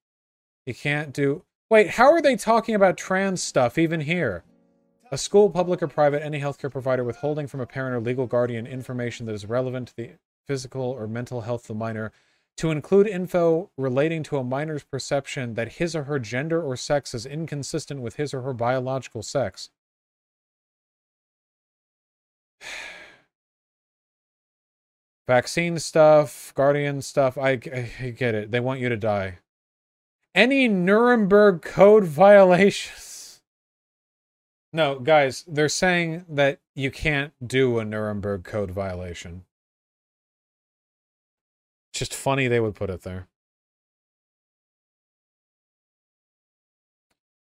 You 0.66 0.74
can't 0.74 1.12
do. 1.12 1.44
Wait, 1.70 1.90
how 1.90 2.10
are 2.12 2.22
they 2.22 2.36
talking 2.36 2.74
about 2.74 2.96
trans 2.96 3.42
stuff 3.42 3.78
even 3.78 4.00
here? 4.00 4.44
A 5.10 5.18
school, 5.18 5.50
public 5.50 5.82
or 5.82 5.88
private, 5.88 6.22
any 6.22 6.40
healthcare 6.40 6.70
provider 6.70 7.04
withholding 7.04 7.46
from 7.46 7.60
a 7.60 7.66
parent 7.66 7.94
or 7.94 8.00
legal 8.00 8.26
guardian 8.26 8.66
information 8.66 9.26
that 9.26 9.34
is 9.34 9.46
relevant 9.46 9.88
to 9.88 9.96
the 9.96 10.10
physical 10.46 10.82
or 10.82 11.06
mental 11.06 11.42
health 11.42 11.64
of 11.64 11.68
the 11.68 11.74
minor, 11.74 12.12
to 12.56 12.70
include 12.70 13.06
info 13.06 13.70
relating 13.76 14.22
to 14.22 14.38
a 14.38 14.44
minor's 14.44 14.84
perception 14.84 15.54
that 15.54 15.74
his 15.74 15.94
or 15.94 16.04
her 16.04 16.18
gender 16.18 16.62
or 16.62 16.76
sex 16.76 17.14
is 17.14 17.26
inconsistent 17.26 18.00
with 18.00 18.16
his 18.16 18.32
or 18.32 18.42
her 18.42 18.54
biological 18.54 19.22
sex. 19.22 19.70
Vaccine 25.26 25.78
stuff, 25.78 26.52
Guardian 26.54 27.00
stuff, 27.00 27.38
I, 27.38 27.50
I 27.52 28.14
get 28.16 28.34
it. 28.34 28.50
They 28.50 28.60
want 28.60 28.80
you 28.80 28.88
to 28.88 28.96
die. 28.96 29.38
Any 30.34 30.66
Nuremberg 30.68 31.62
Code 31.62 32.04
violations. 32.24 33.40
No, 34.72 34.98
guys, 34.98 35.44
they're 35.46 35.68
saying 35.68 36.24
that 36.28 36.58
you 36.74 36.90
can't 36.90 37.32
do 37.46 37.78
a 37.78 37.84
Nuremberg 37.84 38.42
Code 38.42 38.70
violation. 38.70 39.44
It's 41.92 41.98
just 41.98 42.14
funny 42.14 42.48
they 42.48 42.60
would 42.60 42.74
put 42.74 42.88
it 42.88 43.02
there. 43.02 43.28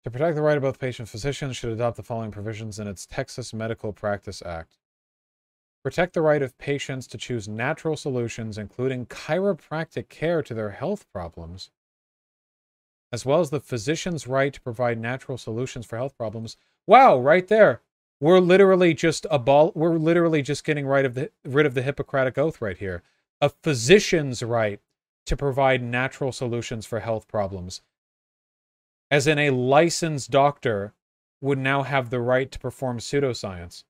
To 0.04 0.12
protect 0.12 0.36
the 0.36 0.42
right 0.42 0.58
of 0.58 0.64
both 0.64 0.80
patients, 0.80 1.12
physicians 1.12 1.56
should 1.56 1.72
adopt 1.72 1.96
the 1.96 2.04
following 2.04 2.32
provisions 2.32 2.80
in 2.80 2.88
its 2.88 3.06
Texas 3.06 3.54
Medical 3.54 3.94
Practice 3.94 4.42
Act. 4.46 4.78
Protect 5.84 6.14
the 6.14 6.22
right 6.22 6.42
of 6.42 6.58
patients 6.58 7.08
to 7.08 7.18
choose 7.18 7.48
natural 7.48 7.98
solutions, 7.98 8.58
including 8.58 9.08
chiropractic 9.08 10.10
care 10.10 10.44
to 10.44 10.54
their 10.54 10.72
health 10.72 11.06
problems, 11.12 11.72
as 13.12 13.26
well 13.26 13.40
as 13.40 13.50
the 13.50 13.60
physician's 13.60 14.28
right 14.28 14.54
to 14.54 14.62
provide 14.62 15.00
natural 15.00 15.38
solutions 15.38 15.86
for 15.86 15.98
health 15.98 16.18
problems 16.18 16.58
Wow, 16.88 17.20
right 17.20 17.48
there. 17.48 17.82
We're 18.20 18.40
literally 18.40 18.94
just 18.94 19.26
a 19.32 19.40
ball 19.40 19.72
we're 19.76 19.98
literally 19.98 20.42
just 20.42 20.64
getting 20.64 20.86
rid 20.86 21.06
of 21.06 21.14
the 21.14 21.32
rid 21.44 21.66
of 21.66 21.74
the 21.74 21.82
Hippocratic 21.82 22.38
oath 22.38 22.62
right 22.62 22.78
here. 22.78 23.04
A 23.40 23.50
physician's 23.50 24.44
right 24.44 24.80
to 25.26 25.38
provide 25.38 25.82
natural 25.82 26.32
solutions 26.32 26.86
for 26.86 27.00
health 27.00 27.28
problems. 27.28 27.82
As 29.10 29.28
in 29.28 29.40
a 29.40 29.50
licensed 29.52 30.32
doctor 30.32 30.94
would 31.40 31.58
now 31.58 31.84
have 31.84 32.10
the 32.10 32.20
right 32.20 32.52
to 32.52 32.60
perform 32.60 33.00
pseudoscience. 33.00 33.84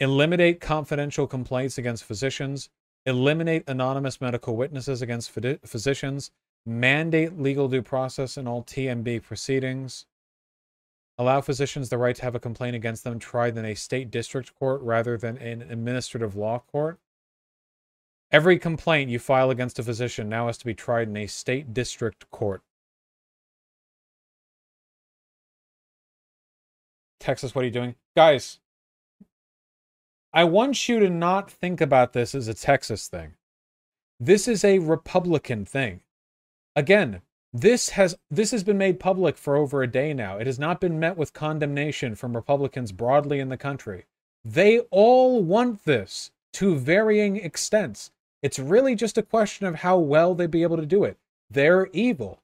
Eliminate 0.00 0.60
confidential 0.60 1.26
complaints 1.26 1.78
against 1.78 2.04
physicians. 2.04 2.68
Eliminate 3.04 3.64
anonymous 3.68 4.20
medical 4.20 4.56
witnesses 4.56 5.00
against 5.00 5.30
physicians 5.30 6.30
mandate 6.66 7.38
legal 7.38 7.68
due 7.68 7.80
process 7.80 8.36
in 8.36 8.48
all 8.48 8.64
TMB 8.64 9.22
proceedings, 9.22 10.04
allow 11.16 11.40
physicians 11.40 11.88
the 11.88 11.96
right 11.96 12.16
to 12.16 12.22
have 12.22 12.34
a 12.34 12.40
complaint 12.40 12.74
against 12.74 13.04
them 13.04 13.18
tried 13.18 13.56
in 13.56 13.64
a 13.64 13.74
state 13.74 14.10
district 14.10 14.54
court 14.58 14.82
rather 14.82 15.16
than 15.16 15.38
an 15.38 15.62
administrative 15.62 16.36
law 16.36 16.58
court. 16.58 16.98
Every 18.32 18.58
complaint 18.58 19.08
you 19.08 19.20
file 19.20 19.50
against 19.50 19.78
a 19.78 19.84
physician 19.84 20.28
now 20.28 20.48
has 20.48 20.58
to 20.58 20.66
be 20.66 20.74
tried 20.74 21.08
in 21.08 21.16
a 21.16 21.28
state 21.28 21.72
district 21.72 22.28
court. 22.32 22.62
Texas, 27.20 27.54
what 27.54 27.62
are 27.62 27.66
you 27.66 27.70
doing? 27.72 27.94
Guys, 28.16 28.58
I 30.36 30.44
want 30.44 30.86
you 30.86 31.00
to 31.00 31.08
not 31.08 31.50
think 31.50 31.80
about 31.80 32.12
this 32.12 32.34
as 32.34 32.46
a 32.46 32.52
Texas 32.52 33.08
thing. 33.08 33.36
This 34.20 34.46
is 34.46 34.66
a 34.66 34.80
Republican 34.80 35.64
thing. 35.64 36.02
Again, 36.76 37.22
this 37.54 37.88
has 37.90 38.18
this 38.30 38.50
has 38.50 38.62
been 38.62 38.76
made 38.76 39.00
public 39.00 39.38
for 39.38 39.56
over 39.56 39.82
a 39.82 39.90
day 39.90 40.12
now. 40.12 40.36
It 40.36 40.46
has 40.46 40.58
not 40.58 40.78
been 40.78 41.00
met 41.00 41.16
with 41.16 41.32
condemnation 41.32 42.14
from 42.14 42.36
Republicans 42.36 42.92
broadly 42.92 43.40
in 43.40 43.48
the 43.48 43.56
country. 43.56 44.04
They 44.44 44.80
all 44.90 45.42
want 45.42 45.86
this 45.86 46.32
to 46.52 46.76
varying 46.76 47.38
extents. 47.38 48.10
It's 48.42 48.58
really 48.58 48.94
just 48.94 49.16
a 49.16 49.22
question 49.22 49.66
of 49.66 49.76
how 49.76 49.96
well 49.96 50.34
they 50.34 50.46
be 50.46 50.64
able 50.64 50.76
to 50.76 50.84
do 50.84 51.02
it. 51.04 51.16
They're 51.48 51.88
evil. 51.94 52.42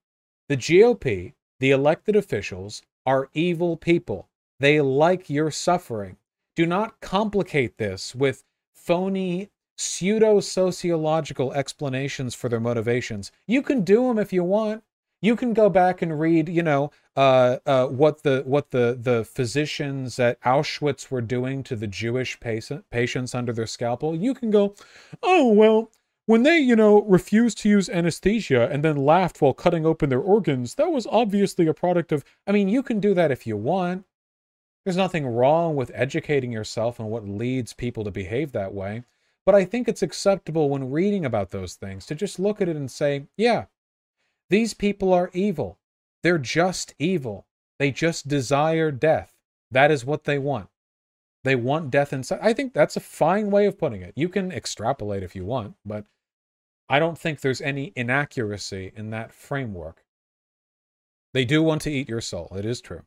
The 0.49 0.57
GOP, 0.57 1.35
the 1.61 1.73
elected 1.73 2.17
officials, 2.17 2.81
are 3.05 3.29
evil 3.35 3.77
people. 3.77 4.31
They 4.61 4.81
like 4.81 5.29
your 5.29 5.51
suffering. 5.51 6.17
Do 6.55 6.67
not 6.67 7.01
complicate 7.01 7.79
this 7.79 8.15
with 8.15 8.45
phony 8.75 9.51
pseudo 9.77 10.41
sociological 10.41 11.53
explanations 11.53 12.35
for 12.35 12.49
their 12.49 12.61
motivations. 12.61 13.33
You 13.47 13.63
can 13.63 13.83
do 13.83 14.07
them 14.07 14.19
if 14.19 14.33
you 14.33 14.45
want. 14.45 14.85
You 15.21 15.37
can 15.37 15.55
go 15.55 15.71
back 15.71 16.03
and 16.03 16.19
read, 16.19 16.49
you 16.49 16.63
know, 16.63 16.91
uh, 17.17 17.59
uh, 17.65 17.87
what 17.87 18.23
the 18.23 18.43
what 18.45 18.73
the 18.73 18.99
the 19.01 19.25
physicians 19.25 20.19
at 20.19 20.41
Auschwitz 20.43 21.11
were 21.11 21.21
doing 21.21 21.63
to 21.65 21.77
the 21.77 21.87
Jewish 21.87 22.41
patient, 22.41 22.85
patients 22.91 23.35
under 23.35 23.53
their 23.53 23.67
scalpel. 23.67 24.17
You 24.17 24.35
can 24.35 24.51
go, 24.51 24.75
oh 25.23 25.53
well, 25.53 25.91
when 26.27 26.43
they, 26.43 26.59
you 26.59 26.75
know, 26.75 27.03
refused 27.03 27.59
to 27.59 27.69
use 27.69 27.89
anesthesia 27.89 28.69
and 28.71 28.85
then 28.85 28.97
laughed 28.97 29.41
while 29.41 29.53
cutting 29.55 29.87
open 29.87 30.11
their 30.11 30.21
organs, 30.21 30.75
that 30.75 30.91
was 30.91 31.07
obviously 31.07 31.67
a 31.67 31.75
product 31.75 32.11
of. 32.11 32.25
I 32.47 32.53
mean, 32.53 32.69
you 32.69 32.83
can 32.83 32.99
do 32.99 33.15
that 33.15 33.31
if 33.31 33.47
you 33.47 33.57
want. 33.57 34.05
There's 34.85 34.97
nothing 34.97 35.27
wrong 35.27 35.77
with 35.77 35.93
educating 35.95 36.53
yourself 36.53 36.99
on 36.99 37.07
what 37.07 37.29
leads 37.29 37.73
people 37.73 38.05
to 38.05 38.11
behave 38.11 38.53
that 38.53 38.75
way. 38.75 39.05
But 39.45 39.55
I 39.55 39.65
think 39.65 39.89
it's 39.89 40.03
acceptable 40.03 40.69
when 40.69 40.91
reading 40.91 41.25
about 41.25 41.51
those 41.51 41.75
things 41.75 42.07
to 42.07 42.15
just 42.15 42.39
look 42.39 42.61
at 42.61 42.69
it 42.69 42.77
and 42.77 42.91
say, 42.91 43.27
yeah, 43.37 43.67
these 44.51 44.75
people 44.75 45.13
are 45.13 45.31
evil. 45.33 45.79
They're 46.23 46.39
just 46.39 46.95
evil. 46.99 47.47
They 47.79 47.91
just 47.91 48.29
desire 48.29 48.91
death. 48.91 49.35
That 49.71 49.91
is 49.91 50.05
what 50.05 50.25
they 50.25 50.39
want. 50.39 50.69
They 51.45 51.57
want 51.57 51.91
death 51.91 52.13
inside. 52.13 52.39
I 52.43 52.53
think 52.53 52.73
that's 52.73 52.97
a 52.97 53.01
fine 53.01 53.51
way 53.51 53.67
of 53.67 53.79
putting 53.79 54.03
it. 54.03 54.13
You 54.15 54.29
can 54.29 54.53
extrapolate 54.53 55.25
if 55.25 55.35
you 55.35 55.45
want, 55.45 55.75
but 55.85 56.05
I 56.89 56.99
don't 56.99 57.19
think 57.19 57.41
there's 57.41 57.61
any 57.61 57.93
inaccuracy 57.97 58.93
in 58.95 59.11
that 59.11 59.33
framework. 59.33 60.05
They 61.35 61.45
do 61.45 61.63
want 61.63 61.83
to 61.83 61.91
eat 61.91 62.09
your 62.09 62.21
soul. 62.21 62.53
It 62.55 62.65
is 62.65 62.81
true. 62.81 63.03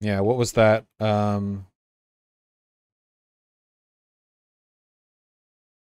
Yeah, 0.00 0.20
what 0.20 0.36
was 0.36 0.52
that? 0.52 0.86
Um, 0.98 1.66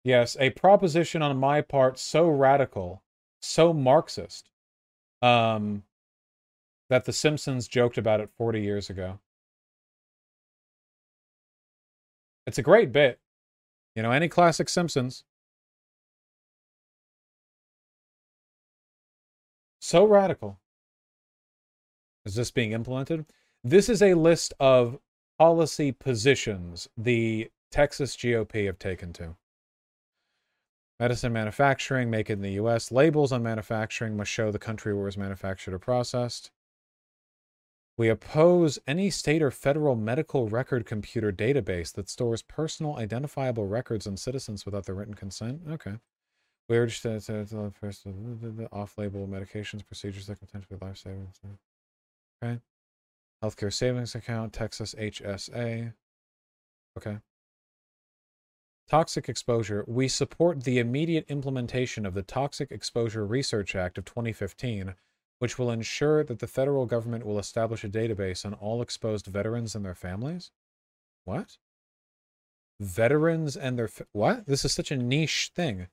Yes, 0.02 0.36
a 0.40 0.50
proposition 0.50 1.20
on 1.20 1.36
my 1.36 1.60
part 1.60 1.98
so 1.98 2.28
radical, 2.28 3.02
so 3.40 3.72
Marxist, 3.74 4.48
um, 5.20 5.84
that 6.88 7.04
The 7.04 7.12
Simpsons 7.12 7.68
joked 7.68 7.98
about 7.98 8.20
it 8.20 8.30
40 8.36 8.62
years 8.62 8.88
ago. 8.88 9.20
It's 12.46 12.58
a 12.58 12.62
great 12.62 12.92
bit. 12.92 13.20
You 13.94 14.02
know, 14.02 14.10
any 14.12 14.28
classic 14.28 14.68
Simpsons. 14.68 15.24
So 19.80 20.04
radical. 20.06 20.58
Is 22.24 22.34
this 22.34 22.50
being 22.50 22.72
implemented? 22.72 23.26
This 23.62 23.88
is 23.88 24.00
a 24.02 24.14
list 24.14 24.54
of 24.58 24.98
policy 25.38 25.92
positions 25.92 26.88
the 26.96 27.50
Texas 27.70 28.16
GOP 28.16 28.66
have 28.66 28.78
taken 28.78 29.12
to. 29.14 29.36
Medicine 30.98 31.32
manufacturing, 31.32 32.10
make 32.10 32.28
it 32.28 32.34
in 32.34 32.42
the 32.42 32.52
US. 32.52 32.90
Labels 32.90 33.32
on 33.32 33.42
manufacturing 33.42 34.16
must 34.16 34.30
show 34.30 34.50
the 34.50 34.58
country 34.58 34.92
where 34.92 35.02
it 35.02 35.06
was 35.06 35.16
manufactured 35.16 35.74
or 35.74 35.78
processed. 35.78 36.50
We 37.96 38.08
oppose 38.08 38.78
any 38.86 39.10
state 39.10 39.42
or 39.42 39.50
federal 39.50 39.94
medical 39.94 40.48
record 40.48 40.86
computer 40.86 41.30
database 41.30 41.92
that 41.94 42.08
stores 42.08 42.40
personal 42.40 42.96
identifiable 42.96 43.66
records 43.66 44.06
on 44.06 44.16
citizens 44.16 44.64
without 44.64 44.86
their 44.86 44.94
written 44.94 45.14
consent. 45.14 45.62
Okay. 45.70 45.94
We 46.68 46.78
urge 46.78 47.02
to, 47.02 47.20
to, 47.20 47.44
to, 47.44 47.72
to 47.82 48.68
off-label 48.72 49.26
medications, 49.26 49.86
procedures 49.86 50.26
that 50.28 50.38
can 50.38 50.46
potentially 50.46 50.78
be 50.78 50.86
life-saving. 50.86 51.28
Okay. 52.42 52.60
Healthcare 53.42 53.72
savings 53.72 54.14
account, 54.14 54.52
Texas 54.52 54.94
HSA. 54.98 55.94
Okay. 56.96 57.18
Toxic 58.88 59.28
exposure. 59.28 59.84
We 59.86 60.08
support 60.08 60.64
the 60.64 60.78
immediate 60.78 61.24
implementation 61.28 62.04
of 62.04 62.14
the 62.14 62.22
Toxic 62.22 62.70
Exposure 62.70 63.24
Research 63.24 63.74
Act 63.74 63.96
of 63.98 64.04
2015, 64.04 64.94
which 65.38 65.58
will 65.58 65.70
ensure 65.70 66.24
that 66.24 66.40
the 66.40 66.46
federal 66.46 66.86
government 66.86 67.24
will 67.24 67.38
establish 67.38 67.84
a 67.84 67.88
database 67.88 68.44
on 68.44 68.52
all 68.54 68.82
exposed 68.82 69.26
veterans 69.26 69.74
and 69.74 69.84
their 69.84 69.94
families. 69.94 70.50
What? 71.24 71.56
Veterans 72.80 73.56
and 73.56 73.78
their 73.78 73.88
what? 74.12 74.46
This 74.46 74.64
is 74.64 74.72
such 74.72 74.90
a 74.90 74.96
niche 74.96 75.52
thing. 75.54 75.86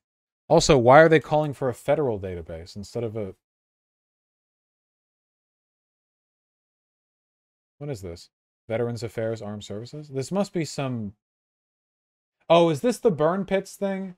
Also, 0.49 0.77
why 0.77 0.99
are 0.99 1.09
they 1.09 1.19
calling 1.19 1.53
for 1.53 1.69
a 1.69 1.73
federal 1.73 2.19
database 2.19 2.75
instead 2.75 3.03
of 3.03 3.15
a 3.15 3.35
What 7.77 7.89
is 7.89 8.01
this? 8.01 8.29
Veterans 8.67 9.03
Affairs 9.03 9.41
Armed 9.41 9.63
Services? 9.63 10.09
This 10.09 10.31
must 10.31 10.53
be 10.53 10.65
some 10.65 11.13
Oh, 12.49 12.69
is 12.69 12.81
this 12.81 12.99
the 12.99 13.11
burn 13.11 13.45
pits 13.45 13.75
thing? 13.75 14.15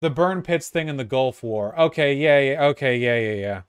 The 0.00 0.10
burn 0.10 0.42
pits 0.42 0.68
thing 0.68 0.88
in 0.88 0.96
the 0.96 1.04
Gulf 1.04 1.42
War. 1.42 1.78
Okay, 1.78 2.14
yeah, 2.14 2.38
yeah, 2.38 2.64
okay, 2.66 2.96
yeah, 2.96 3.18
yeah, 3.18 3.34
yeah. 3.34 3.62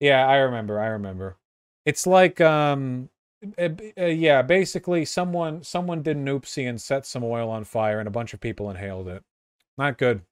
Yeah, 0.00 0.26
I 0.26 0.36
remember. 0.38 0.80
I 0.80 0.86
remember. 0.88 1.36
It's 1.84 2.06
like 2.06 2.40
um 2.40 3.10
uh, 3.60 4.04
yeah, 4.04 4.42
basically 4.42 5.04
someone 5.04 5.62
someone 5.62 6.02
did 6.02 6.16
an 6.16 6.26
oopsie 6.26 6.68
and 6.68 6.80
set 6.80 7.06
some 7.06 7.22
oil 7.22 7.48
on 7.50 7.64
fire 7.64 8.00
and 8.00 8.08
a 8.08 8.12
bunch 8.12 8.34
of 8.34 8.40
people 8.40 8.70
inhaled 8.70 9.08
it. 9.08 9.22
Not 9.76 9.98
good. 9.98 10.22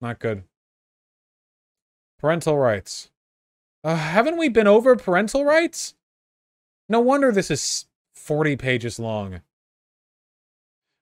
Not 0.00 0.20
good. 0.20 0.44
Parental 2.20 2.56
rights. 2.56 3.10
Uh, 3.82 3.96
haven't 3.96 4.36
we 4.36 4.48
been 4.48 4.66
over 4.66 4.94
parental 4.96 5.44
rights? 5.44 5.94
No 6.88 7.00
wonder 7.00 7.30
this 7.30 7.50
is 7.50 7.86
40 8.14 8.56
pages 8.56 8.98
long. 8.98 9.42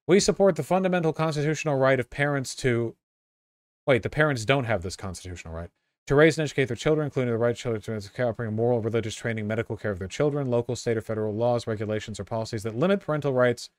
We 0.06 0.20
support 0.20 0.56
the 0.56 0.62
fundamental 0.62 1.12
constitutional 1.12 1.76
right 1.76 1.98
of 1.98 2.10
parents 2.10 2.54
to. 2.56 2.94
Wait, 3.86 4.02
the 4.02 4.10
parents 4.10 4.44
don't 4.44 4.64
have 4.64 4.82
this 4.82 4.96
constitutional 4.96 5.54
right. 5.54 5.70
To 6.08 6.14
raise 6.14 6.38
and 6.38 6.44
educate 6.44 6.66
their 6.66 6.76
children, 6.76 7.06
including 7.06 7.32
the 7.32 7.38
right 7.38 7.50
of 7.50 7.56
children 7.56 8.00
to 8.00 8.28
offering 8.28 8.54
moral, 8.54 8.80
religious 8.80 9.14
training, 9.14 9.46
medical 9.46 9.76
care 9.76 9.90
of 9.90 9.98
their 9.98 10.06
children, 10.06 10.48
local, 10.48 10.76
state, 10.76 10.96
or 10.96 11.00
federal 11.00 11.34
laws, 11.34 11.66
regulations, 11.66 12.20
or 12.20 12.24
policies 12.24 12.62
that 12.62 12.76
limit 12.76 13.00
parental 13.00 13.32
rights 13.32 13.70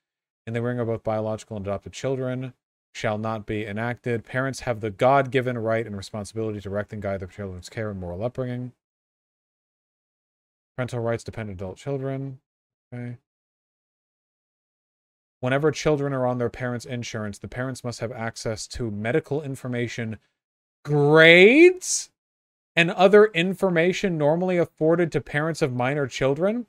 in 0.45 0.53
the 0.53 0.61
ring 0.61 0.79
of 0.79 0.87
both 0.87 1.03
biological 1.03 1.57
and 1.57 1.65
adopted 1.65 1.93
children 1.93 2.53
shall 2.93 3.17
not 3.17 3.45
be 3.45 3.65
enacted. 3.65 4.25
Parents 4.25 4.61
have 4.61 4.81
the 4.81 4.89
God 4.89 5.31
given 5.31 5.57
right 5.57 5.85
and 5.85 5.95
responsibility 5.95 6.59
to 6.59 6.69
direct 6.69 6.91
and 6.91 7.01
guide 7.01 7.19
their 7.21 7.27
children's 7.27 7.69
care 7.69 7.89
and 7.89 7.99
moral 7.99 8.23
upbringing. 8.23 8.73
Parental 10.77 10.99
rights 10.99 11.23
dependent 11.23 11.59
adult 11.59 11.77
children. 11.77 12.39
Okay. 12.93 13.17
Whenever 15.39 15.71
children 15.71 16.13
are 16.13 16.25
on 16.25 16.37
their 16.37 16.49
parents' 16.49 16.85
insurance, 16.85 17.39
the 17.39 17.47
parents 17.47 17.83
must 17.83 17.99
have 17.99 18.11
access 18.11 18.67
to 18.67 18.89
medical 18.89 19.41
information, 19.41 20.17
grades, 20.85 22.09
and 22.75 22.91
other 22.91 23.25
information 23.25 24.19
normally 24.19 24.57
afforded 24.57 25.11
to 25.11 25.19
parents 25.19 25.63
of 25.63 25.73
minor 25.73 26.05
children. 26.05 26.67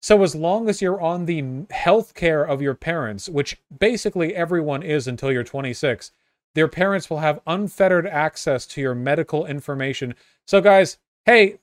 So, 0.00 0.22
as 0.22 0.36
long 0.36 0.68
as 0.68 0.80
you're 0.80 1.00
on 1.00 1.26
the 1.26 1.66
health 1.70 2.14
care 2.14 2.44
of 2.44 2.62
your 2.62 2.74
parents, 2.74 3.28
which 3.28 3.60
basically 3.76 4.36
everyone 4.36 4.84
is 4.84 5.08
until 5.08 5.32
you're 5.32 5.42
26, 5.42 6.12
their 6.54 6.68
parents 6.68 7.10
will 7.10 7.18
have 7.18 7.40
unfettered 7.46 8.06
access 8.06 8.66
to 8.68 8.80
your 8.80 8.94
medical 8.94 9.44
information. 9.46 10.14
So, 10.46 10.60
guys, 10.60 10.98
hey, 11.24 11.58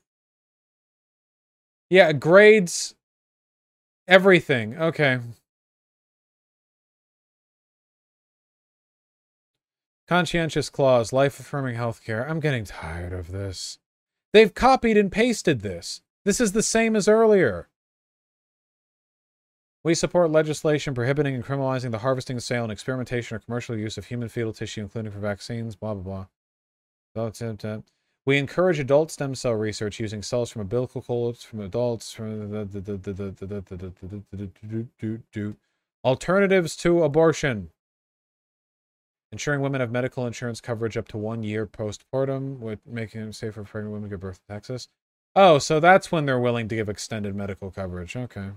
yeah, 1.90 2.12
grades, 2.12 2.94
everything. 4.08 4.76
Okay. 4.76 5.18
Conscientious 10.08 10.70
clause, 10.70 11.12
life 11.12 11.40
affirming 11.40 11.76
healthcare. 11.76 12.28
I'm 12.28 12.40
getting 12.40 12.64
tired 12.64 13.12
of 13.12 13.32
this. 13.32 13.78
They've 14.32 14.54
copied 14.54 14.96
and 14.96 15.10
pasted 15.10 15.62
this. 15.62 16.02
This 16.24 16.40
is 16.40 16.52
the 16.52 16.62
same 16.62 16.94
as 16.96 17.08
earlier. 17.08 17.68
We 19.84 19.94
support 19.94 20.30
legislation 20.30 20.94
prohibiting 20.94 21.34
and 21.34 21.44
criminalizing 21.44 21.92
the 21.92 21.98
harvesting, 21.98 22.40
sale, 22.40 22.64
and 22.64 22.72
experimentation 22.72 23.36
or 23.36 23.38
commercial 23.38 23.76
use 23.76 23.96
of 23.96 24.06
human 24.06 24.28
fetal 24.28 24.52
tissue, 24.52 24.80
including 24.80 25.12
for 25.12 25.20
vaccines, 25.20 25.76
blah, 25.76 25.94
blah, 25.94 26.26
blah. 27.14 27.34
We 28.26 28.38
encourage 28.38 28.80
adult 28.80 29.12
stem 29.12 29.36
cell 29.36 29.52
research 29.52 30.00
using 30.00 30.20
cells 30.20 30.50
from 30.50 30.62
umbilical 30.62 31.00
cords 31.00 31.44
from 31.44 31.60
adults. 31.60 32.18
Alternatives 36.04 36.76
to 36.76 37.02
abortion. 37.04 37.70
Ensuring 39.30 39.60
women 39.60 39.80
have 39.80 39.92
medical 39.92 40.26
insurance 40.26 40.60
coverage 40.60 40.96
up 40.96 41.06
to 41.08 41.16
one 41.16 41.44
year 41.44 41.66
postpartum, 41.66 42.58
with 42.58 42.80
making 42.84 43.20
it 43.20 43.34
safer 43.34 43.64
for 43.64 43.70
pregnant 43.70 43.92
women 43.92 44.10
to 44.10 44.14
give 44.14 44.20
birth 44.20 44.40
in 44.48 44.54
Texas. 44.54 44.88
Oh, 45.36 45.58
so 45.58 45.78
that's 45.78 46.10
when 46.10 46.26
they're 46.26 46.40
willing 46.40 46.66
to 46.68 46.74
give 46.74 46.88
extended 46.88 47.36
medical 47.36 47.70
coverage. 47.70 48.16
Okay. 48.16 48.50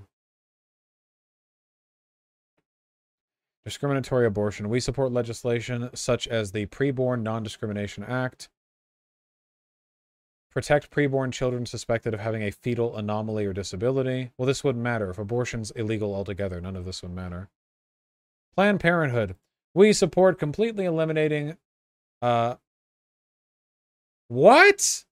Discriminatory 3.66 4.26
abortion. 4.26 4.70
We 4.70 4.80
support 4.80 5.12
legislation 5.12 5.90
such 5.94 6.28
as 6.28 6.54
the 6.54 6.66
Preborn 6.68 7.22
Non 7.22 7.44
Discrimination 7.44 8.04
Act. 8.04 8.50
Protect 10.52 10.90
preborn 10.90 11.32
children 11.32 11.66
suspected 11.66 12.14
of 12.14 12.20
having 12.20 12.42
a 12.42 12.52
fetal 12.52 12.96
anomaly 12.98 13.46
or 13.46 13.54
disability. 13.54 14.32
Well, 14.38 14.48
this 14.48 14.64
wouldn't 14.64 14.84
matter. 14.84 15.10
If 15.12 15.20
abortion's 15.20 15.72
illegal 15.72 16.14
altogether, 16.14 16.60
none 16.60 16.76
of 16.76 16.86
this 16.86 17.04
would 17.04 17.14
matter. 17.14 17.50
Planned 18.56 18.80
Parenthood. 18.80 19.36
We 19.74 19.94
support 19.94 20.40
completely 20.40 20.86
eliminating. 20.86 21.58
Uh, 22.22 22.56
what? 24.28 25.06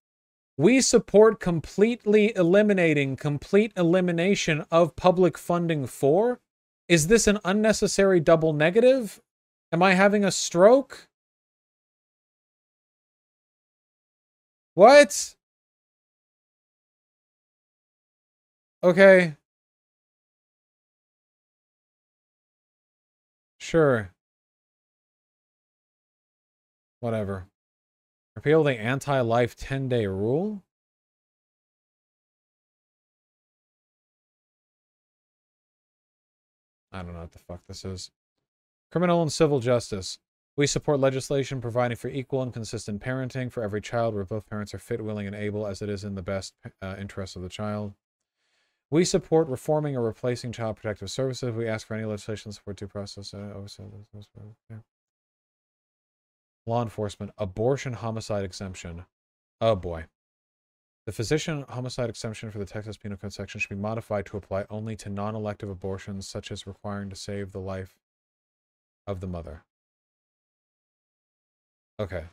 We 0.58 0.82
support 0.82 1.40
completely 1.40 2.36
eliminating 2.36 3.16
complete 3.16 3.72
elimination 3.78 4.66
of 4.72 4.96
public 4.96 5.38
funding 5.38 5.86
for? 5.86 6.40
Is 6.90 7.08
this 7.08 7.28
an 7.28 7.40
unnecessary 7.46 8.20
double 8.20 8.54
negative? 8.54 9.22
Am 9.72 9.84
I 9.84 9.94
having 9.94 10.24
a 10.24 10.32
stroke? 10.32 11.10
What? 14.78 15.34
Okay. 18.84 19.36
Sure. 23.58 24.12
Whatever. 27.00 27.48
Repeal 28.36 28.64
the 28.64 28.80
anti-life 28.80 29.58
10-day 29.58 30.06
rule? 30.06 30.62
I 36.92 37.02
don't 37.02 37.14
know 37.14 37.22
what 37.22 37.32
the 37.32 37.40
fuck 37.40 37.62
this 37.68 37.84
is. 37.84 38.12
Criminal 38.92 39.24
and 39.24 39.34
civil 39.34 39.60
justice. 39.60 40.20
We 40.58 40.66
support 40.66 41.00
legislation 41.00 41.62
providing 41.62 41.98
for 41.98 42.08
equal 42.08 42.42
and 42.42 42.52
consistent 42.52 43.00
parenting 43.00 43.52
for 43.52 43.62
every 43.62 43.80
child 43.80 44.16
where 44.16 44.26
both 44.26 44.50
parents 44.50 44.74
are 44.74 44.80
fit, 44.80 45.04
willing, 45.04 45.28
and 45.28 45.36
able 45.36 45.68
as 45.68 45.84
it 45.84 45.90
is 45.90 46.04
in 46.04 46.16
the 46.16 46.24
best 46.24 46.56
uh, 46.82 46.96
interest 47.00 47.36
of 47.36 47.44
the 47.44 47.50
child. 47.50 47.94
We 48.90 49.06
support 49.06 49.50
reforming 49.50 49.96
or 49.96 50.02
replacing 50.02 50.54
child 50.54 50.78
protective 50.78 51.12
services. 51.12 51.54
We 51.54 51.68
ask 51.68 51.86
for 51.86 51.94
any 51.94 52.06
legislation 52.06 52.52
support 52.52 52.78
due 52.78 52.88
process. 52.88 53.36
Uh. 53.36 53.54
Law 56.66 56.82
enforcement, 56.82 57.32
abortion 57.38 57.94
homicide 57.94 58.44
exemption. 58.44 59.06
Oh 59.62 59.76
boy. 59.76 60.06
The 61.06 61.12
physician 61.12 61.66
homicide 61.70 62.10
exemption 62.10 62.50
for 62.50 62.58
the 62.58 62.66
Texas 62.66 62.98
Penal 62.98 63.18
Code 63.18 63.32
section 63.32 63.62
should 63.62 63.70
be 63.70 63.76
modified 63.76 64.26
to 64.26 64.38
apply 64.38 64.66
only 64.72 64.96
to 64.98 65.10
non 65.10 65.36
elective 65.36 65.70
abortions, 65.70 66.28
such 66.28 66.52
as 66.52 66.66
requiring 66.66 67.12
to 67.12 67.16
save 67.16 67.52
the 67.52 67.60
life 67.60 67.96
of 69.06 69.20
the 69.20 69.28
mother. 69.28 69.64
Okay. 72.00 72.26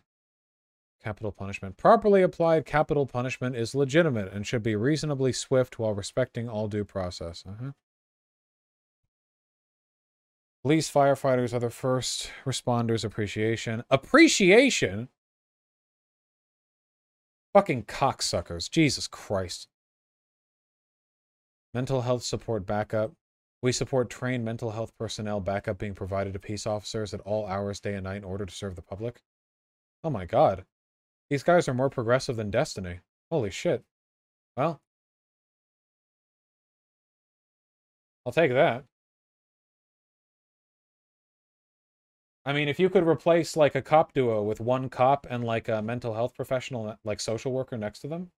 Capital 1.02 1.32
punishment. 1.32 1.76
Properly 1.76 2.22
applied 2.22 2.66
capital 2.66 3.06
punishment 3.06 3.56
is 3.56 3.74
legitimate 3.74 4.32
and 4.32 4.46
should 4.46 4.62
be 4.62 4.76
reasonably 4.76 5.32
swift 5.32 5.78
while 5.78 5.94
respecting 5.94 6.48
all 6.48 6.68
due 6.68 6.84
process. 6.84 7.44
Uh-huh. 7.46 7.72
Police, 10.62 10.90
firefighters, 10.90 11.52
other 11.52 11.68
first 11.68 12.30
responders 12.46 13.04
appreciation. 13.04 13.84
Appreciation? 13.90 15.08
Fucking 17.52 17.84
cocksuckers. 17.84 18.70
Jesus 18.70 19.06
Christ. 19.06 19.68
Mental 21.74 22.00
health 22.00 22.22
support 22.22 22.64
backup. 22.64 23.12
We 23.60 23.72
support 23.72 24.08
trained 24.08 24.44
mental 24.44 24.70
health 24.70 24.92
personnel 24.98 25.40
backup 25.40 25.78
being 25.78 25.94
provided 25.94 26.32
to 26.32 26.38
peace 26.38 26.66
officers 26.66 27.12
at 27.12 27.20
all 27.20 27.46
hours, 27.46 27.80
day 27.80 27.94
and 27.94 28.04
night, 28.04 28.18
in 28.18 28.24
order 28.24 28.46
to 28.46 28.54
serve 28.54 28.74
the 28.74 28.82
public. 28.82 29.20
Oh 30.04 30.10
my 30.10 30.26
god. 30.26 30.66
These 31.30 31.42
guys 31.42 31.66
are 31.66 31.74
more 31.74 31.90
progressive 31.90 32.36
than 32.36 32.50
Destiny. 32.50 33.00
Holy 33.30 33.50
shit. 33.50 33.82
Well. 34.56 34.80
I'll 38.26 38.32
take 38.32 38.52
that. 38.52 38.84
I 42.46 42.52
mean, 42.52 42.68
if 42.68 42.78
you 42.78 42.90
could 42.90 43.06
replace 43.06 43.56
like 43.56 43.74
a 43.74 43.82
cop 43.82 44.12
duo 44.12 44.42
with 44.42 44.60
one 44.60 44.90
cop 44.90 45.26
and 45.30 45.42
like 45.44 45.68
a 45.68 45.80
mental 45.80 46.12
health 46.14 46.34
professional, 46.34 46.88
uh, 46.90 46.96
like 47.04 47.20
social 47.20 47.52
worker 47.52 47.78
next 47.78 48.00
to 48.00 48.08
them, 48.08 48.30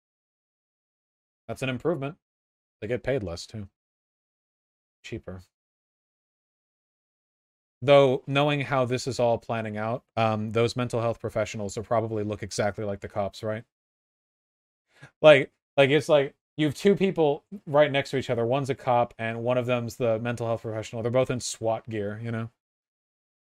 that's 1.47 1.63
an 1.63 1.69
improvement. 1.69 2.15
They 2.81 2.87
get 2.87 3.03
paid 3.03 3.23
less 3.23 3.47
too. 3.47 3.67
Cheaper. 5.03 5.41
Though 7.85 8.23
knowing 8.25 8.61
how 8.61 8.85
this 8.85 9.05
is 9.05 9.19
all 9.19 9.37
planning 9.37 9.77
out, 9.77 10.03
um, 10.17 10.51
those 10.51 10.75
mental 10.75 11.01
health 11.01 11.19
professionals 11.19 11.75
will 11.75 11.83
probably 11.83 12.23
look 12.23 12.41
exactly 12.41 12.83
like 12.83 13.01
the 13.01 13.07
cops, 13.07 13.43
right? 13.43 13.63
Like, 15.21 15.51
like 15.77 15.91
it's 15.91 16.09
like 16.09 16.33
you 16.57 16.65
have 16.65 16.73
two 16.73 16.95
people 16.95 17.43
right 17.67 17.91
next 17.91 18.09
to 18.09 18.17
each 18.17 18.31
other. 18.31 18.43
One's 18.43 18.71
a 18.71 18.75
cop, 18.75 19.13
and 19.19 19.43
one 19.43 19.59
of 19.59 19.67
them's 19.67 19.97
the 19.97 20.17
mental 20.17 20.47
health 20.47 20.63
professional. 20.63 21.03
They're 21.03 21.11
both 21.11 21.29
in 21.29 21.39
SWAT 21.39 21.87
gear, 21.87 22.19
you 22.23 22.31
know. 22.31 22.49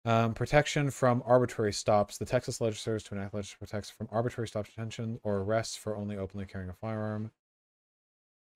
Um, 0.04 0.34
protection 0.34 0.90
from 0.90 1.22
arbitrary 1.24 1.72
stops. 1.72 2.18
The 2.18 2.24
Texas 2.24 2.60
legislators 2.60 3.04
to 3.04 3.14
enact 3.14 3.34
legislation 3.34 3.58
protects 3.60 3.90
from 3.90 4.08
arbitrary 4.10 4.48
stop 4.48 4.66
detention 4.66 5.20
or 5.22 5.36
arrests 5.36 5.76
for 5.76 5.96
only 5.96 6.16
openly 6.16 6.46
carrying 6.46 6.70
a 6.70 6.74
firearm. 6.74 7.30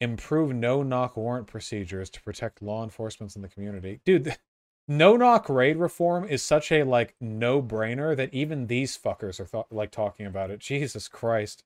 Improve 0.01 0.53
no-knock 0.53 1.17
warrant 1.17 1.47
procedures 1.47 2.11
to 2.11 2.21
protect 2.23 2.61
law 2.61 2.83
enforcement 2.83 3.37
in 3.37 3.43
the 3.43 3.49
community. 3.49 4.01
Dude, 4.05 4.37
no-knock 4.89 5.49
raid 5.49 5.77
reform 5.77 6.25
is 6.25 6.43
such 6.43 6.71
a 6.71 6.85
like 6.85 7.15
no-brainer 7.21 8.17
that 8.17 8.33
even 8.33 8.67
these 8.67 8.97
fuckers 8.97 9.41
are 9.41 9.47
th- 9.47 9.65
like 9.71 9.91
talking 9.91 10.27
about 10.27 10.51
it. 10.51 10.61
Jesus 10.61 11.09
Christ. 11.09 11.65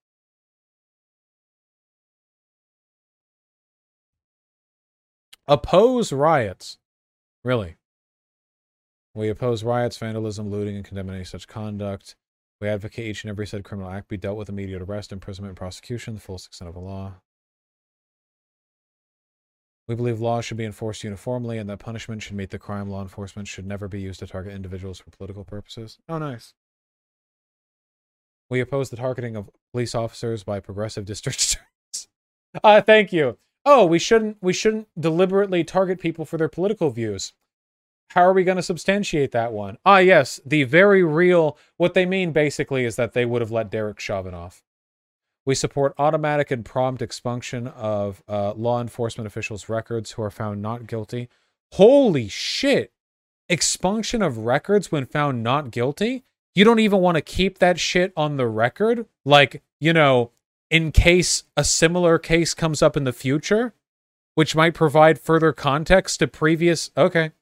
Oppose 5.46 6.12
riots. 6.12 6.78
Really. 7.42 7.76
We 9.14 9.28
oppose 9.28 9.64
riots, 9.64 9.98
vandalism, 9.98 10.50
looting, 10.50 10.76
and 10.76 10.84
condemn 10.84 11.10
any 11.10 11.24
such 11.24 11.48
conduct. 11.48 12.14
We 12.60 12.68
advocate 12.68 13.06
each 13.06 13.24
and 13.24 13.30
every 13.30 13.46
said 13.46 13.64
criminal 13.64 13.90
act 13.90 14.08
be 14.08 14.16
dealt 14.16 14.36
with 14.36 14.48
immediate 14.48 14.82
arrest, 14.82 15.12
imprisonment, 15.12 15.50
and 15.50 15.56
prosecution, 15.56 16.14
the 16.14 16.20
fullest 16.20 16.46
extent 16.46 16.68
of 16.68 16.74
the 16.74 16.80
law. 16.80 17.14
We 19.90 19.96
believe 19.96 20.20
laws 20.20 20.44
should 20.44 20.56
be 20.56 20.64
enforced 20.64 21.02
uniformly 21.02 21.58
and 21.58 21.68
that 21.68 21.80
punishment 21.80 22.22
should 22.22 22.36
meet 22.36 22.50
the 22.50 22.60
crime. 22.60 22.88
Law 22.88 23.02
enforcement 23.02 23.48
should 23.48 23.66
never 23.66 23.88
be 23.88 24.00
used 24.00 24.20
to 24.20 24.26
target 24.28 24.54
individuals 24.54 25.00
for 25.00 25.10
political 25.10 25.42
purposes. 25.42 25.98
Oh, 26.08 26.18
nice. 26.18 26.54
We 28.48 28.60
oppose 28.60 28.90
the 28.90 28.96
targeting 28.96 29.34
of 29.34 29.50
police 29.72 29.96
officers 29.96 30.44
by 30.44 30.60
progressive 30.60 31.04
district 31.06 31.42
attorneys. 31.42 32.08
uh, 32.62 32.80
thank 32.82 33.12
you. 33.12 33.36
Oh, 33.66 33.84
we 33.84 33.98
shouldn't 33.98 34.36
we 34.40 34.52
shouldn't 34.52 34.86
deliberately 34.96 35.64
target 35.64 35.98
people 35.98 36.24
for 36.24 36.36
their 36.36 36.48
political 36.48 36.90
views. 36.90 37.32
How 38.10 38.22
are 38.22 38.32
we 38.32 38.44
going 38.44 38.58
to 38.58 38.62
substantiate 38.62 39.32
that 39.32 39.52
one? 39.52 39.76
Ah, 39.84 39.98
yes, 39.98 40.38
the 40.46 40.62
very 40.62 41.02
real. 41.02 41.58
What 41.78 41.94
they 41.94 42.06
mean 42.06 42.30
basically 42.30 42.84
is 42.84 42.94
that 42.94 43.12
they 43.12 43.24
would 43.24 43.42
have 43.42 43.50
let 43.50 43.72
Derek 43.72 43.98
Chauvin 43.98 44.34
off. 44.34 44.62
We 45.46 45.54
support 45.54 45.94
automatic 45.98 46.50
and 46.50 46.64
prompt 46.64 47.02
expunction 47.02 47.66
of 47.68 48.22
uh, 48.28 48.52
law 48.52 48.80
enforcement 48.80 49.26
officials' 49.26 49.68
records 49.68 50.12
who 50.12 50.22
are 50.22 50.30
found 50.30 50.60
not 50.60 50.86
guilty. 50.86 51.28
Holy 51.72 52.28
shit! 52.28 52.92
Expunction 53.48 54.22
of 54.22 54.38
records 54.38 54.92
when 54.92 55.06
found 55.06 55.42
not 55.42 55.70
guilty? 55.70 56.24
You 56.54 56.64
don't 56.64 56.80
even 56.80 57.00
want 57.00 57.16
to 57.16 57.22
keep 57.22 57.58
that 57.58 57.78
shit 57.78 58.12
on 58.16 58.36
the 58.36 58.46
record? 58.46 59.06
Like, 59.24 59.62
you 59.80 59.92
know, 59.92 60.32
in 60.70 60.92
case 60.92 61.44
a 61.56 61.64
similar 61.64 62.18
case 62.18 62.54
comes 62.54 62.82
up 62.82 62.96
in 62.96 63.04
the 63.04 63.12
future, 63.12 63.72
which 64.34 64.54
might 64.54 64.74
provide 64.74 65.18
further 65.18 65.52
context 65.52 66.18
to 66.20 66.28
previous. 66.28 66.90
Okay 66.96 67.32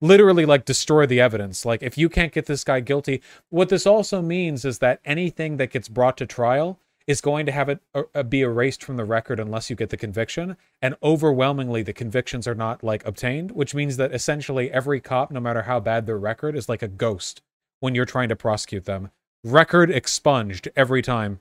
literally 0.00 0.46
like 0.46 0.64
destroy 0.64 1.06
the 1.06 1.20
evidence. 1.20 1.64
Like 1.64 1.82
if 1.82 1.98
you 1.98 2.08
can't 2.08 2.32
get 2.32 2.46
this 2.46 2.64
guy 2.64 2.80
guilty, 2.80 3.22
what 3.50 3.68
this 3.68 3.86
also 3.86 4.22
means 4.22 4.64
is 4.64 4.78
that 4.78 5.00
anything 5.04 5.56
that 5.56 5.70
gets 5.70 5.88
brought 5.88 6.16
to 6.18 6.26
trial 6.26 6.78
is 7.08 7.20
going 7.22 7.46
to 7.46 7.52
have 7.52 7.68
it 7.70 7.80
uh, 7.94 8.02
uh, 8.14 8.22
be 8.22 8.42
erased 8.42 8.84
from 8.84 8.98
the 8.98 9.04
record 9.04 9.40
unless 9.40 9.70
you 9.70 9.74
get 9.74 9.88
the 9.88 9.96
conviction. 9.96 10.56
And 10.80 10.94
overwhelmingly, 11.02 11.82
the 11.82 11.94
convictions 11.94 12.46
are 12.46 12.54
not 12.54 12.84
like 12.84 13.04
obtained, 13.04 13.50
which 13.52 13.74
means 13.74 13.96
that 13.96 14.14
essentially 14.14 14.70
every 14.70 15.00
cop, 15.00 15.30
no 15.30 15.40
matter 15.40 15.62
how 15.62 15.80
bad 15.80 16.06
their 16.06 16.18
record, 16.18 16.54
is 16.54 16.68
like 16.68 16.82
a 16.82 16.88
ghost 16.88 17.40
when 17.80 17.94
you're 17.94 18.04
trying 18.04 18.28
to 18.28 18.36
prosecute 18.36 18.84
them. 18.84 19.10
Record 19.42 19.90
expunged 19.90 20.68
every 20.76 21.02
time 21.02 21.40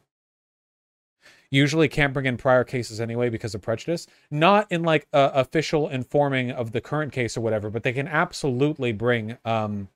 usually 1.50 1.88
can't 1.88 2.14
bring 2.14 2.26
in 2.26 2.38
prior 2.38 2.64
cases 2.64 3.00
anyway 3.00 3.30
because 3.30 3.56
of 3.56 3.62
prejudice. 3.62 4.08
Not 4.30 4.68
in 4.72 4.84
like 4.84 5.08
uh, 5.14 5.32
official 5.34 5.88
informing 5.88 6.52
of 6.52 6.72
the 6.72 6.82
current 6.82 7.14
case 7.14 7.38
or 7.38 7.42
whatever, 7.42 7.70
but 7.70 7.84
they 7.84 7.94
can 7.94 8.08
absolutely 8.08 8.92
bring 8.92 9.38
um, 9.46 9.88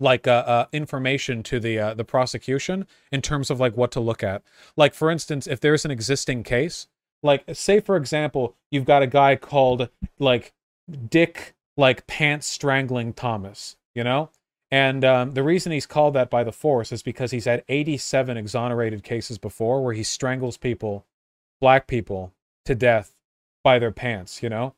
like 0.00 0.26
uh, 0.26 0.44
uh, 0.46 0.66
information 0.72 1.42
to 1.44 1.58
the 1.60 1.78
uh, 1.78 1.94
the 1.94 2.04
prosecution 2.04 2.86
in 3.10 3.22
terms 3.22 3.50
of 3.50 3.60
like 3.60 3.76
what 3.76 3.90
to 3.92 4.00
look 4.00 4.22
at. 4.22 4.42
Like 4.76 4.94
for 4.94 5.10
instance, 5.10 5.46
if 5.46 5.60
there's 5.60 5.84
an 5.84 5.90
existing 5.90 6.42
case, 6.42 6.86
like 7.22 7.44
say 7.52 7.80
for 7.80 7.96
example, 7.96 8.54
you've 8.70 8.84
got 8.84 9.02
a 9.02 9.06
guy 9.06 9.36
called 9.36 9.88
like 10.18 10.52
Dick 11.08 11.54
like 11.76 12.06
pants 12.06 12.46
strangling 12.46 13.12
Thomas, 13.12 13.76
you 13.94 14.04
know, 14.04 14.30
and 14.70 15.04
um, 15.04 15.32
the 15.32 15.42
reason 15.42 15.72
he's 15.72 15.86
called 15.86 16.14
that 16.14 16.30
by 16.30 16.44
the 16.44 16.52
force 16.52 16.92
is 16.92 17.02
because 17.02 17.30
he's 17.30 17.46
had 17.46 17.64
87 17.68 18.36
exonerated 18.36 19.02
cases 19.02 19.38
before 19.38 19.82
where 19.82 19.94
he 19.94 20.02
strangles 20.02 20.56
people, 20.56 21.06
black 21.60 21.86
people, 21.86 22.32
to 22.66 22.74
death 22.74 23.14
by 23.64 23.78
their 23.78 23.92
pants. 23.92 24.42
You 24.42 24.50
know, 24.50 24.74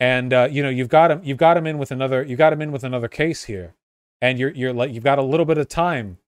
and 0.00 0.32
uh, 0.32 0.48
you 0.50 0.62
know 0.62 0.70
you've 0.70 0.88
got 0.88 1.10
him, 1.10 1.20
you've 1.24 1.38
got 1.38 1.56
him 1.56 1.66
in 1.66 1.76
with 1.76 1.90
another, 1.90 2.22
you 2.22 2.36
got 2.36 2.52
him 2.52 2.62
in 2.62 2.72
with 2.72 2.84
another 2.84 3.08
case 3.08 3.44
here, 3.44 3.74
and 4.20 4.38
you're 4.38 4.50
you're 4.50 4.72
like 4.72 4.92
you've 4.92 5.04
got 5.04 5.18
a 5.18 5.22
little 5.22 5.46
bit 5.46 5.58
of 5.58 5.68
time 5.68 6.18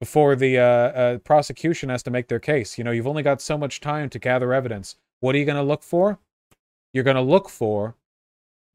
before 0.00 0.36
the 0.36 0.58
uh, 0.58 0.62
uh, 0.62 1.18
prosecution 1.18 1.88
has 1.88 2.02
to 2.02 2.10
make 2.10 2.28
their 2.28 2.40
case. 2.40 2.76
You 2.76 2.84
know, 2.84 2.90
you've 2.90 3.06
only 3.06 3.22
got 3.22 3.40
so 3.40 3.56
much 3.56 3.80
time 3.80 4.10
to 4.10 4.18
gather 4.18 4.52
evidence. 4.52 4.96
What 5.20 5.34
are 5.34 5.38
you 5.38 5.44
going 5.44 5.56
to 5.56 5.62
look 5.62 5.82
for? 5.82 6.18
You're 6.92 7.04
going 7.04 7.16
to 7.16 7.22
look 7.22 7.48
for 7.48 7.94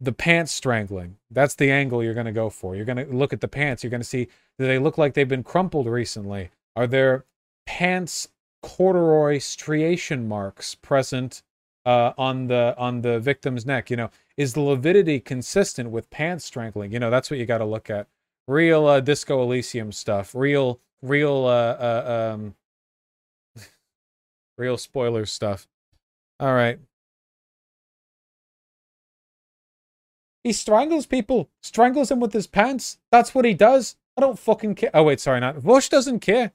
the 0.02 0.12
pants 0.12 0.52
strangling. 0.52 1.18
That's 1.30 1.56
the 1.56 1.72
angle 1.72 2.04
you're 2.04 2.14
going 2.14 2.26
to 2.26 2.32
go 2.32 2.50
for. 2.50 2.76
You're 2.76 2.86
going 2.86 3.06
to 3.06 3.14
look 3.14 3.34
at 3.34 3.42
the 3.42 3.48
pants. 3.48 3.84
You're 3.84 3.92
going 3.92 4.02
to 4.02 4.08
see 4.08 4.28
do 4.58 4.66
they 4.66 4.80
look 4.80 4.98
like 4.98 5.14
they've 5.14 5.28
been 5.28 5.44
crumpled 5.44 5.88
recently? 5.88 6.52
Are 6.76 6.88
there 6.88 7.26
pants 7.66 8.30
corduroy 8.62 9.40
striation 9.40 10.28
marks 10.28 10.76
present 10.76 11.44
uh, 11.86 12.14
on 12.18 12.48
the 12.48 12.76
on 12.78 13.02
the 13.02 13.20
victim's 13.20 13.66
neck? 13.66 13.90
You 13.90 13.98
know, 13.98 14.10
is 14.38 14.54
the 14.54 14.62
lividity 14.62 15.20
consistent 15.20 15.92
with 15.92 16.10
pants 16.10 16.46
strangling? 16.46 16.92
You 16.92 17.00
know, 17.00 17.10
that's 17.10 17.30
what 17.30 17.40
you 17.40 17.46
got 17.46 17.60
to 17.60 17.66
look 17.66 17.90
at. 17.90 18.08
Real 18.50 18.88
uh, 18.88 19.00
Disco 19.00 19.44
Elysium 19.44 19.92
stuff. 19.92 20.34
Real 20.34 20.80
real 21.04 21.46
uh, 21.46 21.78
uh 21.80 22.34
um 22.34 22.56
real 24.58 24.76
spoiler 24.76 25.28
stuff. 25.28 25.68
All 26.40 26.56
right. 26.56 26.80
He 30.44 30.52
strangles 30.52 31.06
people, 31.06 31.52
strangles 31.62 32.10
them 32.10 32.20
with 32.20 32.34
his 32.34 32.48
pants. 32.48 32.98
That's 33.12 33.36
what 33.36 33.46
he 33.46 33.54
does. 33.54 33.98
I 34.18 34.22
don't 34.22 34.40
fucking 34.40 34.76
care. 34.76 34.90
Oh, 34.96 35.04
wait, 35.04 35.20
sorry, 35.20 35.40
not. 35.40 35.58
Vaush 35.58 35.88
doesn't 35.88 36.22
care. 36.22 36.54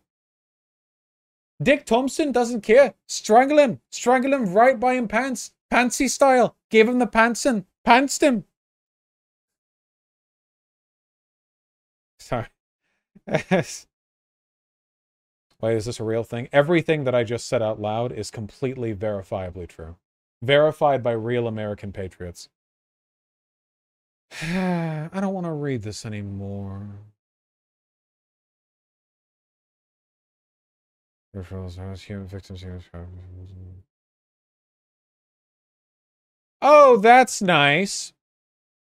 Dick 1.62 1.86
Thompson 1.86 2.32
doesn't 2.32 2.62
care. 2.62 2.94
Strangle 3.06 3.58
him. 3.58 3.80
Strangle 3.90 4.34
him 4.34 4.52
right 4.52 4.80
by 4.80 4.94
him 4.94 5.06
pants. 5.06 5.52
Pantsy 5.72 6.10
style. 6.10 6.56
Give 6.70 6.88
him 6.88 6.98
the 6.98 7.06
pantsin. 7.06 7.66
Pantsed 7.86 8.20
him. 8.20 8.44
Sorry. 12.24 12.46
Wait, 15.60 15.76
is 15.76 15.84
this 15.84 16.00
a 16.00 16.04
real 16.04 16.24
thing? 16.24 16.48
Everything 16.54 17.04
that 17.04 17.14
I 17.14 17.22
just 17.22 17.46
said 17.46 17.60
out 17.60 17.78
loud 17.78 18.12
is 18.12 18.30
completely 18.30 18.94
verifiably 18.94 19.68
true. 19.68 19.96
Verified 20.40 21.02
by 21.02 21.12
real 21.12 21.46
American 21.46 21.92
patriots. 21.92 22.48
I 24.42 25.10
don't 25.12 25.34
want 25.34 25.44
to 25.44 25.52
read 25.52 25.82
this 25.82 26.06
anymore. 26.06 26.88
Oh, 36.62 36.96
that's 36.96 37.42
nice. 37.42 38.13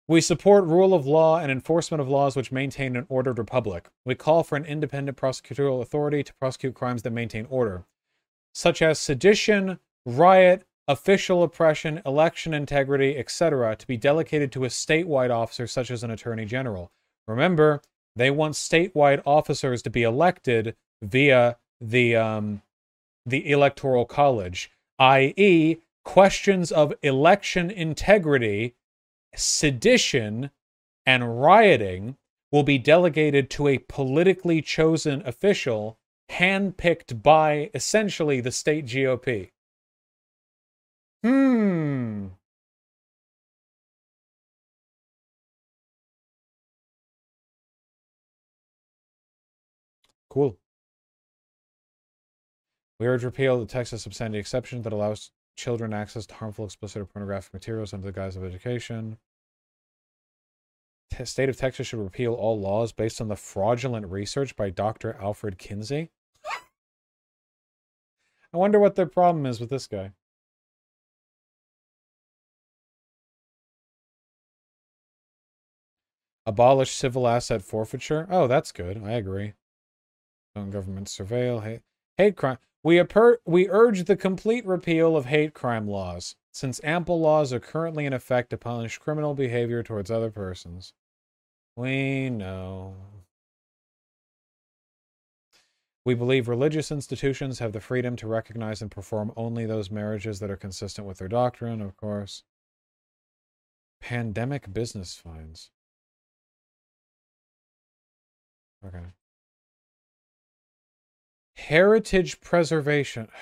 We 0.09 0.21
support 0.21 0.63
rule 0.63 0.93
of 0.93 1.05
law 1.05 1.37
and 1.37 1.51
enforcement 1.51 1.99
of 1.99 2.07
laws 2.07 2.35
which 2.37 2.51
maintain 2.51 2.95
an 2.95 3.05
ordered 3.09 3.37
republic. 3.37 3.89
We 4.05 4.15
call 4.15 4.43
for 4.43 4.55
an 4.55 4.63
independent 4.63 5.17
prosecutorial 5.17 5.81
authority 5.81 6.23
to 6.23 6.33
prosecute 6.35 6.75
crimes 6.75 7.01
that 7.01 7.11
maintain 7.11 7.45
order, 7.49 7.83
such 8.53 8.81
as 8.81 8.99
sedition, 8.99 9.79
riot, 10.05 10.63
official 10.87 11.43
oppression, 11.43 12.01
election 12.05 12.53
integrity, 12.53 13.17
etc., 13.17 13.75
to 13.75 13.85
be 13.85 13.97
delegated 13.97 14.49
to 14.53 14.63
a 14.63 14.69
statewide 14.69 15.29
officer 15.29 15.67
such 15.67 15.91
as 15.91 16.03
an 16.03 16.11
attorney 16.11 16.45
general. 16.45 16.89
Remember, 17.27 17.81
they 18.15 18.31
want 18.31 18.53
statewide 18.53 19.21
officers 19.25 19.81
to 19.81 19.89
be 19.89 20.03
elected 20.03 20.75
via 21.01 21.57
the 21.81 22.15
um, 22.15 22.61
the 23.25 23.51
electoral 23.51 24.05
college, 24.05 24.71
i.e., 24.99 25.77
questions 26.05 26.71
of 26.71 26.93
election 27.03 27.69
integrity, 27.69 28.73
sedition, 29.37 30.51
and 31.05 31.41
rioting 31.41 32.17
will 32.51 32.63
be 32.63 32.77
delegated 32.77 33.49
to 33.51 33.67
a 33.67 33.77
politically 33.77 34.61
chosen 34.61 35.21
official 35.25 35.97
handpicked 36.31 37.21
by 37.23 37.69
essentially 37.73 38.41
the 38.41 38.51
state 38.51 38.85
GOP. 38.85 39.51
Hmm. 41.23 42.27
Cool. 50.29 50.57
We 52.99 53.07
urge 53.07 53.23
repeal 53.23 53.59
the 53.59 53.65
Texas 53.65 54.05
obscenity 54.05 54.39
exception 54.39 54.81
that 54.83 54.93
allows 54.93 55.31
children 55.55 55.93
access 55.93 56.25
to 56.27 56.35
harmful, 56.35 56.65
explicit, 56.65 57.01
or 57.01 57.05
pornographic 57.05 57.53
materials 57.53 57.93
under 57.93 58.05
the 58.05 58.11
guise 58.11 58.35
of 58.35 58.43
education. 58.43 59.17
State 61.25 61.49
of 61.49 61.57
Texas 61.57 61.87
should 61.87 61.99
repeal 61.99 62.33
all 62.33 62.59
laws 62.59 62.91
based 62.91 63.19
on 63.21 63.27
the 63.27 63.35
fraudulent 63.35 64.07
research 64.07 64.55
by 64.55 64.69
Dr. 64.69 65.17
Alfred 65.19 65.57
Kinsey. 65.57 66.11
I 68.53 68.57
wonder 68.57 68.79
what 68.79 68.95
their 68.95 69.05
problem 69.05 69.45
is 69.45 69.59
with 69.59 69.69
this 69.69 69.87
guy. 69.87 70.11
Abolish 76.45 76.91
civil 76.91 77.27
asset 77.27 77.61
forfeiture. 77.61 78.25
Oh, 78.29 78.47
that's 78.47 78.71
good. 78.71 79.03
I 79.03 79.11
agree. 79.11 79.53
Don't 80.55 80.71
government 80.71 81.07
surveil 81.07 81.63
hate, 81.63 81.81
hate 82.17 82.37
crime. 82.37 82.57
We, 82.83 82.99
appur- 82.99 83.39
we 83.45 83.67
urge 83.69 84.05
the 84.05 84.15
complete 84.15 84.65
repeal 84.65 85.17
of 85.17 85.25
hate 85.25 85.53
crime 85.53 85.87
laws, 85.87 86.35
since 86.53 86.79
ample 86.85 87.19
laws 87.19 87.51
are 87.51 87.59
currently 87.59 88.05
in 88.05 88.13
effect 88.13 88.51
to 88.51 88.57
punish 88.57 88.97
criminal 88.97 89.33
behavior 89.33 89.83
towards 89.83 90.09
other 90.09 90.31
persons. 90.31 90.93
We 91.77 92.31
know. 92.31 92.95
We 96.03 96.15
believe 96.15 96.47
religious 96.47 96.91
institutions 96.91 97.59
have 97.59 97.71
the 97.71 97.79
freedom 97.79 98.15
to 98.15 98.27
recognize 98.27 98.81
and 98.81 98.89
perform 98.89 99.31
only 99.37 99.67
those 99.67 99.91
marriages 99.91 100.39
that 100.39 100.49
are 100.49 100.57
consistent 100.57 101.07
with 101.07 101.19
their 101.19 101.27
doctrine, 101.27 101.79
of 101.81 101.95
course. 101.95 102.41
Pandemic 104.01 104.73
business 104.73 105.15
fines. 105.15 105.69
Okay. 108.83 109.13
Heritage 111.57 112.41
preservation. 112.41 113.27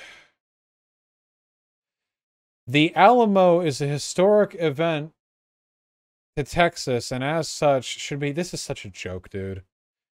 The 2.68 2.95
Alamo 2.95 3.62
is 3.62 3.80
a 3.80 3.86
historic 3.86 4.56
event 4.57 5.15
to 6.36 6.44
Texas, 6.44 7.12
and 7.12 7.24
as 7.24 7.48
such, 7.48 7.86
should 7.86 8.20
be. 8.20 8.32
This 8.32 8.53
is 8.53 8.62
such 8.62 8.86
a 8.86 8.90
joke, 8.90 9.30
dude. 9.30 9.64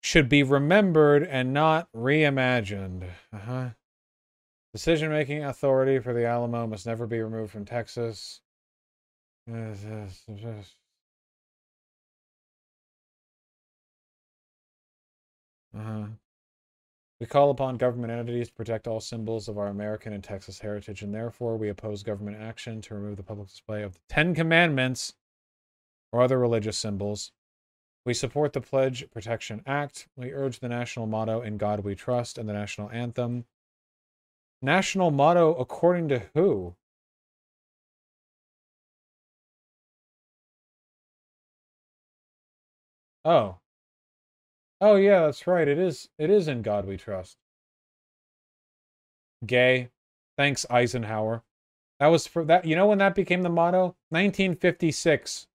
Should 0.02 0.28
be 0.28 0.42
remembered 0.42 1.22
and 1.24 1.52
not 1.52 1.88
reimagined. 1.94 3.08
Uh 3.32 3.38
huh. 3.38 3.68
Decision 4.72 5.10
making 5.10 5.44
authority 5.44 5.98
for 5.98 6.12
the 6.12 6.26
Alamo 6.26 6.66
must 6.66 6.86
never 6.86 7.06
be 7.06 7.20
removed 7.20 7.52
from 7.52 7.64
Texas. 7.64 8.40
Uh-huh. 15.76 16.06
We 17.20 17.26
call 17.26 17.50
upon 17.50 17.76
government 17.76 18.12
entities 18.12 18.48
to 18.48 18.54
protect 18.54 18.86
all 18.86 19.00
symbols 19.00 19.48
of 19.48 19.56
our 19.56 19.68
American 19.68 20.12
and 20.12 20.22
Texas 20.22 20.58
heritage, 20.58 21.02
and 21.02 21.14
therefore 21.14 21.56
we 21.56 21.68
oppose 21.70 22.02
government 22.02 22.38
action 22.40 22.80
to 22.82 22.94
remove 22.94 23.16
the 23.16 23.22
public 23.22 23.48
display 23.48 23.82
of 23.82 23.94
the 23.94 24.00
Ten 24.08 24.34
Commandments 24.34 25.14
or 26.12 26.20
other 26.22 26.38
religious 26.38 26.78
symbols. 26.78 27.32
We 28.04 28.14
support 28.14 28.52
the 28.52 28.60
Pledge 28.60 29.10
Protection 29.10 29.62
Act. 29.66 30.08
We 30.16 30.32
urge 30.32 30.60
the 30.60 30.68
national 30.68 31.06
motto, 31.06 31.42
In 31.42 31.58
God 31.58 31.80
We 31.80 31.94
Trust, 31.94 32.38
and 32.38 32.48
the 32.48 32.52
national 32.52 32.90
anthem. 32.90 33.46
National 34.62 35.10
motto 35.10 35.54
according 35.54 36.08
to 36.08 36.22
who? 36.34 36.76
Oh, 43.24 43.58
Oh 44.80 44.96
yeah, 44.96 45.20
that's 45.26 45.46
right. 45.46 45.66
It 45.68 45.78
is 45.78 46.08
it 46.18 46.30
is 46.30 46.48
in 46.48 46.62
God 46.62 46.86
we 46.86 46.96
trust. 46.96 47.38
Gay. 49.44 49.90
Thanks 50.36 50.66
Eisenhower. 50.70 51.42
That 51.98 52.08
was 52.08 52.26
for 52.26 52.44
that 52.44 52.64
you 52.66 52.76
know 52.76 52.86
when 52.86 52.98
that 52.98 53.14
became 53.14 53.42
the 53.42 53.48
motto? 53.48 53.96
1956. 54.10 55.46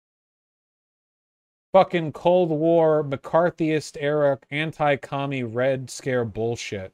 Fucking 1.72 2.12
Cold 2.12 2.50
War 2.50 3.04
McCarthyist 3.04 3.96
era 4.00 4.38
anti-commie 4.50 5.44
red 5.44 5.90
scare 5.90 6.24
bullshit. 6.24 6.92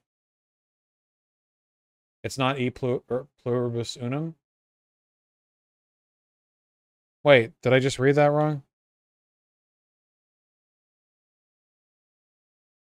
It's 2.22 2.36
not 2.36 2.58
e 2.58 2.72
er, 3.10 3.26
pluribus 3.42 3.96
unum. 3.96 4.34
Wait, 7.24 7.52
did 7.62 7.72
I 7.72 7.78
just 7.78 7.98
read 7.98 8.16
that 8.16 8.30
wrong? 8.30 8.62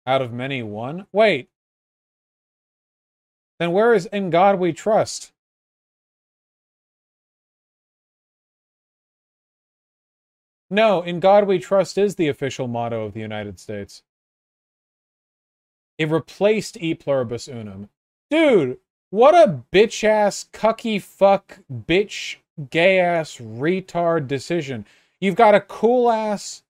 out 0.10 0.24
of 0.24 0.34
many 0.34 0.64
one? 0.64 1.06
Wait. 1.12 1.50
Then 3.60 3.72
where 3.72 3.94
is 3.94 4.08
in 4.08 4.32
God 4.32 4.58
we 4.58 4.74
trust? 4.74 5.32
No, 10.70 11.02
in 11.02 11.20
God 11.20 11.48
we 11.48 11.60
trust 11.60 11.98
is 11.98 12.16
the 12.16 12.28
official 12.28 12.68
motto 12.68 13.04
of 13.04 13.14
the 13.14 13.20
United 13.20 13.60
States. 13.60 14.04
It 15.98 16.10
replaced 16.10 16.78
e 16.78 16.94
pluribus 16.94 17.48
unum. 17.48 17.90
Dude, 18.30 18.78
what 19.10 19.34
a 19.34 19.64
bitch 19.74 20.04
ass, 20.04 20.46
cucky 20.54 21.02
fuck, 21.02 21.60
bitch, 21.72 22.38
gay 22.70 23.00
ass, 23.00 23.38
retard 23.38 24.28
decision. 24.28 24.86
You've 25.20 25.36
got 25.36 25.56
a 25.56 25.62
cool 25.62 26.12
ass 26.12 26.64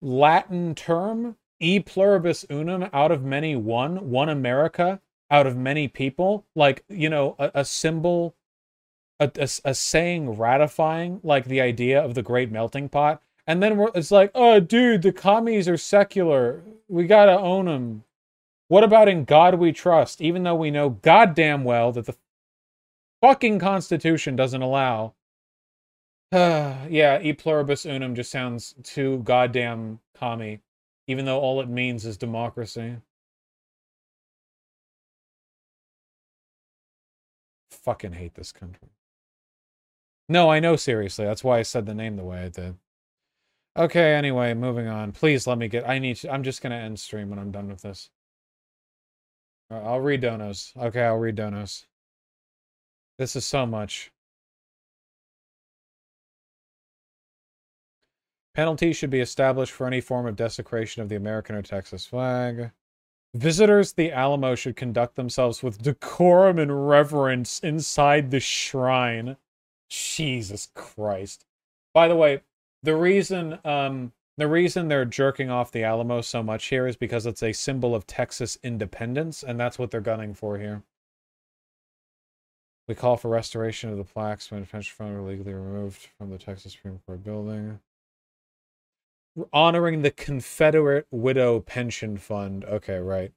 Latin 0.00 0.74
term 0.74 1.36
e 1.60 1.78
pluribus 1.80 2.46
unum 2.50 2.88
out 2.92 3.12
of 3.12 3.22
many 3.22 3.54
one, 3.54 4.10
one 4.10 4.30
America 4.30 5.00
out 5.30 5.46
of 5.46 5.56
many 5.56 5.86
people, 5.86 6.44
like, 6.56 6.82
you 6.88 7.08
know, 7.08 7.36
a, 7.38 7.50
a 7.54 7.64
symbol, 7.64 8.34
a, 9.20 9.30
a, 9.36 9.48
a, 9.64 9.74
saying 9.74 10.36
ratifying, 10.36 11.20
like 11.22 11.44
the 11.44 11.60
idea 11.60 12.02
of 12.02 12.14
the 12.14 12.22
great 12.22 12.50
melting 12.50 12.88
pot. 12.88 13.22
And 13.46 13.62
then 13.62 13.86
it's 13.94 14.10
like, 14.10 14.30
oh, 14.34 14.58
dude, 14.60 15.02
the 15.02 15.12
commies 15.12 15.68
are 15.68 15.76
secular. 15.76 16.62
We 16.88 17.06
got 17.06 17.26
to 17.26 17.38
own 17.38 17.66
them. 17.66 18.04
What 18.68 18.84
about 18.84 19.08
in 19.08 19.24
God 19.24 19.54
we 19.54 19.72
trust, 19.72 20.20
even 20.20 20.42
though 20.42 20.54
we 20.54 20.70
know 20.70 20.90
goddamn 20.90 21.64
well 21.64 21.92
that 21.92 22.06
the 22.06 22.16
fucking 23.20 23.58
Constitution 23.58 24.36
doesn't 24.36 24.62
allow. 24.62 25.14
yeah, 26.32 27.20
e 27.20 27.32
pluribus 27.32 27.84
unum 27.84 28.14
just 28.14 28.30
sounds 28.30 28.74
too 28.82 29.18
goddamn 29.24 30.00
commie 30.14 30.60
even 31.10 31.24
though 31.24 31.40
all 31.40 31.60
it 31.60 31.68
means 31.68 32.06
is 32.06 32.16
democracy. 32.16 32.96
Fucking 37.72 38.12
hate 38.12 38.34
this 38.34 38.52
country. 38.52 38.90
No, 40.30 40.48
I 40.48 40.60
know, 40.60 40.76
seriously. 40.76 41.24
That's 41.24 41.42
why 41.42 41.58
I 41.58 41.62
said 41.62 41.86
the 41.86 41.94
name 41.94 42.14
the 42.14 42.22
way 42.22 42.44
I 42.44 42.48
did. 42.48 42.78
Okay, 43.76 44.14
anyway, 44.14 44.54
moving 44.54 44.86
on. 44.86 45.10
Please 45.10 45.44
let 45.48 45.58
me 45.58 45.66
get. 45.66 45.88
I 45.88 45.98
need 45.98 46.18
to. 46.18 46.32
I'm 46.32 46.44
just 46.44 46.62
going 46.62 46.70
to 46.70 46.76
end 46.76 47.00
stream 47.00 47.30
when 47.30 47.40
I'm 47.40 47.50
done 47.50 47.68
with 47.68 47.82
this. 47.82 48.10
Uh, 49.72 49.82
I'll 49.82 49.98
read 50.00 50.22
donos. 50.22 50.76
Okay, 50.76 51.02
I'll 51.02 51.16
read 51.16 51.34
donos. 51.34 51.86
This 53.18 53.34
is 53.34 53.44
so 53.44 53.66
much. 53.66 54.12
Penalties 58.54 58.96
should 58.96 59.10
be 59.10 59.20
established 59.20 59.72
for 59.72 59.88
any 59.88 60.00
form 60.00 60.28
of 60.28 60.36
desecration 60.36 61.02
of 61.02 61.08
the 61.08 61.16
American 61.16 61.56
or 61.56 61.62
Texas 61.62 62.06
flag. 62.06 62.70
Visitors 63.34 63.90
to 63.90 63.96
the 63.96 64.12
Alamo 64.12 64.54
should 64.54 64.76
conduct 64.76 65.16
themselves 65.16 65.60
with 65.60 65.82
decorum 65.82 66.60
and 66.60 66.88
reverence 66.88 67.58
inside 67.58 68.30
the 68.30 68.38
shrine. 68.38 69.36
Jesus 69.90 70.70
Christ. 70.74 71.44
By 71.92 72.08
the 72.08 72.16
way, 72.16 72.42
the 72.82 72.96
reason 72.96 73.58
um 73.64 74.12
the 74.38 74.48
reason 74.48 74.88
they're 74.88 75.04
jerking 75.04 75.50
off 75.50 75.70
the 75.70 75.84
Alamo 75.84 76.22
so 76.22 76.42
much 76.42 76.66
here 76.66 76.86
is 76.86 76.96
because 76.96 77.26
it's 77.26 77.42
a 77.42 77.52
symbol 77.52 77.94
of 77.94 78.06
Texas 78.06 78.56
independence, 78.62 79.42
and 79.42 79.60
that's 79.60 79.78
what 79.78 79.90
they're 79.90 80.00
gunning 80.00 80.32
for 80.32 80.56
here. 80.58 80.82
We 82.88 82.94
call 82.94 83.18
for 83.18 83.28
restoration 83.28 83.90
of 83.90 83.98
the 83.98 84.04
plaques 84.04 84.50
when 84.50 84.64
pension 84.64 84.94
fund 84.96 85.14
were 85.14 85.28
legally 85.28 85.52
removed 85.52 86.08
from 86.16 86.30
the 86.30 86.38
Texas 86.38 86.72
Supreme 86.72 87.00
Court 87.06 87.22
building 87.22 87.80
honoring 89.52 90.02
the 90.02 90.10
Confederate 90.10 91.06
Widow 91.10 91.60
Pension 91.60 92.16
Fund. 92.16 92.64
Okay, 92.64 92.98
right. 92.98 93.32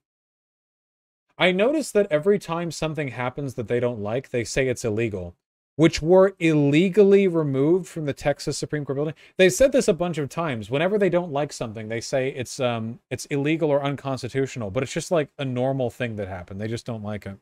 I 1.36 1.52
notice 1.52 1.90
that 1.92 2.06
every 2.10 2.38
time 2.38 2.70
something 2.70 3.08
happens 3.08 3.54
that 3.54 3.68
they 3.68 3.80
don't 3.80 4.00
like, 4.00 4.30
they 4.30 4.44
say 4.44 4.68
it's 4.68 4.84
illegal. 4.84 5.34
Which 5.76 6.00
were 6.00 6.34
illegally 6.38 7.26
removed 7.26 7.88
from 7.88 8.04
the 8.04 8.12
Texas 8.12 8.56
Supreme 8.56 8.84
Court 8.84 8.96
building. 8.96 9.14
They 9.36 9.48
said 9.48 9.72
this 9.72 9.88
a 9.88 9.92
bunch 9.92 10.18
of 10.18 10.28
times. 10.28 10.70
Whenever 10.70 10.98
they 10.98 11.10
don't 11.10 11.32
like 11.32 11.52
something, 11.52 11.88
they 11.88 12.00
say 12.00 12.28
it's 12.28 12.60
um 12.60 13.00
it's 13.10 13.26
illegal 13.26 13.70
or 13.70 13.82
unconstitutional, 13.82 14.70
but 14.70 14.82
it's 14.82 14.92
just 14.92 15.10
like 15.10 15.30
a 15.38 15.44
normal 15.44 15.90
thing 15.90 16.16
that 16.16 16.28
happened. 16.28 16.60
They 16.60 16.68
just 16.68 16.86
don't 16.86 17.02
like 17.02 17.26
it. 17.26 17.38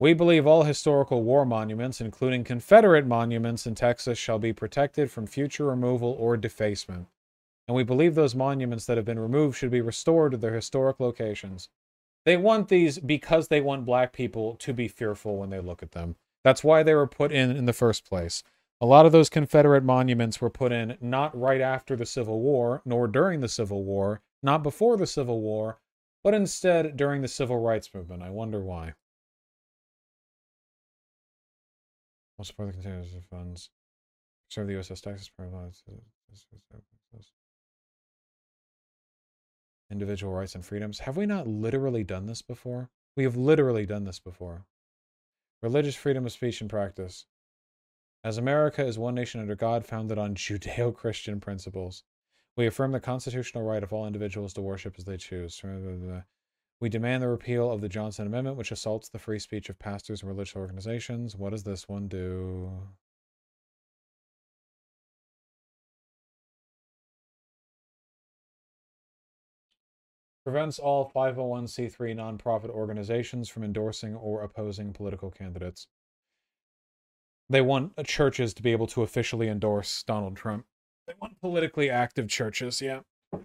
We 0.00 0.14
believe 0.14 0.46
all 0.46 0.62
historical 0.62 1.24
war 1.24 1.44
monuments, 1.44 2.00
including 2.00 2.44
Confederate 2.44 3.04
monuments 3.04 3.66
in 3.66 3.74
Texas, 3.74 4.16
shall 4.16 4.38
be 4.38 4.52
protected 4.52 5.10
from 5.10 5.26
future 5.26 5.66
removal 5.66 6.16
or 6.18 6.36
defacement. 6.36 7.08
And 7.66 7.74
we 7.74 7.82
believe 7.82 8.14
those 8.14 8.34
monuments 8.34 8.86
that 8.86 8.96
have 8.96 9.04
been 9.04 9.18
removed 9.18 9.56
should 9.56 9.72
be 9.72 9.80
restored 9.80 10.32
to 10.32 10.38
their 10.38 10.54
historic 10.54 11.00
locations. 11.00 11.68
They 12.28 12.36
want 12.36 12.68
these 12.68 12.98
because 12.98 13.48
they 13.48 13.62
want 13.62 13.86
black 13.86 14.12
people 14.12 14.54
to 14.56 14.74
be 14.74 14.86
fearful 14.86 15.38
when 15.38 15.48
they 15.48 15.60
look 15.60 15.82
at 15.82 15.92
them. 15.92 16.14
That's 16.44 16.62
why 16.62 16.82
they 16.82 16.92
were 16.92 17.06
put 17.06 17.32
in 17.32 17.56
in 17.56 17.64
the 17.64 17.72
first 17.72 18.04
place. 18.04 18.42
A 18.82 18.84
lot 18.84 19.06
of 19.06 19.12
those 19.12 19.30
Confederate 19.30 19.82
monuments 19.82 20.38
were 20.38 20.50
put 20.50 20.70
in 20.70 20.98
not 21.00 21.34
right 21.34 21.62
after 21.62 21.96
the 21.96 22.04
Civil 22.04 22.42
War, 22.42 22.82
nor 22.84 23.08
during 23.08 23.40
the 23.40 23.48
Civil 23.48 23.82
War, 23.82 24.20
not 24.42 24.62
before 24.62 24.98
the 24.98 25.06
Civil 25.06 25.40
War, 25.40 25.78
but 26.22 26.34
instead 26.34 26.98
during 26.98 27.22
the 27.22 27.28
Civil 27.28 27.60
Rights 27.60 27.94
Movement. 27.94 28.22
I 28.22 28.28
wonder 28.28 28.60
why. 28.60 28.92
will 32.36 32.44
support 32.44 32.74
the 32.82 33.22
funds. 33.30 33.70
Serve 34.50 34.66
the 34.66 34.74
USS 34.74 35.00
Texas 35.00 35.30
Individual 39.90 40.32
rights 40.32 40.54
and 40.54 40.64
freedoms. 40.64 41.00
Have 41.00 41.16
we 41.16 41.26
not 41.26 41.46
literally 41.46 42.04
done 42.04 42.26
this 42.26 42.42
before? 42.42 42.90
We 43.16 43.24
have 43.24 43.36
literally 43.36 43.86
done 43.86 44.04
this 44.04 44.18
before. 44.18 44.66
Religious 45.62 45.96
freedom 45.96 46.26
of 46.26 46.32
speech 46.32 46.60
and 46.60 46.70
practice. 46.70 47.26
As 48.22 48.36
America 48.36 48.84
is 48.84 48.98
one 48.98 49.14
nation 49.14 49.40
under 49.40 49.56
God, 49.56 49.86
founded 49.86 50.18
on 50.18 50.34
Judeo 50.36 50.94
Christian 50.94 51.40
principles, 51.40 52.02
we 52.56 52.66
affirm 52.66 52.92
the 52.92 53.00
constitutional 53.00 53.64
right 53.64 53.82
of 53.82 53.92
all 53.92 54.06
individuals 54.06 54.52
to 54.54 54.60
worship 54.60 54.96
as 54.98 55.04
they 55.04 55.16
choose. 55.16 55.62
We 56.80 56.88
demand 56.88 57.22
the 57.22 57.28
repeal 57.28 57.70
of 57.70 57.80
the 57.80 57.88
Johnson 57.88 58.26
Amendment, 58.26 58.56
which 58.56 58.72
assaults 58.72 59.08
the 59.08 59.18
free 59.18 59.38
speech 59.38 59.68
of 59.68 59.78
pastors 59.78 60.22
and 60.22 60.30
religious 60.30 60.56
organizations. 60.56 61.36
What 61.36 61.50
does 61.50 61.64
this 61.64 61.88
one 61.88 62.08
do? 62.08 62.70
Prevents 70.48 70.78
all 70.78 71.12
501c3 71.14 72.16
nonprofit 72.16 72.70
organizations 72.70 73.50
from 73.50 73.64
endorsing 73.64 74.14
or 74.14 74.42
opposing 74.42 74.94
political 74.94 75.30
candidates. 75.30 75.88
They 77.50 77.60
want 77.60 77.92
churches 78.06 78.54
to 78.54 78.62
be 78.62 78.72
able 78.72 78.86
to 78.86 79.02
officially 79.02 79.48
endorse 79.48 80.02
Donald 80.04 80.38
Trump. 80.38 80.64
They 81.06 81.12
want 81.20 81.38
politically 81.42 81.90
active 81.90 82.30
churches, 82.30 82.80
yeah. 82.80 83.00
I 83.34 83.40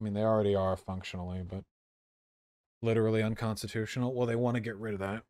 mean, 0.00 0.14
they 0.14 0.22
already 0.22 0.56
are 0.56 0.76
functionally, 0.76 1.44
but 1.48 1.62
literally 2.82 3.22
unconstitutional. 3.22 4.12
Well, 4.14 4.26
they 4.26 4.34
want 4.34 4.56
to 4.56 4.60
get 4.60 4.76
rid 4.78 4.94
of 4.94 4.98
that. 4.98 5.22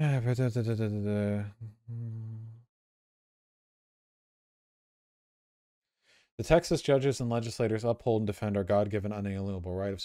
Hmm. 0.00 0.18
The 6.36 6.44
Texas 6.44 6.82
judges 6.82 7.20
and 7.20 7.28
legislators 7.28 7.82
uphold 7.84 8.20
and 8.22 8.26
defend 8.28 8.56
our 8.56 8.62
God 8.62 8.90
given 8.90 9.10
unalienable 9.10 9.74
right 9.74 9.92
of 9.92 10.00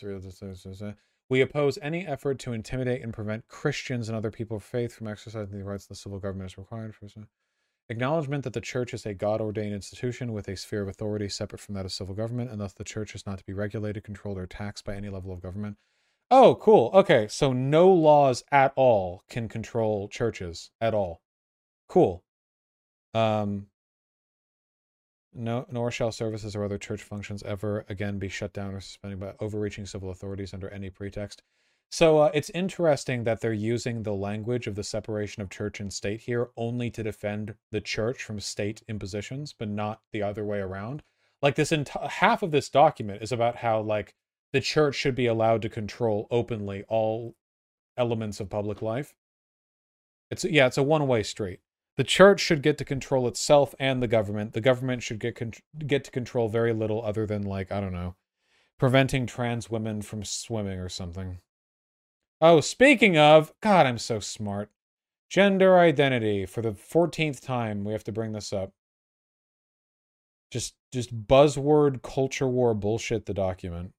We 1.30 1.41
oppose 1.41 1.78
any 1.82 2.07
effort 2.07 2.40
to 2.40 2.53
intimidate 2.53 3.03
and 3.03 3.14
prevent 3.14 3.48
Christians 3.48 4.10
and 4.10 4.18
other 4.18 4.32
people 4.32 4.57
of 4.57 4.64
faith 4.64 4.95
from 4.95 5.07
exercising 5.07 5.60
the 5.60 5.64
rights 5.64 5.86
the 5.86 5.94
civil 5.94 6.18
government 6.18 6.52
is 6.52 6.57
required 6.57 6.95
for. 6.95 7.07
Acknowledgement 7.90 8.44
that 8.45 8.53
the 8.53 8.61
church 8.61 8.95
is 8.95 9.06
a 9.06 9.14
God 9.14 9.41
ordained 9.41 9.76
institution 9.76 10.34
with 10.34 10.48
a 10.48 10.57
sphere 10.57 10.82
of 10.82 10.88
authority 10.88 11.30
separate 11.30 11.60
from 11.60 11.76
that 11.76 11.86
of 11.86 11.91
civil 11.91 12.15
government, 12.15 12.49
and 12.49 12.60
thus 12.60 12.74
the 12.74 12.84
church 12.84 13.14
is 13.14 13.28
not 13.28 13.38
to 13.38 13.45
be 13.45 13.53
regulated, 13.53 14.03
controlled, 14.03 14.40
or 14.40 14.48
taxed 14.48 14.86
by 14.86 14.95
any 14.95 15.10
level 15.10 15.32
of 15.32 15.41
government. 15.41 15.78
Oh, 16.35 16.55
cool. 16.55 16.89
Okay, 16.95 17.27
so 17.30 17.53
no 17.53 17.93
laws 17.93 18.43
at 18.51 18.73
all 18.76 19.22
can 19.30 19.47
control 19.47 20.07
churches 20.07 20.72
at 20.81 20.95
all. 20.95 21.22
Cool. 21.88 22.23
Um, 23.14 23.68
no, 25.31 25.68
nor 25.69 25.91
shall 25.91 26.11
services 26.11 26.55
or 26.55 26.64
other 26.64 26.80
church 26.80 27.03
functions 27.03 27.43
ever 27.43 27.85
again 27.88 28.18
be 28.18 28.30
shut 28.30 28.51
down 28.51 28.73
or 28.73 28.81
suspended 28.81 29.19
by 29.19 29.35
overreaching 29.39 29.85
civil 29.85 30.10
authorities 30.10 30.55
under 30.55 30.69
any 30.69 30.89
pretext. 30.89 31.43
So 31.91 32.18
uh, 32.18 32.31
it's 32.34 32.49
interesting 32.49 33.26
that 33.26 33.41
they're 33.41 33.53
using 33.53 34.01
the 34.01 34.15
language 34.15 34.65
of 34.65 34.73
the 34.73 34.84
separation 34.84 35.43
of 35.43 35.51
church 35.51 35.80
and 35.80 35.93
state 35.93 36.22
here 36.22 36.49
only 36.57 36.89
to 36.89 37.03
defend 37.03 37.53
the 37.69 37.80
church 37.80 38.23
from 38.23 38.39
state 38.39 38.81
impositions, 38.88 39.53
but 39.53 39.69
not 39.69 40.01
the 40.11 40.23
other 40.23 40.43
way 40.43 40.61
around. 40.61 41.03
Like 41.43 41.53
this 41.53 41.72
entire 41.72 42.07
half 42.07 42.41
of 42.41 42.49
this 42.49 42.72
document 42.72 43.22
is 43.22 43.31
about 43.31 43.57
how 43.57 43.81
like 43.81 44.15
the 44.53 44.61
church 44.61 44.95
should 44.95 45.15
be 45.15 45.25
allowed 45.25 45.63
to 45.63 45.69
control 45.69 46.27
openly 46.31 46.85
all 46.88 47.35
elements 47.97 48.39
of 48.39 48.49
public 48.49 48.81
life. 48.81 49.13
It's 50.31 50.45
yeah, 50.45 50.67
it's 50.67 50.77
a 50.77 50.84
one-way 50.84 51.23
street. 51.23 51.59
The 51.97 52.03
church 52.03 52.39
should 52.39 52.63
get 52.63 52.77
to 52.77 52.85
control 52.85 53.27
itself 53.27 53.75
and 53.80 54.01
the 54.01 54.07
government. 54.07 54.53
The 54.53 54.61
government 54.61 55.03
should 55.03 55.19
get 55.19 55.35
con- 55.35 55.53
get 55.85 56.03
to 56.05 56.11
control 56.11 56.49
very 56.49 56.73
little 56.73 57.03
other 57.03 57.25
than 57.25 57.43
like 57.43 57.71
I 57.71 57.81
don't 57.81 57.93
know, 57.93 58.15
preventing 58.80 59.25
trans 59.25 59.69
women 59.69 60.01
from 60.01 60.23
swimming 60.23 60.80
or 60.80 60.89
something. 60.89 61.39
Oh, 62.39 62.61
speaking 62.61 63.17
of, 63.17 63.53
God, 63.61 63.85
I'm 63.85 63.97
so 63.97 64.19
smart. 64.19 64.69
Gender 65.30 65.80
identity. 65.80 66.45
For 66.45 66.61
the 66.61 66.73
14th 66.73 67.39
time, 67.39 67.84
we 67.84 67.93
have 67.93 68.03
to 68.03 68.11
bring 68.11 68.34
this 68.34 68.53
up. 68.53 68.73
Just 70.51 70.75
just 70.91 71.27
buzzword 71.27 72.03
culture 72.03 72.47
war 72.47 72.75
bullshit 72.75 73.25
the 73.25 73.34
document. 73.34 73.93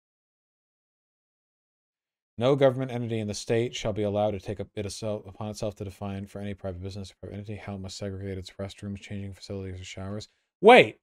No 2.36 2.56
government 2.56 2.90
entity 2.90 3.20
in 3.20 3.28
the 3.28 3.34
state 3.34 3.76
shall 3.76 3.92
be 3.92 4.02
allowed 4.02 4.32
to 4.32 4.40
take 4.40 4.58
it 4.58 4.68
upon 4.82 5.50
itself 5.50 5.76
to 5.76 5.84
define 5.84 6.26
for 6.26 6.40
any 6.40 6.52
private 6.52 6.82
business 6.82 7.12
or 7.12 7.14
private 7.20 7.36
entity 7.36 7.56
how 7.56 7.76
it 7.76 7.80
must 7.80 7.96
segregate 7.96 8.38
its 8.38 8.50
restrooms, 8.58 9.00
changing 9.00 9.34
facilities, 9.34 9.80
or 9.80 9.84
showers. 9.84 10.28
Wait, 10.60 10.98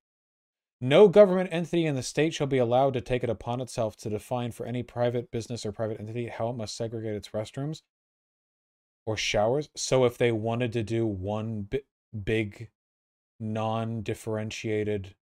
no 0.81 1.07
government 1.07 1.49
entity 1.53 1.85
in 1.85 1.95
the 1.95 2.03
state 2.03 2.33
shall 2.33 2.47
be 2.47 2.57
allowed 2.57 2.93
to 2.93 3.01
take 3.01 3.23
it 3.23 3.29
upon 3.29 3.61
itself 3.61 3.95
to 3.97 4.09
define 4.09 4.51
for 4.51 4.65
any 4.65 4.83
private 4.83 5.31
business 5.31 5.65
or 5.65 5.71
private 5.71 5.99
entity 5.99 6.27
how 6.27 6.49
it 6.49 6.57
must 6.57 6.75
segregate 6.75 7.15
its 7.15 7.29
restrooms 7.29 7.81
or 9.05 9.15
showers. 9.15 9.69
So 9.75 10.05
if 10.05 10.17
they 10.17 10.31
wanted 10.31 10.73
to 10.73 10.83
do 10.83 11.05
one 11.05 11.63
bi- 11.63 11.81
big 12.23 12.69
non 13.39 14.01
differentiated. 14.01 15.15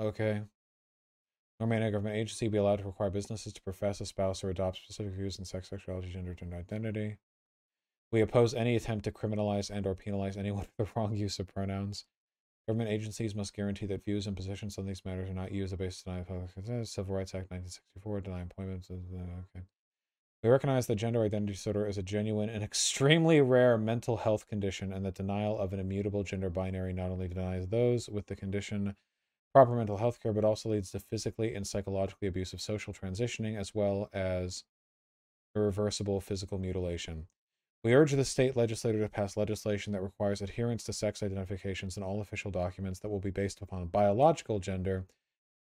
Okay. 0.00 0.42
Nor 1.58 1.68
may 1.68 1.82
a 1.82 1.90
government 1.90 2.16
agency 2.16 2.48
be 2.48 2.58
allowed 2.58 2.80
to 2.80 2.84
require 2.84 3.08
businesses 3.08 3.52
to 3.54 3.62
profess, 3.62 4.00
espouse, 4.00 4.44
or 4.44 4.50
adopt 4.50 4.76
specific 4.76 5.12
views 5.12 5.38
in 5.38 5.44
sex, 5.44 5.70
sexuality, 5.70 6.10
gender, 6.10 6.34
gender 6.34 6.56
identity. 6.56 7.16
We 8.12 8.20
oppose 8.20 8.54
any 8.54 8.76
attempt 8.76 9.04
to 9.04 9.12
criminalize 9.12 9.70
and 9.70 9.86
or 9.86 9.94
penalize 9.94 10.36
anyone 10.36 10.66
for 10.76 10.84
the 10.84 10.90
wrong 10.94 11.14
use 11.14 11.38
of 11.38 11.48
pronouns. 11.48 12.04
Government 12.68 12.90
agencies 12.90 13.34
must 13.34 13.54
guarantee 13.54 13.86
that 13.86 14.04
views 14.04 14.26
and 14.26 14.36
positions 14.36 14.76
on 14.76 14.86
these 14.86 15.04
matters 15.04 15.30
are 15.30 15.34
not 15.34 15.52
used 15.52 15.68
as 15.68 15.72
a 15.74 15.76
basis 15.76 16.02
to 16.02 16.10
deny 16.10 16.22
public 16.22 16.52
consent. 16.52 16.88
Civil 16.88 17.14
Rights 17.14 17.34
Act 17.34 17.50
1964, 17.50 18.20
deny 18.22 18.42
employment. 18.42 18.86
Okay. 18.90 19.64
We 20.42 20.50
recognize 20.50 20.86
that 20.86 20.96
gender 20.96 21.22
identity 21.22 21.52
disorder 21.52 21.86
is 21.86 21.96
a 21.96 22.02
genuine 22.02 22.50
and 22.50 22.62
extremely 22.64 23.40
rare 23.40 23.78
mental 23.78 24.18
health 24.18 24.48
condition, 24.48 24.92
and 24.92 25.06
that 25.06 25.14
denial 25.14 25.58
of 25.58 25.72
an 25.72 25.80
immutable 25.80 26.24
gender 26.24 26.50
binary 26.50 26.92
not 26.92 27.10
only 27.10 27.28
denies 27.28 27.68
those 27.68 28.08
with 28.08 28.26
the 28.26 28.36
condition 28.36 28.96
proper 29.56 29.74
mental 29.74 29.96
health 29.96 30.20
care, 30.22 30.34
but 30.34 30.44
also 30.44 30.68
leads 30.68 30.90
to 30.90 31.00
physically 31.00 31.54
and 31.54 31.66
psychologically 31.66 32.28
abusive 32.28 32.60
social 32.60 32.92
transitioning, 32.92 33.58
as 33.58 33.74
well 33.74 34.10
as 34.12 34.64
irreversible 35.54 36.20
physical 36.20 36.58
mutilation. 36.58 37.26
We 37.82 37.94
urge 37.94 38.12
the 38.12 38.26
state 38.26 38.54
legislature 38.54 39.00
to 39.00 39.08
pass 39.08 39.34
legislation 39.34 39.94
that 39.94 40.02
requires 40.02 40.42
adherence 40.42 40.84
to 40.84 40.92
sex 40.92 41.22
identifications 41.22 41.96
in 41.96 42.02
all 42.02 42.20
official 42.20 42.50
documents 42.50 43.00
that 43.00 43.08
will 43.08 43.18
be 43.18 43.30
based 43.30 43.62
upon 43.62 43.86
biological 43.86 44.58
gender, 44.58 45.06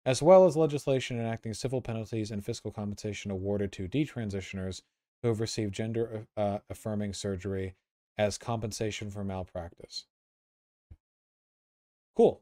as 0.05 0.21
well 0.21 0.45
as 0.45 0.57
legislation 0.57 1.17
enacting 1.17 1.53
civil 1.53 1.81
penalties 1.81 2.31
and 2.31 2.43
fiscal 2.43 2.71
compensation 2.71 3.31
awarded 3.31 3.71
to 3.71 3.87
detransitioners 3.87 4.81
who 5.21 5.29
have 5.29 5.39
received 5.39 5.73
gender 5.73 6.27
uh, 6.35 6.57
affirming 6.69 7.13
surgery 7.13 7.75
as 8.17 8.37
compensation 8.37 9.09
for 9.09 9.23
malpractice. 9.23 10.03
Cool. 12.17 12.41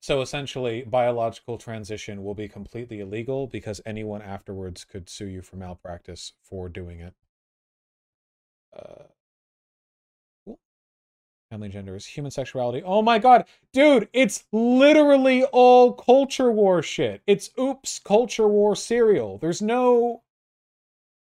So 0.00 0.22
essentially, 0.22 0.82
biological 0.82 1.58
transition 1.58 2.24
will 2.24 2.34
be 2.34 2.48
completely 2.48 3.00
illegal 3.00 3.46
because 3.46 3.82
anyone 3.84 4.22
afterwards 4.22 4.84
could 4.84 5.10
sue 5.10 5.26
you 5.26 5.42
for 5.42 5.56
malpractice 5.56 6.32
for 6.42 6.70
doing 6.70 7.00
it. 7.00 7.14
Uh, 8.74 9.04
cool. 10.46 10.58
family 11.50 11.68
gender 11.68 11.96
is 11.96 12.06
human 12.06 12.30
sexuality. 12.30 12.82
Oh 12.82 13.02
my 13.02 13.18
god, 13.18 13.44
dude, 13.72 14.08
it's 14.14 14.44
literally 14.52 15.44
all 15.44 15.92
culture 15.92 16.50
war 16.50 16.82
shit. 16.82 17.20
It's 17.26 17.50
oops, 17.58 17.98
culture 17.98 18.48
war 18.48 18.74
cereal. 18.76 19.38
There's 19.38 19.60
no 19.60 20.22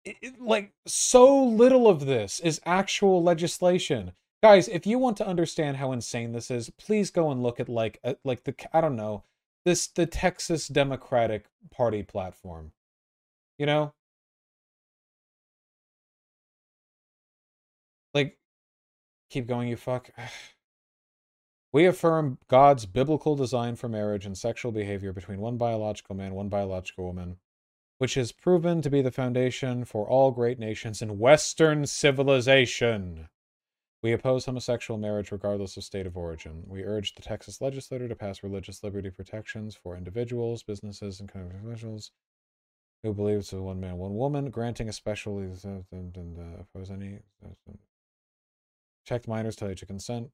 it, 0.04 0.40
like 0.40 0.72
so 0.86 1.44
little 1.44 1.88
of 1.88 2.06
this 2.06 2.40
is 2.40 2.60
actual 2.66 3.22
legislation. 3.22 4.12
Guys, 4.44 4.68
if 4.68 4.86
you 4.86 4.98
want 4.98 5.16
to 5.16 5.26
understand 5.26 5.78
how 5.78 5.90
insane 5.90 6.32
this 6.32 6.50
is, 6.50 6.68
please 6.68 7.10
go 7.10 7.30
and 7.30 7.42
look 7.42 7.60
at 7.60 7.66
like 7.66 7.98
a, 8.04 8.14
like 8.24 8.44
the 8.44 8.54
I 8.74 8.82
don't 8.82 8.94
know, 8.94 9.24
this 9.64 9.86
the 9.86 10.04
Texas 10.04 10.68
Democratic 10.68 11.46
Party 11.70 12.02
platform. 12.02 12.72
You 13.56 13.64
know? 13.64 13.94
Like 18.12 18.36
keep 19.30 19.46
going, 19.46 19.68
you 19.68 19.76
fuck. 19.76 20.10
We 21.72 21.86
affirm 21.86 22.38
God's 22.46 22.84
biblical 22.84 23.36
design 23.36 23.76
for 23.76 23.88
marriage 23.88 24.26
and 24.26 24.36
sexual 24.36 24.72
behavior 24.72 25.12
between 25.14 25.40
one 25.40 25.56
biological 25.56 26.14
man, 26.14 26.34
one 26.34 26.50
biological 26.50 27.04
woman, 27.06 27.38
which 27.96 28.16
is 28.18 28.30
proven 28.30 28.82
to 28.82 28.90
be 28.90 29.00
the 29.00 29.10
foundation 29.10 29.86
for 29.86 30.06
all 30.06 30.30
great 30.32 30.58
nations 30.58 31.00
in 31.00 31.18
Western 31.18 31.86
civilization. 31.86 33.28
We 34.04 34.12
oppose 34.12 34.44
homosexual 34.44 35.00
marriage 35.00 35.32
regardless 35.32 35.78
of 35.78 35.82
state 35.82 36.06
of 36.06 36.14
origin. 36.14 36.64
We 36.66 36.84
urge 36.84 37.14
the 37.14 37.22
Texas 37.22 37.62
legislature 37.62 38.06
to 38.06 38.14
pass 38.14 38.42
religious 38.42 38.84
liberty 38.84 39.08
protections 39.08 39.74
for 39.74 39.96
individuals, 39.96 40.62
businesses, 40.62 41.20
and 41.20 41.30
individuals 41.34 42.10
who 43.02 43.14
believe 43.14 43.38
it's 43.38 43.54
a 43.54 43.62
one 43.62 43.80
man, 43.80 43.96
one 43.96 44.14
woman, 44.14 44.50
granting 44.50 44.90
especially 44.90 45.44
and 45.46 46.38
oppose 46.60 46.90
any 46.90 47.20
Check 49.06 49.26
minors 49.26 49.56
till 49.56 49.68
age 49.68 49.80
of 49.80 49.88
consent. 49.88 50.28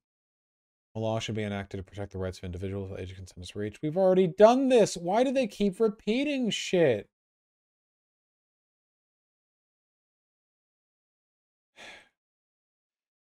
A 0.97 0.99
law 0.99 1.21
should 1.21 1.37
be 1.37 1.45
enacted 1.45 1.79
to 1.79 1.85
protect 1.85 2.11
the 2.11 2.19
rights 2.19 2.39
of 2.39 2.45
individuals 2.45 2.89
till 2.89 2.99
age 2.99 3.13
of 3.13 3.19
consent 3.19 3.41
is 3.41 3.55
reached. 3.55 3.83
We've 3.83 3.97
already 3.97 4.27
done 4.27 4.69
this. 4.69 4.97
Why 4.97 5.23
do 5.23 5.31
they 5.31 5.47
keep 5.47 5.79
repeating 5.79 6.51
shit? 6.51 7.09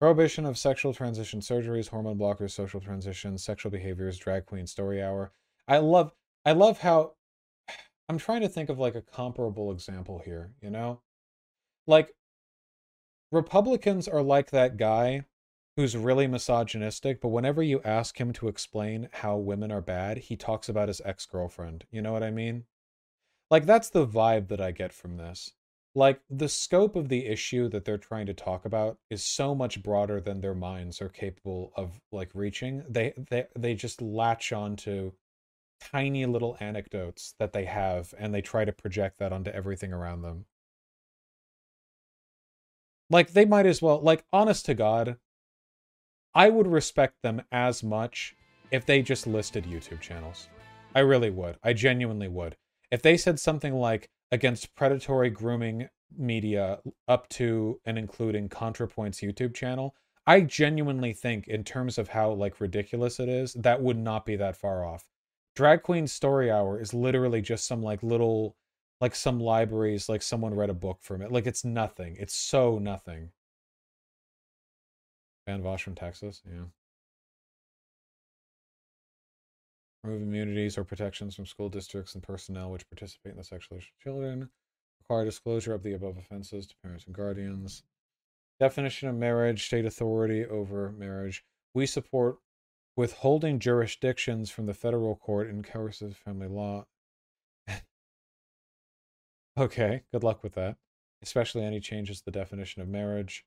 Prohibition 0.05 0.45
of 0.45 0.55
sexual 0.55 0.93
transition 0.93 1.39
surgeries, 1.39 1.89
hormone 1.89 2.19
blockers, 2.19 2.51
social 2.51 2.79
transitions, 2.79 3.43
sexual 3.43 3.71
behaviors, 3.71 4.19
drag 4.19 4.45
queen 4.45 4.67
story 4.67 5.01
hour. 5.01 5.31
I 5.67 5.79
love 5.79 6.11
I 6.45 6.51
love 6.51 6.77
how 6.77 7.13
I'm 8.07 8.19
trying 8.19 8.41
to 8.41 8.47
think 8.47 8.69
of 8.69 8.77
like 8.77 8.93
a 8.93 9.01
comparable 9.01 9.71
example 9.71 10.21
here, 10.23 10.53
you 10.61 10.69
know? 10.69 11.01
Like 11.87 12.13
Republicans 13.31 14.07
are 14.07 14.21
like 14.21 14.51
that 14.51 14.77
guy 14.77 15.25
who's 15.75 15.97
really 15.97 16.27
misogynistic, 16.27 17.19
but 17.19 17.29
whenever 17.29 17.63
you 17.63 17.81
ask 17.83 18.21
him 18.21 18.31
to 18.33 18.47
explain 18.47 19.09
how 19.11 19.37
women 19.37 19.71
are 19.71 19.81
bad, 19.81 20.19
he 20.19 20.37
talks 20.37 20.69
about 20.69 20.87
his 20.87 21.01
ex 21.03 21.25
girlfriend. 21.25 21.85
You 21.89 22.03
know 22.03 22.13
what 22.13 22.21
I 22.21 22.29
mean? 22.29 22.65
Like, 23.49 23.65
that's 23.65 23.89
the 23.89 24.05
vibe 24.05 24.49
that 24.49 24.61
I 24.61 24.69
get 24.69 24.93
from 24.93 25.17
this. 25.17 25.53
Like, 25.97 26.19
the 26.29 26.49
scope 26.49 26.97
of 26.97 27.07
the 27.07 27.25
issue 27.25 27.69
that 27.69 27.85
they're 27.85 27.97
trying 27.97 28.25
to 28.25 28.33
talk 28.33 28.65
about 28.65 28.97
is 29.09 29.23
so 29.23 29.55
much 29.55 29.81
broader 29.81 30.19
than 30.19 30.41
their 30.41 30.53
minds 30.53 31.01
are 31.01 31.07
capable 31.07 31.71
of, 31.77 32.01
like, 32.11 32.29
reaching. 32.33 32.83
They, 32.89 33.13
they, 33.29 33.45
they 33.57 33.75
just 33.75 34.01
latch 34.01 34.51
onto 34.51 35.13
tiny 35.79 36.25
little 36.25 36.57
anecdotes 36.59 37.33
that 37.39 37.53
they 37.53 37.63
have 37.63 38.13
and 38.19 38.33
they 38.33 38.41
try 38.41 38.65
to 38.65 38.73
project 38.73 39.19
that 39.19 39.31
onto 39.31 39.51
everything 39.51 39.93
around 39.93 40.21
them. 40.21 40.45
Like, 43.09 43.31
they 43.31 43.45
might 43.45 43.65
as 43.65 43.81
well, 43.81 44.01
like, 44.01 44.25
honest 44.33 44.65
to 44.65 44.73
God, 44.73 45.15
I 46.33 46.49
would 46.49 46.67
respect 46.67 47.21
them 47.21 47.41
as 47.53 47.83
much 47.83 48.35
if 48.69 48.85
they 48.85 49.01
just 49.01 49.27
listed 49.27 49.63
YouTube 49.63 50.01
channels. 50.01 50.49
I 50.93 50.99
really 50.99 51.29
would. 51.29 51.57
I 51.63 51.71
genuinely 51.71 52.27
would. 52.27 52.57
If 52.91 53.01
they 53.01 53.15
said 53.15 53.39
something 53.39 53.73
like 53.73 54.09
against 54.35 54.75
predatory 54.75 55.29
grooming 55.29 55.87
media 56.17 56.79
up 57.07 57.27
to 57.29 57.79
and 57.85 57.97
including 57.97 58.49
ContraPoints 58.49 59.23
YouTube 59.23 59.55
channel, 59.55 59.95
I 60.27 60.41
genuinely 60.41 61.13
think 61.13 61.47
in 61.47 61.63
terms 61.63 61.97
of 61.97 62.09
how 62.09 62.33
like 62.33 62.59
ridiculous 62.59 63.21
it 63.21 63.29
is, 63.29 63.53
that 63.53 63.81
would 63.81 63.97
not 63.97 64.25
be 64.25 64.35
that 64.35 64.57
far 64.57 64.83
off. 64.85 65.05
Drag 65.55 65.83
Queen 65.83 66.05
Story 66.05 66.51
Hour 66.51 66.81
is 66.81 66.93
literally 66.93 67.41
just 67.41 67.65
some 67.65 67.81
like 67.81 68.03
little 68.03 68.57
like 68.99 69.15
some 69.15 69.39
libraries 69.39 70.09
like 70.09 70.21
someone 70.21 70.53
read 70.53 70.69
a 70.69 70.73
book 70.73 70.99
from 71.01 71.21
it. 71.21 71.31
Like 71.31 71.47
it's 71.47 71.63
nothing. 71.63 72.17
It's 72.19 72.35
so 72.35 72.77
nothing. 72.77 73.31
Van 75.47 75.63
Vaush 75.63 75.81
from 75.81 75.95
Texas, 75.95 76.41
yeah. 76.45 76.65
Remove 80.05 80.21
immunities 80.21 80.77
or 80.77 80.83
protections 80.83 81.35
from 81.35 81.47
school 81.47 81.67
districts 81.67 82.13
and 82.13 82.21
personnel 82.21 82.69
which 82.69 82.87
participate 82.87 83.31
in 83.31 83.37
the 83.37 83.43
sexualization 83.43 83.89
of 83.89 83.99
children. 84.03 84.49
Require 85.01 85.25
disclosure 85.25 85.73
of 85.73 85.81
the 85.81 85.93
above 85.93 86.17
offenses 86.17 86.67
to 86.67 86.75
parents 86.83 87.05
and 87.05 87.15
guardians. 87.15 87.81
Definition 88.59 89.09
of 89.09 89.15
marriage, 89.15 89.65
state 89.65 89.85
authority 89.85 90.45
over 90.45 90.91
marriage. 90.91 91.43
We 91.73 91.87
support 91.87 92.37
withholding 92.95 93.57
jurisdictions 93.57 94.51
from 94.51 94.67
the 94.67 94.75
federal 94.75 95.15
court 95.15 95.49
in 95.49 95.63
coercive 95.63 96.15
family 96.15 96.47
law. 96.47 96.85
okay, 99.57 100.03
good 100.13 100.23
luck 100.23 100.43
with 100.43 100.53
that. 100.53 100.77
Especially 101.23 101.63
any 101.63 101.79
changes 101.79 102.19
to 102.19 102.25
the 102.25 102.31
definition 102.31 102.83
of 102.83 102.87
marriage. 102.87 103.43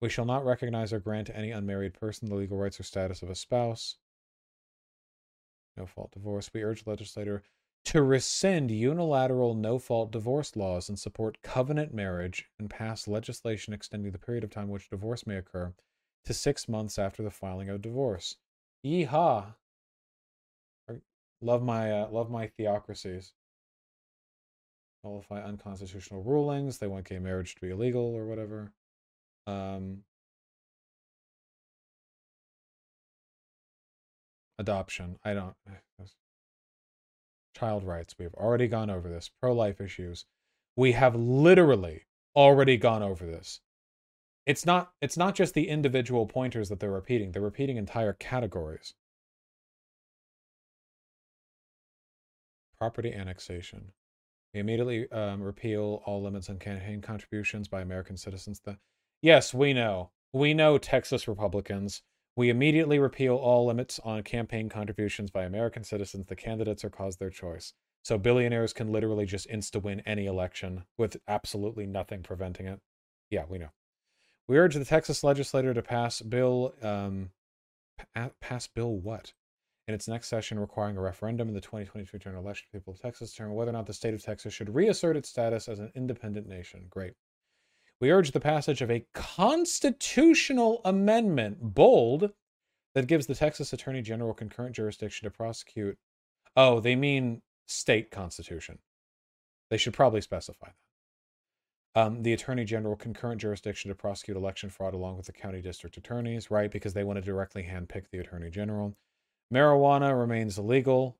We 0.00 0.08
shall 0.08 0.24
not 0.24 0.46
recognize 0.46 0.94
or 0.94 0.98
grant 0.98 1.26
to 1.26 1.36
any 1.36 1.50
unmarried 1.50 1.92
person 1.92 2.30
the 2.30 2.34
legal 2.34 2.56
rights 2.56 2.80
or 2.80 2.84
status 2.84 3.22
of 3.22 3.28
a 3.28 3.34
spouse. 3.34 3.98
No 5.76 5.86
fault 5.86 6.12
divorce. 6.12 6.50
We 6.52 6.62
urge 6.62 6.86
legislator 6.86 7.42
to 7.86 8.02
rescind 8.02 8.70
unilateral 8.70 9.54
no 9.54 9.78
fault 9.78 10.10
divorce 10.10 10.56
laws 10.56 10.88
and 10.88 10.98
support 10.98 11.42
covenant 11.42 11.94
marriage 11.94 12.46
and 12.58 12.68
pass 12.68 13.06
legislation 13.06 13.72
extending 13.72 14.10
the 14.10 14.18
period 14.18 14.42
of 14.42 14.50
time 14.50 14.68
which 14.68 14.90
divorce 14.90 15.26
may 15.26 15.36
occur 15.36 15.72
to 16.24 16.34
six 16.34 16.68
months 16.68 16.98
after 16.98 17.22
the 17.22 17.30
filing 17.30 17.68
of 17.68 17.82
divorce. 17.82 18.36
Yeehaw! 18.84 19.54
Love 21.40 21.62
my 21.62 21.92
uh, 21.92 22.08
love 22.10 22.30
my 22.30 22.46
theocracies. 22.46 23.32
Nullify 25.04 25.42
unconstitutional 25.42 26.22
rulings. 26.22 26.78
They 26.78 26.86
want 26.86 27.08
gay 27.08 27.18
marriage 27.18 27.54
to 27.54 27.60
be 27.60 27.70
illegal 27.70 28.14
or 28.14 28.26
whatever. 28.26 28.72
Um, 29.46 29.98
adoption. 34.58 35.18
I 35.24 35.34
don't. 35.34 35.54
Child 37.54 37.84
rights. 37.84 38.14
We 38.18 38.24
have 38.24 38.34
already 38.34 38.68
gone 38.68 38.90
over 38.90 39.08
this. 39.08 39.30
Pro 39.40 39.52
life 39.52 39.80
issues. 39.80 40.26
We 40.76 40.92
have 40.92 41.14
literally 41.16 42.06
already 42.34 42.76
gone 42.76 43.02
over 43.02 43.24
this. 43.24 43.60
It's 44.44 44.66
not. 44.66 44.92
It's 45.00 45.16
not 45.16 45.34
just 45.34 45.54
the 45.54 45.68
individual 45.68 46.26
pointers 46.26 46.68
that 46.68 46.80
they're 46.80 46.90
repeating. 46.90 47.32
They're 47.32 47.42
repeating 47.42 47.76
entire 47.76 48.12
categories. 48.12 48.94
Property 52.78 53.12
annexation. 53.12 53.92
We 54.52 54.60
immediately 54.60 55.10
um, 55.10 55.42
repeal 55.42 56.02
all 56.04 56.22
limits 56.22 56.48
on 56.48 56.58
campaign 56.58 57.00
contributions 57.00 57.68
by 57.68 57.80
American 57.80 58.16
citizens. 58.16 58.60
The 58.60 58.78
Yes, 59.22 59.54
we 59.54 59.72
know. 59.72 60.10
We 60.32 60.54
know 60.54 60.78
Texas 60.78 61.26
Republicans. 61.26 62.02
We 62.36 62.50
immediately 62.50 62.98
repeal 62.98 63.34
all 63.34 63.66
limits 63.66 63.98
on 64.04 64.22
campaign 64.22 64.68
contributions 64.68 65.30
by 65.30 65.44
American 65.44 65.84
citizens. 65.84 66.26
The 66.26 66.36
candidates 66.36 66.84
are 66.84 66.90
cause 66.90 67.16
their 67.16 67.30
choice. 67.30 67.72
So 68.02 68.18
billionaires 68.18 68.74
can 68.74 68.92
literally 68.92 69.24
just 69.24 69.48
insta 69.48 69.82
win 69.82 70.00
any 70.00 70.26
election 70.26 70.84
with 70.98 71.16
absolutely 71.26 71.86
nothing 71.86 72.22
preventing 72.22 72.66
it. 72.66 72.80
Yeah, 73.30 73.44
we 73.48 73.58
know. 73.58 73.70
We 74.46 74.58
urge 74.58 74.74
the 74.74 74.84
Texas 74.84 75.24
legislature 75.24 75.74
to 75.74 75.82
pass 75.82 76.20
bill 76.20 76.74
um, 76.82 77.30
pass 78.40 78.66
bill 78.66 78.96
what? 78.96 79.32
In 79.88 79.94
its 79.94 80.06
next 80.06 80.28
session, 80.28 80.58
requiring 80.58 80.96
a 80.96 81.00
referendum 81.00 81.48
in 81.48 81.54
the 81.54 81.60
2022 81.60 82.18
general 82.18 82.42
election, 82.42 82.66
people 82.72 82.92
of 82.92 83.00
Texas 83.00 83.30
determine 83.30 83.54
whether 83.54 83.70
or 83.70 83.72
not 83.72 83.86
the 83.86 83.94
state 83.94 84.14
of 84.14 84.22
Texas 84.22 84.52
should 84.52 84.74
reassert 84.74 85.16
its 85.16 85.28
status 85.28 85.68
as 85.68 85.78
an 85.78 85.92
independent 85.94 86.48
nation. 86.48 86.86
Great. 86.90 87.14
We 88.00 88.10
urge 88.10 88.32
the 88.32 88.40
passage 88.40 88.82
of 88.82 88.90
a 88.90 89.06
constitutional 89.14 90.82
amendment, 90.84 91.58
bold, 91.60 92.32
that 92.94 93.06
gives 93.06 93.26
the 93.26 93.34
Texas 93.34 93.72
Attorney 93.72 94.02
General 94.02 94.34
concurrent 94.34 94.74
jurisdiction 94.74 95.26
to 95.26 95.30
prosecute. 95.30 95.98
Oh, 96.56 96.80
they 96.80 96.96
mean 96.96 97.42
state 97.66 98.10
constitution. 98.10 98.78
They 99.70 99.76
should 99.76 99.94
probably 99.94 100.20
specify 100.20 100.68
that. 100.68 102.00
Um, 102.00 102.22
the 102.22 102.34
Attorney 102.34 102.64
General 102.64 102.96
concurrent 102.96 103.40
jurisdiction 103.40 103.88
to 103.88 103.94
prosecute 103.94 104.36
election 104.36 104.68
fraud 104.68 104.92
along 104.92 105.16
with 105.16 105.26
the 105.26 105.32
county 105.32 105.62
district 105.62 105.96
attorneys, 105.96 106.50
right? 106.50 106.70
Because 106.70 106.92
they 106.92 107.04
want 107.04 107.16
to 107.16 107.22
directly 107.22 107.62
handpick 107.62 108.10
the 108.10 108.18
Attorney 108.18 108.50
General. 108.50 108.94
Marijuana 109.52 110.18
remains 110.18 110.58
illegal. 110.58 111.16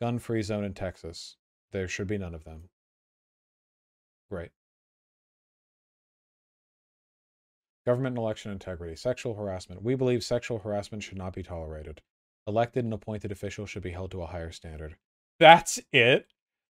Gun 0.00 0.18
free 0.18 0.42
zone 0.42 0.64
in 0.64 0.74
Texas. 0.74 1.36
There 1.72 1.88
should 1.88 2.06
be 2.06 2.18
none 2.18 2.34
of 2.34 2.44
them. 2.44 2.68
Great. 4.30 4.50
Government 7.88 8.18
and 8.18 8.22
election 8.22 8.52
integrity, 8.52 8.94
sexual 8.96 9.32
harassment. 9.32 9.82
We 9.82 9.94
believe 9.94 10.22
sexual 10.22 10.58
harassment 10.58 11.02
should 11.02 11.16
not 11.16 11.32
be 11.32 11.42
tolerated. 11.42 12.02
Elected 12.46 12.84
and 12.84 12.92
appointed 12.92 13.32
officials 13.32 13.70
should 13.70 13.82
be 13.82 13.92
held 13.92 14.10
to 14.10 14.20
a 14.20 14.26
higher 14.26 14.52
standard. 14.52 14.96
That's 15.40 15.80
it. 15.90 16.26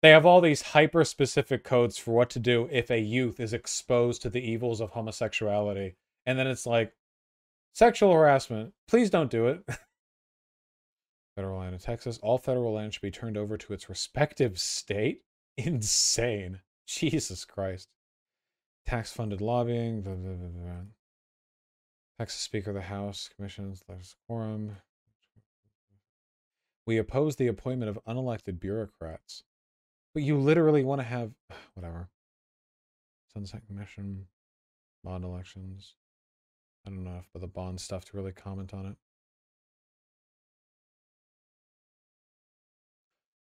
They 0.01 0.11
have 0.11 0.25
all 0.25 0.39
these 0.39 0.61
hyper 0.61 1.03
specific 1.03 1.65
codes 1.65 1.97
for 1.97 2.13
what 2.13 2.29
to 2.29 2.39
do 2.39 2.69
if 2.71 2.89
a 2.89 3.01
youth 3.01 3.41
is 3.41 3.51
exposed 3.51 4.21
to 4.21 4.29
the 4.29 4.39
evils 4.39 4.79
of 4.79 4.91
homosexuality. 4.91 5.97
And 6.25 6.39
then 6.39 6.47
it's 6.47 6.65
like, 6.65 6.93
sexual 7.73 8.13
harassment, 8.13 8.71
please 8.87 9.09
don't 9.09 9.29
do 9.29 9.47
it. 9.47 9.65
federal 11.35 11.59
land 11.59 11.73
in 11.73 11.81
Texas. 11.81 12.19
All 12.23 12.37
federal 12.37 12.71
land 12.71 12.93
should 12.93 13.01
be 13.01 13.11
turned 13.11 13.35
over 13.35 13.57
to 13.57 13.73
its 13.73 13.89
respective 13.89 14.57
state. 14.61 15.23
Insane. 15.57 16.61
Jesus 16.87 17.43
Christ. 17.43 17.89
Tax 18.85 19.11
funded 19.11 19.41
lobbying. 19.41 20.03
Blah, 20.03 20.13
blah, 20.13 20.35
blah, 20.35 20.83
Texas 22.21 22.41
Speaker 22.41 22.69
of 22.69 22.75
the 22.75 22.83
House, 22.83 23.31
commissions, 23.35 23.83
quorum. 24.27 24.77
We 26.85 26.99
oppose 26.99 27.35
the 27.35 27.47
appointment 27.47 27.89
of 27.89 27.97
unelected 28.07 28.59
bureaucrats. 28.59 29.41
But 30.13 30.21
you 30.21 30.37
literally 30.37 30.83
want 30.83 31.01
to 31.01 31.07
have 31.07 31.31
whatever. 31.73 32.09
Sunset 33.33 33.65
Commission, 33.65 34.27
bond 35.03 35.23
elections. 35.23 35.95
I 36.85 36.91
don't 36.91 37.03
know 37.03 37.23
if 37.33 37.41
the 37.41 37.47
bond 37.47 37.81
stuff 37.81 38.05
to 38.05 38.17
really 38.17 38.33
comment 38.33 38.71
on 38.71 38.85
it. 38.85 38.97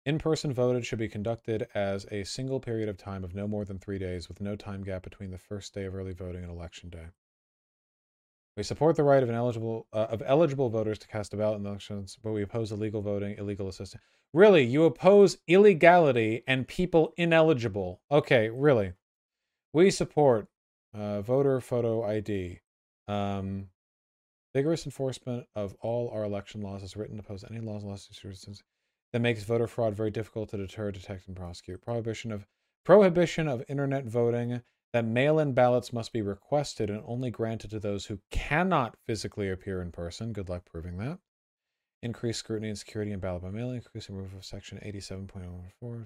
In 0.04 0.18
person 0.18 0.52
voting 0.52 0.82
should 0.82 0.98
be 0.98 1.08
conducted 1.08 1.68
as 1.76 2.06
a 2.10 2.24
single 2.24 2.58
period 2.58 2.88
of 2.88 2.96
time 2.96 3.22
of 3.22 3.36
no 3.36 3.46
more 3.46 3.64
than 3.64 3.78
three 3.78 4.00
days, 4.00 4.26
with 4.26 4.40
no 4.40 4.56
time 4.56 4.82
gap 4.82 5.04
between 5.04 5.30
the 5.30 5.38
first 5.38 5.74
day 5.74 5.84
of 5.84 5.94
early 5.94 6.12
voting 6.12 6.42
and 6.42 6.50
election 6.50 6.90
day. 6.90 7.10
We 8.56 8.62
support 8.62 8.94
the 8.94 9.02
right 9.02 9.22
of 9.22 9.30
eligible 9.30 9.86
uh, 9.92 10.06
of 10.10 10.22
eligible 10.24 10.68
voters 10.68 10.98
to 11.00 11.08
cast 11.08 11.34
a 11.34 11.36
ballot 11.36 11.60
in 11.60 11.66
elections, 11.66 12.16
but 12.22 12.32
we 12.32 12.42
oppose 12.42 12.70
illegal 12.70 13.02
voting, 13.02 13.36
illegal 13.36 13.68
assistance. 13.68 14.02
Really, 14.32 14.64
you 14.64 14.84
oppose 14.84 15.38
illegality 15.48 16.42
and 16.46 16.66
people 16.66 17.12
ineligible? 17.16 18.00
Okay, 18.10 18.50
really. 18.50 18.92
We 19.72 19.90
support 19.90 20.48
uh, 20.92 21.20
voter 21.22 21.60
photo 21.60 22.04
ID, 22.04 22.60
um, 23.08 23.68
vigorous 24.54 24.86
enforcement 24.86 25.46
of 25.56 25.74
all 25.80 26.10
our 26.10 26.22
election 26.22 26.62
laws 26.62 26.84
as 26.84 26.96
written, 26.96 27.16
to 27.16 27.22
oppose 27.22 27.44
any 27.50 27.60
laws, 27.60 27.82
and 27.82 27.90
lawsuits, 27.90 28.62
that 29.12 29.20
makes 29.20 29.42
voter 29.42 29.66
fraud 29.66 29.94
very 29.94 30.10
difficult 30.10 30.50
to 30.50 30.56
deter, 30.56 30.92
detect, 30.92 31.26
and 31.26 31.36
prosecute. 31.36 31.82
Prohibition 31.82 32.30
of 32.30 32.46
prohibition 32.84 33.48
of 33.48 33.64
internet 33.68 34.04
voting 34.04 34.62
that 34.94 35.04
mail 35.04 35.40
in 35.40 35.52
ballots 35.52 35.92
must 35.92 36.12
be 36.12 36.22
requested 36.22 36.88
and 36.88 37.02
only 37.04 37.28
granted 37.28 37.68
to 37.68 37.80
those 37.80 38.06
who 38.06 38.20
cannot 38.30 38.96
physically 39.04 39.50
appear 39.50 39.82
in 39.82 39.90
person. 39.90 40.32
Good 40.32 40.48
luck 40.48 40.62
proving 40.64 40.98
that. 40.98 41.18
Increased 42.00 42.38
scrutiny 42.38 42.68
and 42.68 42.78
security 42.78 43.10
in 43.10 43.18
ballot 43.18 43.42
by 43.42 43.50
mail, 43.50 43.72
increase 43.72 44.08
and 44.08 44.16
remove 44.16 44.34
of 44.34 44.44
section 44.44 44.78
87.04 44.86 46.04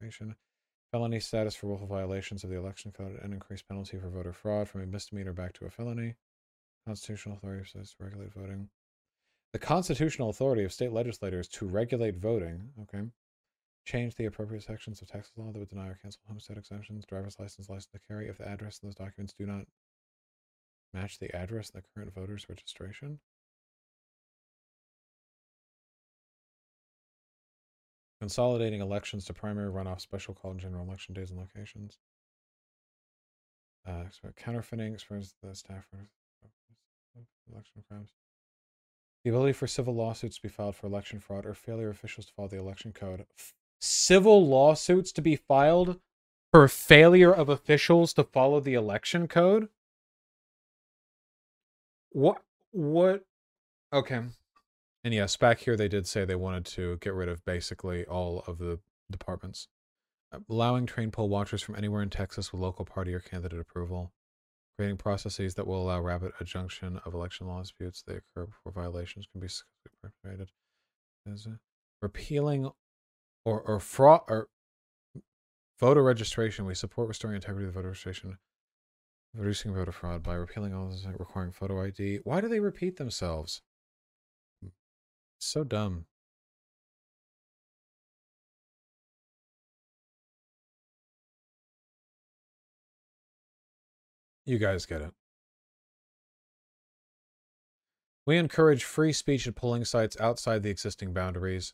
verification. 0.00 0.36
Felony 0.90 1.20
status 1.20 1.54
for 1.54 1.66
willful 1.66 1.86
violations 1.86 2.44
of 2.44 2.48
the 2.48 2.56
election 2.56 2.92
code 2.92 3.20
and 3.22 3.34
increased 3.34 3.68
penalty 3.68 3.98
for 3.98 4.08
voter 4.08 4.32
fraud 4.32 4.66
from 4.66 4.80
a 4.80 4.86
misdemeanor 4.86 5.34
back 5.34 5.52
to 5.52 5.66
a 5.66 5.70
felony. 5.70 6.14
Constitutional 6.86 7.36
authority 7.36 7.68
says 7.70 7.90
to 7.90 8.02
regulate 8.02 8.32
voting. 8.32 8.70
The 9.52 9.58
constitutional 9.58 10.30
authority 10.30 10.64
of 10.64 10.72
state 10.72 10.92
legislators 10.92 11.46
to 11.48 11.66
regulate 11.66 12.16
voting. 12.16 12.70
Okay 12.80 13.02
change 13.84 14.14
the 14.14 14.26
appropriate 14.26 14.62
sections 14.62 15.02
of 15.02 15.08
Texas 15.08 15.32
law 15.36 15.50
that 15.52 15.58
would 15.58 15.68
deny 15.68 15.88
or 15.88 15.98
cancel 16.00 16.20
homestead 16.28 16.58
exemptions, 16.58 17.04
driver's 17.06 17.38
license, 17.38 17.68
license 17.68 17.88
to 17.92 17.98
carry 18.06 18.28
if 18.28 18.38
the 18.38 18.48
address 18.48 18.78
in 18.82 18.88
those 18.88 18.94
documents 18.94 19.34
do 19.38 19.46
not 19.46 19.64
match 20.92 21.18
the 21.18 21.34
address 21.34 21.70
in 21.70 21.80
the 21.80 21.86
current 21.94 22.14
voter's 22.14 22.48
registration. 22.48 23.20
Consolidating 28.20 28.80
elections 28.80 29.24
to 29.24 29.32
primary 29.32 29.72
runoff, 29.72 30.00
special 30.00 30.34
call, 30.34 30.50
and 30.50 30.60
general 30.60 30.84
election 30.84 31.14
days 31.14 31.30
and 31.30 31.40
locations. 31.40 31.98
Uh, 33.88 34.04
counterfeiting, 34.36 34.92
experience 34.92 35.34
the 35.42 35.54
staff 35.54 35.86
election 37.50 37.82
crimes. 37.88 38.10
The 39.24 39.30
ability 39.30 39.54
for 39.54 39.66
civil 39.66 39.94
lawsuits 39.94 40.36
to 40.36 40.42
be 40.42 40.48
filed 40.48 40.76
for 40.76 40.86
election 40.86 41.18
fraud 41.18 41.46
or 41.46 41.54
failure 41.54 41.88
of 41.88 41.96
officials 41.96 42.26
to 42.26 42.32
follow 42.32 42.48
the 42.48 42.58
election 42.58 42.92
code 42.92 43.24
civil 43.80 44.46
lawsuits 44.46 45.12
to 45.12 45.22
be 45.22 45.36
filed 45.36 45.98
for 46.52 46.68
failure 46.68 47.32
of 47.32 47.48
officials 47.48 48.12
to 48.14 48.24
follow 48.24 48.60
the 48.60 48.74
election 48.74 49.26
code? 49.26 49.68
What 52.10 52.42
what 52.72 53.24
okay. 53.92 54.22
And 55.02 55.14
yes, 55.14 55.36
back 55.36 55.60
here 55.60 55.76
they 55.76 55.88
did 55.88 56.06
say 56.06 56.24
they 56.24 56.34
wanted 56.34 56.66
to 56.66 56.98
get 56.98 57.14
rid 57.14 57.28
of 57.28 57.44
basically 57.44 58.04
all 58.04 58.44
of 58.46 58.58
the 58.58 58.80
departments. 59.10 59.68
Allowing 60.48 60.86
train 60.86 61.10
poll 61.10 61.28
watchers 61.28 61.62
from 61.62 61.74
anywhere 61.76 62.02
in 62.02 62.10
Texas 62.10 62.52
with 62.52 62.60
local 62.60 62.84
party 62.84 63.14
or 63.14 63.20
candidate 63.20 63.58
approval. 63.58 64.12
Creating 64.76 64.96
processes 64.96 65.54
that 65.54 65.66
will 65.66 65.82
allow 65.82 66.00
rapid 66.00 66.32
adjunction 66.40 67.00
of 67.04 67.14
election 67.14 67.46
law 67.46 67.60
disputes 67.60 68.02
that 68.02 68.16
occur 68.16 68.46
before 68.46 68.72
violations 68.72 69.26
can 69.30 69.40
be 69.40 69.48
perpetrated. 70.02 70.50
Repealing 72.00 72.70
or 73.44 73.60
or 73.60 73.80
fraud 73.80 74.22
or 74.28 74.48
voter 75.78 76.02
registration. 76.02 76.66
We 76.66 76.74
support 76.74 77.08
restoring 77.08 77.36
integrity 77.36 77.66
of 77.66 77.74
the 77.74 77.78
voter 77.78 77.88
registration, 77.88 78.38
reducing 79.34 79.74
voter 79.74 79.92
fraud 79.92 80.22
by 80.22 80.34
repealing 80.34 80.74
all 80.74 80.88
this 80.88 81.06
requiring 81.18 81.52
photo 81.52 81.82
ID. 81.84 82.20
Why 82.24 82.40
do 82.40 82.48
they 82.48 82.60
repeat 82.60 82.96
themselves? 82.96 83.62
So 85.38 85.64
dumb. 85.64 86.06
You 94.44 94.58
guys 94.58 94.84
get 94.84 95.00
it. 95.00 95.12
We 98.26 98.36
encourage 98.36 98.84
free 98.84 99.12
speech 99.12 99.46
at 99.46 99.54
polling 99.54 99.84
sites 99.84 100.16
outside 100.20 100.62
the 100.62 100.70
existing 100.70 101.12
boundaries. 101.12 101.72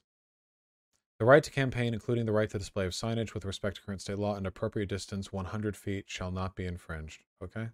The 1.19 1.25
right 1.25 1.43
to 1.43 1.51
campaign, 1.51 1.95
including 1.95 2.27
the 2.27 2.33
right 2.33 2.51
to 2.51 2.59
display 2.59 2.85
of 2.85 2.93
signage 2.93 3.33
with 3.33 3.47
respect 3.47 3.77
to 3.77 3.83
current 3.83 4.03
state 4.03 4.19
law 4.19 4.35
and 4.35 4.47
appropriate 4.47 4.91
distance 4.91 5.33
100 5.33 5.77
feet, 5.77 6.05
shall 6.09 6.31
not 6.31 6.55
be 6.55 6.67
infringed. 6.67 7.23
Okay? 7.43 7.69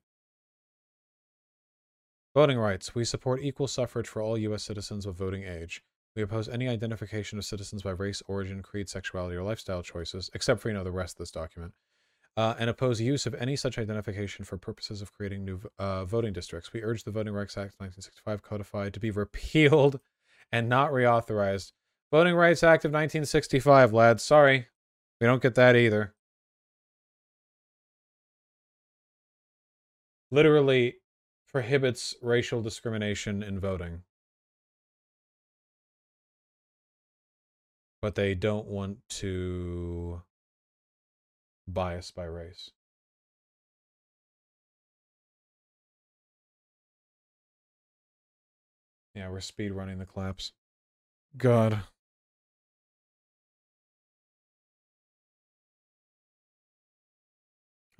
Voting 2.35 2.59
rights. 2.59 2.95
We 2.95 3.05
support 3.05 3.43
equal 3.43 3.67
suffrage 3.67 4.07
for 4.07 4.23
all 4.23 4.39
U.S. 4.39 4.63
citizens 4.63 5.07
of 5.07 5.17
voting 5.17 5.43
age. 5.43 5.83
We 6.15 6.23
oppose 6.23 6.49
any 6.49 6.69
identification 6.69 7.39
of 7.39 7.45
citizens 7.45 7.83
by 7.83 7.91
race, 7.91 8.23
origin, 8.29 8.63
creed, 8.63 8.89
sexuality, 8.89 9.37
or 9.37 9.43
lifestyle 9.43 9.83
choices, 9.83 10.31
except 10.35 10.61
for, 10.61 10.69
you 10.69 10.75
know, 10.75 10.85
the 10.85 10.93
rest 10.93 11.15
of 11.15 11.19
this 11.19 11.31
document, 11.31 11.73
uh, 12.37 12.55
and 12.59 12.71
oppose 12.71 13.01
use 13.01 13.27
of 13.27 13.35
any 13.35 13.57
such 13.57 13.77
identification 13.79 14.45
for 14.45 14.57
purposes 14.57 15.03
of 15.03 15.13
creating 15.13 15.45
new 15.45 15.61
uh, 15.79 16.05
voting 16.05 16.33
districts. 16.33 16.73
We 16.73 16.83
urge 16.83 17.03
the 17.05 17.11
Voting 17.11 17.33
Rights 17.33 17.57
Act 17.57 17.75
1965 17.81 18.43
codified 18.43 18.95
to 18.95 19.01
be 19.01 19.11
repealed 19.11 20.01
and 20.53 20.69
not 20.69 20.93
reauthorized 20.93 21.73
Voting 22.13 22.35
Rights 22.35 22.63
Act 22.63 22.85
of 22.85 22.91
1965, 22.91 23.95
lads. 23.95 24.23
Sorry. 24.23 24.67
We 25.19 25.27
don't 25.27 25.41
get 25.41 25.55
that 25.55 25.77
either. 25.77 26.15
Literally 30.31 30.97
prohibits 31.51 32.15
racial 32.21 32.61
discrimination 32.61 33.43
in 33.43 33.59
voting. 33.59 34.03
But 38.03 38.15
they 38.15 38.35
don't 38.35 38.67
want 38.67 38.99
to 39.09 40.21
bias 41.67 42.11
by 42.11 42.25
race. 42.25 42.71
Yeah, 49.15 49.31
we're 49.31 49.41
speed 49.41 49.73
running 49.73 49.99
the 49.99 50.05
claps. 50.05 50.53
God. 51.39 51.85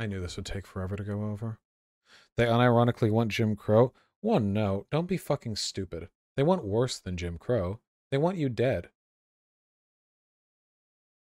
I 0.03 0.07
knew 0.07 0.21
this 0.21 0.35
would 0.35 0.47
take 0.47 0.67
forever 0.67 0.97
to 0.97 1.05
go 1.05 1.27
over. 1.27 1.61
They 2.37 2.47
unironically 2.47 3.09
want 3.09 3.31
Jim 3.31 3.55
Crow. 3.55 3.93
One, 4.21 4.53
no, 4.53 4.85
don't 4.91 5.07
be 5.07 5.17
fucking 5.17 5.55
stupid. 5.55 6.09
They 6.37 6.43
want 6.43 6.65
worse 6.65 6.99
than 6.99 7.17
Jim 7.17 7.39
Crow. 7.39 7.79
They 8.11 8.19
want 8.19 8.37
you 8.37 8.49
dead. 8.49 8.89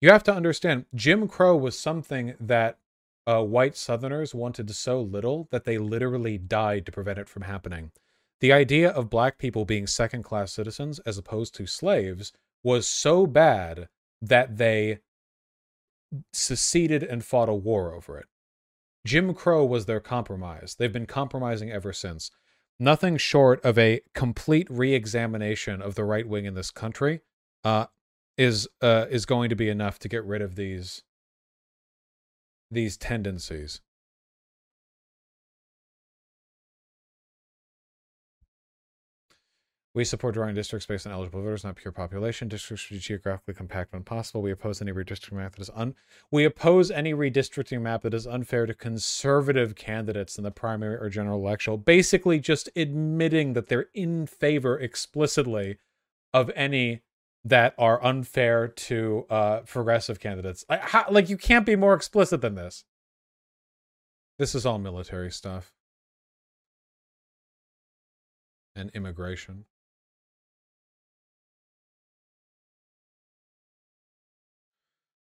You 0.01 0.09
have 0.11 0.23
to 0.23 0.33
understand, 0.33 0.87
Jim 0.93 1.29
Crow 1.29 1.55
was 1.55 1.79
something 1.79 2.35
that 2.37 2.77
uh, 3.25 3.43
white 3.43 3.77
Southerners 3.77 4.35
wanted 4.35 4.69
so 4.75 4.99
little 4.99 5.47
that 5.51 5.63
they 5.63 5.77
literally 5.77 6.37
died 6.37 6.85
to 6.85 6.91
prevent 6.91 7.17
it 7.17 7.29
from 7.29 7.43
happening. 7.43 7.93
The 8.41 8.51
idea 8.51 8.89
of 8.89 9.09
black 9.09 9.37
people 9.37 9.63
being 9.63 9.87
second 9.87 10.23
class 10.23 10.51
citizens 10.51 10.99
as 11.05 11.17
opposed 11.17 11.55
to 11.55 11.65
slaves 11.65 12.33
was 12.61 12.85
so 12.87 13.25
bad 13.25 13.87
that 14.21 14.57
they 14.57 14.99
seceded 16.33 17.03
and 17.03 17.23
fought 17.23 17.47
a 17.47 17.53
war 17.53 17.93
over 17.93 18.17
it. 18.17 18.25
Jim 19.05 19.33
Crow 19.35 19.63
was 19.63 19.85
their 19.85 19.99
compromise. 19.99 20.75
They've 20.77 20.91
been 20.91 21.05
compromising 21.05 21.71
ever 21.71 21.93
since. 21.93 22.31
Nothing 22.79 23.17
short 23.17 23.63
of 23.63 23.77
a 23.77 24.01
complete 24.13 24.67
re-examination 24.69 25.81
of 25.81 25.95
the 25.95 26.03
right 26.03 26.27
wing 26.27 26.45
in 26.45 26.55
this 26.55 26.71
country 26.71 27.21
uh, 27.63 27.85
is 28.37 28.67
uh, 28.81 29.05
is 29.09 29.25
going 29.25 29.49
to 29.49 29.55
be 29.55 29.69
enough 29.69 29.99
to 29.99 30.09
get 30.09 30.25
rid 30.25 30.41
of 30.41 30.55
these 30.55 31.03
these 32.69 32.97
tendencies. 32.97 33.79
We 39.95 40.03
support 40.03 40.33
drawing 40.33 40.55
districts 40.55 40.85
based 40.85 41.07
on 41.07 41.13
eligible 41.13 41.41
voters, 41.41 41.63
not 41.63 41.77
pure 41.77 41.93
population. 41.93 42.49
Districts 42.49 42.83
should 42.83 42.95
be 42.95 42.99
geographically 42.99 43.53
compact 43.53 43.93
when 43.93 44.03
possible. 44.03 44.41
We 44.41 44.51
oppose 44.51 44.81
any 44.81 44.91
redistricting 44.91 45.37
map 45.37 45.55
that 45.55 45.61
is 45.61 45.69
un. 45.73 45.95
We 46.29 46.43
oppose 46.43 46.91
any 46.91 47.13
redistricting 47.13 47.81
map 47.81 48.01
that 48.01 48.13
is 48.13 48.27
unfair 48.27 48.65
to 48.65 48.73
conservative 48.73 49.75
candidates 49.75 50.37
in 50.37 50.43
the 50.43 50.51
primary 50.51 50.97
or 50.97 51.09
general 51.09 51.39
election. 51.39 51.77
Basically, 51.77 52.41
just 52.41 52.69
admitting 52.75 53.53
that 53.53 53.67
they're 53.67 53.87
in 53.93 54.27
favor 54.27 54.77
explicitly 54.77 55.77
of 56.33 56.51
any 56.57 57.01
that 57.45 57.73
are 57.77 58.03
unfair 58.03 58.67
to 58.67 59.25
uh, 59.29 59.59
progressive 59.61 60.19
candidates. 60.19 60.65
I, 60.67 60.75
how, 60.75 61.05
like, 61.09 61.29
you 61.29 61.37
can't 61.37 61.65
be 61.65 61.77
more 61.77 61.93
explicit 61.93 62.41
than 62.41 62.55
this. 62.55 62.83
This 64.37 64.55
is 64.55 64.65
all 64.65 64.77
military 64.77 65.31
stuff 65.31 65.71
and 68.75 68.91
immigration. 68.93 69.63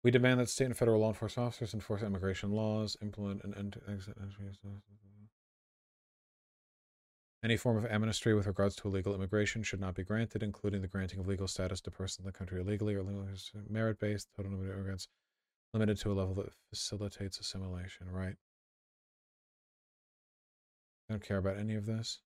We 0.04 0.10
demand 0.10 0.40
that 0.40 0.48
state 0.48 0.66
and 0.66 0.76
federal 0.76 1.00
law 1.00 1.08
enforcement 1.08 1.48
officers 1.48 1.74
enforce 1.74 2.02
immigration 2.02 2.52
laws, 2.52 2.96
implement 3.02 3.42
and 3.42 3.56
enter, 3.56 3.82
exit 3.88 4.16
entry. 4.20 4.46
Any 7.42 7.56
form 7.56 7.76
of 7.76 7.86
amnesty 7.86 8.32
with 8.32 8.46
regards 8.46 8.74
to 8.76 8.88
illegal 8.88 9.14
immigration 9.14 9.62
should 9.62 9.80
not 9.80 9.94
be 9.94 10.04
granted, 10.04 10.42
including 10.42 10.82
the 10.82 10.88
granting 10.88 11.20
of 11.20 11.26
legal 11.26 11.46
status 11.48 11.80
to 11.82 11.90
persons 11.90 12.20
in 12.20 12.26
the 12.26 12.32
country 12.32 12.60
illegally 12.60 12.94
or 12.94 13.04
merit 13.68 13.98
based, 13.98 14.28
total 14.36 14.50
number 14.50 14.66
of 14.66 14.74
immigrants 14.74 15.08
limited 15.72 15.98
to 15.98 16.12
a 16.12 16.14
level 16.14 16.34
that 16.34 16.52
facilitates 16.70 17.38
assimilation, 17.38 18.10
right? 18.10 18.36
I 21.08 21.12
don't 21.12 21.22
care 21.22 21.38
about 21.38 21.56
any 21.58 21.74
of 21.74 21.86
this. 21.86 22.20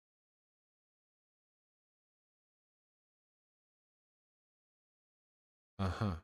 Uh 5.79 5.89
huh. 5.89 6.15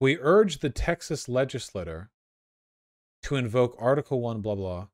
We 0.00 0.18
urge 0.18 0.60
the 0.60 0.70
Texas 0.70 1.28
legislature 1.28 2.10
to 3.22 3.36
invoke 3.36 3.76
Article 3.78 4.22
1, 4.22 4.40
blah, 4.40 4.54
blah, 4.54 4.86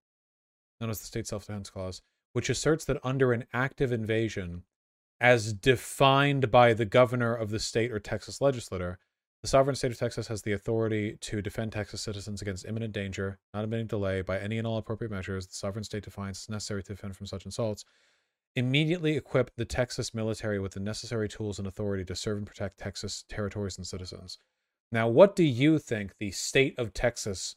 known 0.80 0.90
as 0.90 0.98
the 0.98 1.06
State 1.06 1.28
Self 1.28 1.46
Defense 1.46 1.70
Clause, 1.70 2.02
which 2.32 2.50
asserts 2.50 2.84
that 2.86 2.98
under 3.04 3.32
an 3.32 3.44
active 3.54 3.92
invasion, 3.92 4.64
as 5.20 5.52
defined 5.52 6.50
by 6.50 6.74
the 6.74 6.84
governor 6.84 7.34
of 7.34 7.50
the 7.50 7.60
state 7.60 7.92
or 7.92 8.00
Texas 8.00 8.40
legislature, 8.40 8.98
the 9.42 9.48
sovereign 9.48 9.76
state 9.76 9.92
of 9.92 9.98
Texas 9.98 10.26
has 10.26 10.42
the 10.42 10.52
authority 10.52 11.16
to 11.20 11.40
defend 11.40 11.70
Texas 11.70 12.00
citizens 12.00 12.42
against 12.42 12.66
imminent 12.66 12.92
danger, 12.92 13.38
not 13.54 13.62
admitting 13.62 13.86
delay, 13.86 14.22
by 14.22 14.40
any 14.40 14.58
and 14.58 14.66
all 14.66 14.76
appropriate 14.76 15.12
measures 15.12 15.46
the 15.46 15.54
sovereign 15.54 15.84
state 15.84 16.02
defines 16.02 16.48
necessary 16.50 16.82
to 16.82 16.94
defend 16.94 17.16
from 17.16 17.26
such 17.26 17.46
assaults. 17.46 17.84
Immediately 18.56 19.16
equip 19.16 19.54
the 19.54 19.64
Texas 19.64 20.12
military 20.12 20.58
with 20.58 20.72
the 20.72 20.80
necessary 20.80 21.28
tools 21.28 21.60
and 21.60 21.68
authority 21.68 22.04
to 22.06 22.16
serve 22.16 22.38
and 22.38 22.46
protect 22.46 22.78
Texas 22.78 23.24
territories 23.28 23.78
and 23.78 23.86
citizens. 23.86 24.38
Now, 24.92 25.08
what 25.08 25.34
do 25.34 25.44
you 25.44 25.78
think 25.78 26.12
the 26.18 26.30
state 26.30 26.78
of 26.78 26.94
Texas, 26.94 27.56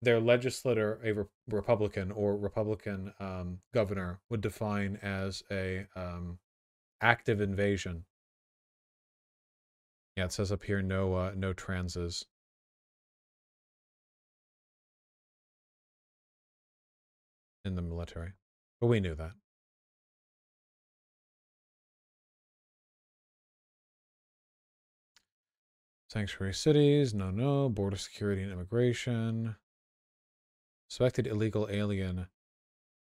their 0.00 0.20
legislator, 0.20 1.00
a 1.04 1.12
re- 1.12 1.24
Republican 1.48 2.10
or 2.12 2.36
Republican 2.36 3.12
um, 3.18 3.58
governor, 3.72 4.20
would 4.30 4.40
define 4.40 4.98
as 5.02 5.42
a 5.50 5.86
um, 5.96 6.38
active 7.00 7.40
invasion? 7.40 8.04
Yeah, 10.16 10.26
it 10.26 10.32
says 10.32 10.52
up 10.52 10.62
here 10.62 10.80
no 10.80 11.14
uh, 11.14 11.32
no 11.36 11.52
transes. 11.52 12.24
in 17.64 17.76
the 17.76 17.82
military, 17.82 18.32
but 18.80 18.88
we 18.88 19.00
knew 19.00 19.14
that. 19.14 19.32
Sanctuary 26.14 26.54
cities, 26.54 27.12
no, 27.12 27.32
no. 27.32 27.68
Border 27.68 27.96
security 27.96 28.40
and 28.40 28.52
immigration. 28.52 29.56
Suspected 30.88 31.26
illegal 31.26 31.66
alien. 31.68 32.28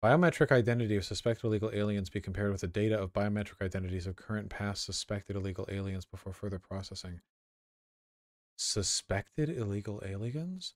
Biometric 0.02 0.50
identity 0.50 0.96
of 0.96 1.04
suspected 1.04 1.44
illegal 1.44 1.70
aliens 1.74 2.08
be 2.08 2.22
compared 2.22 2.52
with 2.52 2.62
the 2.62 2.68
data 2.68 2.98
of 2.98 3.12
biometric 3.12 3.60
identities 3.60 4.06
of 4.06 4.16
current 4.16 4.48
past 4.48 4.86
suspected 4.86 5.36
illegal 5.36 5.66
aliens 5.70 6.06
before 6.06 6.32
further 6.32 6.58
processing. 6.58 7.20
Suspected 8.56 9.50
illegal 9.50 10.02
aliens? 10.06 10.72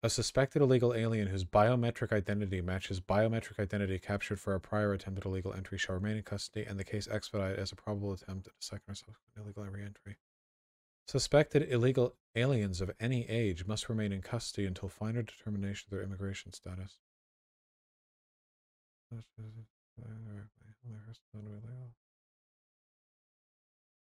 A 0.00 0.08
suspected 0.08 0.62
illegal 0.62 0.94
alien 0.94 1.26
whose 1.26 1.44
biometric 1.44 2.12
identity 2.12 2.60
matches 2.60 3.00
biometric 3.00 3.58
identity 3.58 3.98
captured 3.98 4.38
for 4.38 4.54
a 4.54 4.60
prior 4.60 4.92
attempted 4.92 5.24
illegal 5.24 5.52
entry 5.52 5.78
shall 5.78 5.96
remain 5.96 6.18
in 6.18 6.22
custody 6.22 6.64
and 6.64 6.78
the 6.78 6.84
case 6.84 7.08
expedited 7.10 7.58
as 7.58 7.72
a 7.72 7.76
probable 7.76 8.12
attempt 8.12 8.46
at 8.46 8.52
a 8.52 8.62
second 8.62 8.92
or 8.92 8.94
subsequent 8.94 9.44
illegal 9.44 9.64
reentry. 9.64 10.18
Suspected 11.06 11.70
illegal 11.70 12.16
aliens 12.34 12.80
of 12.80 12.90
any 12.98 13.28
age 13.28 13.66
must 13.66 13.88
remain 13.88 14.12
in 14.12 14.22
custody 14.22 14.66
until 14.66 14.88
final 14.88 15.22
determination 15.22 15.86
of 15.86 15.90
their 15.90 16.02
immigration 16.02 16.52
status. 16.52 16.98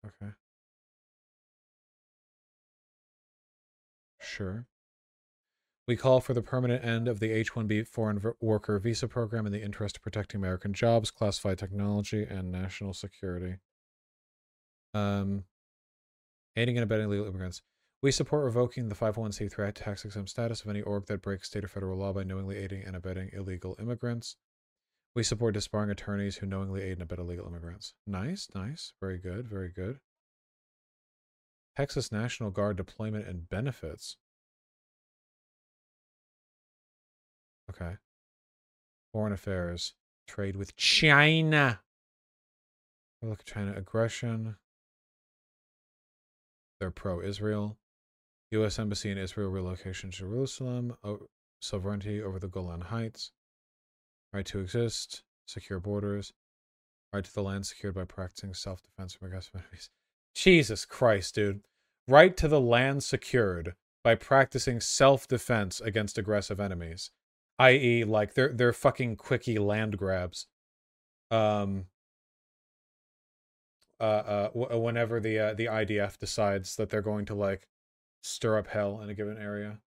Okay. 0.06 0.32
Sure. 4.20 4.66
We 5.88 5.96
call 5.96 6.20
for 6.20 6.34
the 6.34 6.42
permanent 6.42 6.84
end 6.84 7.08
of 7.08 7.20
the 7.20 7.32
H 7.32 7.54
1B 7.54 7.88
foreign 7.88 8.22
worker 8.42 8.78
visa 8.78 9.08
program 9.08 9.46
in 9.46 9.54
the 9.54 9.64
interest 9.64 9.98
of 9.98 10.04
protecting 10.04 10.40
American 10.40 10.74
jobs, 10.74 11.12
classified 11.12 11.58
technology, 11.58 12.24
and 12.24 12.52
national 12.52 12.94
security. 12.94 13.56
Um, 14.94 15.46
aiding 16.58 16.78
and 16.78 16.84
abetting 16.84 17.06
illegal 17.06 17.28
immigrants. 17.28 17.62
We 18.02 18.12
support 18.12 18.44
revoking 18.44 18.90
the 18.90 18.96
501c3 18.96 19.74
tax 19.74 20.06
exempt 20.06 20.30
status 20.30 20.62
of 20.62 20.70
any 20.70 20.82
org 20.82 21.06
that 21.08 21.22
breaks 21.22 21.48
state 21.48 21.64
or 21.64 21.68
federal 21.68 21.98
law 21.98 22.14
by 22.14 22.24
knowingly 22.24 22.58
aiding 22.58 22.84
and 22.84 22.96
abetting 22.96 23.30
illegal 23.34 23.76
immigrants. 23.80 24.36
We 25.16 25.24
support 25.24 25.56
disbarring 25.56 25.90
attorneys 25.90 26.38
who 26.38 26.46
knowingly 26.46 26.84
aid 26.84 27.00
and 27.00 27.02
abet 27.02 27.20
illegal 27.20 27.48
immigrants. 27.48 27.94
Nice, 28.06 28.50
nice. 28.54 28.94
Very 29.02 29.18
good, 29.18 29.48
very 29.48 29.70
good. 29.70 30.00
Texas 31.76 32.12
National 32.12 32.52
Guard 32.52 32.78
deployment 32.78 33.28
and 33.28 33.48
benefits. 33.50 34.18
Okay. 37.70 37.98
Foreign 39.12 39.34
affairs. 39.34 39.94
Trade 40.28 40.56
with 40.56 40.76
China. 40.76 41.82
Look 43.22 43.40
at 43.40 43.46
China 43.46 43.74
aggression. 43.76 44.58
They're 46.80 46.92
pro 46.92 47.22
Israel. 47.22 47.78
U.S. 48.52 48.80
Embassy 48.80 49.10
in 49.12 49.18
Israel 49.18 49.50
relocation 49.50 50.12
to 50.12 50.18
Jerusalem. 50.18 50.96
sovereignty 51.60 52.22
over 52.22 52.40
the 52.40 52.48
Golan 52.48 52.82
Heights. 52.82 53.32
Right 54.34 54.46
to 54.46 54.60
exist. 54.60 55.24
Secure 55.48 55.80
borders. 55.80 56.34
Right 57.14 57.24
to 57.24 57.34
the 57.34 57.44
land 57.44 57.66
secured 57.66 57.96
by 57.96 58.04
practicing 58.04 58.54
self 58.54 58.82
defense 58.84 59.14
from 59.14 59.28
aggressive 59.28 59.56
enemies. 59.56 59.90
Jesus 60.36 60.86
Christ, 60.86 61.36
dude. 61.36 61.62
Right 62.08 62.38
to 62.38 62.48
the 62.48 62.62
land 62.62 63.04
secured 63.04 63.76
by 64.04 64.16
practicing 64.16 64.80
self 64.80 65.28
defense 65.28 65.82
against 65.82 66.18
aggressive 66.18 66.60
enemies. 66.60 67.12
I.e., 67.60 68.04
like 68.04 68.36
they're 68.36 68.54
they're 68.54 68.74
fucking 68.74 69.16
quickie 69.16 69.58
land 69.58 69.98
grabs. 69.98 70.48
Um 71.32 71.88
uh, 74.00 74.04
uh, 74.04 74.48
w- 74.50 74.68
uh, 74.72 74.78
whenever 74.78 75.20
the 75.20 75.40
uh, 75.40 75.54
the 75.54 75.66
IDF 75.66 76.18
decides 76.18 76.76
that 76.76 76.90
they're 76.90 77.02
going 77.02 77.26
to 77.26 77.36
like 77.36 77.68
stir 78.22 78.58
up 78.58 78.68
hell 78.68 79.02
in 79.02 79.10
a 79.10 79.14
given 79.14 79.38
area. 79.38 79.80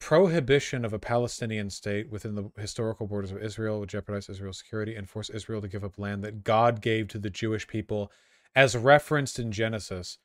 Prohibition 0.00 0.84
of 0.84 0.92
a 0.92 0.98
Palestinian 0.98 1.70
state 1.70 2.10
within 2.10 2.34
the 2.34 2.50
historical 2.58 3.06
borders 3.06 3.32
of 3.32 3.42
Israel 3.42 3.80
would 3.80 3.88
jeopardize 3.88 4.28
Israel's 4.28 4.58
security 4.58 4.94
and 4.94 5.08
force 5.08 5.30
Israel 5.30 5.60
to 5.62 5.68
give 5.68 5.84
up 5.84 5.98
land 5.98 6.22
that 6.22 6.44
God 6.44 6.80
gave 6.80 7.08
to 7.08 7.18
the 7.18 7.30
Jewish 7.30 7.66
people, 7.66 8.12
as 8.54 8.76
referenced 8.76 9.38
in 9.38 9.52
Genesis. 9.52 10.18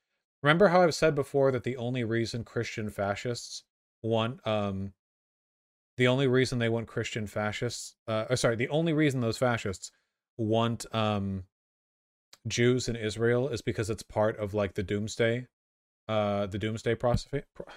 Remember 0.43 0.69
how 0.69 0.81
I've 0.81 0.95
said 0.95 1.15
before 1.15 1.51
that 1.51 1.63
the 1.63 1.77
only 1.77 2.03
reason 2.03 2.43
Christian 2.43 2.89
fascists 2.89 3.63
want 4.01 4.45
um 4.47 4.93
the 5.97 6.07
only 6.07 6.25
reason 6.25 6.57
they 6.57 6.69
want 6.69 6.87
Christian 6.87 7.27
fascists 7.27 7.95
uh 8.07 8.35
sorry, 8.35 8.55
the 8.55 8.69
only 8.69 8.93
reason 8.93 9.21
those 9.21 9.37
fascists 9.37 9.91
want 10.37 10.85
um 10.93 11.43
Jews 12.47 12.87
in 12.87 12.95
Israel 12.95 13.49
is 13.49 13.61
because 13.61 13.89
it's 13.89 14.03
part 14.03 14.37
of 14.37 14.53
like 14.53 14.73
the 14.73 14.83
doomsday, 14.83 15.47
uh, 16.07 16.47
the 16.47 16.57
doomsday 16.57 16.95
prophecy. 16.95 17.43
God, 17.57 17.67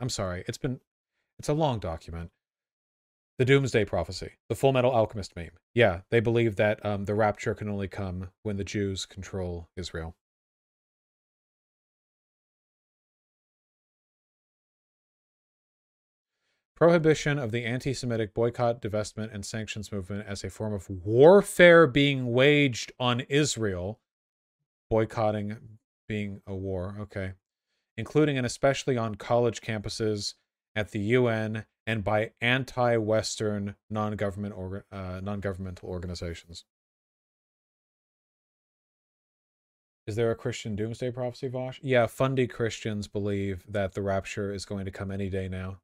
I'm 0.00 0.08
sorry. 0.08 0.44
It's 0.48 0.58
been, 0.58 0.80
It's 1.38 1.48
a 1.48 1.54
long 1.54 1.78
document. 1.78 2.30
The 3.38 3.44
Doomsday 3.44 3.84
Prophecy, 3.84 4.32
the 4.48 4.54
Full 4.54 4.72
Metal 4.72 4.90
Alchemist 4.90 5.36
meme. 5.36 5.50
Yeah, 5.74 6.00
they 6.10 6.20
believe 6.20 6.56
that 6.56 6.84
um, 6.86 7.04
the 7.04 7.14
rapture 7.14 7.54
can 7.54 7.68
only 7.68 7.86
come 7.86 8.30
when 8.44 8.56
the 8.56 8.64
Jews 8.64 9.04
control 9.04 9.68
Israel. 9.76 10.16
Prohibition 16.74 17.38
of 17.38 17.52
the 17.52 17.66
anti 17.66 17.92
Semitic 17.92 18.32
boycott, 18.32 18.80
divestment, 18.80 19.34
and 19.34 19.44
sanctions 19.44 19.92
movement 19.92 20.26
as 20.26 20.42
a 20.42 20.48
form 20.48 20.72
of 20.72 20.88
warfare 20.88 21.86
being 21.86 22.32
waged 22.32 22.92
on 22.98 23.20
Israel. 23.28 24.00
Boycotting 24.90 25.56
being 26.08 26.40
a 26.46 26.54
war, 26.54 26.96
okay. 27.00 27.32
Including 27.96 28.36
and 28.36 28.46
especially 28.46 28.96
on 28.96 29.14
college 29.14 29.60
campuses, 29.60 30.34
at 30.76 30.90
the 30.90 31.00
UN, 31.00 31.64
and 31.86 32.04
by 32.04 32.32
anti-Western 32.40 33.76
non-government 33.88 34.54
orga- 34.54 34.82
uh, 34.92 35.20
non-governmental 35.22 35.88
organizations. 35.88 36.64
Is 40.06 40.14
there 40.14 40.30
a 40.30 40.36
Christian 40.36 40.76
doomsday 40.76 41.10
prophecy, 41.10 41.48
Vaush? 41.48 41.80
Yeah, 41.82 42.06
fundy 42.06 42.46
Christians 42.46 43.08
believe 43.08 43.64
that 43.68 43.94
the 43.94 44.02
rapture 44.02 44.52
is 44.52 44.64
going 44.64 44.84
to 44.84 44.92
come 44.92 45.10
any 45.10 45.28
day 45.28 45.48
now. 45.48 45.80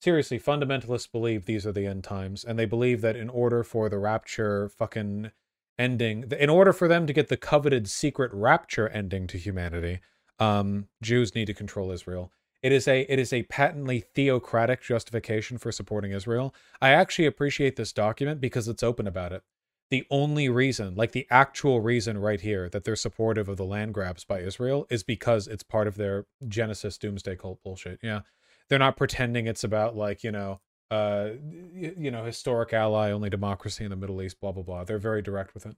Seriously, 0.00 0.38
fundamentalists 0.38 1.10
believe 1.10 1.46
these 1.46 1.66
are 1.66 1.72
the 1.72 1.86
end 1.86 2.04
times, 2.04 2.44
and 2.44 2.58
they 2.58 2.66
believe 2.66 3.00
that 3.00 3.16
in 3.16 3.30
order 3.30 3.64
for 3.64 3.88
the 3.88 3.98
rapture 3.98 4.68
fucking 4.68 5.32
ending, 5.78 6.24
in 6.38 6.50
order 6.50 6.72
for 6.72 6.88
them 6.88 7.06
to 7.06 7.12
get 7.12 7.28
the 7.28 7.36
coveted 7.36 7.88
secret 7.88 8.32
rapture 8.32 8.88
ending 8.88 9.26
to 9.28 9.38
humanity, 9.38 10.00
um, 10.38 10.88
Jews 11.02 11.34
need 11.34 11.46
to 11.46 11.54
control 11.54 11.90
Israel. 11.90 12.30
It 12.62 12.72
is 12.72 12.88
a 12.88 13.02
it 13.02 13.18
is 13.18 13.32
a 13.32 13.44
patently 13.44 14.00
theocratic 14.00 14.82
justification 14.82 15.58
for 15.58 15.70
supporting 15.70 16.12
Israel. 16.12 16.54
I 16.80 16.90
actually 16.90 17.26
appreciate 17.26 17.76
this 17.76 17.92
document 17.92 18.40
because 18.40 18.66
it's 18.66 18.82
open 18.82 19.06
about 19.06 19.32
it. 19.32 19.42
The 19.90 20.04
only 20.10 20.48
reason, 20.48 20.96
like 20.96 21.12
the 21.12 21.28
actual 21.30 21.80
reason 21.80 22.18
right 22.18 22.40
here 22.40 22.68
that 22.70 22.82
they're 22.82 22.96
supportive 22.96 23.48
of 23.48 23.56
the 23.56 23.64
land 23.64 23.94
grabs 23.94 24.24
by 24.24 24.40
Israel 24.40 24.86
is 24.90 25.04
because 25.04 25.46
it's 25.46 25.62
part 25.62 25.86
of 25.86 25.96
their 25.96 26.26
Genesis 26.48 26.98
doomsday 26.98 27.36
cult 27.36 27.62
bullshit. 27.62 28.00
Yeah. 28.02 28.22
They're 28.68 28.80
not 28.80 28.96
pretending 28.96 29.46
it's 29.46 29.62
about 29.62 29.94
like, 29.94 30.24
you 30.24 30.32
know, 30.32 30.60
uh 30.90 31.30
you 31.74 32.10
know, 32.10 32.24
historic 32.24 32.72
ally 32.72 33.10
only 33.10 33.30
democracy 33.30 33.84
in 33.84 33.90
the 33.90 33.96
Middle 33.96 34.22
East, 34.22 34.40
blah 34.40 34.52
blah 34.52 34.62
blah. 34.62 34.84
They're 34.84 34.98
very 34.98 35.22
direct 35.22 35.54
with 35.54 35.66
it. 35.66 35.76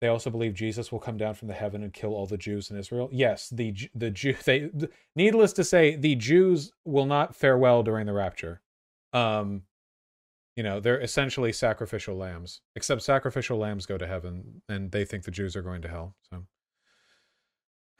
They 0.00 0.08
also 0.08 0.28
believe 0.28 0.52
Jesus 0.52 0.92
will 0.92 0.98
come 0.98 1.16
down 1.16 1.34
from 1.34 1.48
the 1.48 1.54
heaven 1.54 1.82
and 1.82 1.92
kill 1.92 2.12
all 2.12 2.26
the 2.26 2.36
Jews 2.36 2.70
in 2.70 2.76
Israel. 2.76 3.08
Yes, 3.12 3.48
the 3.50 3.74
the 3.94 4.10
Jew 4.10 4.34
they 4.44 4.70
needless 5.14 5.52
to 5.54 5.64
say 5.64 5.96
the 5.96 6.14
Jews 6.16 6.72
will 6.84 7.06
not 7.06 7.34
fare 7.34 7.56
well 7.56 7.82
during 7.82 8.06
the 8.06 8.12
rapture. 8.12 8.60
Um 9.12 9.62
you 10.56 10.62
know, 10.62 10.80
they're 10.80 11.00
essentially 11.00 11.52
sacrificial 11.52 12.16
lambs. 12.16 12.62
Except 12.76 13.02
sacrificial 13.02 13.58
lambs 13.58 13.84
go 13.84 13.98
to 13.98 14.06
heaven 14.06 14.62
and 14.68 14.90
they 14.90 15.04
think 15.04 15.24
the 15.24 15.30
Jews 15.30 15.54
are 15.54 15.62
going 15.62 15.82
to 15.82 15.88
hell. 15.88 16.14
So 16.30 16.46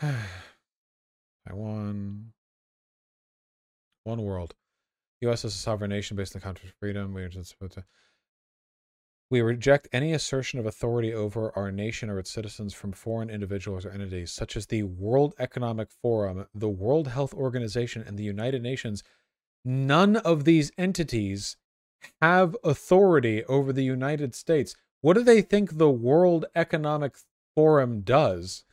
I 0.02 1.52
won 1.52 2.32
one 4.04 4.22
world. 4.22 4.54
US 5.20 5.44
is 5.44 5.54
a 5.54 5.58
sovereign 5.58 5.90
nation 5.90 6.16
based 6.16 6.34
on 6.34 6.40
the 6.40 6.44
concept 6.44 6.68
of 6.68 6.74
freedom. 6.78 7.14
We 7.14 7.22
are 7.22 7.30
supposed 7.30 7.72
to 7.74 7.84
we 9.28 9.40
reject 9.40 9.88
any 9.92 10.12
assertion 10.12 10.60
of 10.60 10.66
authority 10.66 11.12
over 11.12 11.50
our 11.56 11.72
nation 11.72 12.08
or 12.08 12.20
its 12.20 12.30
citizens 12.30 12.72
from 12.72 12.92
foreign 12.92 13.28
individuals 13.28 13.84
or 13.84 13.90
entities, 13.90 14.30
such 14.30 14.56
as 14.56 14.66
the 14.66 14.84
World 14.84 15.34
Economic 15.38 15.88
Forum, 15.90 16.46
the 16.54 16.68
World 16.68 17.08
Health 17.08 17.34
Organization, 17.34 18.04
and 18.06 18.16
the 18.16 18.22
United 18.24 18.62
Nations. 18.62 19.02
None 19.64 20.16
of 20.16 20.44
these 20.44 20.70
entities 20.78 21.56
have 22.22 22.56
authority 22.62 23.44
over 23.46 23.72
the 23.72 23.82
United 23.82 24.32
States. 24.36 24.76
What 25.00 25.14
do 25.14 25.24
they 25.24 25.42
think 25.42 25.76
the 25.76 25.90
World 25.90 26.44
Economic 26.54 27.16
Forum 27.56 28.02
does? 28.02 28.64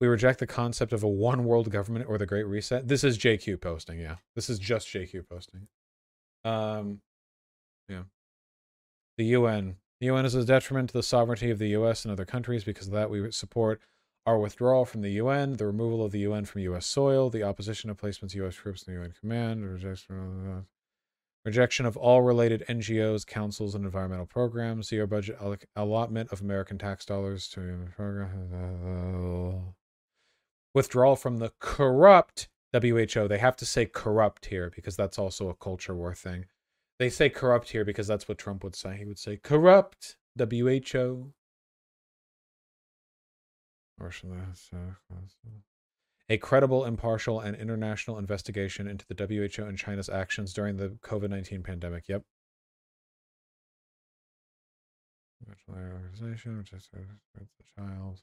We 0.00 0.08
reject 0.08 0.38
the 0.38 0.46
concept 0.46 0.92
of 0.92 1.02
a 1.02 1.08
one 1.08 1.44
world 1.44 1.70
government 1.70 2.06
or 2.08 2.16
the 2.16 2.26
Great 2.26 2.46
Reset. 2.46 2.88
This 2.88 3.04
is 3.04 3.18
JQ 3.18 3.60
posting, 3.60 3.98
yeah. 3.98 4.16
This 4.34 4.48
is 4.48 4.58
just 4.58 4.88
JQ 4.88 5.28
posting. 5.28 5.68
Um, 6.42 7.02
yeah. 7.88 8.04
The 9.18 9.26
UN. 9.26 9.76
The 10.00 10.06
UN 10.06 10.24
is 10.24 10.34
a 10.34 10.44
detriment 10.44 10.88
to 10.88 10.94
the 10.94 11.02
sovereignty 11.02 11.50
of 11.50 11.58
the 11.58 11.68
US 11.68 12.04
and 12.06 12.12
other 12.12 12.24
countries. 12.24 12.64
Because 12.64 12.86
of 12.86 12.94
that, 12.94 13.10
we 13.10 13.30
support 13.30 13.82
our 14.24 14.38
withdrawal 14.38 14.86
from 14.86 15.02
the 15.02 15.10
UN, 15.12 15.54
the 15.58 15.66
removal 15.66 16.02
of 16.02 16.12
the 16.12 16.20
UN 16.20 16.46
from 16.46 16.62
US 16.62 16.86
soil, 16.86 17.28
the 17.28 17.42
opposition 17.42 17.90
of 17.90 17.98
placements 17.98 18.34
of 18.34 18.46
US 18.46 18.54
troops 18.54 18.82
in 18.84 18.94
the 18.94 19.00
UN 19.00 19.12
command, 19.12 19.70
rejection, 19.70 20.66
rejection 21.44 21.84
of 21.84 21.98
all 21.98 22.22
related 22.22 22.64
NGOs, 22.68 23.26
councils, 23.26 23.74
and 23.74 23.84
environmental 23.84 24.26
programs, 24.26 24.88
zero 24.88 25.06
budget 25.06 25.36
allotment 25.76 26.32
of 26.32 26.40
American 26.40 26.78
tax 26.78 27.04
dollars 27.04 27.48
to 27.48 27.88
program, 27.96 29.74
withdrawal 30.74 31.16
from 31.16 31.38
the 31.38 31.52
corrupt 31.58 32.48
WHO. 32.72 33.28
They 33.28 33.38
have 33.38 33.56
to 33.56 33.66
say 33.66 33.86
corrupt 33.86 34.46
here 34.46 34.70
because 34.74 34.96
that's 34.96 35.18
also 35.18 35.48
a 35.48 35.54
culture 35.54 35.94
war 35.94 36.14
thing. 36.14 36.46
They 36.98 37.10
say 37.10 37.30
corrupt 37.30 37.70
here 37.70 37.84
because 37.84 38.06
that's 38.06 38.28
what 38.28 38.38
Trump 38.38 38.62
would 38.62 38.76
say. 38.76 38.96
He 38.96 39.04
would 39.04 39.18
say 39.18 39.36
corrupt 39.36 40.16
WHO. 40.38 41.32
Uh, 44.02 44.06
uh, 44.06 44.76
a 46.30 46.38
credible, 46.38 46.84
impartial, 46.84 47.40
and 47.40 47.56
international 47.56 48.18
investigation 48.18 48.86
into 48.86 49.04
the 49.08 49.26
WHO 49.26 49.64
and 49.64 49.76
China's 49.76 50.08
actions 50.08 50.54
during 50.54 50.76
the 50.76 50.90
COVID 51.02 51.28
19 51.30 51.62
pandemic. 51.62 52.08
Yep. 52.08 52.22
Organization, 55.68 56.64
uh, 56.72 56.78
the 57.34 57.46
child 57.76 58.20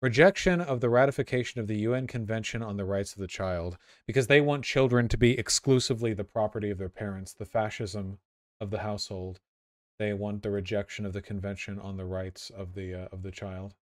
rejection 0.00 0.60
of 0.60 0.80
the 0.80 0.88
ratification 0.88 1.60
of 1.60 1.66
the 1.66 1.78
UN 1.78 2.06
Convention 2.06 2.62
on 2.62 2.76
the 2.76 2.84
Rights 2.84 3.12
of 3.12 3.18
the 3.18 3.26
Child 3.26 3.76
because 4.06 4.28
they 4.28 4.40
want 4.40 4.64
children 4.64 5.08
to 5.08 5.16
be 5.16 5.38
exclusively 5.38 6.14
the 6.14 6.24
property 6.24 6.70
of 6.70 6.78
their 6.78 6.88
parents, 6.88 7.32
the 7.32 7.44
fascism 7.44 8.18
of 8.60 8.70
the 8.70 8.78
household. 8.80 9.40
They 9.98 10.12
want 10.12 10.42
the 10.42 10.50
rejection 10.50 11.04
of 11.04 11.12
the 11.12 11.22
Convention 11.22 11.78
on 11.80 11.96
the 11.96 12.04
Rights 12.04 12.50
of 12.50 12.74
the 12.74 12.94
uh, 12.94 13.08
of 13.12 13.22
the 13.22 13.32
Child. 13.32 13.74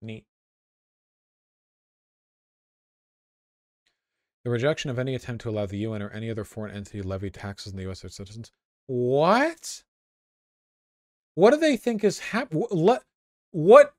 Neat. 0.00 0.24
The 4.44 4.50
rejection 4.50 4.90
of 4.90 4.98
any 4.98 5.14
attempt 5.14 5.42
to 5.42 5.48
allow 5.48 5.66
the 5.66 5.78
UN 5.78 6.02
or 6.02 6.10
any 6.10 6.30
other 6.30 6.44
foreign 6.44 6.76
entity 6.76 7.00
to 7.00 7.08
levy 7.08 7.30
taxes 7.30 7.72
on 7.72 7.76
the 7.76 7.84
U.S. 7.84 8.00
citizens 8.00 8.52
what? 8.86 9.82
What 11.34 11.50
do 11.50 11.56
they 11.56 11.76
think 11.76 12.04
is 12.04 12.18
happening? 12.18 12.64
What? 12.70 13.94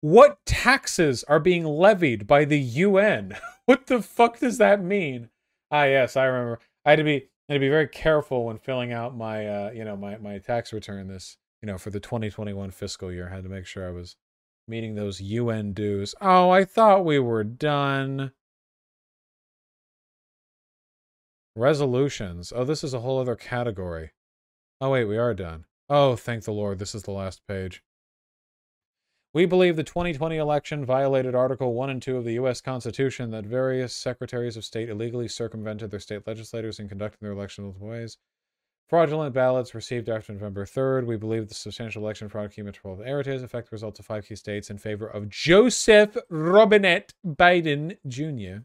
What 0.00 0.38
taxes 0.46 1.24
are 1.24 1.40
being 1.40 1.64
levied 1.64 2.26
by 2.26 2.44
the 2.44 2.58
UN? 2.58 3.36
what 3.66 3.86
the 3.86 4.00
fuck 4.00 4.38
does 4.38 4.58
that 4.58 4.82
mean? 4.82 5.30
Ah, 5.70 5.84
yes, 5.84 6.16
I 6.16 6.24
remember. 6.24 6.60
I 6.84 6.90
had 6.90 6.96
to 6.96 7.04
be 7.04 7.28
I 7.48 7.52
had 7.52 7.54
to 7.54 7.60
be 7.60 7.68
very 7.68 7.88
careful 7.88 8.44
when 8.44 8.58
filling 8.58 8.92
out 8.92 9.16
my 9.16 9.46
uh, 9.46 9.70
you 9.72 9.84
know, 9.84 9.96
my 9.96 10.16
my 10.18 10.38
tax 10.38 10.72
return 10.72 11.08
this, 11.08 11.36
you 11.62 11.66
know, 11.66 11.78
for 11.78 11.90
the 11.90 12.00
2021 12.00 12.70
fiscal 12.70 13.12
year. 13.12 13.28
I 13.28 13.34
had 13.34 13.44
to 13.44 13.50
make 13.50 13.66
sure 13.66 13.88
I 13.88 13.92
was 13.92 14.16
meeting 14.68 14.94
those 14.94 15.20
UN 15.20 15.72
dues. 15.72 16.14
Oh, 16.20 16.50
I 16.50 16.64
thought 16.64 17.04
we 17.04 17.18
were 17.18 17.44
done. 17.44 18.32
Resolutions. 21.58 22.52
Oh, 22.54 22.62
this 22.62 22.84
is 22.84 22.94
a 22.94 23.00
whole 23.00 23.18
other 23.18 23.34
category. 23.34 24.12
Oh, 24.80 24.90
wait, 24.90 25.06
we 25.06 25.18
are 25.18 25.34
done. 25.34 25.64
Oh, 25.88 26.14
thank 26.14 26.44
the 26.44 26.52
Lord, 26.52 26.78
this 26.78 26.94
is 26.94 27.02
the 27.02 27.10
last 27.10 27.44
page. 27.48 27.82
We 29.34 29.44
believe 29.44 29.74
the 29.74 29.82
2020 29.82 30.36
election 30.36 30.84
violated 30.84 31.34
Article 31.34 31.74
1 31.74 31.90
and 31.90 32.00
2 32.00 32.16
of 32.16 32.24
the 32.24 32.34
U.S. 32.34 32.60
Constitution 32.60 33.32
that 33.32 33.44
various 33.44 33.92
secretaries 33.92 34.56
of 34.56 34.64
state 34.64 34.88
illegally 34.88 35.26
circumvented 35.26 35.90
their 35.90 35.98
state 35.98 36.28
legislators 36.28 36.78
in 36.78 36.88
conducting 36.88 37.26
their 37.26 37.36
election 37.36 37.64
multiple 37.64 37.88
ways. 37.88 38.18
Fraudulent 38.88 39.34
ballots 39.34 39.74
received 39.74 40.08
after 40.08 40.32
November 40.32 40.64
3rd. 40.64 41.06
We 41.06 41.16
believe 41.16 41.48
the 41.48 41.54
substantial 41.54 42.04
election 42.04 42.28
fraud 42.28 42.52
key 42.52 42.62
metropolitan 42.62 43.08
areas 43.08 43.42
affect 43.42 43.70
the 43.70 43.74
results 43.74 43.98
of 43.98 44.06
five 44.06 44.28
key 44.28 44.36
states 44.36 44.70
in 44.70 44.78
favor 44.78 45.08
of 45.08 45.28
Joseph 45.28 46.16
Robinette 46.30 47.14
Biden 47.26 47.98
Jr. 48.06 48.62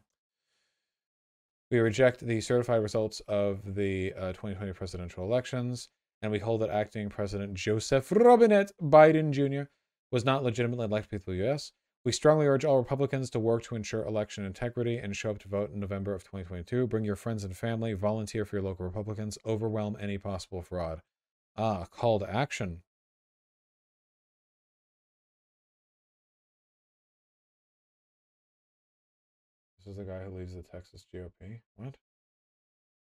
We 1.74 1.80
reject 1.80 2.20
the 2.20 2.40
certified 2.40 2.84
results 2.84 3.20
of 3.26 3.74
the 3.74 4.12
uh, 4.16 4.28
2020 4.28 4.72
presidential 4.74 5.24
elections, 5.24 5.88
and 6.22 6.30
we 6.30 6.38
hold 6.38 6.60
that 6.60 6.70
acting 6.70 7.08
President 7.08 7.54
Joseph 7.54 8.12
Robinette 8.12 8.70
Biden 8.80 9.32
Jr. 9.32 9.68
was 10.12 10.24
not 10.24 10.44
legitimately 10.44 10.84
elected 10.84 11.24
by 11.26 11.32
the 11.32 11.38
U.S. 11.38 11.72
We 12.04 12.12
strongly 12.12 12.46
urge 12.46 12.64
all 12.64 12.76
Republicans 12.76 13.28
to 13.30 13.40
work 13.40 13.64
to 13.64 13.74
ensure 13.74 14.04
election 14.04 14.44
integrity 14.44 14.98
and 14.98 15.16
show 15.16 15.32
up 15.32 15.40
to 15.40 15.48
vote 15.48 15.72
in 15.72 15.80
November 15.80 16.14
of 16.14 16.22
2022. 16.22 16.86
Bring 16.86 17.04
your 17.04 17.16
friends 17.16 17.42
and 17.42 17.56
family, 17.56 17.92
volunteer 17.94 18.44
for 18.44 18.54
your 18.54 18.62
local 18.62 18.86
Republicans, 18.86 19.36
overwhelm 19.44 19.96
any 19.98 20.16
possible 20.16 20.62
fraud. 20.62 21.02
Ah, 21.56 21.86
call 21.90 22.20
to 22.20 22.32
action. 22.32 22.82
This 29.84 29.92
is 29.92 29.98
the 29.98 30.04
guy 30.04 30.20
who 30.24 30.38
leads 30.38 30.54
the 30.54 30.62
Texas 30.62 31.04
GOP. 31.14 31.60
What? 31.76 31.96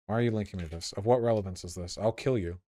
Why 0.07 0.16
are 0.16 0.23
you 0.23 0.31
linking 0.31 0.59
me 0.59 0.65
to 0.66 0.70
this? 0.70 0.93
Of 0.93 1.07
what 1.07 1.23
relevance 1.23 1.65
is 1.65 1.74
this? 1.74 1.97
I'll 1.97 2.12
kill 2.12 2.36
you. 2.36 2.59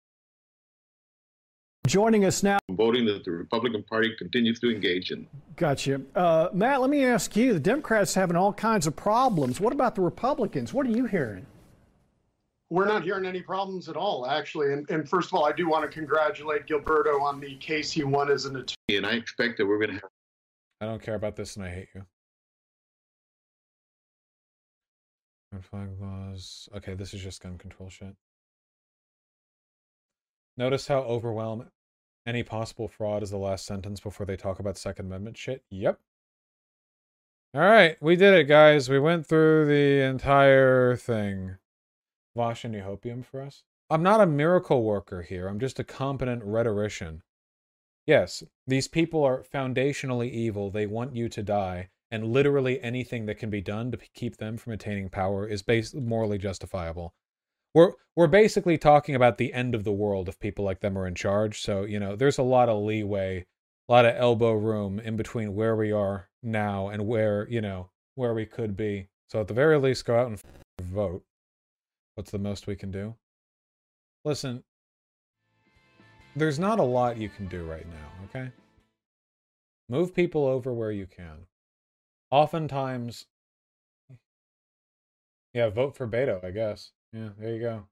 Joining 1.87 2.25
us 2.25 2.43
now. 2.43 2.59
Voting 2.71 3.05
that 3.07 3.25
the 3.25 3.31
Republican 3.31 3.83
Party 3.83 4.15
continues 4.17 4.59
to 4.61 4.71
engage 4.71 5.11
in. 5.11 5.27
Gotcha. 5.57 6.01
Uh, 6.15 6.49
Matt, 6.53 6.81
let 6.81 6.89
me 6.89 7.05
ask 7.05 7.37
you 7.37 7.53
the 7.53 7.61
Democrats 7.61 8.15
having 8.15 8.37
all 8.37 8.53
kinds 8.53 8.87
of 8.87 8.97
problems. 8.97 9.61
What 9.61 9.73
about 9.73 9.95
the 9.95 10.03
Republicans? 10.03 10.73
What 10.73 10.87
are 10.87 10.91
you 10.91 11.05
hearing? 11.07 11.45
We're 12.71 12.87
not 12.87 13.03
hearing 13.03 13.27
any 13.27 13.43
problems 13.43 13.89
at 13.89 13.97
all, 13.97 14.27
actually. 14.27 14.73
And, 14.73 14.89
and 14.91 15.09
first 15.09 15.29
of 15.29 15.35
all, 15.35 15.45
I 15.45 15.53
do 15.53 15.69
want 15.69 15.83
to 15.83 15.89
congratulate 15.89 16.67
Gilberto 16.67 17.21
on 17.21 17.41
the 17.41 17.57
case 17.57 17.91
he 17.91 18.05
won 18.05 18.31
as 18.31 18.45
an 18.45 18.57
attorney. 18.57 18.97
And 18.97 19.05
I 19.05 19.13
expect 19.13 19.59
that 19.59 19.67
we're 19.67 19.79
going 19.79 19.91
to 19.91 19.95
have. 19.95 20.11
I 20.81 20.87
don't 20.87 21.03
care 21.03 21.17
about 21.17 21.37
this 21.37 21.57
and 21.57 21.65
I 21.65 21.71
hate 21.71 21.89
you. 21.95 22.07
Red 25.53 25.65
flag 25.65 25.89
laws. 26.01 26.69
Okay, 26.77 26.95
this 26.95 27.13
is 27.13 27.23
just 27.23 27.43
gun 27.43 27.59
control 27.59 27.89
shit. 27.89 28.15
Notice 30.57 30.87
how 30.87 31.01
overwhelm 31.01 31.71
any 32.27 32.43
possible 32.43 32.87
fraud 32.87 33.23
is 33.23 33.31
the 33.31 33.39
last 33.39 33.67
sentence 33.67 34.01
before 34.01 34.27
they 34.27 34.37
talk 34.37 34.59
about 34.59 34.77
Second 34.77 35.07
Amendment 35.07 35.37
shit? 35.37 35.65
Yep. 35.71 35.99
All 37.53 37.63
right, 37.63 37.97
we 38.01 38.15
did 38.15 38.35
it, 38.35 38.45
guys. 38.45 38.89
We 38.89 39.01
went 39.01 39.27
through 39.27 39.67
the 39.67 40.05
entire 40.05 40.95
thing. 40.95 41.57
Vaush 42.37 42.65
any 42.65 42.79
hopium 42.79 43.25
for 43.25 43.41
us? 43.41 43.65
I'm 43.89 44.05
not 44.05 44.21
a 44.21 44.27
miracle 44.27 44.85
worker 44.85 45.23
here. 45.23 45.49
I'm 45.49 45.59
just 45.59 45.81
a 45.81 45.85
competent 45.85 46.45
rhetorician. 46.45 47.23
Yes, 48.07 48.45
these 48.69 48.87
people 48.87 49.25
are 49.25 49.43
foundationally 49.43 50.31
evil. 50.31 50.71
They 50.71 50.87
want 50.87 51.17
you 51.17 51.29
to 51.29 51.43
die, 51.43 51.89
and 52.11 52.27
literally 52.27 52.81
anything 52.83 53.27
that 53.27 53.39
can 53.39 53.51
be 53.51 53.61
done 53.61 53.91
to 53.91 53.99
keep 54.15 54.37
them 54.37 54.57
from 54.57 54.73
attaining 54.73 55.09
power 55.09 55.47
is 55.47 55.65
morally 55.95 56.39
justifiable. 56.39 57.15
We're 57.75 57.93
we're 58.17 58.27
basically 58.27 58.79
talking 58.79 59.15
about 59.15 59.39
the 59.39 59.53
end 59.53 59.75
of 59.75 59.85
the 59.85 59.93
world 59.93 60.29
if 60.29 60.39
people 60.41 60.65
like 60.65 60.81
them 60.81 60.99
are 60.99 61.07
in 61.07 61.15
charge. 61.15 61.61
So 61.61 61.85
you 61.85 62.01
know, 62.01 62.17
there's 62.17 62.39
a 62.39 62.43
lot 62.43 62.69
of 62.69 62.83
leeway, 62.83 63.47
a 63.89 63.93
lot 63.93 64.05
of 64.05 64.17
elbow 64.17 64.53
room 64.53 64.99
in 64.99 65.17
between 65.17 65.55
where 65.55 65.77
we 65.77 65.93
are 65.93 66.29
now 66.43 66.89
and 66.89 67.07
where 67.07 67.47
you 67.49 67.61
know 67.61 67.91
where 68.17 68.35
we 68.35 68.47
could 68.47 68.77
be. 68.77 69.09
So 69.29 69.41
at 69.41 69.49
the 69.49 69.55
very 69.55 69.79
least, 69.79 70.05
go 70.05 70.19
out 70.19 70.27
and 70.27 70.41
vote. 70.83 71.23
What's 72.17 72.33
the 72.33 72.39
most 72.39 72.67
we 72.67 72.75
can 72.75 72.91
do? 72.91 73.15
Listen, 74.25 74.65
there's 76.35 76.59
not 76.59 76.81
a 76.81 76.85
lot 76.85 77.17
you 77.17 77.29
can 77.29 77.47
do 77.47 77.65
right 77.65 77.87
now, 77.87 78.25
okay? 78.25 78.51
Move 79.89 80.15
people 80.15 80.47
over 80.47 80.73
where 80.73 80.93
you 80.93 81.07
can. 81.07 81.47
Oftentimes, 82.31 83.27
yeah, 85.53 85.69
vote 85.69 85.97
for 85.97 86.07
Beto, 86.07 86.45
I 86.45 86.51
guess. 86.51 86.93
Yeah, 87.13 87.31
there 87.39 87.55
you 87.55 87.61
go. 87.61 87.87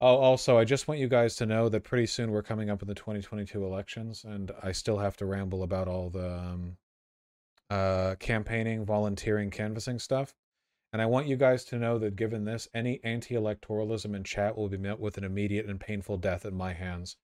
Oh, 0.00 0.16
also, 0.16 0.58
I 0.58 0.64
just 0.64 0.86
want 0.86 1.00
you 1.00 1.08
guys 1.08 1.34
to 1.36 1.46
know 1.46 1.68
that 1.68 1.82
pretty 1.82 2.06
soon 2.06 2.30
we're 2.30 2.42
coming 2.42 2.70
up 2.70 2.82
in 2.82 2.88
the 2.88 2.94
2022 2.94 3.64
elections, 3.64 4.24
and 4.24 4.52
I 4.62 4.72
still 4.72 4.98
have 4.98 5.16
to 5.18 5.26
ramble 5.26 5.62
about 5.62 5.88
all 5.88 6.10
the 6.10 6.30
um, 6.30 6.76
uh, 7.70 8.14
campaigning, 8.18 8.84
volunteering, 8.84 9.50
canvassing 9.50 9.98
stuff. 9.98 10.34
And 10.92 11.02
I 11.02 11.06
want 11.06 11.26
you 11.26 11.36
guys 11.36 11.64
to 11.66 11.76
know 11.76 11.98
that 11.98 12.14
given 12.14 12.44
this, 12.44 12.68
any 12.74 13.00
anti 13.02 13.34
electoralism 13.34 14.14
in 14.14 14.22
chat 14.22 14.56
will 14.56 14.68
be 14.68 14.76
met 14.76 15.00
with 15.00 15.18
an 15.18 15.24
immediate 15.24 15.66
and 15.66 15.80
painful 15.80 16.18
death 16.18 16.44
at 16.44 16.52
my 16.52 16.72
hands. 16.72 17.16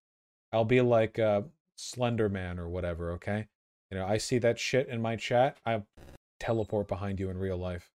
I'll 0.53 0.65
be 0.65 0.81
like 0.81 1.19
uh, 1.21 1.43
Slender 1.77 2.29
Man 2.29 2.59
or 2.59 2.69
whatever, 2.69 3.13
okay? 3.13 3.47
You 3.91 3.99
know, 3.99 4.07
I 4.07 4.19
see 4.19 4.39
that 4.39 4.59
shit 4.59 4.89
in 4.89 5.01
my 5.01 5.15
chat, 5.15 5.59
I 5.65 5.83
teleport 6.41 6.89
behind 6.89 7.21
you 7.21 7.31
in 7.31 7.39
real 7.39 7.57
life. 7.59 7.91